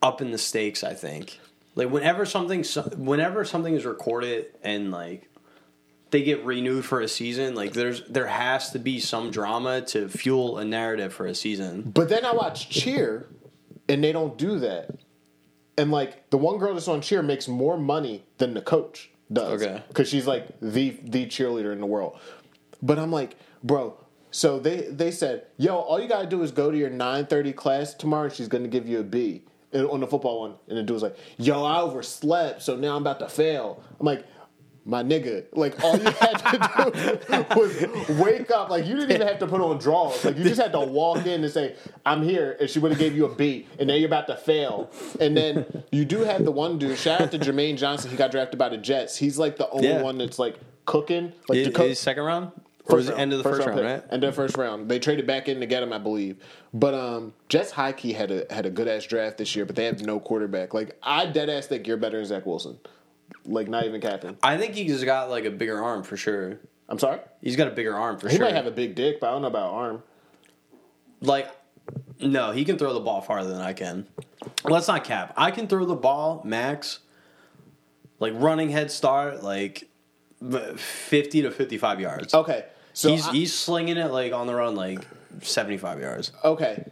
up 0.00 0.20
in 0.20 0.30
the 0.30 0.38
stakes. 0.38 0.84
I 0.84 0.94
think 0.94 1.40
like 1.74 1.90
whenever 1.90 2.26
something 2.26 2.64
whenever 2.96 3.44
something 3.44 3.74
is 3.74 3.84
recorded 3.84 4.46
and 4.62 4.90
like 4.90 5.28
they 6.10 6.22
get 6.22 6.44
renewed 6.44 6.84
for 6.84 7.00
a 7.00 7.08
season, 7.08 7.54
like 7.54 7.72
there's 7.72 8.02
there 8.08 8.26
has 8.26 8.70
to 8.72 8.78
be 8.78 9.00
some 9.00 9.30
drama 9.30 9.80
to 9.80 10.08
fuel 10.08 10.58
a 10.58 10.64
narrative 10.64 11.12
for 11.14 11.26
a 11.26 11.34
season. 11.34 11.90
But 11.90 12.10
then 12.10 12.24
I 12.24 12.32
watch 12.32 12.68
Cheer, 12.68 13.28
and 13.88 14.04
they 14.04 14.12
don't 14.12 14.36
do 14.36 14.58
that. 14.58 14.90
And 15.78 15.90
like 15.90 16.28
the 16.28 16.36
one 16.36 16.58
girl 16.58 16.74
that's 16.74 16.88
on 16.88 17.00
Cheer 17.00 17.22
makes 17.22 17.48
more 17.48 17.78
money 17.78 18.24
than 18.36 18.52
the 18.52 18.60
coach 18.60 19.10
does. 19.32 19.62
Okay. 19.62 19.82
Because 19.88 20.08
she's 20.08 20.26
like 20.26 20.48
the 20.60 20.90
the 21.02 21.24
cheerleader 21.26 21.72
in 21.72 21.80
the 21.80 21.86
world. 21.86 22.18
But 22.82 22.98
I'm 22.98 23.10
like, 23.10 23.36
bro. 23.64 23.96
So 24.30 24.58
they 24.58 24.82
they 24.90 25.10
said, 25.10 25.46
yo, 25.56 25.76
all 25.76 25.98
you 25.98 26.08
gotta 26.08 26.26
do 26.26 26.42
is 26.42 26.52
go 26.52 26.70
to 26.70 26.76
your 26.76 26.90
9:30 26.90 27.56
class 27.56 27.94
tomorrow. 27.94 28.24
and 28.24 28.32
She's 28.32 28.48
gonna 28.48 28.68
give 28.68 28.86
you 28.86 29.00
a 29.00 29.04
B 29.04 29.44
on 29.74 30.00
the 30.00 30.06
football 30.06 30.40
one. 30.40 30.54
And 30.68 30.76
the 30.78 30.82
dude 30.82 30.94
was 30.94 31.02
like, 31.02 31.16
yo, 31.38 31.64
I 31.64 31.80
overslept, 31.80 32.62
so 32.62 32.76
now 32.76 32.96
I'm 32.96 33.02
about 33.02 33.18
to 33.20 33.28
fail. 33.28 33.82
I'm 33.98 34.06
like. 34.06 34.26
My 34.84 35.00
nigga, 35.04 35.44
like 35.52 35.80
all 35.84 35.96
you 35.96 36.10
had 36.10 36.38
to 36.38 37.20
do 37.28 37.56
was 37.60 38.18
wake 38.18 38.50
up. 38.50 38.68
Like 38.68 38.84
you 38.84 38.96
didn't 38.96 39.12
even 39.12 39.28
have 39.28 39.38
to 39.38 39.46
put 39.46 39.60
on 39.60 39.78
drawers. 39.78 40.24
Like 40.24 40.36
you 40.36 40.42
just 40.42 40.60
had 40.60 40.72
to 40.72 40.80
walk 40.80 41.18
in 41.24 41.44
and 41.44 41.52
say, 41.52 41.76
"I'm 42.04 42.20
here," 42.24 42.56
and 42.58 42.68
she 42.68 42.80
would 42.80 42.90
have 42.90 42.98
gave 42.98 43.14
you 43.14 43.26
a 43.26 43.32
B. 43.32 43.68
And 43.78 43.86
now 43.86 43.94
you're 43.94 44.08
about 44.08 44.26
to 44.26 44.34
fail. 44.36 44.90
And 45.20 45.36
then 45.36 45.84
you 45.92 46.04
do 46.04 46.22
have 46.24 46.44
the 46.44 46.50
one 46.50 46.78
dude. 46.80 46.98
Shout 46.98 47.20
out 47.20 47.30
to 47.30 47.38
Jermaine 47.38 47.76
Johnson. 47.76 48.10
He 48.10 48.16
got 48.16 48.32
drafted 48.32 48.58
by 48.58 48.70
the 48.70 48.76
Jets. 48.76 49.16
He's 49.16 49.38
like 49.38 49.56
the 49.56 49.70
only 49.70 49.86
Yeah. 49.86 50.02
one 50.02 50.18
that's 50.18 50.40
like 50.40 50.56
cooking. 50.84 51.32
Like 51.48 51.58
Is, 51.58 51.66
the 51.68 51.72
coach. 51.72 51.90
is 51.92 52.00
second 52.00 52.24
round 52.24 52.50
or 52.88 52.96
was 52.96 53.08
it 53.08 53.16
end 53.18 53.32
of 53.32 53.38
the 53.38 53.44
first, 53.44 53.66
round, 53.66 53.80
pick. 53.80 53.84
right? 53.84 54.02
End 54.10 54.24
of 54.24 54.34
the 54.34 54.36
first 54.36 54.56
round. 54.56 54.88
They 54.88 54.98
traded 54.98 55.26
back 55.26 55.48
in 55.48 55.60
to 55.60 55.66
get 55.66 55.82
him, 55.82 55.92
I 55.92 55.98
believe. 55.98 56.36
But 56.74 56.94
um, 56.94 57.32
Jets 57.48 57.70
high 57.70 57.92
key 57.92 58.12
had 58.12 58.30
a 58.30 58.46
had 58.52 58.66
a 58.66 58.70
good 58.70 58.88
ass 58.88 59.04
draft 59.04 59.38
this 59.38 59.54
year, 59.54 59.64
but 59.64 59.76
they 59.76 59.84
have 59.84 60.00
no 60.02 60.18
quarterback. 60.18 60.74
Like 60.74 60.98
I 61.02 61.26
dead 61.26 61.48
ass 61.48 61.66
think 61.66 61.86
you're 61.86 61.96
better 61.96 62.16
than 62.18 62.26
Zach 62.26 62.44
Wilson. 62.46 62.78
Like 63.44 63.68
not 63.68 63.84
even 63.84 64.00
capping. 64.00 64.36
I 64.42 64.58
think 64.58 64.74
he's 64.74 65.04
got 65.04 65.30
like 65.30 65.44
a 65.44 65.50
bigger 65.50 65.82
arm 65.82 66.02
for 66.02 66.16
sure. 66.16 66.58
I'm 66.88 66.98
sorry. 66.98 67.20
He's 67.40 67.56
got 67.56 67.68
a 67.68 67.70
bigger 67.70 67.94
arm 67.96 68.18
for 68.18 68.28
He 68.28 68.36
sure. 68.36 68.46
He 68.46 68.52
might 68.52 68.56
have 68.56 68.66
a 68.66 68.72
big 68.72 68.94
dick, 68.94 69.20
but 69.20 69.28
I 69.28 69.32
don't 69.32 69.42
know 69.42 69.48
about 69.48 69.72
arm. 69.72 70.02
like 71.20 71.50
no, 72.20 72.52
he 72.52 72.64
can 72.64 72.78
throw 72.78 72.94
the 72.94 73.00
ball 73.00 73.20
farther 73.20 73.50
than 73.50 73.60
I 73.60 73.72
can. 73.72 74.06
let's 74.64 74.88
not 74.88 75.04
cap. 75.04 75.34
I 75.36 75.50
can 75.50 75.66
throw 75.66 75.84
the 75.84 75.96
ball 75.96 76.42
max, 76.44 77.00
like 78.20 78.32
running 78.36 78.70
head 78.70 78.90
start, 78.90 79.42
like 79.42 79.88
fifty 80.76 81.42
to 81.42 81.50
fifty-five 81.50 82.00
yards. 82.00 82.34
Okay, 82.34 82.64
so 82.92 83.10
he's 83.10 83.26
I- 83.28 83.32
he's 83.32 83.54
slinging 83.54 83.96
it 83.96 84.10
like 84.10 84.32
on 84.32 84.46
the 84.46 84.54
run, 84.54 84.74
like 84.74 85.06
seventy-five 85.42 86.00
yards. 86.00 86.32
okay 86.44 86.84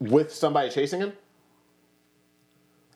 with 0.00 0.32
somebody 0.34 0.68
chasing 0.70 1.00
him. 1.00 1.12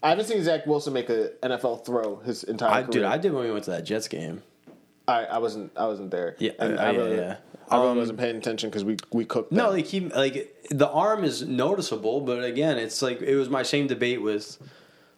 I 0.02 0.10
haven't 0.10 0.26
seen 0.26 0.42
Zach 0.44 0.66
Wilson 0.66 0.92
make 0.92 1.08
an 1.08 1.30
NFL 1.42 1.84
throw 1.84 2.16
his 2.16 2.44
entire 2.44 2.70
I, 2.70 2.82
career. 2.82 2.90
dude, 2.92 3.02
I 3.04 3.18
did 3.18 3.32
when 3.32 3.44
we 3.44 3.50
went 3.50 3.64
to 3.64 3.70
that 3.72 3.84
Jets 3.84 4.06
game. 4.08 4.42
I, 5.08 5.24
I 5.24 5.38
wasn't 5.38 5.72
I 5.76 5.86
wasn't 5.86 6.10
there. 6.10 6.36
Yeah, 6.38 6.52
uh, 6.58 6.64
I 6.66 6.90
yeah, 6.92 6.96
really, 6.98 7.16
yeah. 7.16 7.36
I 7.70 7.76
really 7.78 7.90
Um, 7.90 7.96
wasn't 7.98 8.18
paying 8.18 8.36
attention 8.36 8.68
because 8.70 8.84
we 8.84 8.96
we 9.12 9.24
cooked. 9.24 9.50
No, 9.52 9.64
them. 9.64 9.72
like 9.72 9.86
he 9.86 10.00
like 10.00 10.54
the 10.70 10.88
arm 10.88 11.24
is 11.24 11.42
noticeable, 11.42 12.20
but 12.20 12.44
again, 12.44 12.78
it's 12.78 13.00
like 13.02 13.20
it 13.22 13.34
was 13.36 13.48
my 13.48 13.62
same 13.62 13.86
debate 13.86 14.22
with 14.22 14.58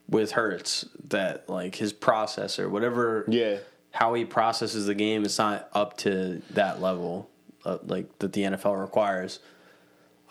with 0.09 0.33
Hurts 0.33 0.87
that 1.09 1.49
like 1.49 1.75
his 1.75 1.93
processor, 1.93 2.71
whatever, 2.71 3.25
yeah. 3.29 3.59
How 3.93 4.15
he 4.15 4.25
processes 4.25 4.87
the 4.87 4.95
game, 4.95 5.25
it's 5.25 5.39
not 5.39 5.69
up 5.73 5.97
to 5.99 6.43
that 6.51 6.81
level, 6.81 7.29
uh, 7.65 7.79
like 7.85 8.19
that 8.21 8.33
the 8.33 8.43
NFL 8.43 8.81
requires. 8.81 9.41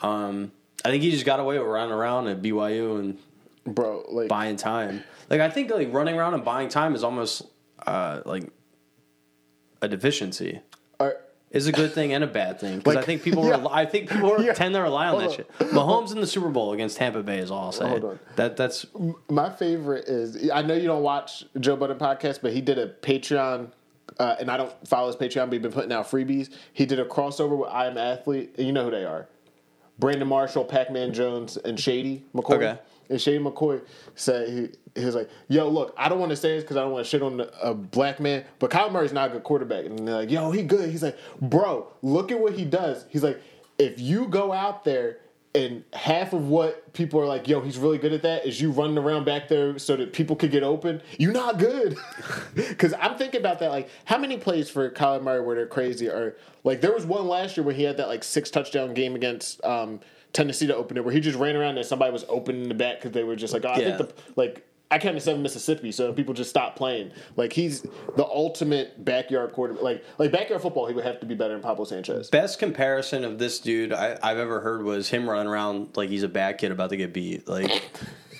Um, 0.01 0.51
I 0.85 0.89
think 0.89 1.03
he 1.03 1.11
just 1.11 1.25
got 1.25 1.39
away 1.39 1.59
with 1.59 1.67
running 1.67 1.91
around 1.91 2.27
at 2.27 2.41
BYU 2.41 2.99
and 2.99 3.17
Bro, 3.65 4.05
like 4.09 4.29
buying 4.29 4.55
time. 4.55 5.03
Like 5.29 5.41
I 5.41 5.49
think 5.49 5.69
like 5.71 5.91
running 5.93 6.15
around 6.15 6.33
and 6.33 6.43
buying 6.43 6.69
time 6.69 6.95
is 6.95 7.03
almost 7.03 7.43
uh, 7.85 8.21
like 8.25 8.49
a 9.81 9.87
deficiency. 9.87 10.61
Is 11.51 11.65
a 11.65 11.71
good 11.71 11.93
thing 11.93 12.13
and 12.13 12.23
a 12.23 12.27
bad 12.27 12.59
thing 12.59 12.77
because 12.77 12.93
Like- 12.95 13.03
I 13.03 13.05
think 13.07 13.23
people 13.23 13.43
yeah. 13.47 13.51
rely, 13.57 13.81
I 13.81 13.85
think 13.85 14.09
people 14.11 14.39
Yeah. 14.43 14.53
tend 14.53 14.75
to 14.75 14.81
rely 14.81 15.07
on 15.07 15.19
Hold 15.19 15.31
that 15.31 15.35
shit. 15.35 15.49
Mahomes 15.71 16.11
in 16.11 16.21
the 16.21 16.27
Super 16.27 16.49
Bowl 16.49 16.73
against 16.73 16.97
Tampa 16.97 17.23
Bay 17.23 17.39
is 17.39 17.49
all 17.49 17.65
I'll 17.65 17.71
say. 17.71 17.87
Hold 17.89 18.03
on. 18.05 18.19
That 18.35 18.55
that's 18.55 18.85
my 19.29 19.49
favorite 19.49 20.05
is 20.07 20.49
I 20.51 20.61
know 20.61 20.75
you 20.75 20.85
don't 20.87 21.01
watch 21.01 21.43
Joe 21.59 21.75
Budden 21.75 21.97
podcast, 21.97 22.39
but 22.43 22.53
he 22.53 22.61
did 22.61 22.77
a 22.77 22.87
Patreon. 22.89 23.71
Uh, 24.19 24.35
and 24.39 24.49
I 24.51 24.57
don't 24.57 24.87
follow 24.87 25.07
his 25.07 25.15
Patreon, 25.15 25.45
but 25.45 25.53
he's 25.53 25.61
been 25.61 25.71
putting 25.71 25.91
out 25.93 26.09
freebies. 26.09 26.49
He 26.73 26.85
did 26.85 26.99
a 26.99 27.05
crossover 27.05 27.57
with 27.57 27.69
I 27.69 27.87
Am 27.87 27.97
Athlete, 27.97 28.53
you 28.59 28.71
know 28.73 28.85
who 28.85 28.91
they 28.91 29.05
are: 29.05 29.27
Brandon 29.97 30.27
Marshall, 30.27 30.65
Pac 30.65 30.91
Man 30.91 31.13
Jones, 31.13 31.57
and 31.57 31.79
Shady 31.79 32.23
McCoy. 32.35 32.55
Okay. 32.55 32.79
And 33.09 33.19
Shady 33.19 33.43
McCoy 33.43 33.81
said 34.15 34.49
he, 34.49 34.99
he 34.99 35.05
was 35.05 35.15
like, 35.15 35.29
"Yo, 35.47 35.67
look, 35.67 35.93
I 35.97 36.09
don't 36.09 36.19
want 36.19 36.29
to 36.31 36.35
say 36.35 36.55
this 36.55 36.63
because 36.63 36.77
I 36.77 36.81
don't 36.81 36.91
want 36.91 37.05
to 37.05 37.09
shit 37.09 37.21
on 37.21 37.43
a 37.61 37.73
black 37.73 38.19
man, 38.19 38.45
but 38.59 38.69
Kyle 38.69 38.89
Murray's 38.89 39.13
not 39.13 39.29
a 39.29 39.33
good 39.33 39.43
quarterback." 39.43 39.85
And 39.85 40.07
they're 40.07 40.15
like, 40.15 40.31
"Yo, 40.31 40.51
he 40.51 40.63
good." 40.63 40.89
He's 40.89 41.03
like, 41.03 41.17
"Bro, 41.41 41.87
look 42.01 42.31
at 42.31 42.39
what 42.39 42.53
he 42.53 42.65
does." 42.65 43.05
He's 43.09 43.23
like, 43.23 43.41
"If 43.77 43.99
you 43.99 44.27
go 44.27 44.53
out 44.53 44.83
there 44.83 45.19
and 45.55 45.83
half 45.93 46.33
of 46.33 46.47
what 46.47 46.93
people 46.93 47.19
are 47.19 47.25
like, 47.25 47.47
yo, 47.47 47.59
he's 47.61 47.77
really 47.77 47.97
good 47.97 48.13
at 48.13 48.21
that, 48.21 48.45
is 48.45 48.61
you 48.61 48.69
running 48.71 48.97
around 48.97 49.25
back 49.25 49.47
there 49.47 49.79
so 49.79 49.95
that 49.95 50.13
people 50.13 50.35
could 50.35 50.51
get 50.51 50.61
open. 50.61 51.01
You're 51.17 51.31
not 51.33 51.57
good. 51.57 51.97
Because 52.53 52.93
I'm 52.99 53.17
thinking 53.17 53.39
about 53.39 53.59
that. 53.59 53.71
Like, 53.71 53.89
how 54.05 54.17
many 54.17 54.37
plays 54.37 54.69
for 54.69 54.89
Kyler 54.89 55.21
Murray 55.21 55.41
where 55.41 55.55
they're 55.55 55.67
crazy? 55.67 56.07
Or 56.07 56.35
like, 56.63 56.81
there 56.81 56.93
was 56.93 57.05
one 57.05 57.27
last 57.27 57.57
year 57.57 57.63
where 57.63 57.73
he 57.73 57.83
had 57.83 57.97
that 57.97 58.07
like 58.07 58.23
six 58.23 58.49
touchdown 58.49 58.93
game 58.93 59.15
against 59.15 59.63
um, 59.63 59.99
Tennessee 60.33 60.67
to 60.67 60.75
open 60.75 60.97
it, 60.97 61.03
where 61.03 61.13
he 61.13 61.19
just 61.19 61.37
ran 61.37 61.55
around 61.55 61.77
and 61.77 61.85
somebody 61.85 62.11
was 62.11 62.25
open 62.29 62.61
in 62.63 62.69
the 62.69 62.75
back 62.75 62.97
because 62.97 63.11
they 63.11 63.23
were 63.23 63.35
just 63.35 63.53
like, 63.53 63.65
oh, 63.65 63.69
I 63.69 63.79
Yeah. 63.79 63.97
think 63.97 64.09
the 64.09 64.13
like. 64.35 64.65
I 64.91 64.97
came 64.97 65.13
to 65.13 65.19
seven 65.19 65.43
Mississippi, 65.43 65.91
so 65.91 66.11
people 66.13 66.33
just 66.33 66.49
stopped 66.49 66.75
playing. 66.75 67.11
Like 67.35 67.53
he's 67.53 67.81
the 68.15 68.25
ultimate 68.25 69.05
backyard 69.05 69.51
quarterback. 69.53 69.83
Like 69.83 70.03
like 70.17 70.31
backyard 70.31 70.63
football, 70.63 70.87
he 70.87 70.95
would 70.95 71.05
have 71.05 71.19
to 71.19 71.27
be 71.27 71.35
better 71.35 71.53
than 71.53 71.61
Pablo 71.61 71.85
Sanchez. 71.85 72.31
best 72.31 72.57
comparison 72.57 73.23
of 73.23 73.37
this 73.37 73.59
dude 73.59 73.93
I, 73.93 74.17
I've 74.23 74.39
ever 74.39 74.61
heard 74.61 74.81
was 74.83 75.07
him 75.07 75.29
running 75.29 75.45
around 75.45 75.95
like 75.95 76.09
he's 76.09 76.23
a 76.23 76.27
bad 76.27 76.57
kid 76.57 76.71
about 76.71 76.89
to 76.89 76.97
get 76.97 77.13
beat. 77.13 77.47
Like, 77.47 77.69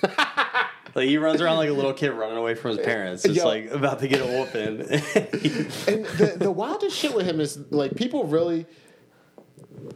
like 0.96 1.08
he 1.08 1.18
runs 1.18 1.40
around 1.40 1.58
like 1.58 1.68
a 1.70 1.72
little 1.72 1.92
kid 1.92 2.10
running 2.10 2.36
away 2.36 2.56
from 2.56 2.76
his 2.76 2.84
parents. 2.84 3.24
It's 3.24 3.36
Yo. 3.36 3.44
like 3.46 3.70
about 3.70 4.00
to 4.00 4.08
get 4.08 4.20
a 4.20 4.26
whooping. 4.26 4.80
And 5.86 6.04
the, 6.16 6.34
the 6.36 6.50
wildest 6.50 6.96
shit 6.96 7.14
with 7.14 7.26
him 7.26 7.40
is 7.40 7.58
like 7.70 7.94
people 7.94 8.24
really 8.24 8.66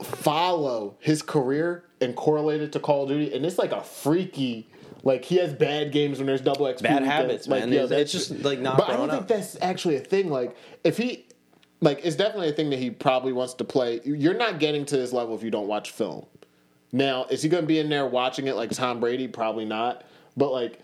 follow 0.02 0.96
his 1.00 1.22
career 1.22 1.84
and 2.00 2.14
correlate 2.16 2.60
it 2.60 2.72
to 2.72 2.80
Call 2.80 3.04
of 3.04 3.08
Duty, 3.08 3.34
and 3.34 3.44
it's 3.44 3.58
like 3.58 3.72
a 3.72 3.82
freaky. 3.82 4.68
Like 5.02 5.24
he 5.24 5.36
has 5.36 5.52
bad 5.52 5.92
games 5.92 6.18
when 6.18 6.26
there's 6.26 6.40
double 6.40 6.66
XP. 6.66 6.82
Bad 6.82 7.02
habits, 7.02 7.46
like, 7.46 7.60
man. 7.64 7.72
yo, 7.72 7.84
It's- 7.84 8.10
just, 8.10 8.42
like, 8.42 8.58
not 8.58 8.78
But 8.78 8.88
I 8.88 8.96
don't 8.96 9.08
growing 9.08 9.10
think 9.10 9.28
that's 9.28 9.56
actually 9.60 9.96
a 9.96 10.00
thing. 10.00 10.30
Like 10.30 10.56
if 10.82 10.96
he, 10.96 11.26
like 11.82 12.00
it's 12.04 12.16
definitely 12.16 12.48
a 12.48 12.52
thing 12.52 12.70
that 12.70 12.78
he 12.78 12.90
probably 12.90 13.32
wants 13.32 13.52
to 13.54 13.64
play. 13.64 14.00
You're 14.04 14.32
not 14.34 14.58
getting 14.58 14.86
to 14.86 14.96
this 14.96 15.12
level 15.12 15.34
if 15.34 15.42
you 15.42 15.50
don't 15.50 15.66
watch 15.66 15.90
film. 15.90 16.24
Now, 16.92 17.24
is 17.24 17.42
he 17.42 17.48
going 17.48 17.64
to 17.64 17.68
be 17.68 17.80
in 17.80 17.88
there 17.90 18.06
watching 18.06 18.46
it 18.46 18.54
like 18.56 18.70
Tom 18.70 19.00
Brady? 19.00 19.28
Probably 19.28 19.64
not. 19.64 20.04
But 20.36 20.52
like, 20.52 20.78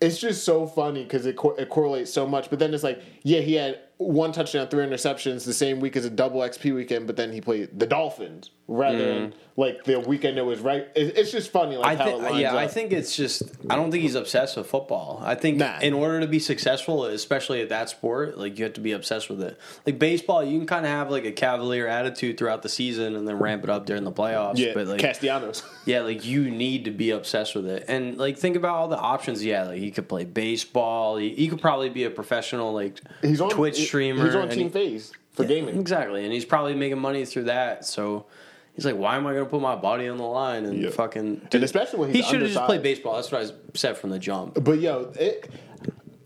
it's 0.00 0.18
just 0.18 0.42
so 0.44 0.66
funny 0.66 1.04
because 1.04 1.26
it, 1.26 1.36
cor- 1.36 1.60
it 1.60 1.68
correlates 1.68 2.10
so 2.12 2.26
much. 2.26 2.48
But 2.50 2.58
then 2.58 2.72
it's 2.74 2.82
like, 2.82 3.02
yeah, 3.22 3.40
he 3.40 3.54
had 3.54 3.78
one 4.00 4.32
touchdown, 4.32 4.66
three 4.68 4.84
interceptions 4.84 5.44
the 5.44 5.52
same 5.52 5.78
week 5.78 5.94
as 5.94 6.06
a 6.06 6.10
double 6.10 6.40
XP 6.40 6.74
weekend. 6.74 7.06
But 7.06 7.16
then 7.16 7.32
he 7.32 7.40
played 7.40 7.78
the 7.78 7.86
Dolphins 7.86 8.50
rather 8.66 8.98
than 8.98 9.32
mm. 9.32 9.34
like 9.56 9.84
the 9.84 10.00
weekend 10.00 10.38
it 10.38 10.42
was 10.42 10.60
right. 10.60 10.88
It's 10.94 11.30
just 11.30 11.50
funny 11.50 11.76
like. 11.76 11.98
I 11.98 12.02
how 12.02 12.08
it 12.16 12.22
think, 12.22 12.40
yeah, 12.40 12.56
I 12.56 12.66
think 12.66 12.92
it's 12.92 13.14
just. 13.14 13.42
I 13.68 13.76
don't 13.76 13.90
think 13.90 14.02
he's 14.02 14.14
obsessed 14.14 14.56
with 14.56 14.66
football. 14.68 15.20
I 15.22 15.34
think 15.34 15.58
Nah. 15.58 15.80
in 15.80 15.92
order 15.92 16.20
to 16.20 16.26
be 16.26 16.38
successful, 16.38 17.04
especially 17.04 17.60
at 17.60 17.68
that 17.68 17.90
sport, 17.90 18.38
like 18.38 18.58
you 18.58 18.64
have 18.64 18.72
to 18.74 18.80
be 18.80 18.92
obsessed 18.92 19.28
with 19.28 19.42
it. 19.42 19.58
Like 19.84 19.98
baseball, 19.98 20.42
you 20.42 20.58
can 20.58 20.66
kind 20.66 20.86
of 20.86 20.92
have 20.92 21.10
like 21.10 21.26
a 21.26 21.32
cavalier 21.32 21.86
attitude 21.86 22.38
throughout 22.38 22.62
the 22.62 22.70
season 22.70 23.16
and 23.16 23.28
then 23.28 23.38
ramp 23.38 23.64
it 23.64 23.70
up 23.70 23.84
during 23.84 24.04
the 24.04 24.12
playoffs. 24.12 24.56
yeah, 24.56 24.72
but 24.74 24.86
like 24.86 25.00
Castellanos. 25.00 25.62
Yeah, 25.86 26.02
like 26.02 26.24
you 26.24 26.50
need 26.50 26.84
to 26.84 26.90
be 26.90 27.10
obsessed 27.10 27.54
with 27.54 27.66
it, 27.66 27.86
and 27.88 28.16
like 28.16 28.38
think 28.38 28.54
about 28.54 28.76
all 28.76 28.88
the 28.88 28.98
options. 28.98 29.44
Yeah, 29.44 29.64
like 29.64 29.78
he 29.78 29.90
could 29.90 30.08
play 30.08 30.24
baseball. 30.24 31.16
He, 31.16 31.34
he 31.34 31.48
could 31.48 31.60
probably 31.60 31.88
be 31.88 32.04
a 32.04 32.10
professional 32.10 32.72
like 32.72 33.00
He's 33.22 33.40
on 33.40 33.50
Twitch 33.50 33.89
streamer. 33.90 34.24
He's 34.24 34.34
on 34.34 34.48
Team 34.48 34.64
he- 34.66 34.68
FaZe 34.70 35.12
for 35.32 35.44
gaming. 35.44 35.78
exactly, 35.78 36.24
and 36.24 36.32
he's 36.32 36.44
probably 36.44 36.74
making 36.74 36.98
money 36.98 37.24
through 37.24 37.44
that. 37.44 37.84
So 37.84 38.26
he's 38.74 38.84
like, 38.84 38.96
why 38.96 39.16
am 39.16 39.26
I 39.26 39.32
going 39.32 39.44
to 39.44 39.50
put 39.50 39.60
my 39.60 39.74
body 39.76 40.08
on 40.08 40.16
the 40.16 40.24
line 40.24 40.64
and 40.64 40.80
Yeah. 40.82 40.90
fucking? 40.90 41.48
And 41.52 41.64
especially 41.64 41.98
when 42.00 42.14
he 42.14 42.22
should 42.22 42.40
have 42.42 42.50
just 42.50 42.64
played 42.66 42.82
baseball. 42.82 43.16
That's 43.16 43.30
what 43.32 43.44
I 43.44 43.50
said 43.74 43.96
from 43.98 44.10
the 44.10 44.18
jump. 44.18 44.62
But 44.62 44.78
yo, 44.80 45.12
it, 45.16 45.50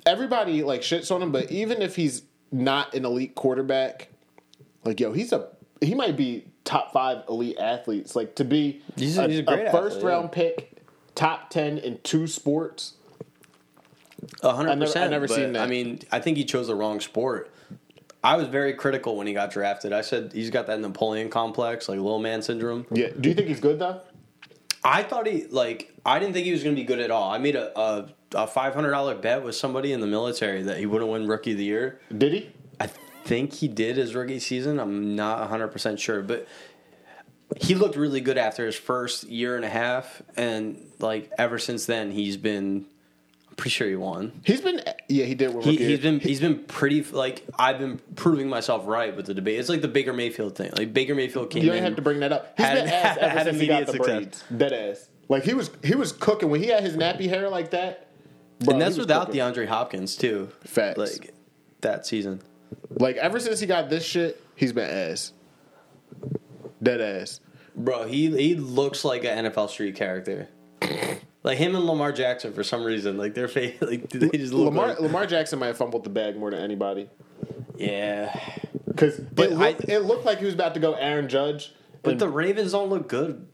everybody 0.07 0.63
like 0.63 0.83
shits 0.83 1.11
on 1.15 1.23
him. 1.23 1.33
But 1.33 1.51
even 1.51 1.81
if 1.83 1.97
he's 1.97 2.23
not 2.53 2.95
an 2.95 3.05
elite 3.05 3.35
quarterback, 3.35 4.09
like 4.85 5.01
yo, 5.01 5.13
he's 5.13 5.33
a 5.33 5.49
he 5.81 5.95
might 5.95 6.17
be 6.17 6.47
top 6.65 6.93
five 6.93 7.25
elite 7.29 7.59
athletes. 7.59 8.15
Like 8.17 8.35
to 8.37 8.45
be 8.45 8.83
He's 8.97 9.19
a- 9.19 9.29
he's 9.29 9.39
a 9.41 9.43
great 9.43 9.71
first 9.71 9.97
athlete, 9.97 10.05
round 10.05 10.25
yeah. 10.25 10.29
pick, 10.35 10.83
top 11.15 11.51
ten 11.51 11.79
in 11.79 11.99
two 12.03 12.27
sports. 12.27 12.95
A 14.43 14.55
hundred 14.55 14.71
I 14.71 14.75
never- 14.77 14.85
I 14.85 14.87
percent. 14.87 15.11
never 15.11 15.29
seen 15.29 15.53
that. 15.53 15.63
I 15.63 15.67
mean, 15.67 16.01
I 16.11 16.19
think 16.21 16.37
he 16.39 16.45
chose 16.45 16.69
the 16.69 16.75
wrong 16.75 17.01
sport. 17.01 17.51
I 18.25 18.37
was 18.37 18.49
very 18.49 18.73
critical 18.73 19.17
when 19.17 19.27
he 19.27 19.35
got 19.35 19.51
drafted. 19.51 19.93
I 19.93 20.01
said 20.01 20.33
he's 20.33 20.49
got 20.49 20.67
that 20.69 20.81
Napoleon 20.81 21.29
complex, 21.29 21.91
like 21.91 21.99
little 21.99 22.19
man 22.19 22.41
syndrome. 22.41 22.87
Yeah. 22.91 23.09
Do 23.21 23.29
you 23.29 23.35
think 23.35 23.49
he's 23.49 23.61
good 23.61 23.79
though? 23.79 24.01
I 24.83 25.03
thought 25.03 25.27
he 25.27 25.45
like 25.45 25.93
I 26.07 26.19
didn't 26.19 26.33
think 26.33 26.47
he 26.47 26.53
was 26.53 26.63
going 26.63 26.75
to 26.75 26.81
be 26.81 26.87
good 26.87 27.01
at 27.01 27.11
all. 27.11 27.31
I 27.31 27.37
made 27.37 27.55
a 27.55 27.79
a, 27.79 28.09
a 28.35 28.47
five 28.47 28.75
hundred 28.75 28.93
dollar 28.93 29.15
bet 29.15 29.45
with 29.45 29.55
somebody 29.55 29.93
in 29.93 30.01
the 30.01 30.07
military 30.07 30.63
that 30.63 30.79
he 30.79 30.87
wouldn't 30.87 31.11
win 31.11 31.29
Rookie 31.29 31.53
of 31.53 31.59
the 31.59 31.65
Year. 31.65 32.01
Did 32.17 32.33
he? 32.33 32.51
I 32.81 32.87
think 32.87 33.53
he 33.53 33.69
did 33.69 33.97
his 33.99 34.15
rookie 34.15 34.41
season. 34.41 34.81
I'm 34.81 35.15
not 35.15 35.47
hundred 35.49 35.69
percent 35.69 36.01
sure, 36.01 36.23
but 36.23 36.49
he 37.61 37.75
looked 37.75 37.95
really 37.95 38.23
good 38.23 38.39
after 38.39 38.65
his 38.65 38.75
first 38.75 39.25
year 39.25 39.55
and 39.55 39.67
a 39.67 39.71
half, 39.71 40.23
and 40.35 40.91
like 40.99 41.31
ever 41.39 41.59
since 41.59 41.85
then, 41.85 42.11
he's 42.11 42.39
been. 42.39 42.87
Pretty 43.57 43.71
sure 43.71 43.89
he 43.89 43.97
won. 43.97 44.41
He's 44.45 44.61
been. 44.61 44.81
Yeah, 45.09 45.25
he 45.27 45.35
did. 45.35 45.55
With 45.55 45.65
He, 45.65 45.77
he's 45.77 46.01
been 46.01 46.19
he's 46.21 46.41
been 46.41 46.65
pretty 46.65 47.03
like 47.05 47.45
I've 47.59 47.79
been 47.79 48.01
proving 48.17 48.49
myself 48.49 48.87
right 48.87 49.15
with 49.17 49.27
the 49.27 49.35
debate. 49.35 49.59
It's 49.61 49.69
like 49.69 49.81
the 49.81 49.89
Baker 49.89 50.13
Mayfield 50.13 50.57
thing. 50.57 50.73
Like 50.77 50.93
Baker 50.93 51.15
Mayfield 51.15 51.51
came 51.51 51.63
You 51.63 51.69
don't 51.69 51.79
in. 51.79 51.85
have 51.85 51.97
to 51.97 52.03
bring 52.03 52.21
that 52.21 52.33
up. 52.33 52.55
He's 52.57 52.67
had- 52.67 52.75
been 52.85 52.89
ass 52.93 53.17
ever 53.21 53.29
had 53.31 53.47
since 53.47 53.61
he 53.61 53.67
got 53.67 53.87
the 53.87 53.93
success. 53.93 54.07
braids. 54.17 54.45
Dead 54.57 54.73
ass. 54.73 55.09
Like 55.29 55.45
he 55.45 55.55
was 55.55 55.71
he 55.85 55.95
was 55.95 56.13
cooking 56.13 56.51
when 56.51 56.61
he 56.63 56.69
had 56.69 56.83
his 56.83 56.97
nappy 56.97 57.29
hair 57.29 57.49
like 57.49 57.71
that. 57.71 58.09
bro, 58.61 58.73
and 58.75 58.83
that's 58.83 58.99
without 58.99 59.27
cooking. 59.27 59.41
DeAndre 59.41 59.69
Hopkins 59.69 60.17
too. 60.17 60.49
Facts. 60.65 60.99
Like 60.99 61.33
that 61.83 62.07
season. 62.07 62.43
Like 62.91 63.17
ever 63.17 63.39
since 63.39 63.61
he 63.61 63.67
got 63.67 63.89
this 63.89 64.05
shit, 64.05 64.43
he's 64.57 64.73
been 64.73 64.91
ass. 64.91 65.33
Dead 66.83 67.01
ass. 67.01 67.41
Bro, 67.77 68.09
he 68.09 68.31
he 68.37 68.55
looks 68.57 69.05
like 69.05 69.25
an 69.25 69.47
NFL 69.47 69.71
street 69.71 69.95
character. 69.97 70.49
like 71.45 71.59
him 71.59 71.77
and 71.77 71.85
Lamar 71.85 72.11
Jackson 72.11 72.53
for 72.53 72.65
some 72.65 72.83
reason. 72.83 73.17
Like 73.17 73.35
their 73.35 73.47
face 73.49 73.77
like 73.81 74.09
they 74.11 74.37
just 74.39 74.53
look 74.53 74.67
Lamar 74.67 74.89
like, 74.89 75.01
Lamar 75.01 75.27
Jackson 75.27 75.61
might 75.61 75.69
have 75.69 75.77
fumbled 75.79 76.03
the 76.05 76.11
bag 76.11 76.37
more 76.37 76.51
than 76.51 76.61
anybody 76.61 77.09
Yeah. 77.77 78.37
because 78.87 79.19
But 79.21 79.51
it, 79.53 79.57
looked, 79.57 79.89
I- 79.89 79.93
it 79.93 79.99
looked 80.01 80.25
like 80.25 80.39
he 80.41 80.47
was 80.47 80.55
about 80.55 80.75
to 80.75 80.81
go 80.81 80.95
Aaron 80.95 81.29
Judge. 81.29 81.73
But 82.03 82.13
and 82.13 82.21
the 82.21 82.29
Ravens 82.29 82.73
don't 82.73 82.89
look 82.91 83.09
good. 83.09 83.47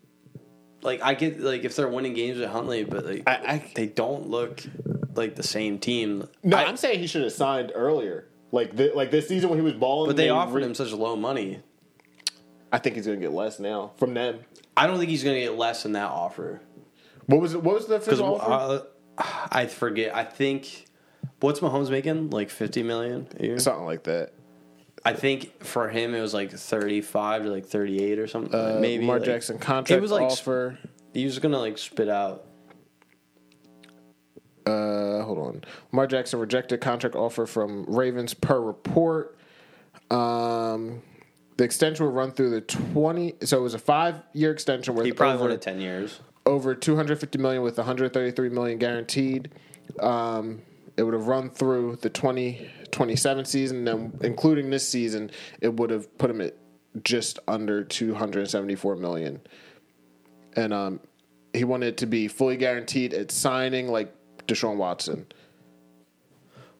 Like 0.82 1.03
I 1.03 1.12
get 1.14 1.41
like 1.41 1.64
if 1.64 1.76
they're 1.76 1.88
winning 1.88 2.14
games 2.14 2.38
with 2.38 2.49
Huntley, 2.49 2.84
but 2.84 3.05
like 3.05 3.22
I- 3.26 3.34
I- 3.55 3.72
they 3.74 3.86
don't 3.86 4.28
look 4.30 4.62
like 5.14 5.34
the 5.34 5.43
same 5.43 5.78
team. 5.78 6.26
no, 6.43 6.57
I- 6.57 6.62
am 6.62 6.76
saying 6.78 7.01
he 7.01 7.07
should 7.07 7.22
have 7.22 7.32
signed 7.32 7.72
earlier. 7.74 8.26
Like 8.53 8.74
the, 8.74 8.91
like 8.97 9.11
this 9.12 9.28
season 9.28 9.49
when 9.51 9.59
he 9.61 9.64
was 9.64 9.74
balling. 9.74 10.09
but 10.09 10.16
they 10.16 10.28
offered 10.30 10.62
him 10.64 10.74
such 10.74 10.91
low 10.93 11.14
money. 11.16 11.61
I 12.72 12.78
think 12.78 12.97
he's 12.97 13.07
gonna 13.07 13.18
get 13.18 13.32
less 13.32 13.59
now 13.61 13.93
from 13.97 14.14
them. 14.14 14.41
I 14.76 14.86
don't 14.86 14.99
think 14.99 15.11
he's 15.11 15.22
going 15.24 15.34
to 15.34 15.41
get 15.43 15.59
less 15.59 15.82
than 15.82 15.93
that 15.93 16.09
offer. 16.11 16.61
What 17.31 17.41
was 17.41 17.55
it? 17.55 17.62
What 17.62 17.74
was 17.76 17.87
the 17.87 17.95
official 17.97 18.41
offer? 18.41 18.87
uh, 19.18 19.22
I 19.53 19.66
forget. 19.66 20.14
I 20.14 20.24
think 20.24 20.87
what's 21.41 21.61
Mahomes 21.61 21.91
making? 21.91 22.31
Like 22.31 22.51
fifty 22.51 22.83
million 22.83 23.28
a 23.39 23.45
year. 23.45 23.59
Something 23.59 23.85
like 23.87 24.05
that. 24.05 24.33
I 25.05 25.12
think 25.14 25.62
for 25.64 25.89
him 25.89 26.14
it 26.14 26.20
was 26.20 26.35
like 26.35 26.51
thirty-five 26.51 27.45
to 27.45 27.51
like 27.51 27.66
thirty-eight 27.66 28.18
or 28.18 28.26
something. 28.26 28.55
Uh, 28.55 28.78
Maybe 28.81 29.03
Lamar 29.03 29.18
like- 29.18 29.26
Jackson 29.26 29.59
contract 29.59 29.91
It 29.99 30.03
was 30.03 30.11
like 30.11 30.24
offer. 30.31 30.78
he 31.14 31.24
was 31.24 31.39
gonna 31.39 31.59
like 31.59 31.78
spit 31.78 32.09
out. 32.09 32.47
Uh, 34.66 35.22
hold 35.22 35.39
on. 35.39 35.64
Lamar 35.93 36.07
Jackson 36.07 36.39
rejected 36.39 36.81
contract 36.81 37.16
offer 37.16 37.47
from 37.47 37.85
Ravens 37.87 38.35
per 38.35 38.61
report. 38.61 39.39
Um, 40.11 41.03
the 41.57 41.64
extension 41.64 42.05
will 42.07 42.12
run 42.12 42.33
through 42.33 42.51
the 42.51 42.61
twenty. 42.61 43.35
So 43.43 43.59
it 43.59 43.62
was 43.62 43.74
a 43.74 43.78
five-year 43.78 44.51
extension 44.51 44.95
worth 44.95 45.07
He 45.07 45.12
probably 45.12 45.35
over, 45.37 45.45
wanted 45.45 45.62
ten 45.62 45.81
years. 45.81 46.20
Over 46.47 46.74
two 46.74 46.97
hundred 46.97 47.20
fifty 47.20 47.38
million 47.38 47.62
with 47.62 47.76
one 47.76 47.86
hundred 47.86 48.12
thirty-three 48.12 48.49
million 48.49 48.78
guaranteed. 48.78 49.51
Um, 49.99 50.62
it 50.97 51.03
would 51.05 51.14
have 51.14 51.28
run 51.28 51.49
through 51.51 51.97
the 52.03 52.11
2027 52.11 53.45
season, 53.47 53.84
then 53.84 54.12
including 54.22 54.68
this 54.68 54.86
season, 54.86 55.30
it 55.61 55.72
would 55.74 55.88
have 55.91 56.16
put 56.18 56.30
him 56.30 56.41
at 56.43 56.57
just 57.03 57.38
under 57.49 57.82
274 57.84 58.97
million. 58.97 59.41
And 60.57 60.74
um, 60.74 61.01
he 61.55 61.64
wanted 61.64 61.86
it 61.86 61.97
to 61.99 62.07
be 62.07 62.28
fully 62.28 62.57
guaranteed 62.57 63.14
at 63.14 63.30
signing, 63.30 63.88
like 63.88 64.12
Deshaun 64.47 64.76
Watson. 64.76 65.26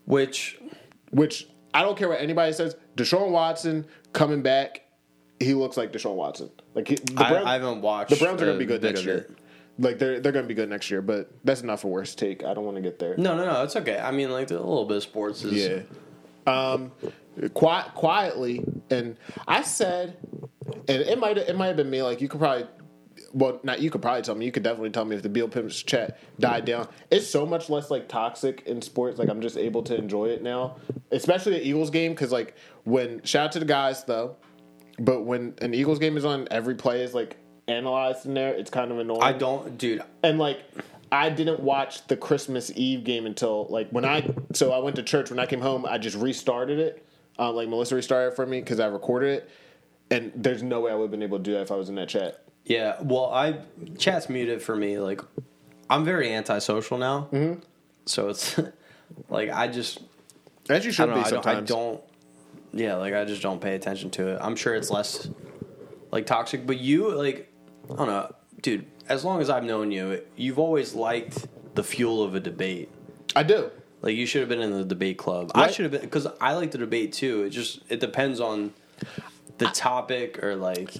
Which 0.05 0.59
Which 1.11 1.49
I 1.73 1.83
don't 1.83 1.97
care 1.97 2.09
what 2.09 2.21
anybody 2.21 2.53
says. 2.53 2.77
Deshaun 2.97 3.31
Watson 3.31 3.87
coming 4.13 4.43
back, 4.43 4.83
he 5.39 5.55
looks 5.55 5.77
like 5.77 5.93
Deshaun 5.93 6.17
Watson. 6.17 6.51
Like 6.75 6.89
he, 6.89 6.97
the 6.97 7.25
I, 7.25 7.31
Browns, 7.31 7.47
I 7.47 7.53
haven't 7.55 7.81
watched. 7.81 8.11
the 8.11 8.17
Browns 8.17 8.43
are 8.43 8.47
going 8.47 8.59
to 8.59 8.65
be 8.65 8.67
good 8.67 8.83
next 8.83 9.05
year. 9.05 9.29
Like 9.81 9.99
they're 9.99 10.20
they're 10.20 10.33
going 10.33 10.45
to 10.45 10.49
be 10.49 10.55
good 10.55 10.68
next 10.68 10.91
year, 10.91 11.01
but 11.01 11.33
that's 11.43 11.62
enough 11.62 11.81
for 11.81 11.89
worst 11.89 12.18
take. 12.18 12.45
I 12.45 12.53
don't 12.53 12.64
want 12.64 12.76
to 12.76 12.83
get 12.83 12.99
there. 12.99 13.16
No, 13.16 13.35
no, 13.35 13.47
no. 13.47 13.62
It's 13.62 13.76
okay. 13.76 13.99
I 13.99 14.11
mean, 14.11 14.31
like 14.31 14.51
a 14.51 14.55
little 14.55 14.85
bit 14.85 14.99
of 14.99 15.03
sports 15.03 15.43
is. 15.43 15.66
Yeah. 15.66 15.83
Um, 16.47 16.93
quiet, 17.55 17.95
quietly, 17.95 18.62
and 18.91 19.16
I 19.49 19.62
said, 19.62 20.18
and 20.87 21.03
it 21.03 21.18
might 21.18 21.39
it 21.39 21.57
might 21.57 21.68
have 21.68 21.76
been 21.76 21.89
me. 21.89 22.03
Like 22.03 22.20
you 22.20 22.28
could 22.28 22.41
probably, 22.41 22.66
well, 23.33 23.59
not 23.62 23.81
you 23.81 23.91
could 23.91 24.03
probably 24.03 24.20
tell 24.20 24.35
me. 24.35 24.45
You 24.45 24.53
could 24.53 24.62
definitely 24.62 24.91
tell 24.91 25.07
me 25.07 25.16
if 25.16 25.22
the 25.22 25.31
Beal 25.31 25.49
Pimps 25.49 25.83
chat 25.83 26.18
died 26.39 26.66
down. 26.66 26.87
It's 27.11 27.26
so 27.26 27.47
much 27.47 27.70
less 27.70 27.91
like 27.91 28.07
toxic 28.07 28.62
in 28.66 28.83
sports. 28.83 29.18
Like 29.18 29.31
I'm 29.31 29.41
just 29.41 29.57
able 29.57 29.83
to 29.85 29.97
enjoy 29.97 30.26
it 30.26 30.43
now, 30.43 30.76
especially 31.11 31.53
the 31.53 31.66
Eagles 31.66 31.89
game 31.91 32.12
because 32.12 32.33
like 32.33 32.55
when 32.85 33.22
shout 33.22 33.47
out 33.47 33.53
to 33.53 33.61
the 33.61 33.64
guys 33.64 34.05
though, 34.05 34.37
but 34.99 35.22
when 35.22 35.55
an 35.62 35.72
Eagles 35.72 35.99
game 35.99 36.18
is 36.18 36.24
on, 36.24 36.49
every 36.51 36.74
play 36.74 37.03
is 37.03 37.14
like 37.14 37.37
analyzed 37.71 38.27
in 38.27 38.35
there. 38.35 38.53
It's 38.55 38.71
kind 38.71 38.91
of 38.91 38.99
annoying. 38.99 39.23
I 39.23 39.33
don't, 39.33 39.79
dude. 39.79 40.03
and 40.23 40.39
like 40.39 40.62
I 41.12 41.29
didn't 41.31 41.61
watch 41.61 42.07
the 42.07 42.16
Christmas 42.16 42.71
Eve 42.75 43.05
game 43.05 43.27
until 43.27 43.66
like 43.68 43.91
when 43.91 44.05
I 44.05 44.29
so 44.53 44.73
I 44.73 44.79
went 44.79 44.97
to 44.97 45.03
church 45.03 45.31
when 45.31 45.39
I 45.39 45.47
came 45.47 45.61
home 45.61 45.85
I 45.87 45.99
just 45.99 46.16
restarted 46.16 46.79
it 46.79 47.05
uh, 47.39 47.51
like 47.53 47.68
Melissa 47.68 47.97
restarted 47.97 48.33
it 48.33 48.37
for 48.37 48.47
me 48.47 48.61
because 48.61 48.79
I 48.81 48.87
recorded 48.87 49.39
it 49.39 49.51
and 50.11 50.33
there's 50.37 50.62
no 50.62 50.81
way 50.81 50.93
I 50.93 50.95
would 50.95 51.05
have 51.05 51.11
been 51.11 51.23
able 51.23 51.39
to 51.39 51.43
do 51.45 51.53
that 51.55 51.62
if 51.62 51.73
I 51.73 51.77
was 51.77 51.89
in 51.89 51.95
that 51.97 52.09
chat 52.09 52.45
Yeah. 52.64 52.97
Well, 53.03 53.27
I 53.33 53.59
chat's 53.99 54.29
muted 54.29 54.62
for 54.62 54.77
me. 54.77 54.99
Like, 54.99 55.21
I'm 55.89 56.05
very 56.05 56.33
antisocial 56.33 56.99
now. 56.99 57.29
Mm-hmm. 57.33 57.61
So 58.07 58.29
it's 58.29 58.59
like 59.29 59.51
I 59.51 59.66
just 59.68 59.99
as 60.68 60.85
you 60.85 60.91
I 60.91 60.93
should 60.93 61.07
don't 61.07 61.14
be 61.14 61.21
know. 61.21 61.27
I 61.27 61.31
don't, 61.31 61.43
sometimes 61.43 61.71
I 61.71 61.75
don't. 61.75 62.01
Yeah, 62.73 62.95
like 62.97 63.14
I 63.14 63.25
just 63.25 63.43
don't 63.43 63.61
pay 63.61 63.75
attention 63.75 64.11
to 64.11 64.29
it. 64.29 64.39
I'm 64.41 64.55
sure 64.55 64.77
it's 64.77 64.91
less 64.91 65.29
like 66.12 66.27
toxic, 66.27 66.66
but 66.66 66.79
you 66.79 67.11
like 67.11 67.50
I 67.93 67.97
don't 67.97 68.07
know, 68.07 68.34
dude. 68.62 68.86
As 69.09 69.24
long 69.24 69.41
as 69.41 69.51
I've 69.51 69.64
known 69.64 69.91
you, 69.91 70.22
you've 70.36 70.59
always 70.59 70.95
liked 70.95 71.47
the 71.74 71.82
fuel 71.82 72.22
of 72.22 72.34
a 72.34 72.41
debate. 72.41 72.88
I 73.34 73.43
do 73.43 73.70
Like 74.03 74.16
you 74.16 74.26
should 74.26 74.41
have 74.41 74.49
been 74.49 74.61
in 74.61 74.70
the 74.72 74.84
debate 74.84 75.18
club. 75.18 75.51
I 75.55 75.70
should 75.70 75.84
have 75.84 75.93
been 75.93 76.01
because 76.03 76.26
I 76.41 76.53
like 76.55 76.70
the 76.70 76.78
debate 76.78 77.12
too. 77.12 77.45
It 77.45 77.51
just 77.51 77.80
it 77.88 78.01
depends 78.01 78.41
on 78.41 78.72
the 79.59 79.66
topic 79.66 80.43
or 80.43 80.57
like 80.57 80.95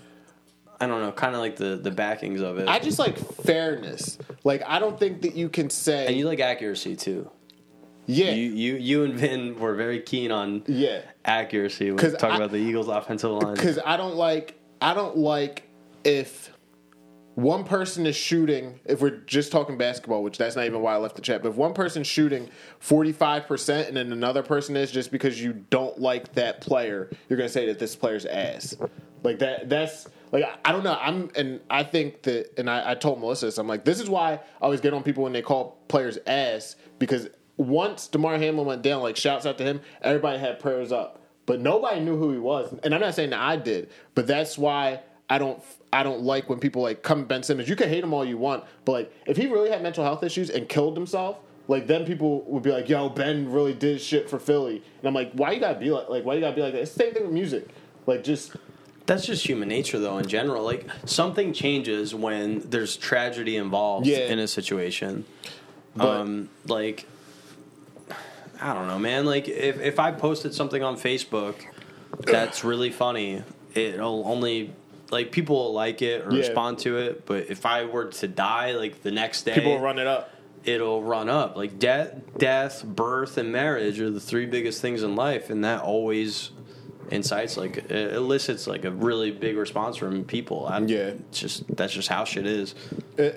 I 0.81 0.87
don't 0.87 1.03
know, 1.03 1.13
kind 1.13 1.35
of 1.35 1.41
like 1.41 1.57
the 1.57 1.77
the 1.77 1.91
backings 1.91 2.41
of 2.41 2.59
it. 2.59 2.69
I 2.69 2.79
just 2.79 2.99
like 2.99 3.19
fairness 3.19 4.19
like 4.45 4.63
I 4.67 4.79
don't 4.79 4.99
think 4.99 5.23
that 5.23 5.35
you 5.35 5.49
can 5.49 5.71
say 5.71 6.07
and 6.07 6.17
you 6.17 6.27
like 6.27 6.41
accuracy 6.41 6.97
too. 6.97 7.31
yeah 8.07 8.31
You 8.33 8.51
you 8.53 8.75
you 8.77 9.05
and 9.05 9.15
Vin 9.15 9.59
were 9.59 9.75
very 9.75 10.01
keen 10.01 10.31
on 10.33 10.63
yeah 10.67 11.03
accuracy 11.25 11.91
when 11.91 11.99
'Cause 11.99 12.13
we 12.13 12.19
talk 12.19 12.35
about 12.35 12.51
the 12.51 12.57
Eagles' 12.59 12.89
offensive 12.89 13.31
line. 13.31 13.55
because 13.57 13.79
I 13.85 13.97
don't 13.97 14.17
like 14.17 14.59
I 14.81 14.95
don't 14.95 15.17
like 15.19 15.69
if 16.05 16.51
one 17.35 17.65
person 17.65 18.07
is 18.07 18.17
shooting. 18.17 18.81
If 18.85 19.01
we're 19.01 19.19
just 19.19 19.53
talking 19.53 19.79
basketball, 19.79 20.23
which 20.23 20.37
that's 20.39 20.57
not 20.57 20.67
even 20.67 20.81
why 20.81 20.95
I 20.95 20.97
left 20.99 21.17
the 21.17 21.23
chat. 21.23 21.43
But 21.43 21.51
if 21.51 21.55
one 21.57 21.75
person's 21.75 22.07
shooting 22.07 22.49
forty 22.81 23.13
five 23.13 23.47
percent 23.47 23.89
and 23.89 23.97
then 23.97 24.13
another 24.13 24.43
person 24.43 24.77
is 24.77 24.91
just 24.91 25.11
because 25.11 25.41
you 25.41 25.53
don't 25.71 25.99
like 26.01 26.33
that 26.35 26.61
player, 26.61 27.09
you're 27.29 27.37
gonna 27.37 27.49
say 27.49 27.67
that 27.67 27.79
this 27.79 27.95
player's 27.97 28.27
ass. 28.27 28.77
Like 29.23 29.39
that. 29.41 29.69
That's 29.69 30.09
like 30.33 30.45
I- 30.45 30.57
I 30.65 30.73
don't 30.73 30.85
know. 30.85 30.99
I'm 31.01 31.31
and 31.37 31.61
I 31.71 31.85
think 31.85 32.23
that 32.23 32.59
and 32.59 32.69
I, 32.69 32.93
I 32.93 32.95
told 32.95 33.21
Melissa 33.21 33.47
this. 33.47 33.59
I'm 33.59 33.69
like 33.69 33.85
this 33.85 34.01
is 34.01 34.11
why 34.11 34.33
I 34.35 34.41
always 34.61 34.81
get 34.81 34.93
on 34.93 35.03
people 35.03 35.23
when 35.23 35.33
they 35.33 35.43
call 35.43 35.79
players 35.89 36.19
ass 36.27 36.77
because 36.99 37.29
once 37.57 38.09
Damar 38.09 38.39
Hamlin 38.39 38.67
went 38.67 38.83
down, 38.83 39.03
like 39.03 39.17
shouts 39.17 39.47
out 39.47 39.59
to 39.59 39.65
him, 39.65 39.81
everybody 40.03 40.39
had 40.39 40.59
prayers 40.61 40.93
up 40.93 41.19
but 41.47 41.59
nobody 41.61 41.99
knew 41.99 42.17
who 42.17 42.31
he 42.31 42.39
was. 42.39 42.73
And 42.85 42.95
I'm 42.95 43.01
not 43.01 43.15
saying 43.17 43.31
that 43.31 43.41
I 43.41 43.57
did, 43.57 43.91
but 44.15 44.29
that's 44.29 44.57
why 44.57 45.01
I 45.31 45.39
don't 45.39 45.63
I 45.93 46.03
don't 46.03 46.23
like 46.23 46.49
when 46.51 46.59
people 46.59 46.83
like 46.83 47.03
come 47.03 47.25
Ben 47.25 47.43
Simmons. 47.43 47.69
You 47.69 47.77
can 47.77 47.89
hate 47.89 48.05
him 48.05 48.13
all 48.13 48.25
you 48.25 48.37
want, 48.37 48.65
but 48.85 48.93
like 48.93 49.13
if 49.27 49.37
he 49.37 49.47
really 49.47 49.71
had 49.71 49.83
mental 49.83 50.05
health 50.05 50.23
issues 50.23 50.51
and 50.51 50.69
killed 50.69 50.97
himself, 50.97 51.39
like 51.69 51.87
then 51.87 52.05
people 52.05 52.43
would 52.43 52.63
be 52.65 52.71
like, 52.73 52.89
"Yo, 52.89 53.09
Ben 53.09 53.51
really 53.51 53.73
did 53.73 54.01
shit 54.01 54.29
for 54.29 54.39
Philly." 54.39 54.83
And 54.99 55.07
I'm 55.09 55.15
like, 55.15 55.33
"Why 55.33 55.53
you 55.53 55.61
gotta 55.61 55.79
be 55.79 55.91
like 55.91 56.09
like 56.09 56.25
why 56.25 56.35
you 56.35 56.41
gotta 56.41 56.57
be 56.57 56.63
like 56.63 56.73
that?" 56.73 56.83
It's 56.83 56.93
the 56.93 57.05
same 57.05 57.15
thing 57.15 57.23
with 57.23 57.33
music. 57.33 57.69
Like 58.07 58.25
just 58.25 58.57
That's 59.07 59.25
just 59.27 59.47
human 59.47 59.69
nature, 59.69 59.99
though. 59.99 60.19
In 60.19 60.27
general, 60.27 60.63
like 60.65 60.87
something 61.05 61.53
changes 61.53 62.15
when 62.15 62.61
there's 62.69 62.97
tragedy 62.97 63.57
involved 63.57 64.07
Yeah. 64.07 64.19
in 64.19 64.39
a 64.39 64.47
situation. 64.49 65.25
But- 65.97 66.09
um, 66.09 66.49
like 66.67 67.07
I 68.61 68.75
don't 68.75 68.89
know, 68.89 68.99
man. 68.99 69.25
Like 69.27 69.49
if 69.49 69.81
if 69.81 69.99
I 69.99 70.11
posted 70.13 70.55
something 70.55 70.83
on 70.83 70.97
Facebook 70.97 71.55
that's 72.21 72.63
really 72.65 72.91
funny, 72.91 73.43
it'll 73.75 74.23
only 74.27 74.73
like 75.11 75.33
people 75.33 75.57
will 75.57 75.73
like 75.73 76.03
it 76.03 76.27
or 76.27 76.31
Yeah. 76.33 76.39
respond 76.39 76.79
to 76.81 76.99
it. 76.99 77.27
But 77.27 77.51
if 77.51 77.67
I 77.67 77.85
were 77.85 78.07
to 78.07 78.29
die, 78.29 78.73
like 78.73 79.03
the 79.03 79.11
next 79.11 79.43
day, 79.43 79.55
people 79.55 79.73
will 79.73 79.81
run 79.81 79.99
it 79.99 80.07
up. 80.07 80.31
it'll 80.65 81.03
run 81.03 81.29
up. 81.29 81.57
Like 81.57 81.79
death, 81.79 82.15
death, 82.39 82.85
birth, 82.85 83.39
and 83.39 83.51
marriage 83.51 83.99
are 84.01 84.11
the 84.11 84.21
three 84.21 84.47
biggest 84.47 84.81
things 84.83 85.03
in 85.03 85.17
life, 85.17 85.49
and 85.51 85.65
that 85.65 85.81
always 85.83 86.51
incites 87.11 87.57
like 87.57 87.91
elicits 87.91 88.67
like 88.67 88.85
a 88.85 88.91
really 88.91 89.31
big 89.33 89.57
response 89.57 89.97
from 89.97 90.23
people. 90.25 90.67
I, 90.67 90.79
Yeah. 90.81 90.99
it's 91.31 91.41
just 91.41 91.77
that's 91.77 91.93
just 91.93 92.09
how 92.09 92.25
shit 92.25 92.47
is, 92.47 92.75
Uh, 93.19 93.31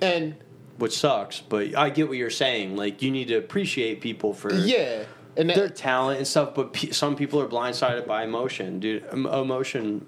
and 0.00 0.34
which 0.78 0.96
sucks. 0.98 1.40
But 1.40 1.76
I 1.76 1.90
get 1.90 2.08
what 2.08 2.16
you're 2.16 2.30
saying. 2.30 2.76
Like 2.76 3.02
you 3.02 3.10
need 3.10 3.28
to 3.28 3.36
appreciate 3.36 4.00
people 4.00 4.32
for 4.32 4.52
yeah, 4.52 5.04
and 5.36 5.48
that, 5.50 5.56
their 5.56 5.68
talent 5.68 6.18
and 6.18 6.26
stuff. 6.26 6.54
But 6.54 6.72
pe- 6.72 6.90
some 6.90 7.14
people 7.14 7.40
are 7.40 7.46
blindsided 7.46 8.06
by 8.06 8.24
emotion, 8.24 8.80
dude. 8.80 9.04
Em- 9.12 9.26
Emotion, 9.26 10.06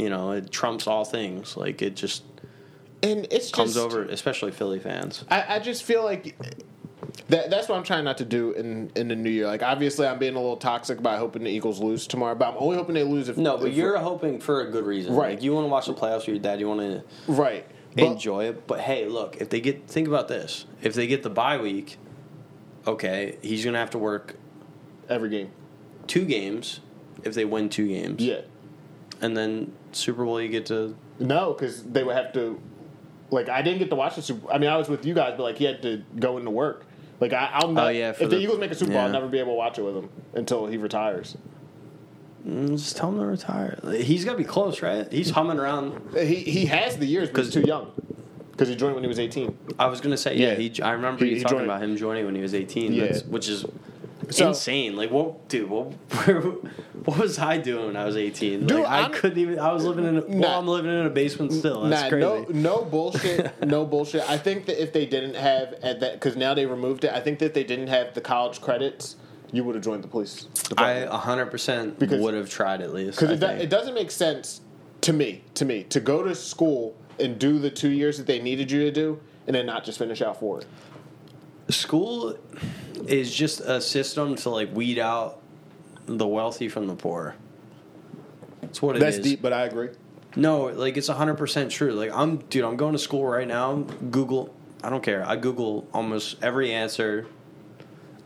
you 0.00 0.08
know, 0.10 0.32
it 0.32 0.50
trumps 0.50 0.86
all 0.86 1.04
things. 1.04 1.56
Like 1.56 1.82
it 1.82 1.94
just 1.96 2.24
and 3.02 3.26
it 3.32 3.50
comes 3.52 3.74
just, 3.74 3.78
over, 3.78 4.02
especially 4.04 4.52
Philly 4.52 4.78
fans. 4.78 5.24
I, 5.30 5.56
I 5.56 5.58
just 5.58 5.82
feel 5.82 6.04
like 6.04 6.36
that, 7.28 7.50
that's 7.50 7.68
what 7.68 7.76
I'm 7.78 7.84
trying 7.84 8.04
not 8.04 8.18
to 8.18 8.24
do 8.24 8.52
in, 8.52 8.90
in 8.94 9.08
the 9.08 9.16
new 9.16 9.30
year. 9.30 9.46
Like, 9.46 9.62
obviously, 9.62 10.06
I'm 10.06 10.18
being 10.18 10.34
a 10.34 10.40
little 10.40 10.56
toxic 10.56 11.02
by 11.02 11.16
hoping 11.16 11.44
the 11.44 11.50
Eagles 11.50 11.80
lose 11.80 12.06
tomorrow, 12.06 12.34
but 12.34 12.48
I'm 12.48 12.56
only 12.58 12.76
hoping 12.76 12.94
they 12.94 13.04
lose 13.04 13.28
if 13.28 13.36
No, 13.36 13.56
but 13.56 13.68
if- 13.68 13.74
you're 13.74 13.98
hoping 13.98 14.40
for 14.40 14.62
a 14.62 14.70
good 14.70 14.84
reason. 14.84 15.14
Right. 15.14 15.34
Like 15.34 15.42
you 15.42 15.52
want 15.54 15.64
to 15.64 15.68
watch 15.68 15.86
the 15.86 15.94
playoffs 15.94 16.20
with 16.20 16.28
your 16.28 16.38
dad. 16.38 16.60
You 16.60 16.68
want 16.68 16.80
to 16.80 17.04
right. 17.32 17.66
But- 17.94 18.04
enjoy 18.04 18.44
it. 18.46 18.66
But 18.66 18.80
hey, 18.80 19.06
look, 19.06 19.36
if 19.40 19.48
they 19.48 19.60
get 19.60 19.86
think 19.88 20.08
about 20.08 20.28
this. 20.28 20.66
If 20.82 20.94
they 20.94 21.06
get 21.06 21.22
the 21.22 21.30
bye 21.30 21.58
week, 21.58 21.98
okay, 22.86 23.38
he's 23.42 23.64
gonna 23.64 23.78
have 23.78 23.90
to 23.90 23.98
work 23.98 24.36
every 25.08 25.28
game. 25.30 25.50
two 26.06 26.24
games 26.24 26.80
if 27.24 27.34
they 27.34 27.44
win 27.44 27.68
two 27.68 27.88
games. 27.88 28.22
Yeah. 28.22 28.42
And 29.22 29.36
then 29.36 29.72
Super 29.92 30.24
Bowl 30.24 30.40
you 30.40 30.48
get 30.48 30.66
to 30.66 30.96
No, 31.18 31.52
because 31.52 31.82
they 31.84 32.02
would 32.02 32.16
have 32.16 32.32
to. 32.34 32.60
Like, 33.30 33.48
I 33.48 33.62
didn't 33.62 33.78
get 33.78 33.90
to 33.90 33.96
watch 33.96 34.16
the 34.16 34.22
Super. 34.22 34.50
I 34.50 34.58
mean, 34.58 34.70
I 34.70 34.76
was 34.76 34.88
with 34.88 35.04
you 35.06 35.14
guys, 35.14 35.34
but 35.36 35.42
like, 35.44 35.56
he 35.58 35.64
had 35.64 35.82
to 35.82 36.02
go 36.18 36.36
into 36.38 36.50
work. 36.50 36.84
Like, 37.20 37.32
I, 37.32 37.50
I'll 37.52 37.70
not. 37.70 37.86
Oh, 37.86 37.90
yeah, 37.90 38.10
if 38.10 38.18
the, 38.18 38.26
the- 38.28 38.38
Eagles 38.38 38.58
make 38.58 38.70
a 38.70 38.74
Super 38.74 38.92
Bowl, 38.92 39.00
I'll 39.02 39.08
never 39.10 39.28
be 39.28 39.38
able 39.38 39.52
to 39.52 39.56
watch 39.56 39.78
it 39.78 39.82
with 39.82 39.94
him 39.96 40.08
until 40.34 40.66
he 40.66 40.78
retires. 40.78 41.36
mm, 42.46 42.70
just 42.70 42.96
tell 42.96 43.10
him 43.10 43.18
to 43.18 43.26
retire. 43.26 43.78
He's 44.02 44.24
got 44.24 44.32
to 44.32 44.38
be 44.38 44.44
close, 44.44 44.82
right? 44.82 45.10
He's 45.12 45.30
humming 45.30 45.58
around. 45.58 46.14
He 46.14 46.36
he 46.36 46.66
has 46.66 46.96
the 46.96 47.06
years, 47.06 47.28
but 47.30 47.44
he's 47.44 47.52
too 47.52 47.60
young. 47.60 47.92
Because 48.52 48.68
he 48.68 48.76
joined 48.76 48.94
when 48.94 49.04
he 49.04 49.08
was 49.08 49.18
18. 49.18 49.56
I 49.78 49.86
was 49.86 50.00
gonna 50.02 50.16
say, 50.18 50.36
yeah. 50.36 50.48
Yeah. 50.52 50.54
He, 50.56 50.82
I 50.82 50.92
remember 50.92 51.24
He- 51.24 51.30
you 51.32 51.36
he 51.36 51.42
talking 51.42 51.58
joined- 51.58 51.70
about 51.70 51.82
him 51.82 51.96
joining 51.96 52.24
when 52.26 52.34
he 52.34 52.42
was 52.42 52.54
18. 52.54 52.92
Yeah. 52.92 53.18
Which 53.28 53.48
is 53.48 53.64
So- 54.30 54.48
insane. 54.48 54.96
Like, 54.96 55.10
what, 55.10 55.48
dude? 55.48 55.68
What, 55.68 55.92
where, 56.26 56.40
what 57.04 57.18
was 57.18 57.38
I 57.38 57.58
doing 57.58 57.86
when 57.86 57.96
I 57.96 58.04
was 58.04 58.16
18? 58.16 58.66
Dude, 58.66 58.78
like, 58.78 58.86
I 58.86 59.00
I'm- 59.02 59.12
couldn't 59.12 59.38
even. 59.38 59.58
I 59.58 59.72
was 59.72 59.84
living 59.84 60.04
in. 60.06 60.18
A, 60.18 60.24
well, 60.26 60.58
I'm 60.58 60.66
living 60.68 60.90
in 60.90 61.06
a 61.06 61.10
basement 61.10 61.52
still. 61.52 61.82
That's 61.82 62.02
nah, 62.02 62.08
crazy. 62.08 62.52
no, 62.52 62.78
no 62.78 62.84
bullshit, 62.84 63.62
no 63.66 63.84
bullshit. 63.84 64.28
I 64.28 64.38
think 64.38 64.66
that 64.66 64.80
if 64.82 64.92
they 64.92 65.06
didn't 65.06 65.34
have 65.34 65.74
at 65.82 66.00
that, 66.00 66.14
because 66.14 66.36
now 66.36 66.54
they 66.54 66.66
removed 66.66 67.04
it. 67.04 67.12
I 67.12 67.20
think 67.20 67.38
that 67.40 67.54
they 67.54 67.64
didn't 67.64 67.88
have 67.88 68.14
the 68.14 68.20
college 68.20 68.60
credits, 68.60 69.16
you 69.52 69.64
would 69.64 69.74
have 69.74 69.84
joined 69.84 70.04
the 70.04 70.08
police. 70.08 70.46
I 70.76 71.06
100 71.06 71.46
percent 71.46 71.98
would 72.00 72.34
have 72.34 72.48
tried 72.50 72.80
at 72.80 72.92
least. 72.94 73.18
because 73.18 73.34
it, 73.34 73.40
do- 73.40 73.46
it 73.62 73.70
doesn't 73.70 73.94
make 73.94 74.10
sense 74.10 74.60
to 75.02 75.12
me. 75.12 75.42
To 75.54 75.64
me, 75.64 75.84
to 75.84 76.00
go 76.00 76.22
to 76.22 76.34
school 76.34 76.96
and 77.18 77.38
do 77.38 77.58
the 77.58 77.70
two 77.70 77.90
years 77.90 78.16
that 78.18 78.26
they 78.26 78.40
needed 78.40 78.70
you 78.70 78.80
to 78.80 78.90
do, 78.92 79.20
and 79.46 79.54
then 79.56 79.66
not 79.66 79.84
just 79.84 79.98
finish 79.98 80.22
out 80.22 80.38
for 80.40 80.60
it. 80.60 80.66
School 81.68 82.36
is 83.10 83.34
just 83.34 83.60
a 83.60 83.80
system 83.80 84.36
to 84.36 84.50
like 84.50 84.74
weed 84.74 84.98
out 84.98 85.40
the 86.06 86.26
wealthy 86.26 86.68
from 86.68 86.86
the 86.86 86.94
poor. 86.94 87.34
That's 88.60 88.80
what 88.80 88.96
it 88.96 89.02
is. 89.02 89.16
That's 89.16 89.28
deep, 89.28 89.42
but 89.42 89.52
I 89.52 89.64
agree. 89.64 89.90
No, 90.36 90.66
like 90.66 90.96
it's 90.96 91.08
hundred 91.08 91.36
percent 91.36 91.70
true. 91.72 91.92
Like 91.92 92.12
I'm, 92.12 92.36
dude, 92.36 92.64
I'm 92.64 92.76
going 92.76 92.92
to 92.92 92.98
school 92.98 93.26
right 93.26 93.48
now. 93.48 93.74
Google, 94.10 94.54
I 94.82 94.90
don't 94.90 95.02
care. 95.02 95.26
I 95.26 95.36
Google 95.36 95.88
almost 95.92 96.36
every 96.42 96.72
answer. 96.72 97.26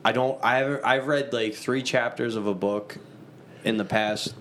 I 0.04 0.12
don't. 0.12 0.38
I've 0.44 0.84
I've 0.84 1.06
read 1.06 1.32
like 1.32 1.54
three 1.54 1.82
chapters 1.82 2.36
of 2.36 2.46
a 2.46 2.54
book 2.54 2.98
in 3.64 3.78
the 3.78 3.86
past 3.86 4.34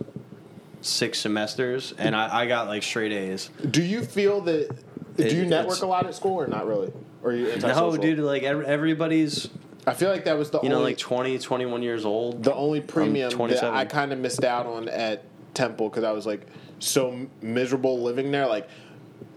six 0.81 1.19
semesters, 1.19 1.93
and 1.97 2.15
I, 2.15 2.41
I 2.41 2.45
got 2.47 2.67
like 2.67 2.83
straight 2.83 3.13
A's. 3.13 3.49
Do 3.69 3.81
you 3.81 4.03
feel 4.03 4.41
that? 4.41 4.69
It- 5.17 5.29
do 5.29 5.37
you 5.37 5.45
network 5.45 5.81
a 5.83 5.85
lot 5.85 6.05
at 6.07 6.15
school 6.15 6.33
or 6.41 6.47
not 6.47 6.67
really? 6.67 6.91
Or 7.21 7.31
you 7.31 7.55
No, 7.57 7.95
dude, 7.95 8.19
like 8.19 8.43
everybody's, 8.43 9.47
I 9.85 9.93
feel 9.93 10.09
like 10.09 10.25
that 10.25 10.37
was 10.37 10.49
the 10.49 10.61
you 10.61 10.69
know, 10.69 10.81
like 10.81 10.97
20, 10.97 11.39
21 11.39 11.83
years 11.83 12.05
old. 12.05 12.43
the 12.43 12.53
only 12.53 12.81
premium 12.81 13.29
that 13.29 13.63
I 13.63 13.85
kind 13.85 14.13
of 14.13 14.19
missed 14.19 14.43
out 14.43 14.65
on 14.65 14.87
at 14.89 15.23
Temple 15.53 15.89
because 15.89 16.03
I 16.03 16.11
was 16.11 16.25
like 16.25 16.47
so 16.79 17.27
miserable 17.41 18.01
living 18.01 18.31
there. 18.31 18.47
Like 18.47 18.69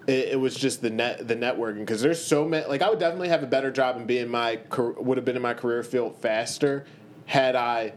it, 0.06 0.28
it 0.30 0.40
was 0.40 0.54
just 0.54 0.82
the 0.82 0.90
net 0.90 1.26
the 1.26 1.36
networking 1.36 1.80
because 1.80 2.00
there's 2.00 2.22
so 2.22 2.44
many. 2.44 2.66
Like 2.66 2.82
I 2.82 2.90
would 2.90 2.98
definitely 2.98 3.28
have 3.28 3.42
a 3.42 3.46
better 3.46 3.70
job 3.70 3.96
and 3.96 4.06
be 4.06 4.18
in 4.18 4.28
my 4.28 4.60
would 4.76 5.18
have 5.18 5.24
been 5.24 5.36
in 5.36 5.42
my 5.42 5.54
career 5.54 5.82
field 5.82 6.16
faster 6.20 6.86
had 7.26 7.56
I 7.56 7.92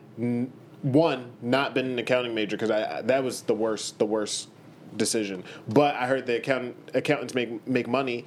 one 0.82 1.32
not 1.42 1.74
been 1.74 1.86
an 1.86 2.00
accounting 2.00 2.34
major 2.34 2.58
because 2.58 2.72
I 2.72 3.02
that 3.04 3.24
was 3.24 3.44
the 3.44 3.54
worst 3.54 4.00
the 4.00 4.06
worst 4.06 4.50
decision. 4.98 5.44
But 5.68 5.96
I 5.96 6.08
heard 6.08 6.26
the 6.26 6.38
account 6.38 6.76
accountants 6.94 7.36
make 7.36 7.66
make 7.68 7.88
money, 7.88 8.26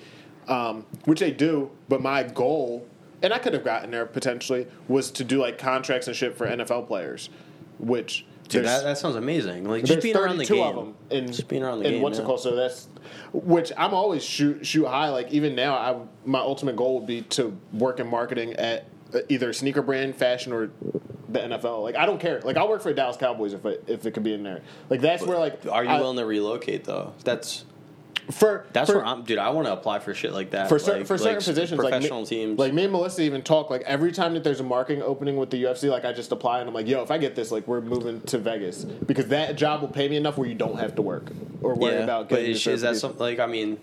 um, 0.48 0.86
which 1.04 1.20
they 1.20 1.32
do. 1.32 1.70
But 1.88 2.02
my 2.02 2.22
goal, 2.22 2.86
and 3.22 3.32
I 3.32 3.38
could 3.38 3.52
have 3.54 3.64
gotten 3.64 3.90
there 3.90 4.06
potentially, 4.06 4.66
was 4.88 5.10
to 5.12 5.24
do 5.24 5.40
like 5.40 5.58
contracts 5.58 6.06
and 6.08 6.16
shit 6.16 6.36
for 6.36 6.46
NFL 6.46 6.86
players, 6.86 7.30
which 7.78 8.24
Dude, 8.48 8.64
that, 8.66 8.84
that 8.84 8.98
sounds 8.98 9.16
amazing. 9.16 9.64
Like 9.64 9.84
just 9.84 10.02
being 10.02 10.16
around 10.16 10.36
the 10.38 10.44
32 10.44 10.54
game. 10.54 10.64
of 10.64 10.74
them 10.76 10.94
in, 11.10 11.26
just 11.28 11.48
being 11.48 11.62
around 11.62 11.80
the 11.80 11.86
in 11.86 11.92
game. 11.94 12.02
what's 12.02 12.18
yeah. 12.18 12.24
it 12.24 12.26
called? 12.26 12.40
So 12.40 12.54
that's 12.54 12.88
which 13.32 13.72
I'm 13.76 13.94
always 13.94 14.22
shoot 14.22 14.66
shoot 14.66 14.86
high. 14.86 15.08
Like 15.08 15.30
even 15.30 15.54
now, 15.54 15.74
I 15.74 15.98
my 16.24 16.40
ultimate 16.40 16.76
goal 16.76 16.98
would 16.98 17.06
be 17.06 17.22
to 17.22 17.56
work 17.72 18.00
in 18.00 18.06
marketing 18.06 18.54
at 18.54 18.86
uh, 19.14 19.20
either 19.28 19.52
sneaker 19.52 19.82
brand, 19.82 20.16
fashion, 20.16 20.52
or 20.52 20.70
the 21.28 21.38
NFL. 21.38 21.82
Like 21.82 21.96
I 21.96 22.04
don't 22.04 22.20
care. 22.20 22.40
Like 22.42 22.56
I'll 22.56 22.68
work 22.68 22.82
for 22.82 22.90
the 22.90 22.94
Dallas 22.94 23.16
Cowboys 23.16 23.54
if 23.54 23.64
it, 23.64 23.84
if 23.86 24.06
it 24.06 24.12
could 24.12 24.24
be 24.24 24.34
in 24.34 24.42
there. 24.42 24.62
Like 24.90 25.00
that's 25.00 25.24
where 25.24 25.38
like 25.38 25.64
Are 25.70 25.84
you 25.84 25.90
I- 25.90 26.00
willing 26.00 26.18
to 26.18 26.26
relocate 26.26 26.84
though? 26.84 27.14
That's 27.24 27.64
for 28.30 28.66
that's 28.72 28.90
for, 28.90 28.98
where 28.98 29.06
I'm, 29.06 29.24
dude. 29.24 29.38
I 29.38 29.50
want 29.50 29.66
to 29.66 29.72
apply 29.72 29.98
for 29.98 30.14
shit 30.14 30.32
like 30.32 30.50
that 30.50 30.68
for 30.68 30.78
certain 30.78 31.00
like- 31.00 31.06
for 31.08 31.18
certain 31.18 31.34
like 31.36 31.44
positions, 31.44 31.78
like 31.80 31.90
professional 31.92 32.20
me, 32.20 32.26
teams. 32.26 32.58
Like 32.58 32.72
me 32.72 32.84
and 32.84 32.92
Melissa 32.92 33.22
even 33.22 33.42
talk. 33.42 33.68
Like 33.70 33.82
every 33.82 34.12
time 34.12 34.34
that 34.34 34.44
there's 34.44 34.60
a 34.60 34.64
marketing 34.64 35.02
opening 35.02 35.36
with 35.36 35.50
the 35.50 35.62
UFC, 35.64 35.90
like 35.90 36.04
I 36.04 36.12
just 36.12 36.30
apply 36.32 36.60
and 36.60 36.68
I'm 36.68 36.74
like, 36.74 36.86
yo, 36.86 37.02
if 37.02 37.10
I 37.10 37.18
get 37.18 37.34
this, 37.34 37.50
like 37.50 37.66
we're 37.66 37.80
moving 37.80 38.20
to 38.22 38.38
Vegas 38.38 38.84
because 38.84 39.26
that 39.28 39.56
job 39.56 39.80
will 39.80 39.88
pay 39.88 40.08
me 40.08 40.16
enough 40.16 40.38
where 40.38 40.48
you 40.48 40.54
don't 40.54 40.78
have 40.78 40.94
to 40.96 41.02
work 41.02 41.30
or 41.62 41.74
worry 41.74 41.94
yeah, 41.94 42.00
about 42.00 42.28
but 42.28 42.36
getting. 42.36 42.52
is, 42.52 42.66
is 42.66 42.80
that 42.82 42.96
something 42.96 43.18
like? 43.20 43.38
I 43.40 43.46
mean, 43.46 43.78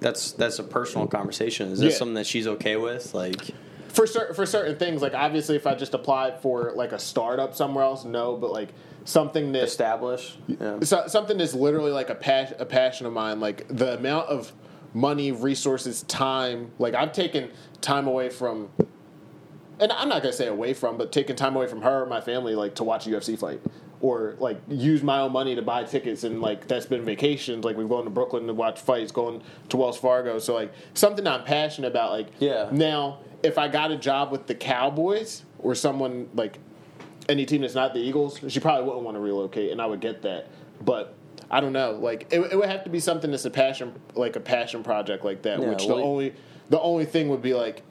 that's 0.00 0.32
that's 0.32 0.58
a 0.58 0.64
personal 0.64 1.06
conversation. 1.06 1.68
Is 1.70 1.78
this 1.80 1.92
Yeah. 1.94 1.98
something 1.98 2.14
that 2.14 2.26
she's 2.26 2.46
okay 2.46 2.76
with? 2.76 3.14
Like, 3.14 3.50
for 3.88 4.06
certain 4.06 4.34
for 4.34 4.46
certain 4.46 4.76
things? 4.76 5.02
Like 5.02 5.14
obviously, 5.14 5.54
if 5.56 5.66
I 5.66 5.74
just 5.74 5.94
applied 5.94 6.40
for 6.40 6.72
like 6.74 6.92
a 6.92 6.98
startup 6.98 7.54
somewhere 7.54 7.84
else, 7.84 8.04
no. 8.04 8.36
But 8.36 8.50
like 8.52 8.70
something 9.04 9.52
that 9.52 9.64
establish? 9.64 10.36
Yeah. 10.46 10.80
so, 10.80 11.06
something 11.06 11.38
that's 11.38 11.54
literally 11.54 11.92
like 11.92 12.10
a 12.10 12.14
passion, 12.14 12.56
a 12.58 12.66
passion 12.66 13.06
of 13.06 13.12
mine. 13.12 13.40
Like 13.40 13.66
the 13.68 13.96
amount 13.96 14.28
of 14.28 14.52
money, 14.94 15.32
resources, 15.32 16.02
time. 16.04 16.70
Like 16.78 16.94
I've 16.94 17.12
taken 17.12 17.50
time 17.80 18.06
away 18.06 18.28
from, 18.28 18.70
and 19.80 19.92
I'm 19.92 20.08
not 20.08 20.22
gonna 20.22 20.32
say 20.32 20.46
away 20.48 20.74
from, 20.74 20.96
but 20.96 21.12
taking 21.12 21.36
time 21.36 21.56
away 21.56 21.66
from 21.66 21.82
her, 21.82 22.02
or 22.02 22.06
my 22.06 22.20
family, 22.20 22.54
like 22.54 22.74
to 22.76 22.84
watch 22.84 23.06
a 23.06 23.10
UFC 23.10 23.38
fight, 23.38 23.60
or 24.00 24.36
like 24.38 24.60
use 24.68 25.02
my 25.02 25.20
own 25.20 25.32
money 25.32 25.54
to 25.54 25.62
buy 25.62 25.84
tickets, 25.84 26.24
and 26.24 26.40
like 26.40 26.68
that's 26.68 26.86
been 26.86 27.04
vacations. 27.04 27.64
Like 27.64 27.76
we've 27.76 27.88
gone 27.88 28.04
to 28.04 28.10
Brooklyn 28.10 28.46
to 28.46 28.54
watch 28.54 28.80
fights, 28.80 29.12
going 29.12 29.42
to 29.70 29.76
Wells 29.76 29.98
Fargo. 29.98 30.38
So 30.38 30.54
like 30.54 30.72
something 30.94 31.26
I'm 31.26 31.44
passionate 31.44 31.88
about. 31.88 32.12
Like 32.12 32.28
Yeah. 32.38 32.68
Now, 32.70 33.18
if 33.42 33.58
I 33.58 33.68
got 33.68 33.90
a 33.90 33.96
job 33.96 34.30
with 34.30 34.46
the 34.46 34.54
Cowboys 34.54 35.44
or 35.58 35.74
someone 35.74 36.28
like 36.34 36.58
any 37.28 37.46
team 37.46 37.60
that's 37.62 37.74
not 37.74 37.94
the 37.94 38.00
Eagles, 38.00 38.40
she 38.48 38.60
probably 38.60 38.84
wouldn't 38.86 39.04
want 39.04 39.16
to 39.16 39.20
relocate, 39.20 39.70
and 39.72 39.80
I 39.80 39.86
would 39.86 40.00
get 40.00 40.22
that. 40.22 40.48
But 40.84 41.14
I 41.50 41.60
don't 41.60 41.72
know. 41.72 41.92
Like 41.92 42.26
it, 42.30 42.40
it 42.40 42.56
would 42.56 42.68
have 42.68 42.84
to 42.84 42.90
be 42.90 43.00
something 43.00 43.30
that's 43.30 43.44
a 43.44 43.50
passion, 43.50 43.94
like 44.14 44.36
a 44.36 44.40
passion 44.40 44.82
project 44.82 45.24
like 45.24 45.42
that. 45.42 45.60
Yeah, 45.60 45.68
which 45.68 45.86
the 45.86 45.94
well, 45.94 46.04
only 46.04 46.34
the 46.70 46.80
only 46.80 47.04
thing 47.04 47.28
would 47.28 47.42
be 47.42 47.54
like 47.54 47.82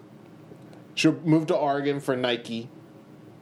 she'll 0.95 1.13
move 1.23 1.47
to 1.47 1.55
Oregon 1.55 1.99
for 1.99 2.15
Nike. 2.15 2.69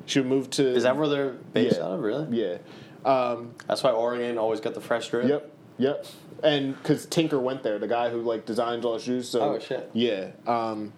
She'll 0.06 0.24
move 0.24 0.50
to 0.52 0.68
Is 0.68 0.84
that 0.84 0.98
where 0.98 1.08
they're 1.08 1.30
based 1.32 1.78
Yeah. 1.78 1.86
out 1.86 1.92
of? 1.94 2.00
Really? 2.02 2.28
yeah. 2.32 2.58
Um, 3.06 3.54
That's 3.68 3.84
why 3.84 3.92
Oregon 3.92 4.38
always 4.38 4.60
got 4.60 4.74
the 4.74 4.82
fresh 4.82 5.08
drip. 5.10 5.28
yep. 5.28 5.52
Yep. 5.78 6.06
And 6.44 6.76
because 6.76 7.06
Tinker 7.06 7.40
went 7.40 7.64
there, 7.64 7.80
the 7.80 7.88
guy 7.88 8.10
who 8.10 8.22
like 8.22 8.46
designs 8.46 8.84
all 8.86 8.94
the 8.94 9.00
shoes. 9.00 9.30
So 9.30 9.42
Oh, 9.42 9.60
shit. 9.60 9.90
Yeah. 9.94 10.32
Um, 10.48 10.94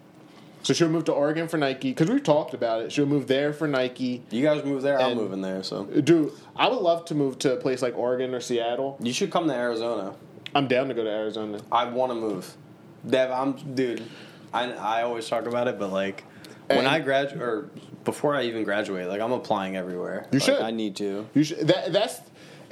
so 0.62 0.72
she'll 0.72 0.88
move 0.88 1.04
to 1.04 1.12
Oregon 1.12 1.48
for 1.48 1.56
Nike 1.56 1.90
because 1.90 2.08
we've 2.08 2.22
talked 2.22 2.54
about 2.54 2.82
it. 2.82 2.92
She'll 2.92 3.06
move 3.06 3.26
there 3.28 3.52
for 3.52 3.66
Nike. 3.68 4.22
You 4.30 4.42
guys 4.42 4.64
move 4.64 4.82
there, 4.82 5.00
I'm 5.00 5.12
And- 5.12 5.20
moving 5.20 5.40
there. 5.42 5.62
So 5.62 5.84
Dude, 5.84 6.32
I 6.56 6.68
would 6.68 6.80
love 6.80 7.04
to 7.06 7.14
move 7.14 7.38
to 7.40 7.52
a 7.54 7.56
place 7.56 7.82
like 7.82 7.96
Oregon 7.96 8.34
or 8.34 8.40
Seattle. 8.40 8.96
you 9.00 9.12
should 9.12 9.30
come 9.30 9.46
to 9.48 9.54
Arizona. 9.54 10.14
I'm 10.54 10.68
down 10.68 10.88
to 10.88 10.94
go 10.94 11.02
to 11.04 11.10
Arizona. 11.10 11.60
I 11.70 11.84
want 11.86 12.10
to 12.12 12.14
move. 12.14 12.56
Dev, 13.08 13.30
I'm 13.30 13.52
dude. 13.74 14.02
I, 14.54 14.70
I 14.72 15.02
always 15.02 15.26
talk 15.28 15.46
about 15.46 15.66
it, 15.68 15.78
but 15.78 15.90
like 15.92 16.24
when 16.68 16.86
I 16.86 17.00
graduate 17.00 17.42
or 17.42 17.70
before 18.04 18.34
I 18.36 18.42
even 18.44 18.62
graduate, 18.64 19.08
like 19.08 19.20
I'm 19.20 19.32
applying 19.32 19.76
everywhere. 19.76 20.26
You 20.30 20.38
Like, 20.38 20.46
should. 20.46 20.60
I 20.60 20.70
need 20.70 20.94
to. 20.96 21.26
You 21.34 21.42
should, 21.44 21.66
that, 21.68 21.92
that's 21.92 22.20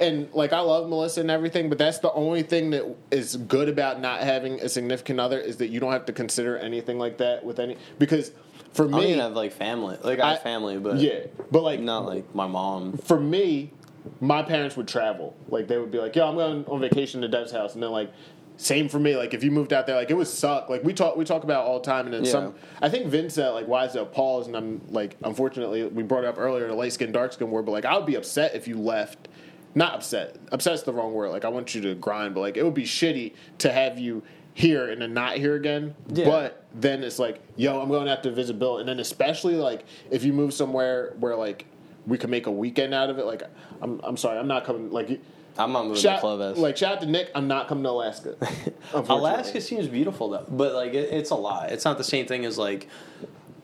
and 0.01 0.33
like 0.33 0.51
I 0.53 0.59
love 0.59 0.89
Melissa 0.89 1.21
and 1.21 1.31
everything, 1.31 1.69
but 1.69 1.77
that's 1.77 1.99
the 1.99 2.11
only 2.13 2.43
thing 2.43 2.71
that 2.71 2.83
is 3.11 3.35
good 3.37 3.69
about 3.69 4.01
not 4.01 4.21
having 4.21 4.59
a 4.59 4.67
significant 4.69 5.19
other 5.19 5.39
is 5.39 5.57
that 5.57 5.67
you 5.67 5.79
don't 5.79 5.91
have 5.91 6.05
to 6.07 6.13
consider 6.13 6.57
anything 6.57 6.97
like 6.97 7.17
that 7.19 7.43
with 7.45 7.59
any 7.59 7.77
because 7.99 8.31
for 8.73 8.87
me, 8.87 8.93
I 8.93 9.01
don't 9.01 9.09
even 9.09 9.19
have 9.19 9.33
like 9.33 9.51
family. 9.53 9.97
Like 10.01 10.19
I, 10.19 10.31
have 10.33 10.41
family, 10.43 10.77
but 10.79 10.97
yeah, 10.97 11.25
but 11.51 11.61
like 11.61 11.79
not 11.79 12.05
like 12.05 12.33
my 12.33 12.47
mom. 12.47 12.97
for 12.97 13.19
me, 13.19 13.71
my 14.19 14.41
parents 14.43 14.75
would 14.77 14.87
travel. 14.87 15.35
Like 15.49 15.67
they 15.67 15.77
would 15.77 15.91
be 15.91 15.99
like, 15.99 16.15
"Yo, 16.15 16.27
I'm 16.27 16.35
going 16.35 16.65
on 16.65 16.79
vacation 16.79 17.21
to 17.21 17.27
Dev's 17.27 17.51
house," 17.51 17.73
and 17.73 17.83
then 17.83 17.91
like. 17.91 18.11
Same 18.57 18.89
for 18.89 18.99
me. 18.99 19.15
Like 19.17 19.33
if 19.33 19.43
you 19.43 19.49
moved 19.49 19.73
out 19.73 19.87
there, 19.87 19.95
like 19.95 20.11
it 20.11 20.13
would 20.13 20.27
suck. 20.27 20.69
Like 20.69 20.83
we 20.83 20.93
talk, 20.93 21.17
we 21.17 21.25
talk 21.25 21.43
about 21.43 21.65
it 21.65 21.67
all 21.67 21.79
the 21.79 21.85
time, 21.85 22.05
and 22.05 22.13
then 22.13 22.25
Yeah. 22.25 22.31
some. 22.31 22.53
I 22.79 22.89
think 22.89 23.07
Vince 23.07 23.33
said 23.33 23.49
like, 23.49 23.67
"Why 23.67 23.85
is 23.85 23.95
it 23.95 24.01
a 24.03 24.05
pause?" 24.05 24.45
And 24.45 24.55
I'm 24.55 24.81
like, 24.89 25.17
unfortunately, 25.23 25.83
we 25.85 26.03
brought 26.03 26.25
it 26.25 26.27
up 26.27 26.37
earlier, 26.37 26.67
the 26.67 26.75
light 26.75 26.93
skin, 26.93 27.11
dark 27.11 27.33
skin 27.33 27.49
war. 27.49 27.63
But 27.63 27.71
like, 27.71 27.85
I 27.85 27.97
would 27.97 28.05
be 28.05 28.13
upset 28.13 28.53
if 28.53 28.67
you 28.67 28.77
left. 28.77 29.29
Not 29.73 29.95
upset. 29.95 30.35
Upset's 30.51 30.83
the 30.83 30.93
wrong 30.93 31.13
word. 31.13 31.29
Like 31.29 31.45
I 31.45 31.49
want 31.49 31.73
you 31.75 31.81
to 31.81 31.95
grind, 31.95 32.33
but 32.33 32.41
like 32.41 32.57
it 32.57 32.63
would 32.63 32.73
be 32.73 32.83
shitty 32.83 33.33
to 33.59 33.71
have 33.71 33.97
you 33.99 34.23
here 34.53 34.89
and 34.89 35.01
then 35.01 35.13
not 35.13 35.37
here 35.37 35.55
again. 35.55 35.95
Yeah. 36.09 36.25
But 36.25 36.65
then 36.73 37.03
it's 37.03 37.19
like, 37.19 37.41
yo, 37.55 37.81
I'm 37.81 37.89
going 37.89 38.07
visit 38.31 38.59
Bill, 38.59 38.79
and 38.79 38.87
then 38.87 38.99
especially 38.99 39.55
like 39.55 39.85
if 40.09 40.23
you 40.23 40.33
move 40.33 40.53
somewhere 40.53 41.13
where 41.19 41.35
like 41.35 41.65
we 42.05 42.17
can 42.17 42.29
make 42.29 42.47
a 42.47 42.51
weekend 42.51 42.93
out 42.93 43.09
of 43.09 43.19
it. 43.19 43.25
Like 43.25 43.43
I'm, 43.81 43.99
I'm 44.03 44.17
sorry, 44.17 44.37
I'm 44.39 44.47
not 44.47 44.65
coming. 44.65 44.91
Like 44.91 45.21
I'm 45.57 45.71
not 45.71 45.85
moving 45.85 46.01
shout, 46.01 46.17
to 46.17 46.21
Club 46.21 46.41
S. 46.41 46.57
like 46.57 46.77
shout 46.77 46.95
out 46.95 47.01
to 47.01 47.07
Nick. 47.07 47.31
I'm 47.35 47.47
not 47.47 47.67
coming 47.67 47.83
to 47.83 47.89
Alaska. 47.89 48.35
Alaska 48.93 49.61
seems 49.61 49.87
beautiful 49.87 50.29
though, 50.29 50.45
but 50.49 50.73
like 50.73 50.93
it, 50.93 51.11
it's 51.11 51.29
a 51.29 51.35
lot. 51.35 51.71
It's 51.71 51.85
not 51.85 51.97
the 51.97 52.03
same 52.03 52.25
thing 52.25 52.45
as 52.45 52.57
like. 52.57 52.87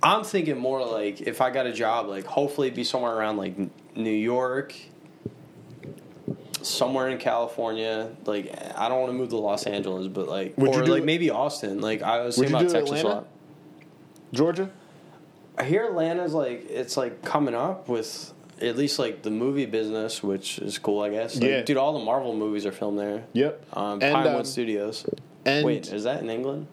I'm 0.03 0.23
thinking 0.23 0.59
more 0.59 0.85
like 0.85 1.21
if 1.21 1.41
I 1.41 1.49
got 1.49 1.65
a 1.65 1.73
job, 1.73 2.07
like 2.07 2.25
hopefully 2.25 2.67
it'd 2.67 2.75
be 2.75 2.83
somewhere 2.83 3.15
around 3.15 3.37
like 3.37 3.57
New 3.95 4.11
York, 4.11 4.75
somewhere 6.65 7.09
in 7.09 7.17
California. 7.17 8.09
Like 8.25 8.51
I 8.75 8.87
don't 8.89 8.99
want 8.99 9.11
to 9.11 9.17
move 9.17 9.29
to 9.29 9.37
Los 9.37 9.65
Angeles, 9.65 10.07
but 10.07 10.27
like 10.27 10.57
Would 10.57 10.75
or 10.75 10.85
like 10.87 11.03
maybe 11.03 11.29
Austin. 11.29 11.81
Like 11.81 12.01
I 12.01 12.21
was 12.21 12.35
thinking 12.37 12.55
about 12.55 12.69
Texas 12.71 13.01
a 13.01 13.07
lot. 13.07 13.27
Georgia. 14.33 14.69
I 15.57 15.63
hear 15.63 15.85
Atlanta's 15.85 16.33
like 16.33 16.69
it's 16.69 16.97
like 16.97 17.23
coming 17.23 17.55
up 17.55 17.87
with 17.89 18.33
at 18.61 18.75
least 18.77 18.99
like 18.99 19.21
the 19.21 19.29
movie 19.31 19.65
business, 19.65 20.21
which 20.23 20.59
is 20.59 20.77
cool, 20.77 21.01
I 21.01 21.09
guess. 21.09 21.35
Like, 21.35 21.43
Yeah. 21.43 21.61
dude, 21.61 21.77
all 21.77 21.93
the 21.97 22.03
Marvel 22.03 22.35
movies 22.35 22.65
are 22.65 22.71
filmed 22.71 22.97
there. 22.99 23.23
Yep. 23.33 23.65
Um, 23.73 24.01
And, 24.01 24.13
Pinewood 24.15 24.35
um, 24.39 24.45
Studios. 24.45 25.05
And 25.45 25.65
Wait, 25.65 25.91
is 25.91 26.03
that 26.03 26.21
in 26.21 26.29
England? 26.29 26.67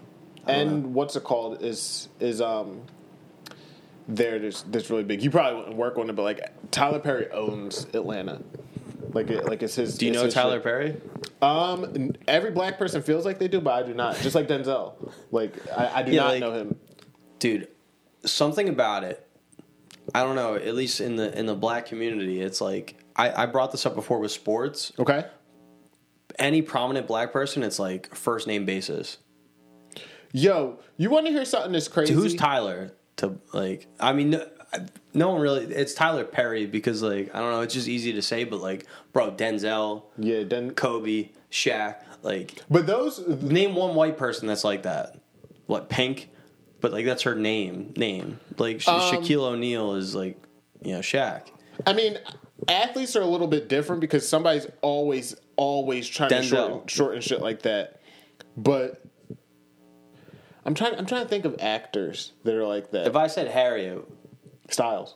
Don't 0.46 0.46
know. 0.46 0.62
and 0.62 0.94
what's 0.94 1.16
it 1.16 1.24
called 1.24 1.62
is 1.62 2.08
is 2.20 2.40
um 2.40 2.82
there 4.08 4.38
that's 4.38 4.62
that's 4.62 4.90
really 4.90 5.04
big. 5.04 5.22
You 5.22 5.30
probably 5.30 5.58
wouldn't 5.60 5.76
work 5.76 5.96
on 5.98 6.10
it, 6.10 6.16
but 6.16 6.22
like 6.22 6.40
Tyler 6.70 6.98
Perry 6.98 7.30
owns 7.30 7.86
Atlanta. 7.94 8.42
Like 9.14 9.30
it, 9.30 9.46
like 9.46 9.62
it's 9.62 9.76
his. 9.76 9.96
Do 9.96 10.04
you 10.06 10.12
know 10.12 10.24
his 10.24 10.34
Tyler 10.34 10.56
shit. 10.56 10.62
Perry? 10.64 10.96
Um, 11.40 12.12
every 12.28 12.50
black 12.50 12.78
person 12.78 13.00
feels 13.02 13.24
like 13.24 13.38
they 13.38 13.48
do, 13.48 13.60
but 13.60 13.72
I 13.72 13.86
do 13.86 13.94
not. 13.94 14.16
Just 14.16 14.34
like 14.34 14.48
Denzel. 14.48 15.12
Like 15.30 15.54
I, 15.76 16.00
I 16.00 16.02
do 16.02 16.12
Yeah, 16.12 16.22
not 16.22 16.28
like- 16.32 16.40
know 16.40 16.52
him. 16.52 16.76
dude 17.38 17.68
something 18.26 18.70
about 18.70 19.04
it 19.04 19.28
i 20.14 20.22
don't 20.22 20.34
know 20.34 20.54
at 20.54 20.74
least 20.74 20.98
in 21.02 21.16
the 21.16 21.38
in 21.38 21.44
the 21.44 21.54
black 21.54 21.84
community 21.84 22.40
it's 22.40 22.58
like 22.58 22.96
i 23.16 23.42
i 23.42 23.44
brought 23.44 23.70
this 23.70 23.84
up 23.84 23.94
before 23.94 24.18
with 24.18 24.30
sports 24.32 24.92
Okay. 24.98 25.26
any 26.38 26.62
prominent 26.62 27.06
black 27.06 27.34
person 27.34 27.62
it's 27.62 27.78
like 27.78 28.14
first 28.14 28.46
name 28.46 28.64
basis 28.64 29.18
Yo, 30.32 30.78
you 30.96 31.10
want 31.10 31.26
to 31.26 31.32
hear 31.32 31.44
something 31.44 31.72
that's 31.72 31.86
crazy? 31.86 32.14
who's 32.14 32.34
tyler 32.34 32.92
to 33.16 33.38
like 33.52 33.86
i 34.00 34.14
mean 34.14 34.40
no, 35.12 35.30
one 35.30 35.40
really 35.40 35.64
it's 35.66 35.94
tyler 35.94 36.24
perry 36.24 36.66
because 36.66 37.02
like 37.02 37.34
i 37.34 37.38
don't 37.40 37.50
know 37.52 37.60
it's 37.60 37.74
just 37.74 37.88
easy 37.88 38.12
to 38.12 38.22
say 38.22 38.44
but 38.44 38.60
like 38.60 38.86
bro 39.12 39.30
denzel 39.30 40.04
Yeah, 40.18 40.42
Den- 40.44 40.72
kobe 40.74 41.30
Shaq, 41.50 41.96
like 42.22 42.60
but 42.70 42.86
those 42.86 43.20
name 43.42 43.74
one 43.74 43.94
white 43.94 44.16
person 44.18 44.48
that's 44.48 44.64
like 44.64 44.82
that 44.82 45.16
what 45.66 45.88
pink 45.88 46.30
but 46.80 46.92
like 46.92 47.04
that's 47.06 47.22
her 47.22 47.34
name 47.34 47.92
name 47.96 48.40
like 48.58 48.80
Sha- 48.80 49.10
Um, 49.10 49.14
shaquille 49.16 49.42
o'neal 49.52 49.94
is 49.94 50.14
like 50.14 50.36
you 50.82 50.92
know 50.92 51.00
Shaq. 51.00 51.42
I 51.86 51.92
mean, 51.92 52.18
athletes 52.68 53.16
are 53.16 53.22
a 53.22 53.26
little 53.26 53.46
bit 53.48 53.68
different 53.68 54.00
because 54.00 54.28
somebody's 54.28 54.66
always, 54.82 55.34
always 55.56 56.06
trying 56.06 56.28
to 56.30 56.42
shorten, 56.42 56.86
shorten 56.86 57.20
shit 57.20 57.40
like 57.40 57.62
that. 57.62 58.00
But 58.56 59.02
I'm 60.64 60.74
trying. 60.74 60.94
I'm 60.94 61.06
trying 61.06 61.22
to 61.22 61.28
think 61.28 61.44
of 61.44 61.56
actors 61.60 62.32
that 62.44 62.54
are 62.54 62.66
like 62.66 62.90
that. 62.92 63.06
If 63.06 63.16
I 63.16 63.26
said 63.26 63.48
Harriet, 63.48 64.04
Styles. 64.70 65.14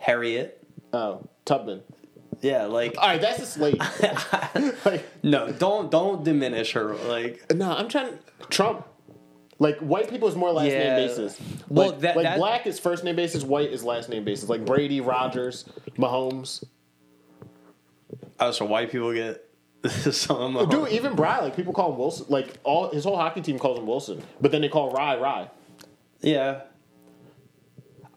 Harriet, 0.00 0.62
Oh, 0.92 1.28
Tubman. 1.44 1.82
yeah, 2.40 2.64
like 2.64 2.96
All 2.98 3.08
right, 3.08 3.20
that's 3.20 3.38
a 3.40 3.46
slate. 3.46 3.78
like, 4.84 5.04
no, 5.22 5.52
don't 5.52 5.90
don't 5.90 6.24
diminish 6.24 6.72
her. 6.72 6.94
Like 6.94 7.54
no, 7.54 7.70
I'm 7.70 7.88
trying. 7.88 8.18
Trump. 8.48 8.86
Like 9.58 9.78
white 9.80 10.08
people 10.08 10.26
is 10.28 10.34
more 10.36 10.50
last 10.52 10.68
Yeah. 10.70 10.96
name 10.96 11.06
basis. 11.08 11.38
Well, 11.68 11.90
like, 11.90 12.00
that- 12.00 12.16
like 12.16 12.24
that- 12.24 12.38
black 12.38 12.66
is 12.66 12.78
first 12.80 13.04
name 13.04 13.16
basis, 13.16 13.44
white 13.44 13.70
is 13.70 13.84
last 13.84 14.08
name 14.08 14.24
basis. 14.24 14.48
Like 14.48 14.64
Brady, 14.64 15.00
Rogers, 15.02 15.66
Mahomes. 15.98 16.64
oh, 18.38 18.50
so 18.52 18.64
white 18.64 18.90
people 18.90 19.12
get 19.12 19.44
some. 20.10 20.56
of- 20.56 20.70
Dude, 20.70 20.88
even 20.90 21.14
Bry, 21.14 21.40
like 21.40 21.56
people 21.56 21.72
call 21.74 21.92
him 21.92 21.98
Wilson. 21.98 22.26
Like 22.28 22.54
all 22.64 22.88
his 22.90 23.04
whole 23.04 23.16
hockey 23.16 23.42
team 23.42 23.58
calls 23.58 23.78
him 23.78 23.86
Wilson, 23.86 24.22
but 24.40 24.50
then 24.50 24.62
they 24.62 24.68
call 24.68 24.90
Rye 24.92 25.16
Rye. 25.18 25.50
Yeah. 26.22 26.62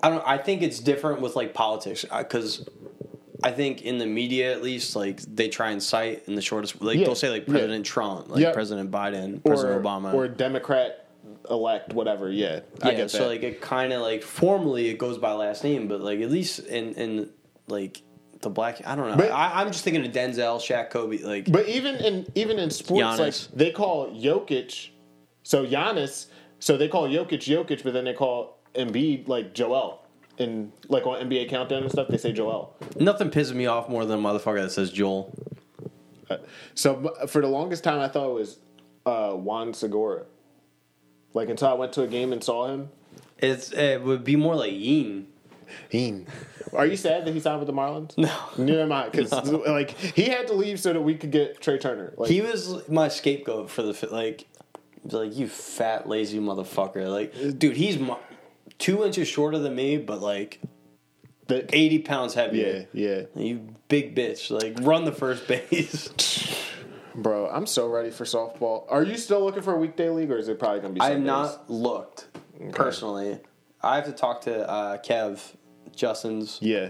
I 0.03 0.09
don't. 0.09 0.23
I 0.27 0.37
think 0.37 0.61
it's 0.61 0.79
different 0.79 1.21
with 1.21 1.35
like 1.35 1.53
politics 1.53 2.05
uh, 2.11 2.19
because 2.19 2.67
I 3.43 3.51
think 3.51 3.81
in 3.83 3.97
the 3.97 4.05
media 4.05 4.51
at 4.51 4.61
least 4.61 4.95
like 4.95 5.21
they 5.21 5.47
try 5.49 5.71
and 5.71 5.81
cite 5.81 6.23
in 6.27 6.35
the 6.35 6.41
shortest 6.41 6.81
like 6.81 6.97
Yeah, 6.99 7.05
they'll 7.05 7.15
say 7.15 7.29
like 7.29 7.47
yeah. 7.47 7.53
President 7.53 7.85
Trump, 7.85 8.29
like 8.29 8.41
Yeah. 8.41 8.51
President 8.53 8.91
Biden, 8.91 9.37
Or, 9.45 9.51
President 9.51 9.81
Obama. 9.83 10.13
or 10.13 10.27
Democrat 10.27 11.07
elect, 11.49 11.93
whatever. 11.93 12.29
Yeah, 12.31 12.59
I 12.81 12.91
yeah, 12.91 12.95
get 12.97 13.11
so 13.11 13.19
that. 13.19 13.27
like 13.27 13.43
it 13.43 13.61
kind 13.61 13.93
of 13.93 14.01
like 14.01 14.23
formally 14.23 14.89
it 14.89 14.97
goes 14.97 15.17
by 15.17 15.31
last 15.33 15.63
name, 15.63 15.87
but 15.87 16.01
like 16.01 16.19
at 16.19 16.29
least 16.29 16.59
in 16.59 16.93
in 16.95 17.29
like 17.67 18.01
the 18.41 18.49
black. 18.49 18.85
I 18.85 18.95
don't 18.97 19.09
know. 19.09 19.15
But- 19.15 19.31
I, 19.31 19.61
I'm 19.61 19.71
just 19.71 19.85
thinking 19.85 20.05
of 20.05 20.11
Denzel, 20.11 20.57
Shaq, 20.59 20.89
Kobe. 20.89 21.19
Like 21.19 21.49
but 21.51 21.67
even 21.69 21.95
in 21.95 22.27
even 22.35 22.59
in 22.59 22.69
sports, 22.69 23.01
Giannis. 23.01 23.19
like 23.49 23.57
they 23.57 23.71
call 23.71 24.09
Jokic, 24.11 24.89
so 25.43 25.65
Giannis, 25.65 26.27
so 26.59 26.75
they 26.77 26.89
call 26.89 27.07
Jokic 27.07 27.39
Jokic, 27.39 27.83
but 27.83 27.93
then 27.93 28.03
they 28.03 28.13
call 28.13 28.59
Embiid 28.75 29.27
like 29.27 29.53
Joel. 29.53 29.99
And 30.39 30.71
like 30.89 31.05
on 31.05 31.19
NBA 31.29 31.49
Countdown 31.49 31.83
and 31.83 31.91
stuff, 31.91 32.07
they 32.07 32.17
say 32.17 32.31
Joel. 32.31 32.75
nothing 32.99 33.29
pisses 33.29 33.53
me 33.53 33.67
off 33.67 33.87
more 33.87 34.03
than 34.03 34.17
a 34.19 34.21
motherfucker 34.21 34.61
that 34.63 34.71
says 34.71 34.91
Joel. 34.91 35.31
So 36.73 37.13
for 37.27 37.41
the 37.41 37.47
longest 37.47 37.83
time, 37.83 37.99
I 37.99 38.07
thought 38.07 38.29
it 38.29 38.33
was 38.33 38.57
uh, 39.05 39.33
Juan 39.33 39.73
Segura. 39.73 40.23
Like 41.33 41.49
until 41.49 41.67
I 41.67 41.73
went 41.73 41.93
to 41.93 42.01
a 42.03 42.07
game 42.07 42.33
and 42.33 42.43
saw 42.43 42.67
him. 42.67 42.89
It's 43.37 43.71
it 43.73 44.01
would 44.01 44.23
be 44.23 44.35
more 44.35 44.55
like 44.55 44.71
Yeen. 44.71 45.27
Heen. 45.89 46.27
Are 46.71 46.85
you 46.85 46.95
sad 46.97 47.25
that 47.25 47.33
he 47.33 47.39
signed 47.39 47.59
with 47.59 47.67
the 47.67 47.73
Marlins? 47.73 48.17
No. 48.17 48.31
Neither 48.57 48.81
am 48.81 48.91
I. 48.91 49.09
Because 49.09 49.31
like 49.67 49.91
he 49.91 50.23
had 50.23 50.47
to 50.47 50.53
leave 50.53 50.79
so 50.79 50.93
that 50.93 51.01
we 51.01 51.15
could 51.15 51.31
get 51.31 51.61
Trea 51.61 51.77
Turner. 51.77 52.13
Like, 52.17 52.29
He 52.29 52.41
was 52.41 52.87
my 52.89 53.07
scapegoat 53.07 53.69
for 53.69 53.81
the 53.83 54.07
like, 54.11 54.47
like 55.03 55.35
you 55.35 55.47
fat 55.47 56.07
lazy 56.07 56.39
motherfucker. 56.39 57.07
Like, 57.09 57.59
dude, 57.59 57.75
he's 57.77 57.99
mu- 57.99 58.15
two 58.79 59.03
inches 59.05 59.27
shorter 59.27 59.59
than 59.59 59.75
me, 59.75 59.97
but 59.97 60.21
like 60.21 60.59
the, 61.47 61.65
eighty 61.75 61.99
pounds 61.99 62.33
heavier. 62.33 62.87
yeah, 62.93 63.23
yeah, 63.35 63.41
You 63.41 63.75
big 63.87 64.15
bitch. 64.15 64.49
Like, 64.49 64.77
run 64.85 65.05
the 65.05 65.11
first 65.11 65.47
base. 65.47 66.09
bro. 67.15 67.49
I'm 67.49 67.65
so 67.67 67.87
ready 67.87 68.09
for 68.09 68.23
softball. 68.25 68.85
Are 68.89 69.03
you 69.03 69.17
still 69.17 69.43
looking 69.43 69.61
for 69.61 69.73
a 69.75 69.77
weekday 69.77 70.09
league, 70.09 70.31
or 70.31 70.37
is 70.37 70.47
it 70.47 70.57
probably 70.59 70.79
gonna 70.79 70.93
be? 70.93 71.01
I 71.01 71.11
have 71.11 71.21
not 71.21 71.69
looked 71.69 72.27
personally. 72.71 73.39
I 73.81 73.95
have 73.95 74.05
to 74.05 74.13
talk 74.13 74.41
to 74.41 74.69
uh, 74.69 74.97
Kev, 74.99 75.39
Justin's 75.95 76.57
Yeah, 76.61 76.89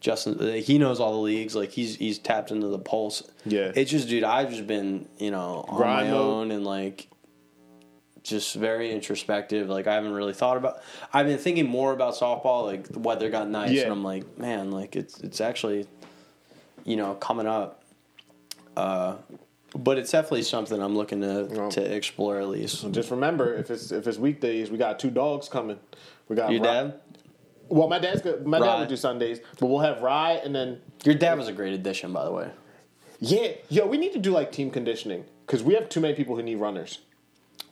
Justin. 0.00 0.38
uh, 0.40 0.52
He 0.54 0.78
knows 0.78 1.00
all 1.00 1.12
the 1.12 1.18
leagues. 1.18 1.56
Like 1.56 1.70
he's 1.72 1.96
he's 1.96 2.18
tapped 2.18 2.50
into 2.52 2.68
the 2.68 2.78
pulse. 2.78 3.22
Yeah. 3.44 3.72
It's 3.74 3.90
just, 3.90 4.08
dude. 4.08 4.22
I've 4.24 4.50
just 4.50 4.66
been 4.66 5.08
you 5.18 5.30
know 5.32 5.64
on 5.68 5.76
Grind 5.76 6.10
my 6.10 6.16
own 6.16 6.50
and 6.52 6.64
like 6.64 7.08
just 8.24 8.54
very 8.56 8.90
introspective. 8.90 9.68
Like 9.68 9.86
I 9.86 9.94
haven't 9.94 10.12
really 10.14 10.32
thought 10.32 10.56
about. 10.56 10.82
I've 11.12 11.26
been 11.26 11.38
thinking 11.38 11.68
more 11.68 11.92
about 11.92 12.14
softball. 12.14 12.64
Like 12.64 12.88
the 12.88 12.98
weather 12.98 13.30
got 13.30 13.48
nice, 13.48 13.70
Yeah. 13.70 13.82
and 13.84 13.92
I'm 13.92 14.02
like, 14.02 14.36
man, 14.38 14.70
like 14.72 14.96
it's 14.96 15.20
it's 15.20 15.40
actually 15.40 15.86
you 16.84 16.96
know 16.96 17.14
coming 17.14 17.46
up. 17.46 17.82
Uh, 18.76 19.16
but 19.76 19.98
it's 19.98 20.10
definitely 20.10 20.42
something 20.42 20.80
I'm 20.82 20.96
looking 20.96 21.20
to 21.20 21.48
Well. 21.50 21.70
to 21.70 21.94
explore 21.94 22.40
at 22.40 22.48
least. 22.48 22.90
just 22.92 23.10
remember 23.10 23.54
if 23.54 23.70
it's 23.70 23.92
if 23.92 24.06
it's 24.08 24.18
weekdays, 24.18 24.70
we 24.70 24.78
got 24.78 24.98
two 24.98 25.10
dogs 25.10 25.48
coming. 25.48 25.78
We 26.28 26.36
got 26.36 26.50
Your 26.50 26.62
Ry- 26.62 26.72
dad, 26.72 26.94
Well, 27.68 27.88
my 27.88 27.98
dad's 27.98 28.22
good. 28.22 28.46
My 28.46 28.58
dad 28.58 28.80
would 28.80 28.88
do 28.88 28.96
Sundays, 28.96 29.40
but 29.60 29.66
we'll 29.66 29.80
have 29.80 30.00
Rye 30.02 30.40
and 30.44 30.54
then 30.54 30.80
your 31.04 31.14
dad 31.14 31.36
was 31.38 31.48
a 31.48 31.52
great 31.52 31.74
addition, 31.74 32.12
by 32.12 32.24
the 32.24 32.32
way. 32.32 32.50
yeah, 33.20 33.48
yo, 33.68 33.86
we 33.86 33.98
need 33.98 34.12
to 34.14 34.18
do 34.18 34.30
like 34.30 34.50
team 34.52 34.70
conditioning 34.70 35.24
because 35.46 35.62
we 35.62 35.74
have 35.74 35.88
too 35.90 36.00
many 36.00 36.14
people 36.14 36.34
who 36.36 36.42
need 36.42 36.56
runners. 36.56 37.00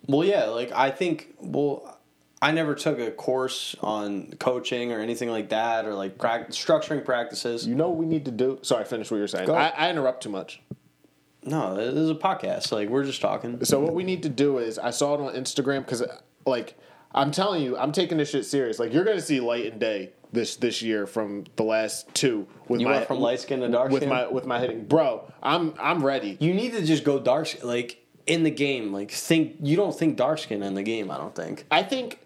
Well, 0.07 0.25
yeah, 0.27 0.47
like 0.47 0.73
I 0.73 0.91
think, 0.91 1.35
well, 1.41 1.99
I 2.41 2.51
never 2.51 2.75
took 2.75 2.99
a 2.99 3.11
course 3.13 3.77
on 3.83 4.33
coaching 4.41 4.93
or 4.93 4.99
anything 4.99 5.31
like 5.31 5.51
that, 5.51 5.87
or 5.87 5.95
like 5.95 6.19
prac- 6.19 6.51
structuring 6.51 7.05
practices. 7.05 7.67
You 7.67 7.75
know 7.77 7.89
what 7.89 7.99
we 7.99 8.07
need 8.07 8.25
to 8.25 8.33
do? 8.33 8.59
Sorry, 8.63 8.85
finish 8.85 9.11
what 9.11 9.19
you're 9.19 9.29
saying. 9.29 9.49
I, 9.49 9.69
I 9.71 9.91
interrupt 9.91 10.25
too 10.25 10.31
much. 10.31 10.61
No, 11.45 11.77
this 11.77 11.95
is 11.95 12.11
a 12.11 12.15
podcast. 12.15 12.73
Like 12.73 12.89
we're 12.89 13.05
just 13.05 13.21
talking. 13.21 13.65
So 13.65 13.81
what 13.81 13.95
we 13.95 14.05
need 14.05 14.23
to 14.25 14.29
do 14.29 14.59
is 14.59 14.79
I 14.79 14.91
saw 14.91 15.15
it 15.15 15.21
on 15.21 15.35
Instagram 15.35 15.81
because 15.85 16.03
like 16.47 16.77
I'm 17.15 17.31
telling 17.31 17.63
you, 17.63 17.77
I'm 17.77 17.93
taking 17.93 18.19
this 18.19 18.31
shit 18.31 18.45
serious. 18.45 18.79
Like 18.79 18.93
you're 18.93 19.05
gonna 19.05 19.21
see 19.21 19.41
light 19.41 19.67
and 19.71 19.81
day 19.81 20.13
this 20.33 20.57
this 20.57 20.83
year 20.83 21.07
from 21.07 21.45
the 21.57 21.63
last 21.65 22.13
two 22.15 22.47
with 22.69 22.81
You 22.81 22.87
my 22.87 22.93
went 22.95 23.07
from 23.09 23.21
light 23.21 23.41
skin 23.41 23.61
to 23.61 23.69
dark 23.69 23.91
with 23.91 24.03
skin? 24.03 24.09
my 24.09 24.29
with 24.29 24.47
my 24.47 24.59
hitting, 24.61 24.85
bro. 24.85 25.31
I'm 25.43 25.75
I'm 25.81 26.05
ready. 26.05 26.37
You 26.41 26.55
need 26.55 26.73
to 26.73 26.85
just 26.85 27.05
go 27.05 27.19
dark, 27.21 27.63
like 27.65 28.02
in 28.27 28.43
the 28.43 28.51
game. 28.51 28.93
Like 28.93 29.11
think 29.11 29.57
you 29.61 29.77
don't 29.77 29.97
think 29.97 30.17
dark 30.17 30.39
skin 30.39 30.63
in 30.63 30.75
the 30.75 30.83
game. 30.83 31.11
I 31.11 31.19
don't 31.19 31.35
think. 31.35 31.65
I 31.71 31.83
think 31.83 32.19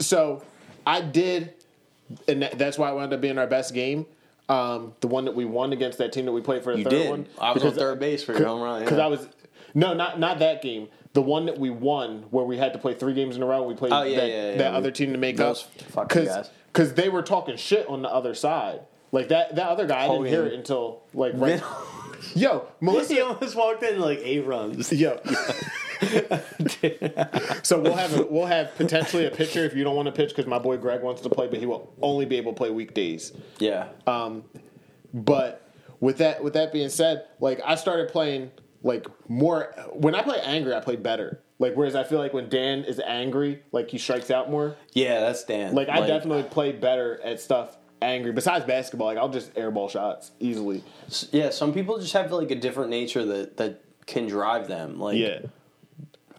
so. 0.00 0.42
I 0.86 1.00
did, 1.00 1.54
and 2.28 2.42
that's 2.54 2.78
why 2.78 2.90
it 2.90 2.94
wound 2.94 3.12
up 3.12 3.20
being 3.20 3.38
our 3.38 3.46
best 3.46 3.74
game. 3.74 4.06
Um, 4.48 4.94
the 5.00 5.08
one 5.08 5.24
that 5.24 5.34
we 5.34 5.44
won 5.44 5.72
against 5.72 5.98
that 5.98 6.12
team 6.12 6.24
that 6.26 6.32
we 6.32 6.40
played 6.40 6.62
for 6.62 6.72
the 6.72 6.78
You 6.78 6.84
third 6.84 6.90
did. 6.90 7.10
one. 7.10 7.26
I 7.40 7.52
was 7.52 7.64
on 7.64 7.72
third 7.72 7.98
base 7.98 8.22
for 8.22 8.32
your 8.32 8.46
home 8.46 8.62
run. 8.62 8.82
Because 8.84 8.98
yeah. 8.98 9.04
I 9.04 9.08
was 9.08 9.28
no, 9.74 9.92
not 9.92 10.20
not 10.20 10.38
that 10.38 10.62
game. 10.62 10.88
The 11.14 11.22
one 11.22 11.46
that 11.46 11.58
we 11.58 11.70
won, 11.70 12.24
where 12.30 12.44
we 12.44 12.56
had 12.58 12.72
to 12.74 12.78
play 12.78 12.94
three 12.94 13.14
games 13.14 13.36
in 13.36 13.42
a 13.42 13.46
row. 13.46 13.62
We 13.62 13.74
played 13.74 13.92
Oh, 13.92 14.02
yeah, 14.02 14.20
that, 14.20 14.28
yeah, 14.28 14.56
that 14.58 14.74
other 14.74 14.90
team 14.90 15.12
to 15.12 15.18
make 15.18 15.36
those 15.38 15.66
up. 15.96 16.08
guys. 16.08 16.50
Because 16.72 16.92
they 16.94 17.08
were 17.08 17.22
talking 17.22 17.56
shit 17.56 17.88
on 17.88 18.02
the 18.02 18.08
other 18.12 18.34
side. 18.34 18.80
Like 19.12 19.28
that 19.28 19.56
that 19.56 19.68
other 19.68 19.86
guy, 19.86 20.04
I 20.04 20.08
didn't 20.08 20.26
hear 20.26 20.46
it 20.46 20.52
until 20.52 21.02
like 21.14 21.32
right. 21.34 21.62
Yo, 22.34 22.66
Melissa. 22.80 23.14
he 23.14 23.20
almost 23.20 23.54
walked 23.56 23.82
in 23.82 23.98
like 24.00 24.20
eight 24.22 24.46
runs. 24.46 24.92
Yo. 24.92 25.20
so 27.62 27.80
we'll 27.80 27.94
have 27.96 28.14
a, 28.18 28.26
we'll 28.26 28.46
have 28.46 28.74
potentially 28.76 29.26
a 29.26 29.30
pitcher 29.30 29.64
if 29.64 29.74
you 29.74 29.84
don't 29.84 29.96
want 29.96 30.06
to 30.06 30.12
pitch 30.12 30.30
because 30.30 30.46
my 30.46 30.58
boy 30.58 30.76
Greg 30.76 31.02
wants 31.02 31.22
to 31.22 31.30
play, 31.30 31.48
but 31.48 31.58
he 31.58 31.66
will 31.66 31.92
only 32.02 32.26
be 32.26 32.36
able 32.36 32.52
to 32.52 32.56
play 32.56 32.70
weekdays. 32.70 33.32
Yeah. 33.58 33.88
Um, 34.06 34.44
But 35.14 35.62
with 36.00 36.18
that 36.18 36.42
with 36.44 36.52
that 36.54 36.72
being 36.72 36.90
said, 36.90 37.24
like 37.40 37.60
I 37.64 37.74
started 37.74 38.08
playing 38.10 38.50
like 38.82 39.06
more 39.28 39.74
when 39.92 40.14
I 40.14 40.22
play 40.22 40.38
angry, 40.42 40.74
I 40.74 40.80
play 40.80 40.96
better. 40.96 41.42
Like 41.58 41.74
whereas 41.74 41.94
I 41.94 42.04
feel 42.04 42.18
like 42.18 42.34
when 42.34 42.50
Dan 42.50 42.84
is 42.84 43.00
angry, 43.00 43.62
like 43.72 43.90
he 43.90 43.96
strikes 43.98 44.30
out 44.30 44.50
more. 44.50 44.76
yeah, 44.92 45.20
that's 45.20 45.42
Dan. 45.44 45.74
Like 45.74 45.88
I 45.88 46.06
definitely 46.06 46.42
play 46.44 46.72
better 46.72 47.18
at 47.24 47.40
stuff 47.40 47.78
angry. 48.02 48.32
Besides 48.32 48.64
basketball, 48.64 49.08
like 49.08 49.18
I'll 49.18 49.28
just 49.28 49.54
airball 49.54 49.90
shots 49.90 50.32
easily. 50.40 50.82
Yeah, 51.30 51.50
some 51.50 51.72
people 51.72 51.98
just 51.98 52.12
have 52.12 52.30
like 52.32 52.50
a 52.50 52.56
different 52.56 52.90
nature 52.90 53.24
that 53.24 53.56
that 53.56 53.82
can 54.06 54.26
drive 54.26 54.68
them. 54.68 54.98
Like 55.00 55.18
yeah 55.18 55.40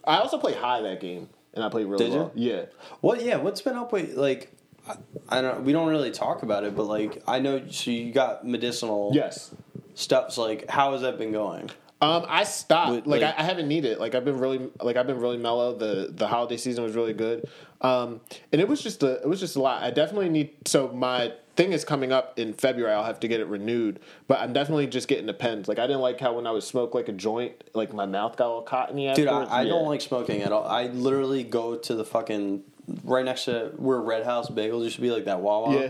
I 0.08 0.20
also 0.20 0.38
play 0.38 0.54
high 0.54 0.82
that 0.82 1.02
game, 1.02 1.28
and 1.54 1.64
I 1.64 1.70
play 1.70 1.84
really 1.84 2.06
Did 2.06 2.14
you? 2.14 2.20
well. 2.20 2.32
Yeah. 2.34 2.66
What? 3.02 3.22
Yeah. 3.22 3.36
What's 3.36 3.62
been 3.62 3.76
up 3.76 3.92
with 3.92 4.16
like? 4.16 4.52
I, 4.88 4.96
I 5.28 5.42
don't. 5.42 5.66
We 5.66 5.74
don't 5.74 5.90
really 5.90 6.12
talk 6.12 6.44
about 6.44 6.64
it, 6.64 6.76
but 6.76 6.86
like 6.86 7.22
I 7.28 7.40
know. 7.40 7.68
So 7.70 7.92
you 7.92 8.14
got 8.14 8.48
medicinal. 8.48 9.12
Yes. 9.14 9.54
stuff's 9.96 10.38
like 10.38 10.70
how 10.70 10.94
has 10.94 11.02
that 11.02 11.18
been 11.18 11.34
going? 11.34 11.70
Um, 12.00 12.26
I 12.30 12.44
stopped. 12.44 12.92
With, 12.92 13.08
like, 13.08 13.22
like- 13.22 13.36
I, 13.38 13.42
I 13.42 13.44
haven't 13.44 13.68
needed 13.68 13.92
it. 13.92 14.00
Like 14.00 14.16
I've 14.16 14.24
been 14.24 14.40
really 14.40 14.70
like 14.82 14.96
I've 14.96 15.08
been 15.08 15.20
really 15.20 15.38
mellow. 15.38 15.76
The 15.76 16.10
the 16.10 16.28
holiday 16.28 16.58
season 16.58 16.86
was 16.86 16.96
really 16.96 17.14
good. 17.14 17.50
Um, 17.82 18.22
and 18.54 18.62
it 18.62 18.68
was 18.68 18.82
just 18.82 19.04
a 19.04 19.22
it 19.22 19.28
was 19.28 19.42
just 19.42 19.58
a 19.58 19.62
lot. 19.62 19.84
I 19.84 19.92
definitely 19.92 20.30
need. 20.30 20.52
So 20.66 20.88
my 20.90 21.34
thing 21.58 21.74
is 21.74 21.84
coming 21.84 22.12
up 22.14 22.40
in 22.40 22.54
February. 22.54 22.94
I'll 22.94 23.04
have 23.04 23.20
to 23.22 23.28
get 23.28 23.40
it 23.42 23.48
renewed. 23.48 24.00
But 24.28 24.40
I'm 24.40 24.54
definitely 24.54 24.88
just 24.88 25.08
getting 25.10 25.26
the 25.26 25.34
pens. 25.34 25.68
Like 25.68 25.80
I 25.80 25.88
didn't 25.88 26.02
like 26.02 26.20
how 26.20 26.34
when 26.34 26.48
I 26.48 26.52
would 26.52 26.64
smoke 26.64 26.94
like 26.96 27.10
a 27.10 27.14
joint, 27.14 27.54
like 27.74 27.94
my 27.94 28.06
mouth 28.06 28.38
got 28.38 28.48
all 28.48 28.62
cottony. 28.62 29.12
Dude, 29.14 29.28
afterwards. 29.28 29.52
I, 29.52 29.60
I 29.60 29.62
Yeah. 29.64 29.70
don't 29.70 29.88
like 29.88 30.02
smoking 30.02 30.42
at 30.44 30.52
all. 30.54 30.64
I 30.66 30.88
literally 30.88 31.44
go 31.44 31.76
to 31.76 31.96
the 31.96 32.06
fucking 32.06 32.64
right 33.04 33.26
next 33.26 33.46
to 33.46 33.74
where 33.76 34.00
Red 34.00 34.24
House 34.24 34.50
Bagels 34.50 34.84
used 34.86 34.96
to 34.96 35.02
be, 35.02 35.12
like 35.12 35.26
that 35.26 35.42
Wawa. 35.42 35.74
Yeah. 35.74 35.90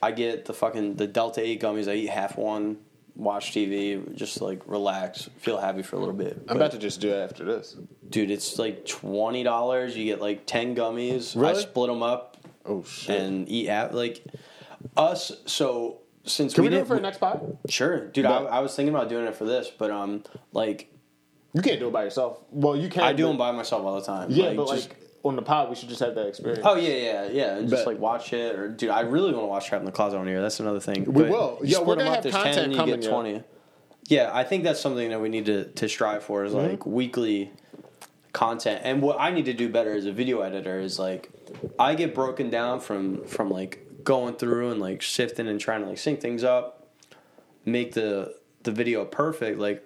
I 0.00 0.12
get 0.12 0.44
the 0.44 0.54
fucking 0.54 0.94
the 0.94 1.06
Delta 1.08 1.40
Eight 1.40 1.60
gummies. 1.60 1.90
I 1.90 1.94
eat 1.94 2.10
half 2.10 2.36
one, 2.38 2.76
watch 3.16 3.50
TV, 3.52 4.14
just 4.14 4.40
like 4.40 4.62
relax, 4.66 5.28
feel 5.38 5.58
happy 5.58 5.82
for 5.82 5.96
a 5.96 5.98
little 5.98 6.14
bit. 6.14 6.40
I'm 6.48 6.56
about 6.56 6.70
to 6.70 6.78
just 6.78 7.00
do 7.00 7.10
it 7.12 7.18
after 7.18 7.44
this. 7.44 7.74
dude. 8.08 8.30
It's 8.30 8.60
like 8.60 8.86
twenty 8.86 9.42
dollars. 9.42 9.96
You 9.96 10.04
get 10.04 10.20
like 10.20 10.46
ten 10.46 10.76
gummies. 10.76 11.34
Really? 11.34 11.58
I 11.58 11.62
split 11.62 11.88
them 11.88 12.02
up 12.04 12.36
Oh 12.64 12.84
shit! 12.84 13.20
and 13.20 13.48
eat 13.48 13.68
at 13.68 13.92
like 13.92 14.22
us. 14.96 15.32
So 15.46 15.98
since 16.24 16.54
Can 16.54 16.62
we, 16.64 16.68
we, 16.70 16.76
do 16.76 16.82
it 16.82 16.86
for 16.86 16.94
the 16.96 17.00
next 17.00 17.18
pod? 17.18 17.58
sure, 17.68 18.06
dude. 18.08 18.26
I, 18.26 18.36
I 18.44 18.60
was 18.60 18.74
thinking 18.74 18.94
about 18.94 19.08
doing 19.08 19.26
it 19.26 19.34
for 19.36 19.44
this, 19.44 19.70
but 19.76 19.90
um, 19.90 20.22
like 20.52 20.92
You 21.54 21.62
can't 21.62 21.80
do 21.80 21.88
it 21.88 21.92
by 21.92 22.04
yourself. 22.04 22.40
Well, 22.50 22.76
you 22.76 22.88
can. 22.88 23.02
I 23.02 23.12
do 23.12 23.26
them 23.26 23.36
by 23.38 23.50
myself 23.52 23.84
all 23.84 23.98
the 23.98 24.06
time. 24.06 24.30
Yeah, 24.30 24.46
like, 24.48 24.56
but 24.56 24.68
just- 24.68 24.88
like 24.90 24.98
on 25.24 25.34
the 25.34 25.42
pod, 25.42 25.68
we 25.68 25.74
should 25.74 25.88
just 25.88 26.00
have 26.00 26.14
that 26.14 26.26
experience. 26.28 26.62
Oh 26.64 26.76
yeah, 26.76 26.94
yeah, 26.94 27.28
yeah, 27.28 27.56
and 27.56 27.68
just 27.68 27.86
like 27.86 27.98
watch 27.98 28.32
it, 28.32 28.56
or 28.56 28.68
dude, 28.68 28.90
I 28.90 29.00
really 29.00 29.32
want 29.32 29.42
to 29.42 29.48
watch 29.48 29.66
Trap 29.66 29.80
in 29.80 29.84
the 29.86 29.92
Closet 29.92 30.16
on 30.16 30.26
here. 30.28 30.40
That's 30.40 30.60
another 30.60 30.78
thing. 30.80 31.04
We 31.06 31.24
But 31.24 31.30
will. 31.30 31.56
split 31.64 31.86
we're 31.86 31.96
gonna 31.96 32.14
have 32.14 32.22
content 32.24 32.54
10, 32.56 32.70
you 32.70 32.76
coming, 32.76 33.00
twenty. 33.00 33.42
Yeah, 34.08 34.30
I 34.32 34.44
think 34.44 34.62
that's 34.64 34.80
something 34.80 35.10
that 35.10 35.20
we 35.20 35.28
need 35.28 35.44
to, 35.46 35.64
to 35.66 35.88
strive 35.88 36.22
for 36.22 36.44
is 36.44 36.54
like 36.54 36.78
Mm-hmm. 36.80 36.92
weekly 36.92 37.50
content. 38.32 38.80
And 38.84 39.02
what 39.02 39.16
I 39.20 39.30
need 39.30 39.46
to 39.46 39.52
do 39.52 39.68
better 39.68 39.92
as 39.92 40.06
a 40.06 40.12
video 40.12 40.40
editor 40.40 40.78
is 40.80 40.98
like 40.98 41.30
I 41.78 41.94
get 41.94 42.14
broken 42.14 42.48
down 42.48 42.80
from 42.80 43.24
from 43.26 43.50
like 43.50 43.84
going 44.08 44.34
through 44.34 44.70
and 44.70 44.80
like 44.80 45.02
shifting 45.02 45.46
and 45.48 45.60
trying 45.60 45.82
to 45.82 45.86
like 45.90 45.98
sync 45.98 46.18
things 46.18 46.42
up, 46.42 46.88
make 47.66 47.92
the 47.92 48.34
the 48.62 48.72
video 48.72 49.04
perfect. 49.04 49.58
Like 49.58 49.84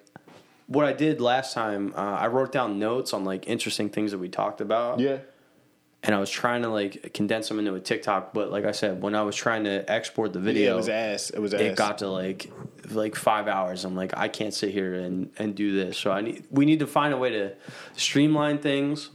what 0.67 0.85
I 0.85 0.93
did 0.93 1.19
last 1.19 1.53
time, 1.53 1.93
uh, 1.93 1.99
I 2.23 2.27
wrote 2.27 2.53
down 2.53 2.79
notes 2.79 3.11
on 3.13 3.25
like 3.25 3.47
interesting 3.49 3.89
things 3.89 4.11
that 4.11 4.19
we 4.19 4.29
talked 4.29 4.61
about 4.61 4.99
Yeah. 5.01 5.17
and 6.03 6.15
I 6.15 6.19
was 6.19 6.29
trying 6.29 6.61
to 6.61 6.69
like 6.69 7.11
condense 7.13 7.49
them 7.49 7.59
into 7.59 7.75
a 7.75 7.81
TikTok. 7.81 8.33
But 8.33 8.49
like 8.49 8.63
I 8.63 8.71
said, 8.71 9.01
when 9.01 9.13
I 9.13 9.23
was 9.23 9.35
trying 9.35 9.65
to 9.65 9.83
export 9.91 10.31
the 10.31 10.39
Yeah, 10.39 10.45
video, 10.45 10.73
it 10.75 10.77
was 10.77 10.89
ass. 10.89 11.29
It 11.29 11.39
was 11.39 11.53
ass. 11.53 11.59
it 11.61 11.75
got 11.75 11.97
to 11.97 12.07
like 12.07 12.49
like 12.91 13.15
five 13.15 13.49
hours. 13.49 13.83
I'm 13.83 13.93
like, 13.95 14.13
I 14.17 14.29
can't 14.29 14.53
sit 14.53 14.71
here 14.71 14.93
and 14.95 15.31
and 15.37 15.53
do 15.53 15.75
this. 15.75 15.97
So 15.97 16.11
I 16.13 16.21
need 16.21 16.45
we 16.49 16.63
need 16.65 16.79
to 16.79 16.87
find 16.87 17.13
a 17.13 17.17
way 17.17 17.29
to 17.31 17.51
streamline 17.97 18.59
things 18.59 19.09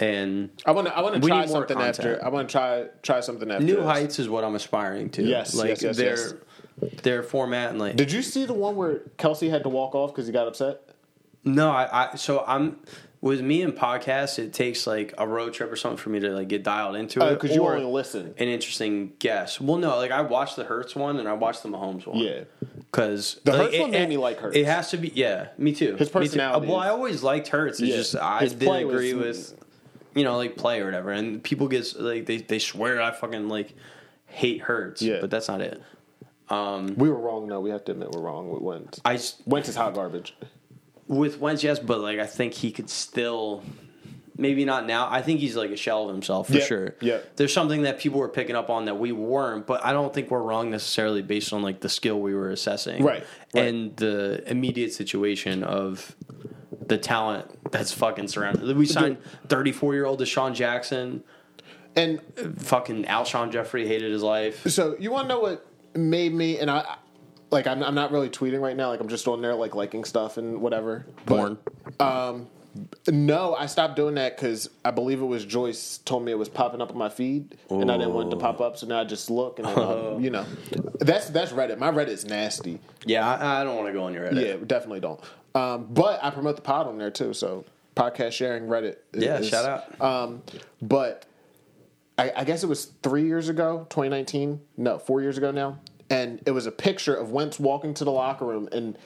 and 0.00 0.50
I 0.64 0.72
want 0.72 0.86
to. 0.88 0.96
I 0.96 1.00
want 1.02 1.14
to 1.14 1.28
try 1.28 1.46
something 1.46 1.76
content. 1.76 1.98
after. 1.98 2.24
I 2.24 2.28
want 2.28 2.48
to 2.48 2.52
try 2.52 2.86
try 3.02 3.20
something 3.20 3.50
after. 3.50 3.64
new 3.64 3.76
this. 3.76 3.84
heights 3.84 4.18
is 4.18 4.28
what 4.28 4.44
I'm 4.44 4.54
aspiring 4.54 5.10
to. 5.10 5.22
Yes, 5.22 5.54
like 5.54 5.68
yes, 5.68 5.82
yes, 5.82 5.96
their 5.96 6.16
yes. 6.16 7.00
their 7.02 7.22
format 7.22 7.70
and 7.70 7.78
like 7.78 7.96
Did 7.96 8.10
you 8.12 8.22
see 8.22 8.46
the 8.46 8.54
one 8.54 8.76
where 8.76 9.00
Kelce 9.18 9.50
had 9.50 9.62
to 9.64 9.68
walk 9.68 9.94
off 9.94 10.10
because 10.12 10.26
he 10.26 10.32
got 10.32 10.48
upset? 10.48 10.80
No, 11.44 11.70
I, 11.70 12.12
I 12.12 12.16
so 12.16 12.44
I'm 12.46 12.78
with 13.20 13.40
me 13.42 13.62
in 13.62 13.72
podcasts. 13.72 14.38
It 14.38 14.52
takes 14.52 14.86
like 14.86 15.14
a 15.18 15.26
road 15.26 15.52
trip 15.54 15.70
or 15.70 15.76
something 15.76 15.98
for 15.98 16.10
me 16.10 16.20
to 16.20 16.30
like 16.30 16.48
get 16.48 16.62
dialed 16.62 16.96
into 16.96 17.22
oh, 17.22 17.28
it. 17.28 17.34
Because 17.34 17.50
Oh, 17.50 17.54
you 17.54 17.66
only 17.66 17.84
listen. 17.84 18.34
an 18.38 18.48
interesting 18.48 19.12
guess. 19.18 19.60
Well, 19.60 19.76
no, 19.78 19.96
like 19.96 20.10
I 20.10 20.22
watched 20.22 20.56
the 20.56 20.64
Hurts 20.64 20.94
one 20.96 21.18
and 21.18 21.28
I 21.28 21.34
watched 21.34 21.62
the 21.62 21.68
Mahomes 21.68 22.06
one. 22.06 22.18
Yeah. 22.18 22.44
because 22.76 23.40
The 23.44 23.52
Hurts 23.52 23.78
one 23.78 23.90
made 23.90 24.08
me 24.08 24.16
like 24.16 24.38
Hurts. 24.38 24.56
It 24.56 24.66
has 24.66 24.90
to 24.90 24.96
be, 24.96 25.12
yeah, 25.14 25.48
me 25.58 25.72
too. 25.74 25.96
His 25.96 26.00
Me 26.00 26.06
too. 26.06 26.12
personality 26.12 26.66
Well, 26.66 26.76
I 26.78 26.88
always 26.88 27.22
liked 27.22 27.48
Hurts. 27.48 27.80
It's 27.80 27.88
Yeah. 27.90 27.96
just 27.96 28.16
I 28.16 28.40
His 28.40 28.52
didn't 28.52 28.68
play 28.68 28.84
was- 28.84 28.94
agree 28.94 29.14
with, 29.14 29.54
you 30.20 30.24
know, 30.24 30.36
like 30.36 30.56
play 30.56 30.80
or 30.80 30.84
whatever. 30.84 31.10
And 31.10 31.42
people 31.42 31.66
get 31.66 31.98
like 31.98 32.26
they 32.26 32.36
they 32.36 32.58
swear 32.58 33.00
I 33.00 33.10
fucking 33.12 33.48
like 33.48 33.74
hate 34.26 34.60
Hurts. 34.60 35.00
Yeah. 35.00 35.18
but 35.22 35.30
that's 35.30 35.48
not 35.48 35.62
it. 35.62 35.82
Um, 36.50 36.94
we 36.96 37.08
were 37.08 37.18
wrong. 37.18 37.46
No, 37.48 37.60
we 37.60 37.70
have 37.70 37.84
to 37.86 37.92
admit 37.92 38.10
we're 38.12 38.20
wrong 38.20 38.50
with 38.50 38.60
Wentz. 38.60 39.00
I 39.04 39.18
Wentz 39.46 39.68
is 39.70 39.76
hot 39.76 39.94
garbage. 39.94 40.36
with 41.06 41.38
Wentz, 41.40 41.62
yes, 41.64 41.78
but 41.78 42.00
like 42.00 42.18
I 42.18 42.26
think 42.26 42.52
he 42.52 42.70
could 42.70 42.90
still. 42.90 43.62
Maybe 44.36 44.64
not 44.64 44.86
now. 44.86 45.06
I 45.10 45.20
think 45.20 45.40
he's 45.40 45.54
like 45.54 45.70
a 45.70 45.76
shell 45.76 46.04
of 46.04 46.10
himself 46.14 46.46
for 46.46 46.54
Yep, 46.54 46.66
sure. 46.66 46.94
yep. 47.02 47.36
There's 47.36 47.52
something 47.52 47.82
that 47.82 47.98
people 47.98 48.20
were 48.20 48.28
picking 48.30 48.56
up 48.56 48.70
on 48.70 48.86
that 48.86 48.94
we 48.98 49.12
weren't, 49.12 49.66
but 49.66 49.84
I 49.84 49.92
don't 49.92 50.14
think 50.14 50.30
we're 50.30 50.40
wrong 50.40 50.70
necessarily 50.70 51.20
based 51.20 51.52
on 51.52 51.60
like 51.60 51.80
the 51.80 51.90
skill 51.90 52.18
we 52.18 52.34
were 52.34 52.48
assessing. 52.50 53.04
Right, 53.04 53.22
right. 53.54 53.64
And 53.66 53.94
the 53.96 54.42
immediate 54.50 54.94
situation 54.94 55.62
of 55.62 56.16
the 56.90 56.98
talent 56.98 57.48
that's 57.70 57.92
fucking 57.92 58.28
surrounded. 58.28 58.76
We 58.76 58.84
signed 58.84 59.18
34 59.48 59.94
year 59.94 60.04
old 60.04 60.20
DeSean 60.20 60.54
Jackson. 60.54 61.24
And 61.96 62.20
Fucking 62.58 63.04
Alshon 63.04 63.50
Jeffery 63.50 63.86
hated 63.86 64.12
his 64.12 64.22
life. 64.22 64.66
so 64.68 64.96
you 65.00 65.10
want 65.10 65.28
to 65.28 65.34
know 65.34 65.40
what 65.40 65.66
made 65.94 66.32
me? 66.32 66.58
And 66.58 66.70
I, 66.70 66.96
like, 67.50 67.66
I'm, 67.66 67.82
I'm 67.82 67.94
not 67.94 68.12
really 68.12 68.28
tweeting 68.28 68.60
right 68.60 68.76
now. 68.76 68.88
Like, 68.88 69.00
I'm 69.00 69.08
just 69.08 69.26
on 69.26 69.40
there 69.40 69.54
like 69.54 69.74
liking 69.74 70.04
stuff 70.04 70.36
and 70.36 70.60
whatever. 70.60 71.06
But, 71.26 71.36
Born. 71.98 72.48
No, 73.08 73.54
I 73.54 73.66
stopped 73.66 73.96
doing 73.96 74.14
that 74.14 74.36
because 74.36 74.70
I 74.84 74.90
believe 74.90 75.20
it 75.20 75.24
was 75.26 75.44
Joyce 75.44 75.98
told 75.98 76.24
me 76.24 76.32
it 76.32 76.38
was 76.38 76.48
popping 76.48 76.80
up 76.80 76.90
on 76.90 76.98
my 76.98 77.08
feed, 77.08 77.56
and 77.68 77.90
I 77.90 77.96
didn't 77.96 78.14
want 78.14 78.28
it 78.28 78.30
to 78.30 78.36
pop 78.36 78.60
up. 78.60 78.76
So 78.76 78.86
now 78.86 79.00
I 79.00 79.04
just 79.04 79.30
look, 79.30 79.58
and 79.58 79.66
then, 79.68 79.78
um, 79.78 80.20
you 80.24 80.30
know, 80.30 80.44
that's 81.00 81.30
that's 81.30 81.52
Reddit. 81.52 81.78
My 81.78 81.90
Reddit's 81.90 82.24
nasty. 82.24 82.78
Yeah, 83.04 83.28
I, 83.28 83.60
I 83.60 83.64
don't 83.64 83.76
want 83.76 83.88
to 83.88 83.92
go 83.92 84.04
on 84.04 84.14
your 84.14 84.24
Reddit. 84.30 84.46
Yeah, 84.46 84.56
definitely 84.66 85.00
don't. 85.00 85.20
Um, 85.54 85.86
but 85.90 86.22
I 86.22 86.30
promote 86.30 86.56
the 86.56 86.62
pod 86.62 86.86
on 86.86 86.98
there 86.98 87.10
too. 87.10 87.32
So 87.34 87.64
podcast 87.96 88.32
sharing 88.32 88.64
Reddit. 88.64 88.96
is- 89.12 89.24
Yeah, 89.24 89.40
shout 89.42 89.64
out. 89.98 90.00
Um, 90.00 90.42
but 90.80 91.26
I, 92.18 92.32
I 92.36 92.44
guess 92.44 92.62
it 92.62 92.66
was 92.68 92.86
three 93.02 93.26
years 93.26 93.48
ago, 93.48 93.86
2019. 93.90 94.60
No, 94.76 94.98
four 94.98 95.20
years 95.22 95.38
ago 95.38 95.50
now. 95.50 95.78
And 96.08 96.40
it 96.44 96.50
was 96.50 96.66
a 96.66 96.72
picture 96.72 97.14
of 97.14 97.30
Wentz 97.30 97.58
walking 97.60 97.94
to 97.94 98.04
the 98.04 98.10
locker 98.12 98.44
room, 98.44 98.68
and 98.72 98.98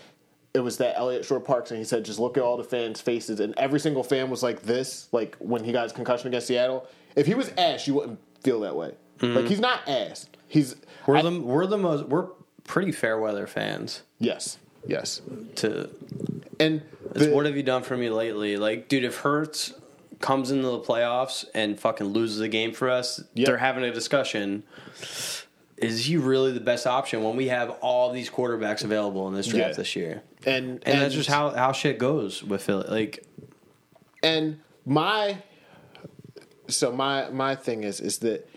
it 0.55 0.61
was 0.61 0.77
that 0.79 0.97
Eliot 0.97 1.25
Shorr-Parks, 1.25 1.71
and 1.73 1.79
he 1.79 1.85
said, 1.85 2.05
"Just 2.05 2.19
look 2.21 2.37
at 2.37 2.43
all 2.43 2.57
the 2.57 2.65
fans' 2.65 3.01
faces." 3.01 3.41
And 3.41 3.55
every 3.59 3.81
single 3.81 4.03
fan 4.05 4.31
was 4.31 4.43
like 4.43 4.63
this, 4.63 5.09
like 5.13 5.37
when 5.39 5.65
he 5.65 5.73
got 5.73 5.83
his 5.83 5.93
concussion 5.93 6.29
against 6.29 6.47
Seattle. 6.47 6.87
If 7.17 7.27
he 7.27 7.35
was 7.35 7.51
ass, 7.59 7.87
you 7.87 7.95
wouldn't 7.95 8.19
feel 8.43 8.61
that 8.61 8.75
way. 8.77 8.93
Mm-hmm. 9.19 9.37
Like 9.37 9.47
he's 9.47 9.61
not 9.61 9.87
ass. 9.89 10.29
He's 10.49 10.77
We're 11.07 11.17
I- 11.19 11.23
the 11.23 11.41
we're 11.41 11.67
the 11.67 11.79
most 11.79 12.07
we're 12.07 12.29
pretty 12.65 12.93
fair 12.93 13.19
weather 13.19 13.47
fans. 13.47 14.03
yes, 14.19 14.59
yes. 14.87 15.21
To 15.57 15.91
And 16.61 16.83
the- 17.13 17.31
what 17.33 17.47
have 17.47 17.57
you 17.57 17.63
done 17.63 17.83
for 17.83 17.97
me 17.97 18.09
lately? 18.11 18.57
Like, 18.57 18.89
dude, 18.89 19.05
if 19.05 19.19
Hurts 19.19 19.75
comes 20.21 20.51
into 20.51 20.69
the 20.69 20.81
playoffs 20.81 21.45
and 21.55 21.79
fucking 21.79 22.07
loses 22.07 22.41
a 22.41 22.49
game 22.49 22.73
for 22.73 22.89
us, 22.89 23.23
Yep. 23.35 23.47
they're 23.47 23.59
having 23.59 23.85
a 23.85 23.93
discussion. 23.93 24.63
Is 25.77 26.07
he 26.07 26.17
really 26.17 26.53
the 26.53 26.61
best 26.61 26.87
option 26.87 27.23
when 27.25 27.37
we 27.37 27.49
have 27.49 27.71
all 27.81 28.13
these 28.13 28.31
quarterbacks 28.31 28.85
available 28.85 29.27
in 29.29 29.35
this 29.35 29.47
draft 29.49 29.71
Yeah. 29.71 29.77
this 29.77 29.97
year? 29.97 30.23
and 30.47 30.81
And, 30.87 31.01
that's 31.01 31.15
just 31.15 31.29
how, 31.29 31.51
how 31.51 31.73
shit 31.73 31.99
goes 31.99 32.43
with 32.45 32.63
Philly. 32.63 32.87
Like, 32.89 33.27
and 34.23 34.61
my 34.87 35.39
so 36.69 36.93
my 36.93 37.29
my 37.31 37.55
thing 37.55 37.85
is 37.85 38.01
is 38.01 38.19
that 38.19 38.49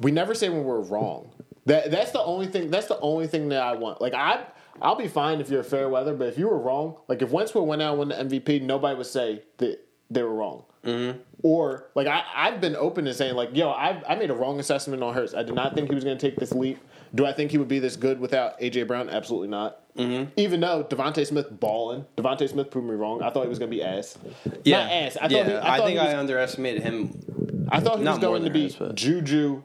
we 0.00 0.10
never 0.10 0.34
say 0.34 0.48
when 0.48 0.64
we're 0.64 0.80
wrong. 0.80 1.32
That 1.66 1.90
that's 1.90 2.10
the 2.12 2.22
only 2.22 2.46
thing. 2.46 2.70
That's 2.70 2.86
the 2.86 2.98
only 3.00 3.26
thing 3.26 3.48
that 3.50 3.62
I 3.62 3.74
want. 3.74 4.00
Like 4.00 4.14
I, 4.14 4.44
I'll 4.80 4.96
be 4.96 5.08
fine 5.08 5.40
if 5.40 5.50
you're 5.50 5.62
fair 5.62 5.88
weather, 5.88 6.14
but 6.14 6.28
if 6.28 6.38
you 6.38 6.48
were 6.48 6.58
wrong, 6.58 6.96
like 7.08 7.22
if 7.22 7.30
Wentz 7.30 7.54
would 7.54 7.62
went 7.62 7.82
out 7.82 7.98
and 7.98 7.98
won 7.98 8.08
the 8.08 8.14
MVP, 8.40 8.62
nobody 8.62 8.96
would 8.96 9.06
say 9.06 9.42
that 9.58 9.78
they 10.10 10.22
were 10.22 10.34
wrong. 10.34 10.64
Mm-hmm. 10.84 11.18
Or 11.42 11.86
like 11.94 12.06
I, 12.06 12.22
I've 12.34 12.60
been 12.60 12.76
open 12.76 13.04
to 13.06 13.14
saying 13.14 13.34
like, 13.34 13.50
yo, 13.54 13.70
I, 13.70 14.02
I 14.06 14.14
made 14.16 14.30
a 14.30 14.34
wrong 14.34 14.60
assessment 14.60 15.02
on 15.02 15.14
Hurts. 15.14 15.34
I 15.34 15.42
did 15.42 15.54
not 15.54 15.74
think 15.74 15.88
he 15.88 15.94
was 15.94 16.04
going 16.04 16.16
to 16.16 16.30
take 16.30 16.38
this 16.38 16.52
leap. 16.52 16.78
Do 17.14 17.26
I 17.26 17.32
think 17.32 17.50
he 17.50 17.58
would 17.58 17.68
be 17.68 17.78
this 17.78 17.96
good 17.96 18.20
without 18.20 18.60
AJ 18.60 18.86
Brown? 18.86 19.08
Absolutely 19.08 19.48
not. 19.48 19.80
Mm-hmm. 19.96 20.30
Even 20.36 20.60
though 20.60 20.84
DeVonta 20.84 21.26
Smith 21.26 21.48
balling, 21.50 22.06
DeVonta 22.16 22.48
Smith 22.48 22.70
proved 22.70 22.88
me 22.88 22.94
wrong. 22.94 23.22
I 23.22 23.30
thought 23.30 23.42
he 23.42 23.48
was 23.48 23.58
going 23.58 23.70
to 23.70 23.76
be 23.76 23.82
ass. 23.82 24.16
yeah, 24.64 24.82
Not 24.82 24.92
ass. 24.92 25.16
I 25.16 25.20
thought 25.22 25.30
yeah. 25.32 25.44
he, 25.44 25.54
I, 25.54 25.74
I, 25.74 25.86
think 25.86 25.98
was, 25.98 26.08
I 26.08 26.18
underestimated 26.18 26.82
him. 26.82 27.66
I 27.70 27.80
thought 27.80 27.98
he 27.98 28.04
was 28.04 28.18
going 28.18 28.44
to 28.44 28.50
be 28.50 28.66
ass, 28.66 28.74
but- 28.74 28.94
Juju 28.94 29.62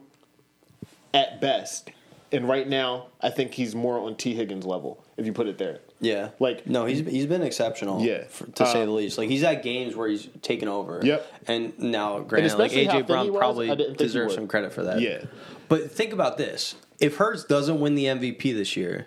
at 1.14 1.40
best. 1.40 1.90
And 2.32 2.48
right 2.48 2.68
now, 2.68 3.06
I 3.20 3.30
think 3.30 3.54
he's 3.54 3.74
more 3.74 4.00
on 4.00 4.16
Tee 4.16 4.34
Higgins 4.34 4.66
level, 4.66 5.04
if 5.16 5.24
you 5.26 5.32
put 5.32 5.46
it 5.46 5.58
there. 5.58 5.78
Yeah, 5.98 6.30
Like- 6.38 6.66
no, 6.66 6.84
he's 6.84 7.00
he's 7.00 7.24
been 7.26 7.42
exceptional. 7.42 8.02
Yeah. 8.02 8.24
for, 8.28 8.46
to 8.46 8.66
say 8.66 8.82
Uh, 8.82 8.86
the 8.86 8.90
least. 8.90 9.16
Like 9.16 9.30
he's 9.30 9.42
at 9.42 9.62
games 9.62 9.96
where 9.96 10.08
he's 10.08 10.28
taken 10.42 10.68
over. 10.68 11.00
Yep. 11.02 11.26
And 11.48 11.78
now, 11.78 12.20
granted, 12.20 12.58
like 12.58 12.72
AJ 12.72 13.06
Brown 13.06 13.32
was, 13.32 13.38
probably 13.38 13.70
I 13.70 13.74
didn't 13.74 13.96
think 13.96 14.00
he 14.00 14.04
deserves 14.06 14.34
some 14.34 14.46
credit 14.46 14.72
for 14.74 14.82
that. 14.84 15.00
Yeah. 15.00 15.24
But 15.68 15.90
think 15.90 16.12
about 16.12 16.36
this: 16.36 16.74
if 17.00 17.16
Hurts 17.16 17.44
doesn't 17.44 17.80
win 17.80 17.94
the 17.94 18.04
MVP 18.04 18.54
this 18.54 18.76
year, 18.76 19.06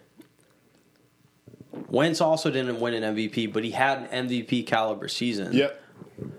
Wentz 1.90 2.22
also 2.22 2.49
didn't 2.49 2.80
win 2.80 2.94
an 2.95 3.16
MVP, 3.16 3.53
but 3.53 3.64
he 3.64 3.72
had 3.72 4.07
an 4.11 4.28
MVP 4.28 4.66
caliber 4.66 5.07
season. 5.07 5.53
Yep. 5.53 5.82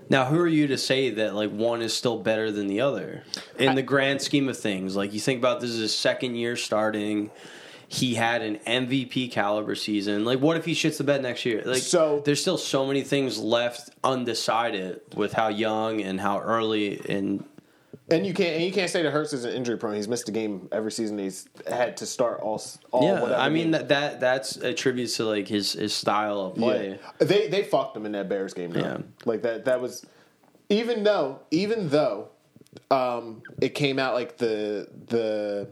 Now, 0.09 0.25
who 0.25 0.37
are 0.39 0.47
you 0.47 0.67
to 0.67 0.77
say 0.77 1.09
that 1.11 1.33
like 1.33 1.49
one 1.49 1.81
is 1.81 1.93
still 1.93 2.17
better 2.19 2.51
than 2.51 2.67
the 2.67 2.81
other 2.81 3.23
in 3.57 3.75
the 3.75 3.81
grand 3.81 4.21
scheme 4.21 4.49
of 4.49 4.57
things? 4.57 4.95
Like 4.95 5.13
you 5.13 5.19
think 5.19 5.39
about 5.39 5.61
this 5.61 5.69
is 5.71 5.79
his 5.79 5.95
second 5.95 6.35
year 6.35 6.55
starting. 6.55 7.31
He 7.93 8.15
had 8.15 8.41
an 8.41 8.57
MVP 8.65 9.29
caliber 9.33 9.75
season. 9.75 10.23
Like, 10.23 10.39
what 10.39 10.55
if 10.55 10.63
he 10.63 10.71
shits 10.71 10.97
the 10.97 11.03
bed 11.03 11.21
next 11.21 11.43
year? 11.43 11.61
Like, 11.65 11.81
So- 11.83 12.21
there's 12.23 12.39
still 12.39 12.57
so 12.57 12.87
many 12.87 13.01
things 13.01 13.37
left 13.37 13.89
undecided 14.01 15.01
with 15.13 15.33
how 15.33 15.49
young 15.49 15.99
and 15.99 16.17
how 16.21 16.39
early 16.39 17.01
and 17.09 17.43
And 18.09 18.25
you 18.25 18.33
can't 18.33 18.55
and 18.55 18.63
you 18.63 18.71
can't 18.71 18.89
say 18.89 19.01
that 19.01 19.11
Hurts 19.11 19.33
is 19.33 19.43
an 19.43 19.53
injury 19.53 19.77
prone. 19.77 19.95
He's 19.95 20.07
missed 20.07 20.29
a 20.29 20.31
game 20.31 20.69
every 20.71 20.93
season. 20.93 21.17
He's 21.17 21.49
had 21.67 21.97
to 21.97 22.05
start 22.05 22.39
all. 22.39 22.61
all 22.91 23.03
yeah. 23.03 23.21
whatever 23.21 23.41
I 23.41 23.49
mean 23.49 23.63
game. 23.63 23.71
that, 23.71 23.89
that 23.89 24.19
that's 24.21 24.55
attributes 24.55 25.17
to 25.17 25.25
like 25.25 25.49
his 25.49 25.73
his 25.73 25.93
style 25.93 26.39
of 26.39 26.55
play. 26.55 26.97
Yeah. 27.19 27.25
They 27.25 27.49
they 27.49 27.63
fucked 27.63 27.97
him 27.97 28.05
in 28.05 28.13
that 28.13 28.29
Bears 28.29 28.53
game. 28.53 28.71
Though. 28.71 28.79
Yeah. 28.79 28.97
Like 29.25 29.41
that 29.41 29.65
that 29.65 29.81
was 29.81 30.05
even 30.69 31.03
though 31.03 31.41
even 31.51 31.89
though 31.89 32.29
um, 32.89 33.41
it 33.59 33.75
came 33.75 33.99
out 33.99 34.13
like 34.13 34.37
the 34.37 34.87
the 35.07 35.67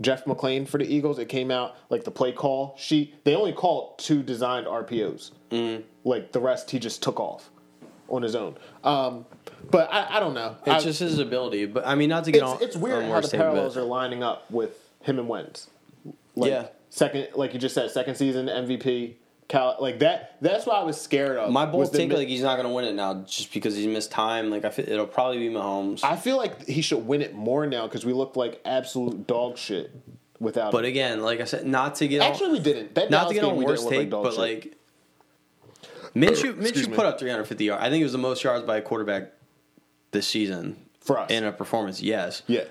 Jeff 0.00 0.24
McLane 0.24 0.66
for 0.66 0.78
the 0.78 0.84
Eagles, 0.84 1.18
it 1.18 1.28
came 1.28 1.50
out 1.50 1.76
like 1.88 2.04
the 2.04 2.10
play 2.10 2.32
call 2.32 2.74
sheet. 2.76 3.24
They 3.24 3.34
only 3.34 3.52
called 3.52 3.98
two 3.98 4.22
designed 4.22 4.66
RPOs. 4.66 5.30
Mm. 5.50 5.84
Like 6.04 6.32
the 6.32 6.40
rest, 6.40 6.70
he 6.70 6.78
just 6.78 7.02
took 7.02 7.20
off 7.20 7.50
on 8.08 8.22
his 8.22 8.34
own. 8.34 8.56
Um, 8.82 9.24
but 9.70 9.92
I, 9.92 10.16
I 10.16 10.20
don't 10.20 10.34
know. 10.34 10.56
I- 10.66 10.76
It's 10.76 10.84
just 10.84 11.00
his 11.00 11.18
ability, 11.18 11.66
but 11.66 11.86
I 11.86 11.94
mean, 11.94 12.08
not 12.08 12.24
to 12.24 12.32
get 12.32 12.42
it's, 12.42 12.50
on. 12.52 12.62
it's 12.62 12.76
weird 12.76 13.04
how 13.04 13.20
the 13.20 13.28
parallels 13.28 13.76
are 13.76 13.82
lining 13.82 14.22
up 14.22 14.50
with 14.50 14.76
him 15.02 15.18
and 15.18 15.28
Wentz. 15.28 15.70
Like, 16.36 16.50
Yeah. 16.50 16.66
Second, 16.90 17.28
like 17.34 17.52
you 17.54 17.58
just 17.58 17.74
said, 17.74 17.90
second 17.90 18.14
season 18.14 18.46
MVP. 18.46 19.14
Cal, 19.48 19.76
like 19.78 19.98
that. 19.98 20.36
That's 20.40 20.66
what 20.66 20.76
I 20.76 20.84
was 20.84 21.00
scared 21.00 21.36
of. 21.36 21.50
My 21.52 21.66
bold 21.66 21.92
take, 21.92 22.12
like 22.12 22.28
he's 22.28 22.42
not 22.42 22.56
going 22.56 22.66
to 22.66 22.72
win 22.72 22.86
it 22.86 22.94
now, 22.94 23.24
just 23.24 23.52
because 23.52 23.76
he's 23.76 23.86
missed 23.86 24.10
time. 24.10 24.50
Like 24.50 24.64
I 24.64 24.70
feel, 24.70 24.88
it'll 24.88 25.06
probably 25.06 25.38
be 25.38 25.54
Mahomes. 25.54 26.02
I 26.02 26.16
feel 26.16 26.36
like 26.36 26.66
he 26.66 26.80
should 26.80 27.06
win 27.06 27.20
it 27.20 27.34
more 27.34 27.66
now 27.66 27.86
because 27.86 28.06
we 28.06 28.12
looked 28.12 28.36
like 28.36 28.60
absolute 28.64 29.26
dog 29.26 29.58
shit 29.58 29.94
without. 30.40 30.72
but 30.72 30.84
him. 30.84 30.90
again, 30.90 31.22
like 31.22 31.40
I 31.40 31.44
said, 31.44 31.66
not 31.66 31.96
to 31.96 32.08
get 32.08 32.22
actually, 32.22 32.46
on, 32.46 32.52
we 32.52 32.60
didn't. 32.60 32.94
That 32.94 33.10
not 33.10 33.28
Dallas 33.28 33.28
to 33.28 33.34
get 33.34 33.44
on 33.44 33.62
worst 33.62 33.88
take, 33.88 34.10
dog 34.10 34.24
but 34.24 34.30
shit. 34.30 34.38
like 34.38 34.76
Minshew, 36.14 36.54
Minshew 36.54 36.94
put 36.94 37.04
up 37.06 37.18
350 37.18 37.64
yards. 37.64 37.82
I 37.82 37.90
think 37.90 38.00
it 38.00 38.04
was 38.04 38.12
the 38.12 38.18
most 38.18 38.42
yards 38.42 38.64
by 38.64 38.78
a 38.78 38.82
quarterback 38.82 39.32
this 40.12 40.26
season 40.26 40.76
for 41.00 41.18
us, 41.18 41.30
in 41.30 41.44
a 41.44 41.52
performance. 41.52 42.00
Yes, 42.00 42.42
yeah, 42.46 42.64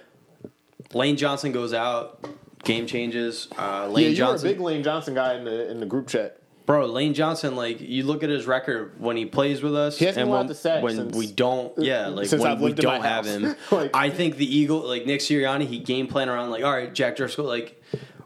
Lane 0.93 1.17
Johnson 1.17 1.51
goes 1.51 1.73
out, 1.73 2.25
game 2.63 2.87
changes. 2.87 3.47
Uh, 3.57 3.91
yeah. 3.95 4.07
You 4.07 4.15
Johnson, 4.15 4.47
were 4.47 4.51
a 4.51 4.55
big 4.55 4.61
Lane 4.61 4.83
Johnson 4.83 5.13
guy 5.13 5.35
in 5.35 5.43
the 5.43 5.69
in 5.69 5.79
the 5.79 5.85
group 5.85 6.07
chat. 6.07 6.39
Bro, 6.65 6.85
Lane 6.87 7.13
Johnson, 7.13 7.55
like 7.55 7.81
you 7.81 8.03
look 8.03 8.23
at 8.23 8.29
his 8.29 8.45
record 8.47 8.93
when 8.99 9.17
he 9.17 9.25
plays 9.25 9.61
with 9.61 9.75
us, 9.75 9.97
He 9.99 10.05
hasn't 10.05 10.23
and 10.23 10.31
when, 10.31 10.47
to 10.47 10.79
when 10.81 10.95
since- 10.95 11.15
we 11.15 11.27
don't, 11.27 11.73
yeah, 11.77 12.07
like 12.07 12.31
when 12.31 12.61
we 12.61 12.71
don't 12.73 13.03
have 13.03 13.25
him. 13.25 13.55
Like- 13.71 13.91
I 13.93 14.09
think 14.09 14.37
the 14.37 14.45
Eagle, 14.57 14.79
like 14.87 15.05
Nick 15.05 15.19
Sirianni, 15.19 15.65
he 15.67 15.79
game 15.79 16.07
plan 16.07 16.29
around 16.29 16.51
like, 16.51 16.63
all 16.63 16.71
right, 16.71 16.93
Jack 16.93 17.17
Driscoll, 17.17 17.45
like 17.45 17.81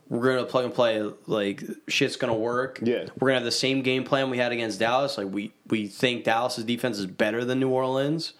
we're 0.09 0.35
gonna 0.35 0.45
plug 0.45 0.65
and 0.65 0.73
play, 0.73 1.01
like 1.25 1.63
shit's 1.87 2.15
gonna 2.15 2.33
work. 2.35 2.79
Yeah. 2.83 3.07
we're 3.19 3.29
gonna 3.29 3.39
have 3.39 3.43
the 3.43 3.51
same 3.51 3.81
game 3.81 4.03
plan 4.03 4.29
we 4.29 4.37
had 4.37 4.51
against 4.51 4.79
Dallas. 4.79 5.17
Like 5.17 5.27
we 5.31 5.51
we 5.67 5.87
think 5.87 6.23
Dallas's 6.23 6.63
defense 6.63 6.99
is 6.99 7.07
better 7.07 7.43
than 7.43 7.59
New 7.59 7.69
Orleans. 7.69 8.33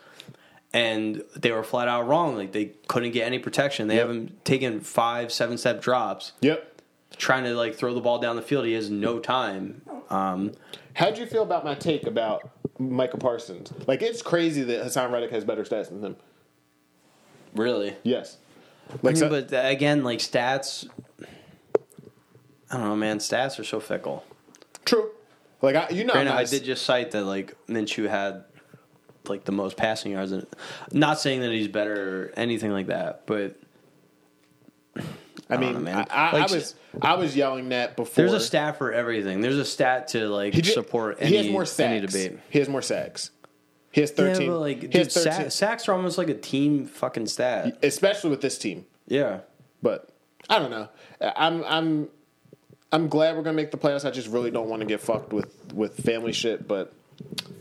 And 0.74 1.24
they 1.36 1.52
were 1.52 1.64
flat 1.64 1.88
out 1.88 2.07
wrong. 2.07 2.36
Like 2.36 2.52
they 2.52 2.74
couldn't 2.88 3.11
get 3.11 3.26
any 3.26 3.40
protection. 3.40 3.88
They 3.88 3.95
Yep. 3.95 4.07
haven't 4.07 4.45
taken 4.45 4.80
five, 4.82 5.32
seven 5.32 5.57
step 5.57 5.82
drops. 5.82 6.34
Yep. 6.41 6.82
Trying 7.15 7.45
to 7.45 7.56
like 7.56 7.76
throw 7.76 7.94
the 7.94 8.02
ball 8.02 8.19
down 8.19 8.36
the 8.36 8.41
field, 8.41 8.65
he 8.65 8.74
has 8.74 8.90
no 8.90 9.18
time. 9.19 9.82
Um, 10.10 10.54
How'd 10.94 11.18
you 11.18 11.26
feel 11.26 11.44
about 11.44 11.64
my 11.66 11.76
take 11.76 12.06
about 12.08 12.50
Micah 12.80 13.18
Parsons? 13.18 13.72
Like 13.88 14.02
it's 14.02 14.22
crazy 14.22 14.64
that 14.64 14.86
Haason 14.86 15.12
Reddick 15.12 15.32
has 15.32 15.44
better 15.46 15.64
stats 15.64 15.90
than 15.90 16.04
him. 16.04 16.16
really, 17.56 17.96
Yes. 18.04 18.38
I 18.90 18.96
mean, 19.06 19.16
so- 19.18 19.30
but 19.30 19.52
uh, 19.54 19.58
again, 19.66 20.04
like 20.04 20.20
stats. 20.20 20.88
I 22.70 22.78
don't 22.78 22.84
know, 22.88 22.96
man. 22.96 23.20
Stats 23.20 23.60
are 23.60 23.64
so 23.64 23.80
fickle. 23.80 24.24
true. 24.86 25.12
Like 25.62 25.76
I, 25.76 25.90
you 25.90 26.04
know, 26.04 26.14
Granted, 26.14 26.32
I'm 26.32 26.38
I 26.40 26.44
did 26.44 26.64
just 26.64 26.86
cite 26.86 27.12
that 27.12 27.24
like 27.24 27.56
Minshew 27.68 28.08
had 28.10 28.44
like 29.28 29.44
the 29.46 29.52
most 29.52 29.76
passing 29.76 30.12
yards. 30.14 30.32
And 30.32 30.46
not 30.92 31.20
saying 31.20 31.42
that 31.42 31.52
he's 31.52 31.68
better 31.68 32.28
or 32.28 32.34
anything 32.38 32.72
like 32.72 32.88
that, 32.88 33.24
but 33.26 33.60
I 35.49 35.56
oh, 35.56 35.60
mean, 35.60 35.84
know. 35.86 35.91
I, 35.91 36.06
I, 36.10 36.32
Like, 36.32 36.52
I 36.52 36.56
was 36.56 36.76
I 37.02 37.14
was 37.15 37.36
yelling 37.36 37.69
that 37.69 37.95
before. 37.95 38.24
there's 38.24 38.34
a 38.34 38.40
stat 38.40 38.78
for 38.78 38.91
everything. 38.91 39.41
There's 39.41 39.57
a 39.57 39.65
stat 39.65 40.10
to 40.10 40.28
like 40.28 40.53
He 40.53 40.61
ju- 40.61 40.72
support 40.72 41.19
he 41.19 41.26
any, 41.26 41.38
has 41.38 41.49
more 41.49 41.65
any 41.80 42.06
debate. 42.06 42.40
He 42.49 42.60
has 42.60 42.68
more 42.68 42.82
sacks. 42.82 43.32
He 43.91 44.02
has 44.02 44.11
thirteen. 44.11 44.44
Yeah, 44.44 44.49
but 44.49 44.60
like, 44.60 44.82
he 44.82 44.88
dude, 44.88 45.11
sa- 45.11 45.49
sacks 45.49 45.88
are 45.88 45.94
almost 45.94 46.18
like 46.18 46.30
a 46.30 46.34
team 46.34 46.86
fucking 46.86 47.28
stat. 47.28 47.80
especially 47.82 48.30
with 48.30 48.41
this 48.41 48.57
team. 48.57 48.86
Yeah. 49.07 49.40
But 49.82 50.10
I 50.49 50.60
don't 50.60 50.72
know. 50.72 50.90
I'm 51.22 51.64
I'm 51.64 52.10
I'm 52.91 53.07
glad 53.07 53.36
we're 53.36 53.44
gonna 53.44 53.56
make 53.56 53.72
the 53.72 53.78
playoffs. 53.78 54.06
I 54.06 54.11
just 54.11 54.28
really 54.28 54.52
don't 54.52 54.69
want 54.69 54.82
to 54.82 54.86
get 54.86 55.02
fucked 55.02 55.34
with 55.34 55.74
with 55.74 55.98
family 56.03 56.34
shit. 56.34 56.68
But 56.68 56.94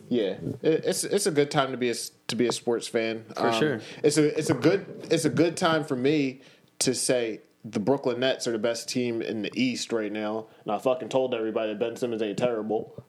yeah, 0.08 0.36
it's 0.62 1.04
it's 1.04 1.26
a 1.26 1.30
good 1.30 1.50
time 1.50 1.70
to 1.72 1.76
be 1.76 1.90
a 1.90 1.94
to 2.28 2.36
be 2.36 2.46
a 2.46 2.52
sports 2.52 2.86
fan 2.86 3.24
For 3.36 3.48
um, 3.48 3.58
sure. 3.58 3.80
It's 4.02 4.18
a 4.18 4.38
it's 4.38 4.50
a 4.50 4.54
good 4.54 5.06
it's 5.10 5.24
a 5.24 5.30
good 5.30 5.56
time 5.56 5.84
for 5.84 5.96
me 5.96 6.40
to 6.80 6.94
say 6.94 7.40
the 7.68 7.80
Brooklyn 7.80 8.20
Nets 8.20 8.46
are 8.46 8.52
the 8.52 8.58
best 8.58 8.88
team 8.88 9.20
in 9.22 9.42
the 9.42 9.50
East 9.54 9.92
right 9.92 10.12
now. 10.12 10.46
And 10.64 10.72
I 10.72 10.78
fucking 10.78 11.08
told 11.08 11.34
everybody 11.34 11.72
that 11.72 11.78
Ben 11.78 11.96
Simmons 11.96 12.22
ain't 12.22 12.38
terrible. 12.38 13.02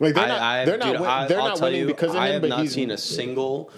Like 0.00 0.14
they're 0.14 0.26
not 0.26 0.40
I, 0.40 0.64
they're 0.64 0.78
not 0.78 1.00
win- 1.00 1.08
I, 1.08 1.26
they're 1.26 1.40
I'll 1.40 1.48
not 1.48 1.56
tell 1.58 1.66
winning 1.68 1.82
you, 1.82 1.86
because 1.86 2.10
of 2.10 2.16
I 2.16 2.28
have 2.28 2.42
But 2.42 2.50
not 2.50 2.60
he's 2.60 2.74
seen 2.74 2.90
a 2.90 2.98
single 2.98 3.70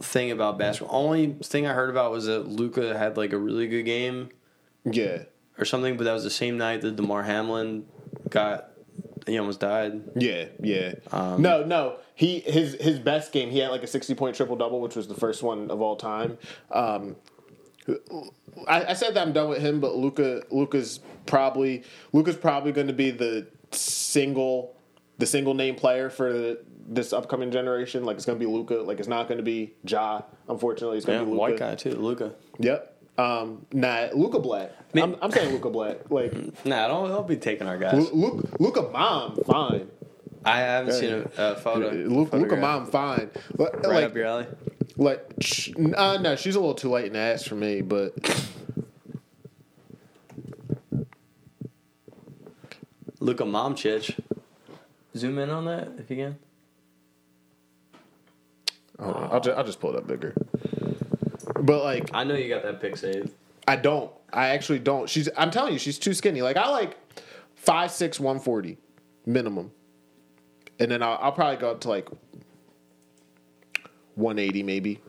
thing 0.00 0.30
about 0.30 0.58
basketball. 0.58 1.04
Only 1.04 1.36
thing 1.42 1.66
I 1.66 1.72
heard 1.72 1.90
about 1.90 2.12
was 2.12 2.26
that 2.26 2.46
Luka 2.46 2.96
had 2.96 3.16
like 3.16 3.32
a 3.32 3.38
really 3.38 3.66
good 3.66 3.82
game 3.82 4.28
yeah 4.84 5.24
or 5.58 5.64
something, 5.64 5.96
but 5.96 6.04
that 6.04 6.12
was 6.12 6.24
the 6.24 6.30
same 6.30 6.58
night 6.58 6.80
that 6.82 6.96
Damar 6.96 7.24
Hamlin 7.24 7.86
got. 8.30 8.68
He 9.26 9.38
almost 9.38 9.60
died. 9.60 10.02
Yeah, 10.16 10.46
yeah. 10.60 10.94
Um, 11.12 11.42
no, 11.42 11.64
no. 11.64 11.98
He 12.14 12.40
his 12.40 12.74
his 12.80 12.98
best 12.98 13.30
game. 13.32 13.50
He 13.50 13.58
had 13.58 13.70
like 13.70 13.84
a 13.84 13.86
sixty 13.86 14.14
point 14.14 14.34
triple 14.34 14.56
double, 14.56 14.80
which 14.80 14.96
was 14.96 15.06
the 15.06 15.14
first 15.14 15.42
one 15.42 15.70
of 15.70 15.80
all 15.80 15.94
time. 15.94 16.38
Um, 16.72 17.14
I, 18.68 18.84
I 18.86 18.92
said 18.94 19.14
that 19.14 19.26
I'm 19.26 19.32
done 19.32 19.48
with 19.48 19.60
him, 19.60 19.80
but 19.80 19.96
Luka 19.96 20.42
Luka's 20.50 21.00
probably 21.26 21.82
Luka's 22.12 22.36
probably 22.36 22.72
going 22.72 22.86
to 22.86 22.92
be 22.92 23.10
the 23.10 23.46
single 23.72 24.76
the 25.18 25.26
single 25.26 25.54
name 25.54 25.74
player 25.74 26.10
for 26.10 26.32
the, 26.32 26.60
this 26.88 27.12
upcoming 27.12 27.50
generation. 27.50 28.04
Like 28.04 28.16
it's 28.16 28.26
going 28.26 28.38
to 28.38 28.44
be 28.44 28.50
Luka. 28.50 28.74
Like 28.76 28.98
it's 28.98 29.08
not 29.08 29.28
going 29.28 29.38
to 29.38 29.44
be 29.44 29.74
Ja. 29.86 30.22
Unfortunately, 30.48 30.96
it's 30.96 31.06
going 31.06 31.18
Yeah, 31.18 31.20
to 31.20 31.26
be 31.26 31.32
Luka. 31.32 31.40
white 31.40 31.56
guy 31.58 31.74
too, 31.74 31.92
Luka. 31.92 32.34
Yep. 32.58 32.88
Um, 33.18 33.66
nah, 33.72 34.08
Luka 34.14 34.38
Black. 34.38 34.70
I'm, 34.94 35.16
I'm 35.20 35.30
saying 35.30 35.52
Luka 35.52 35.70
Black. 35.70 36.10
Like 36.10 36.32
Nah, 36.64 36.88
don't 36.88 37.08
don't 37.08 37.28
be 37.28 37.36
taking 37.36 37.66
our 37.66 37.78
guys. 37.78 38.10
Luka, 38.12 38.48
Luka 38.58 38.82
Mom, 38.90 39.36
fine. 39.44 39.88
I 40.44 40.58
haven't 40.58 40.94
seen 40.94 41.12
a, 41.36 41.52
a 41.52 41.54
photo. 41.56 41.90
Luka. 41.90 42.56
Mom, 42.56 42.86
fine. 42.86 43.30
Like, 43.56 43.74
right 43.74 43.86
like, 43.86 44.04
up 44.06 44.14
your 44.16 44.26
alley. 44.26 44.46
Like 44.96 45.24
sh- 45.40 45.70
uh, 45.96 46.18
no, 46.20 46.36
she's 46.36 46.54
a 46.56 46.60
little 46.60 46.74
too 46.74 46.90
late 46.90 47.06
in 47.06 47.12
the 47.14 47.18
ass 47.18 47.44
for 47.44 47.54
me, 47.54 47.80
but 47.80 48.14
Luka 53.20 53.44
Momchich. 53.44 54.18
Zoom 55.16 55.38
in 55.38 55.50
on 55.50 55.66
that 55.66 55.88
if 55.98 56.10
you 56.10 56.16
can. 56.16 56.38
Hold 58.98 59.16
on, 59.16 59.32
I'll, 59.32 59.40
just, 59.40 59.58
I'll 59.58 59.64
just 59.64 59.80
pull 59.80 59.90
it 59.90 59.96
up 59.96 60.06
bigger. 60.06 60.34
But 61.60 61.84
like, 61.84 62.10
I 62.14 62.24
know 62.24 62.34
you 62.34 62.48
got 62.48 62.62
that 62.62 62.80
pic 62.80 62.96
saved. 62.96 63.30
I 63.68 63.76
don't. 63.76 64.10
I 64.32 64.48
actually 64.48 64.78
don't. 64.78 65.08
She's. 65.08 65.28
I'm 65.36 65.50
telling 65.50 65.72
you, 65.72 65.78
she's 65.78 65.98
too 65.98 66.14
skinny. 66.14 66.42
Like 66.42 66.56
I 66.56 66.68
like 66.70 66.96
five 67.54 67.90
six 67.90 68.18
one 68.18 68.40
forty 68.40 68.78
minimum, 69.26 69.70
and 70.78 70.90
then 70.90 71.02
I'll, 71.02 71.18
I'll 71.20 71.32
probably 71.32 71.56
go 71.56 71.70
up 71.70 71.80
to 71.82 71.88
like 71.88 72.08
one 74.14 74.38
eighty 74.38 74.62
maybe, 74.62 75.00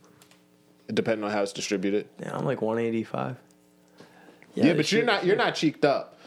depending 0.93 1.23
on 1.25 1.31
how 1.31 1.41
it's 1.43 1.53
distributed. 1.53 2.07
Yeah, 2.19 2.35
I'm 2.35 2.45
like 2.45 2.61
185. 2.61 3.37
Yeah, 4.55 4.73
but 4.73 4.91
you're 4.91 5.03
not. 5.03 5.25
You're 5.25 5.35
not 5.35 5.55
cheeked 5.55 5.83
up. 5.85 6.17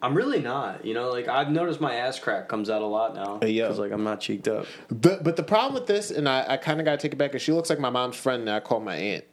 I'm 0.00 0.14
really 0.14 0.40
not. 0.40 0.84
You 0.84 0.94
know, 0.94 1.10
like 1.10 1.28
I've 1.28 1.50
noticed 1.50 1.80
my 1.80 1.94
ass 1.94 2.18
crack 2.18 2.48
comes 2.48 2.70
out 2.70 2.82
a 2.82 2.86
lot 2.86 3.14
now. 3.14 3.38
Hey, 3.40 3.50
yo. 3.50 3.64
Because 3.64 3.78
like 3.80 3.92
I'm 3.92 4.04
not 4.04 4.20
cheeked 4.20 4.46
up. 4.48 4.66
But 4.90 5.24
but 5.24 5.36
the 5.36 5.42
problem 5.42 5.74
with 5.74 5.86
this, 5.86 6.10
and 6.10 6.28
I, 6.28 6.44
I 6.48 6.56
kind 6.56 6.78
of 6.80 6.84
got 6.84 6.92
to 6.92 6.98
take 6.98 7.12
it 7.12 7.16
back, 7.16 7.34
is 7.34 7.42
she 7.42 7.52
looks 7.52 7.68
like 7.70 7.78
my 7.80 7.90
mom's 7.90 8.16
friend, 8.16 8.42
and 8.42 8.50
I 8.50 8.60
call 8.60 8.80
my 8.80 8.94
aunt. 8.96 9.24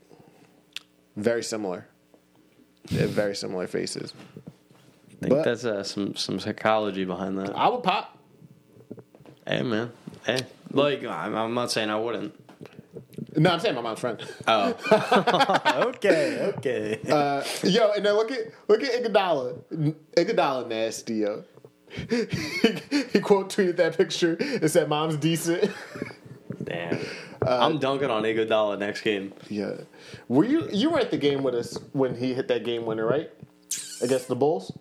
Very 1.15 1.43
similar. 1.43 1.87
They 2.89 3.01
have 3.01 3.09
very 3.11 3.35
similar 3.35 3.67
faces. 3.67 4.13
I 4.37 5.15
think 5.21 5.29
But- 5.33 5.43
that's 5.45 5.65
uh, 5.65 5.83
some 5.83 6.15
some 6.15 6.39
psychology 6.39 7.05
behind 7.05 7.37
that. 7.39 7.55
I 7.55 7.67
would 7.69 7.83
pop. 7.83 8.17
Hey 9.45 9.61
man, 9.63 9.91
hey, 10.25 10.39
like 10.71 11.03
I'm, 11.03 11.35
I'm 11.35 11.53
not 11.53 11.71
saying 11.71 11.89
I 11.89 11.97
wouldn't. 11.99 12.33
No, 13.39 13.51
I'm 13.51 13.59
saying 13.59 13.73
my 13.75 13.81
mom's 13.81 13.99
friend. 13.99 14.21
Oh, 14.47 14.75
okay, 15.95 16.51
okay. 16.57 16.99
Uh, 17.09 17.43
yo, 17.63 17.91
and 17.93 18.05
then 18.05 18.13
look 18.15 18.31
at 18.31 18.39
look 18.67 18.83
at 18.83 19.01
Iguodala. 19.03 19.95
Iguodala 20.15 20.67
nasty, 20.67 21.15
yo. 21.15 21.43
he, 21.89 22.25
he 23.13 23.19
quote 23.19 23.49
tweeted 23.49 23.77
that 23.77 23.97
picture 23.97 24.35
and 24.39 24.69
said, 24.69 24.89
"Mom's 24.89 25.15
decent." 25.17 25.71
Damn, 26.63 26.99
I'm 27.41 27.79
dunking 27.79 28.09
on 28.09 28.23
Iguodala 28.23 28.77
next 28.77 29.01
game. 29.01 29.33
yeah. 29.49 29.73
Were 30.27 30.43
you 30.45 30.67
you 30.71 30.89
were 30.89 30.99
at 30.99 31.09
the 31.09 31.17
game 31.17 31.41
with 31.41 31.55
us 31.55 31.77
when 31.93 32.15
he 32.15 32.33
hit 32.33 32.47
that 32.49 32.63
game 32.63 32.85
winner, 32.85 33.05
right? 33.05 33.31
against 34.01 34.27
the 34.27 34.35
Bulls 34.35 34.77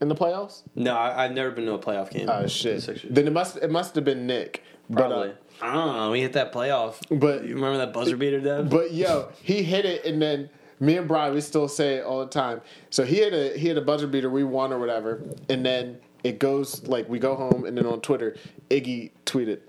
in 0.00 0.08
the 0.08 0.14
playoffs. 0.14 0.62
No, 0.74 0.94
I, 0.96 1.24
I've 1.24 1.32
never 1.32 1.50
been 1.50 1.64
to 1.66 1.72
a 1.74 1.78
playoff 1.78 2.10
game. 2.10 2.28
Oh 2.28 2.46
shit! 2.46 2.84
Then 3.14 3.26
it 3.26 3.32
must 3.32 3.56
it 3.56 3.70
must 3.70 3.94
have 3.94 4.04
been 4.04 4.26
Nick. 4.26 4.62
But, 4.88 5.08
Probably. 5.08 5.30
uh, 5.30 5.34
I 5.62 5.72
don't 5.72 5.96
know. 5.96 6.10
We 6.10 6.20
hit 6.20 6.32
that 6.34 6.52
playoff. 6.52 6.96
But- 7.10 7.44
you 7.44 7.54
remember 7.54 7.78
that 7.78 7.92
buzzer 7.92 8.16
beater, 8.16 8.40
Dev? 8.40 8.68
But 8.68 8.92
yo, 8.92 9.28
he 9.42 9.62
hit 9.62 9.84
it, 9.84 10.04
and 10.04 10.20
then 10.20 10.50
me 10.80 10.96
and 10.98 11.08
Brian 11.08 11.32
we 11.34 11.40
still 11.40 11.68
say 11.68 11.96
it 11.96 12.04
all 12.04 12.20
the 12.20 12.30
time. 12.30 12.60
So 12.90 13.04
he 13.04 13.18
had 13.18 13.32
a 13.32 13.56
he 13.56 13.68
had 13.68 13.76
a 13.78 13.82
buzzer 13.82 14.06
beater, 14.06 14.28
we 14.30 14.44
won 14.44 14.72
or 14.72 14.78
whatever, 14.78 15.22
and 15.48 15.64
then 15.64 15.98
it 16.24 16.38
goes 16.38 16.86
like 16.86 17.08
we 17.08 17.18
go 17.18 17.34
home, 17.36 17.64
and 17.64 17.76
then 17.76 17.86
on 17.86 18.00
Twitter, 18.00 18.36
Iggy 18.68 19.12
tweeted, 19.24 19.60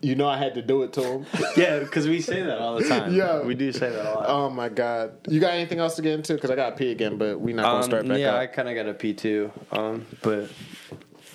"You 0.00 0.14
know 0.14 0.26
I 0.28 0.38
had 0.38 0.54
to 0.54 0.62
do 0.62 0.82
it 0.82 0.92
to 0.94 1.02
him." 1.02 1.26
yeah, 1.56 1.78
because 1.80 2.08
we 2.08 2.20
say 2.20 2.42
that 2.42 2.58
all 2.58 2.76
the 2.76 2.88
time. 2.88 3.12
Yeah. 3.14 3.42
we 3.42 3.54
do 3.54 3.70
say 3.70 3.90
that 3.90 4.04
a 4.06 4.14
lot. 4.14 4.24
oh 4.28 4.48
my 4.50 4.68
god! 4.68 5.12
You 5.28 5.38
got 5.40 5.52
anything 5.52 5.78
else 5.78 5.94
to 5.96 6.02
get 6.02 6.14
into? 6.14 6.34
Because 6.34 6.50
I 6.50 6.56
got 6.56 6.70
to 6.70 6.76
pee 6.76 6.90
again, 6.90 7.16
but 7.18 7.38
we 7.40 7.52
not 7.52 7.62
gonna 7.62 7.76
Um, 7.76 7.82
start 7.84 8.08
back 8.08 8.18
yeah, 8.18 8.32
up. 8.34 8.40
I 8.40 8.46
kind 8.46 8.68
of 8.68 8.74
got 8.74 8.86
a 8.88 8.94
P 8.94 9.12
too. 9.14 9.52
Um, 9.72 10.06
but 10.22 10.50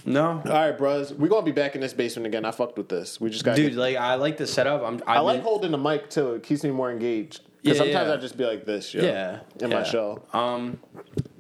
no, 0.06 0.42
all 0.46 0.52
right, 0.52 0.72
bros, 0.78 1.14
We're 1.14 1.28
gonna 1.28 1.46
be 1.46 1.52
back 1.52 1.76
in 1.76 1.82
this 1.82 1.94
basement 1.94 2.28
again. 2.28 2.46
I 2.46 2.52
fucked 2.52 2.78
with 2.78 2.90
this. 2.90 3.20
We 3.22 3.30
just 3.30 3.44
got 3.46 3.56
dude, 3.56 3.74
like 3.76 3.98
I 3.98 4.16
like 4.16 4.38
the 4.38 4.48
setup. 4.48 4.84
I'm. 4.84 5.02
I 5.08 5.18
I've 5.18 5.24
like 5.26 5.38
been- 5.38 5.44
holding 5.44 5.72
the 5.72 5.78
mic 5.78 6.10
too. 6.10 6.34
It 6.36 6.44
keeps 6.44 6.64
me 6.64 6.72
more 6.72 6.92
engaged. 6.92 7.42
Yeah, 7.64 7.74
Because 7.74 7.78
sometimes 7.78 8.08
yeah. 8.08 8.14
I 8.14 8.18
just 8.18 8.38
be 8.38 8.44
like 8.46 8.66
this, 8.66 8.92
yo, 8.92 9.04
Yeah, 9.04 9.42
in 9.60 9.70
yeah. 9.70 9.78
my 9.80 9.84
show. 9.84 10.24
Um, 10.34 10.80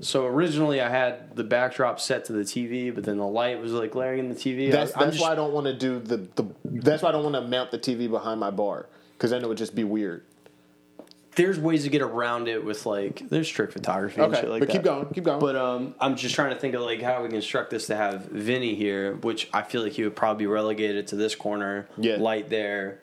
so 0.01 0.27
originally 0.27 0.79
I 0.79 0.87
had 0.87 1.35
the 1.35 1.43
backdrop 1.43 1.99
set 1.99 2.25
to 2.25 2.33
the 2.33 2.43
TV, 2.43 2.93
but 2.93 3.03
then 3.03 3.17
the 3.17 3.25
light 3.25 3.59
was 3.59 3.71
like 3.71 3.89
glaring 3.91 4.19
in 4.19 4.29
the 4.29 4.35
TV. 4.35 4.71
That's 4.71 4.95
I'm 4.95 4.99
that's 5.05 5.13
just- 5.17 5.25
why 5.25 5.31
I 5.31 5.35
don't 5.35 5.51
want 5.51 5.65
to 5.65 5.73
do 5.73 5.99
the, 5.99 6.17
the 6.35 6.45
that's 6.65 7.01
why 7.01 7.09
I 7.09 7.11
don't 7.13 7.23
want 7.23 7.35
to 7.35 7.41
mount 7.49 7.71
the 7.71 7.79
TV 7.79 8.07
behind 8.07 8.39
my 8.39 8.51
bar 8.51 8.87
because 9.13 9.31
then 9.31 9.43
it 9.43 9.47
would 9.47 9.57
just 9.57 9.73
be 9.73 9.83
weird. 9.83 10.23
There's 11.35 11.57
ways 11.59 11.83
to 11.83 11.89
get 11.89 12.01
around 12.01 12.47
it 12.49 12.63
with 12.65 12.85
like 12.85 13.27
there's 13.29 13.47
trick 13.49 13.71
photography 13.71 14.21
and 14.21 14.31
Okay, 14.33 14.41
shit 14.41 14.49
like 14.49 14.59
but 14.59 14.67
that. 14.67 14.73
keep 14.73 14.83
going, 14.83 15.05
keep 15.13 15.23
going. 15.23 15.39
But 15.39 15.55
um, 15.55 15.95
I'm 15.99 16.15
just 16.15 16.35
trying 16.35 16.53
to 16.53 16.59
think 16.59 16.75
of 16.75 16.81
like 16.81 17.01
how 17.01 17.23
we 17.23 17.29
construct 17.29 17.69
this 17.71 17.87
to 17.87 17.95
have 17.95 18.25
Vinny 18.25 18.75
here, 18.75 19.15
which 19.15 19.49
I 19.53 19.61
feel 19.61 19.81
like 19.83 19.93
he 19.93 20.03
would 20.03 20.15
probably 20.15 20.43
be 20.43 20.47
relegated 20.47 21.07
to 21.07 21.15
this 21.15 21.33
corner, 21.35 21.87
Yeah. 21.97 22.17
light 22.17 22.49
there, 22.49 22.99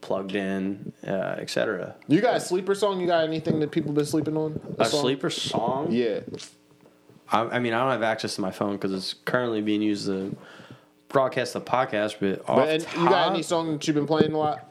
plugged 0.00 0.36
in, 0.36 0.92
uh, 1.06 1.10
etc. 1.38 1.96
you 2.06 2.20
got 2.20 2.36
a 2.36 2.40
sleeper 2.40 2.74
song? 2.76 3.00
You 3.00 3.06
got 3.08 3.24
anything 3.24 3.58
that 3.60 3.72
people 3.72 3.92
been 3.92 4.06
sleeping 4.06 4.36
on? 4.36 4.60
A 4.78 4.84
song? 4.84 5.00
sleeper 5.00 5.30
song? 5.30 5.88
Yeah. 5.90 6.20
I, 7.32 7.40
I 7.42 7.58
mean, 7.58 7.72
I 7.72 7.80
don't 7.80 7.90
have 7.90 8.04
access 8.04 8.36
to 8.36 8.40
my 8.40 8.52
phone 8.52 8.72
because 8.76 8.92
it's 8.92 9.14
currently 9.24 9.60
being 9.62 9.82
used 9.82 10.06
to 10.06 10.36
broadcast 11.08 11.54
the 11.54 11.60
podcast. 11.60 12.16
But, 12.20 12.46
But 12.46 12.82
you 12.96 13.08
got 13.08 13.32
any 13.32 13.42
song 13.42 13.72
that 13.72 13.86
you've 13.88 13.96
been 13.96 14.06
playing 14.06 14.32
a 14.32 14.38
lot? 14.38 14.64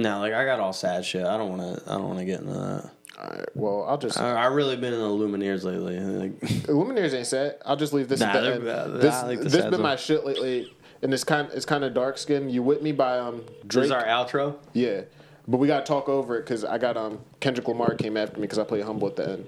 No, 0.00 0.18
like 0.20 0.32
I 0.32 0.44
got 0.46 0.60
all 0.60 0.72
sad 0.72 1.04
shit. 1.04 1.24
I 1.26 1.36
don't 1.36 1.56
want 1.58 1.76
to. 1.76 1.82
I 1.90 1.94
don't 1.96 2.06
want 2.06 2.18
to 2.20 2.24
get 2.24 2.40
into 2.40 2.52
that. 2.54 2.90
All 3.18 3.26
right. 3.28 3.48
Well, 3.54 3.84
I'll 3.86 3.98
just 3.98 4.18
I, 4.18 4.32
I 4.34 4.46
really 4.46 4.76
been 4.76 4.94
in 4.94 4.98
the 4.98 5.04
Lumineers 5.06 5.62
lately. 5.62 6.00
Like, 6.00 6.40
Lumineers 6.68 7.12
ain't 7.12 7.26
sad. 7.26 7.56
I'll 7.66 7.76
just 7.76 7.92
leave 7.92 8.08
this 8.08 8.20
Nah, 8.20 8.28
at 8.28 8.40
the 8.40 8.54
end. 8.54 8.64
bad. 8.64 8.92
This 8.94 9.14
I 9.14 9.26
like 9.26 9.38
the 9.40 9.44
this 9.50 9.62
been 9.62 9.74
song. 9.74 9.82
my 9.82 9.96
shit 9.96 10.24
lately, 10.24 10.72
and 11.02 11.12
it's 11.12 11.22
kind 11.24 11.50
it's 11.52 11.66
kind 11.66 11.84
of 11.84 11.92
dark 11.92 12.16
skin. 12.16 12.48
You 12.48 12.62
with 12.62 12.80
me 12.80 12.92
by 12.92 13.18
um 13.18 13.42
this 13.46 13.66
Drake? 13.66 13.84
is 13.86 13.90
our 13.90 14.04
outro. 14.04 14.56
Yeah, 14.72 15.02
but 15.46 15.58
we 15.58 15.66
gotta 15.66 15.84
talk 15.84 16.08
over 16.08 16.38
it 16.38 16.44
because 16.46 16.64
I 16.64 16.78
got 16.78 16.96
um 16.96 17.18
Kendrick 17.40 17.68
Lamar 17.68 17.94
came 17.94 18.16
after 18.16 18.36
me 18.36 18.42
because 18.42 18.58
I 18.58 18.64
play 18.64 18.80
humble 18.80 19.08
at 19.08 19.16
the 19.16 19.32
end. 19.32 19.46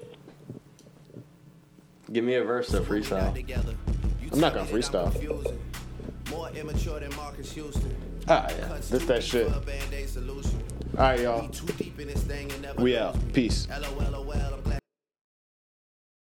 Give 2.12 2.24
me 2.24 2.34
a 2.34 2.44
verse 2.44 2.74
of 2.74 2.86
freestyle. 2.86 3.34
I'm 4.30 4.38
not 4.40 4.52
gonna 4.52 4.66
freestyle. 4.68 5.10
More 8.28 8.36
immature 8.38 8.54
than 8.54 8.68
Marcus 8.68 8.90
Houston. 8.90 8.98
Ah, 8.98 8.98
yeah. 8.98 8.98
This 8.98 9.04
that 9.06 9.22
shit. 9.24 9.46
All 10.98 11.04
right, 11.04 11.20
y'all. 11.20 11.48
Too 11.48 11.66
deep 11.78 11.98
in 12.00 12.08
this 12.08 12.22
thing 12.22 12.50
and 12.52 12.62
never 12.62 12.82
We 12.82 12.96
out. 12.96 13.16
Peace. 13.32 13.66
LOL, 13.70 14.14
I'm 14.14 14.62
glad 14.62 14.81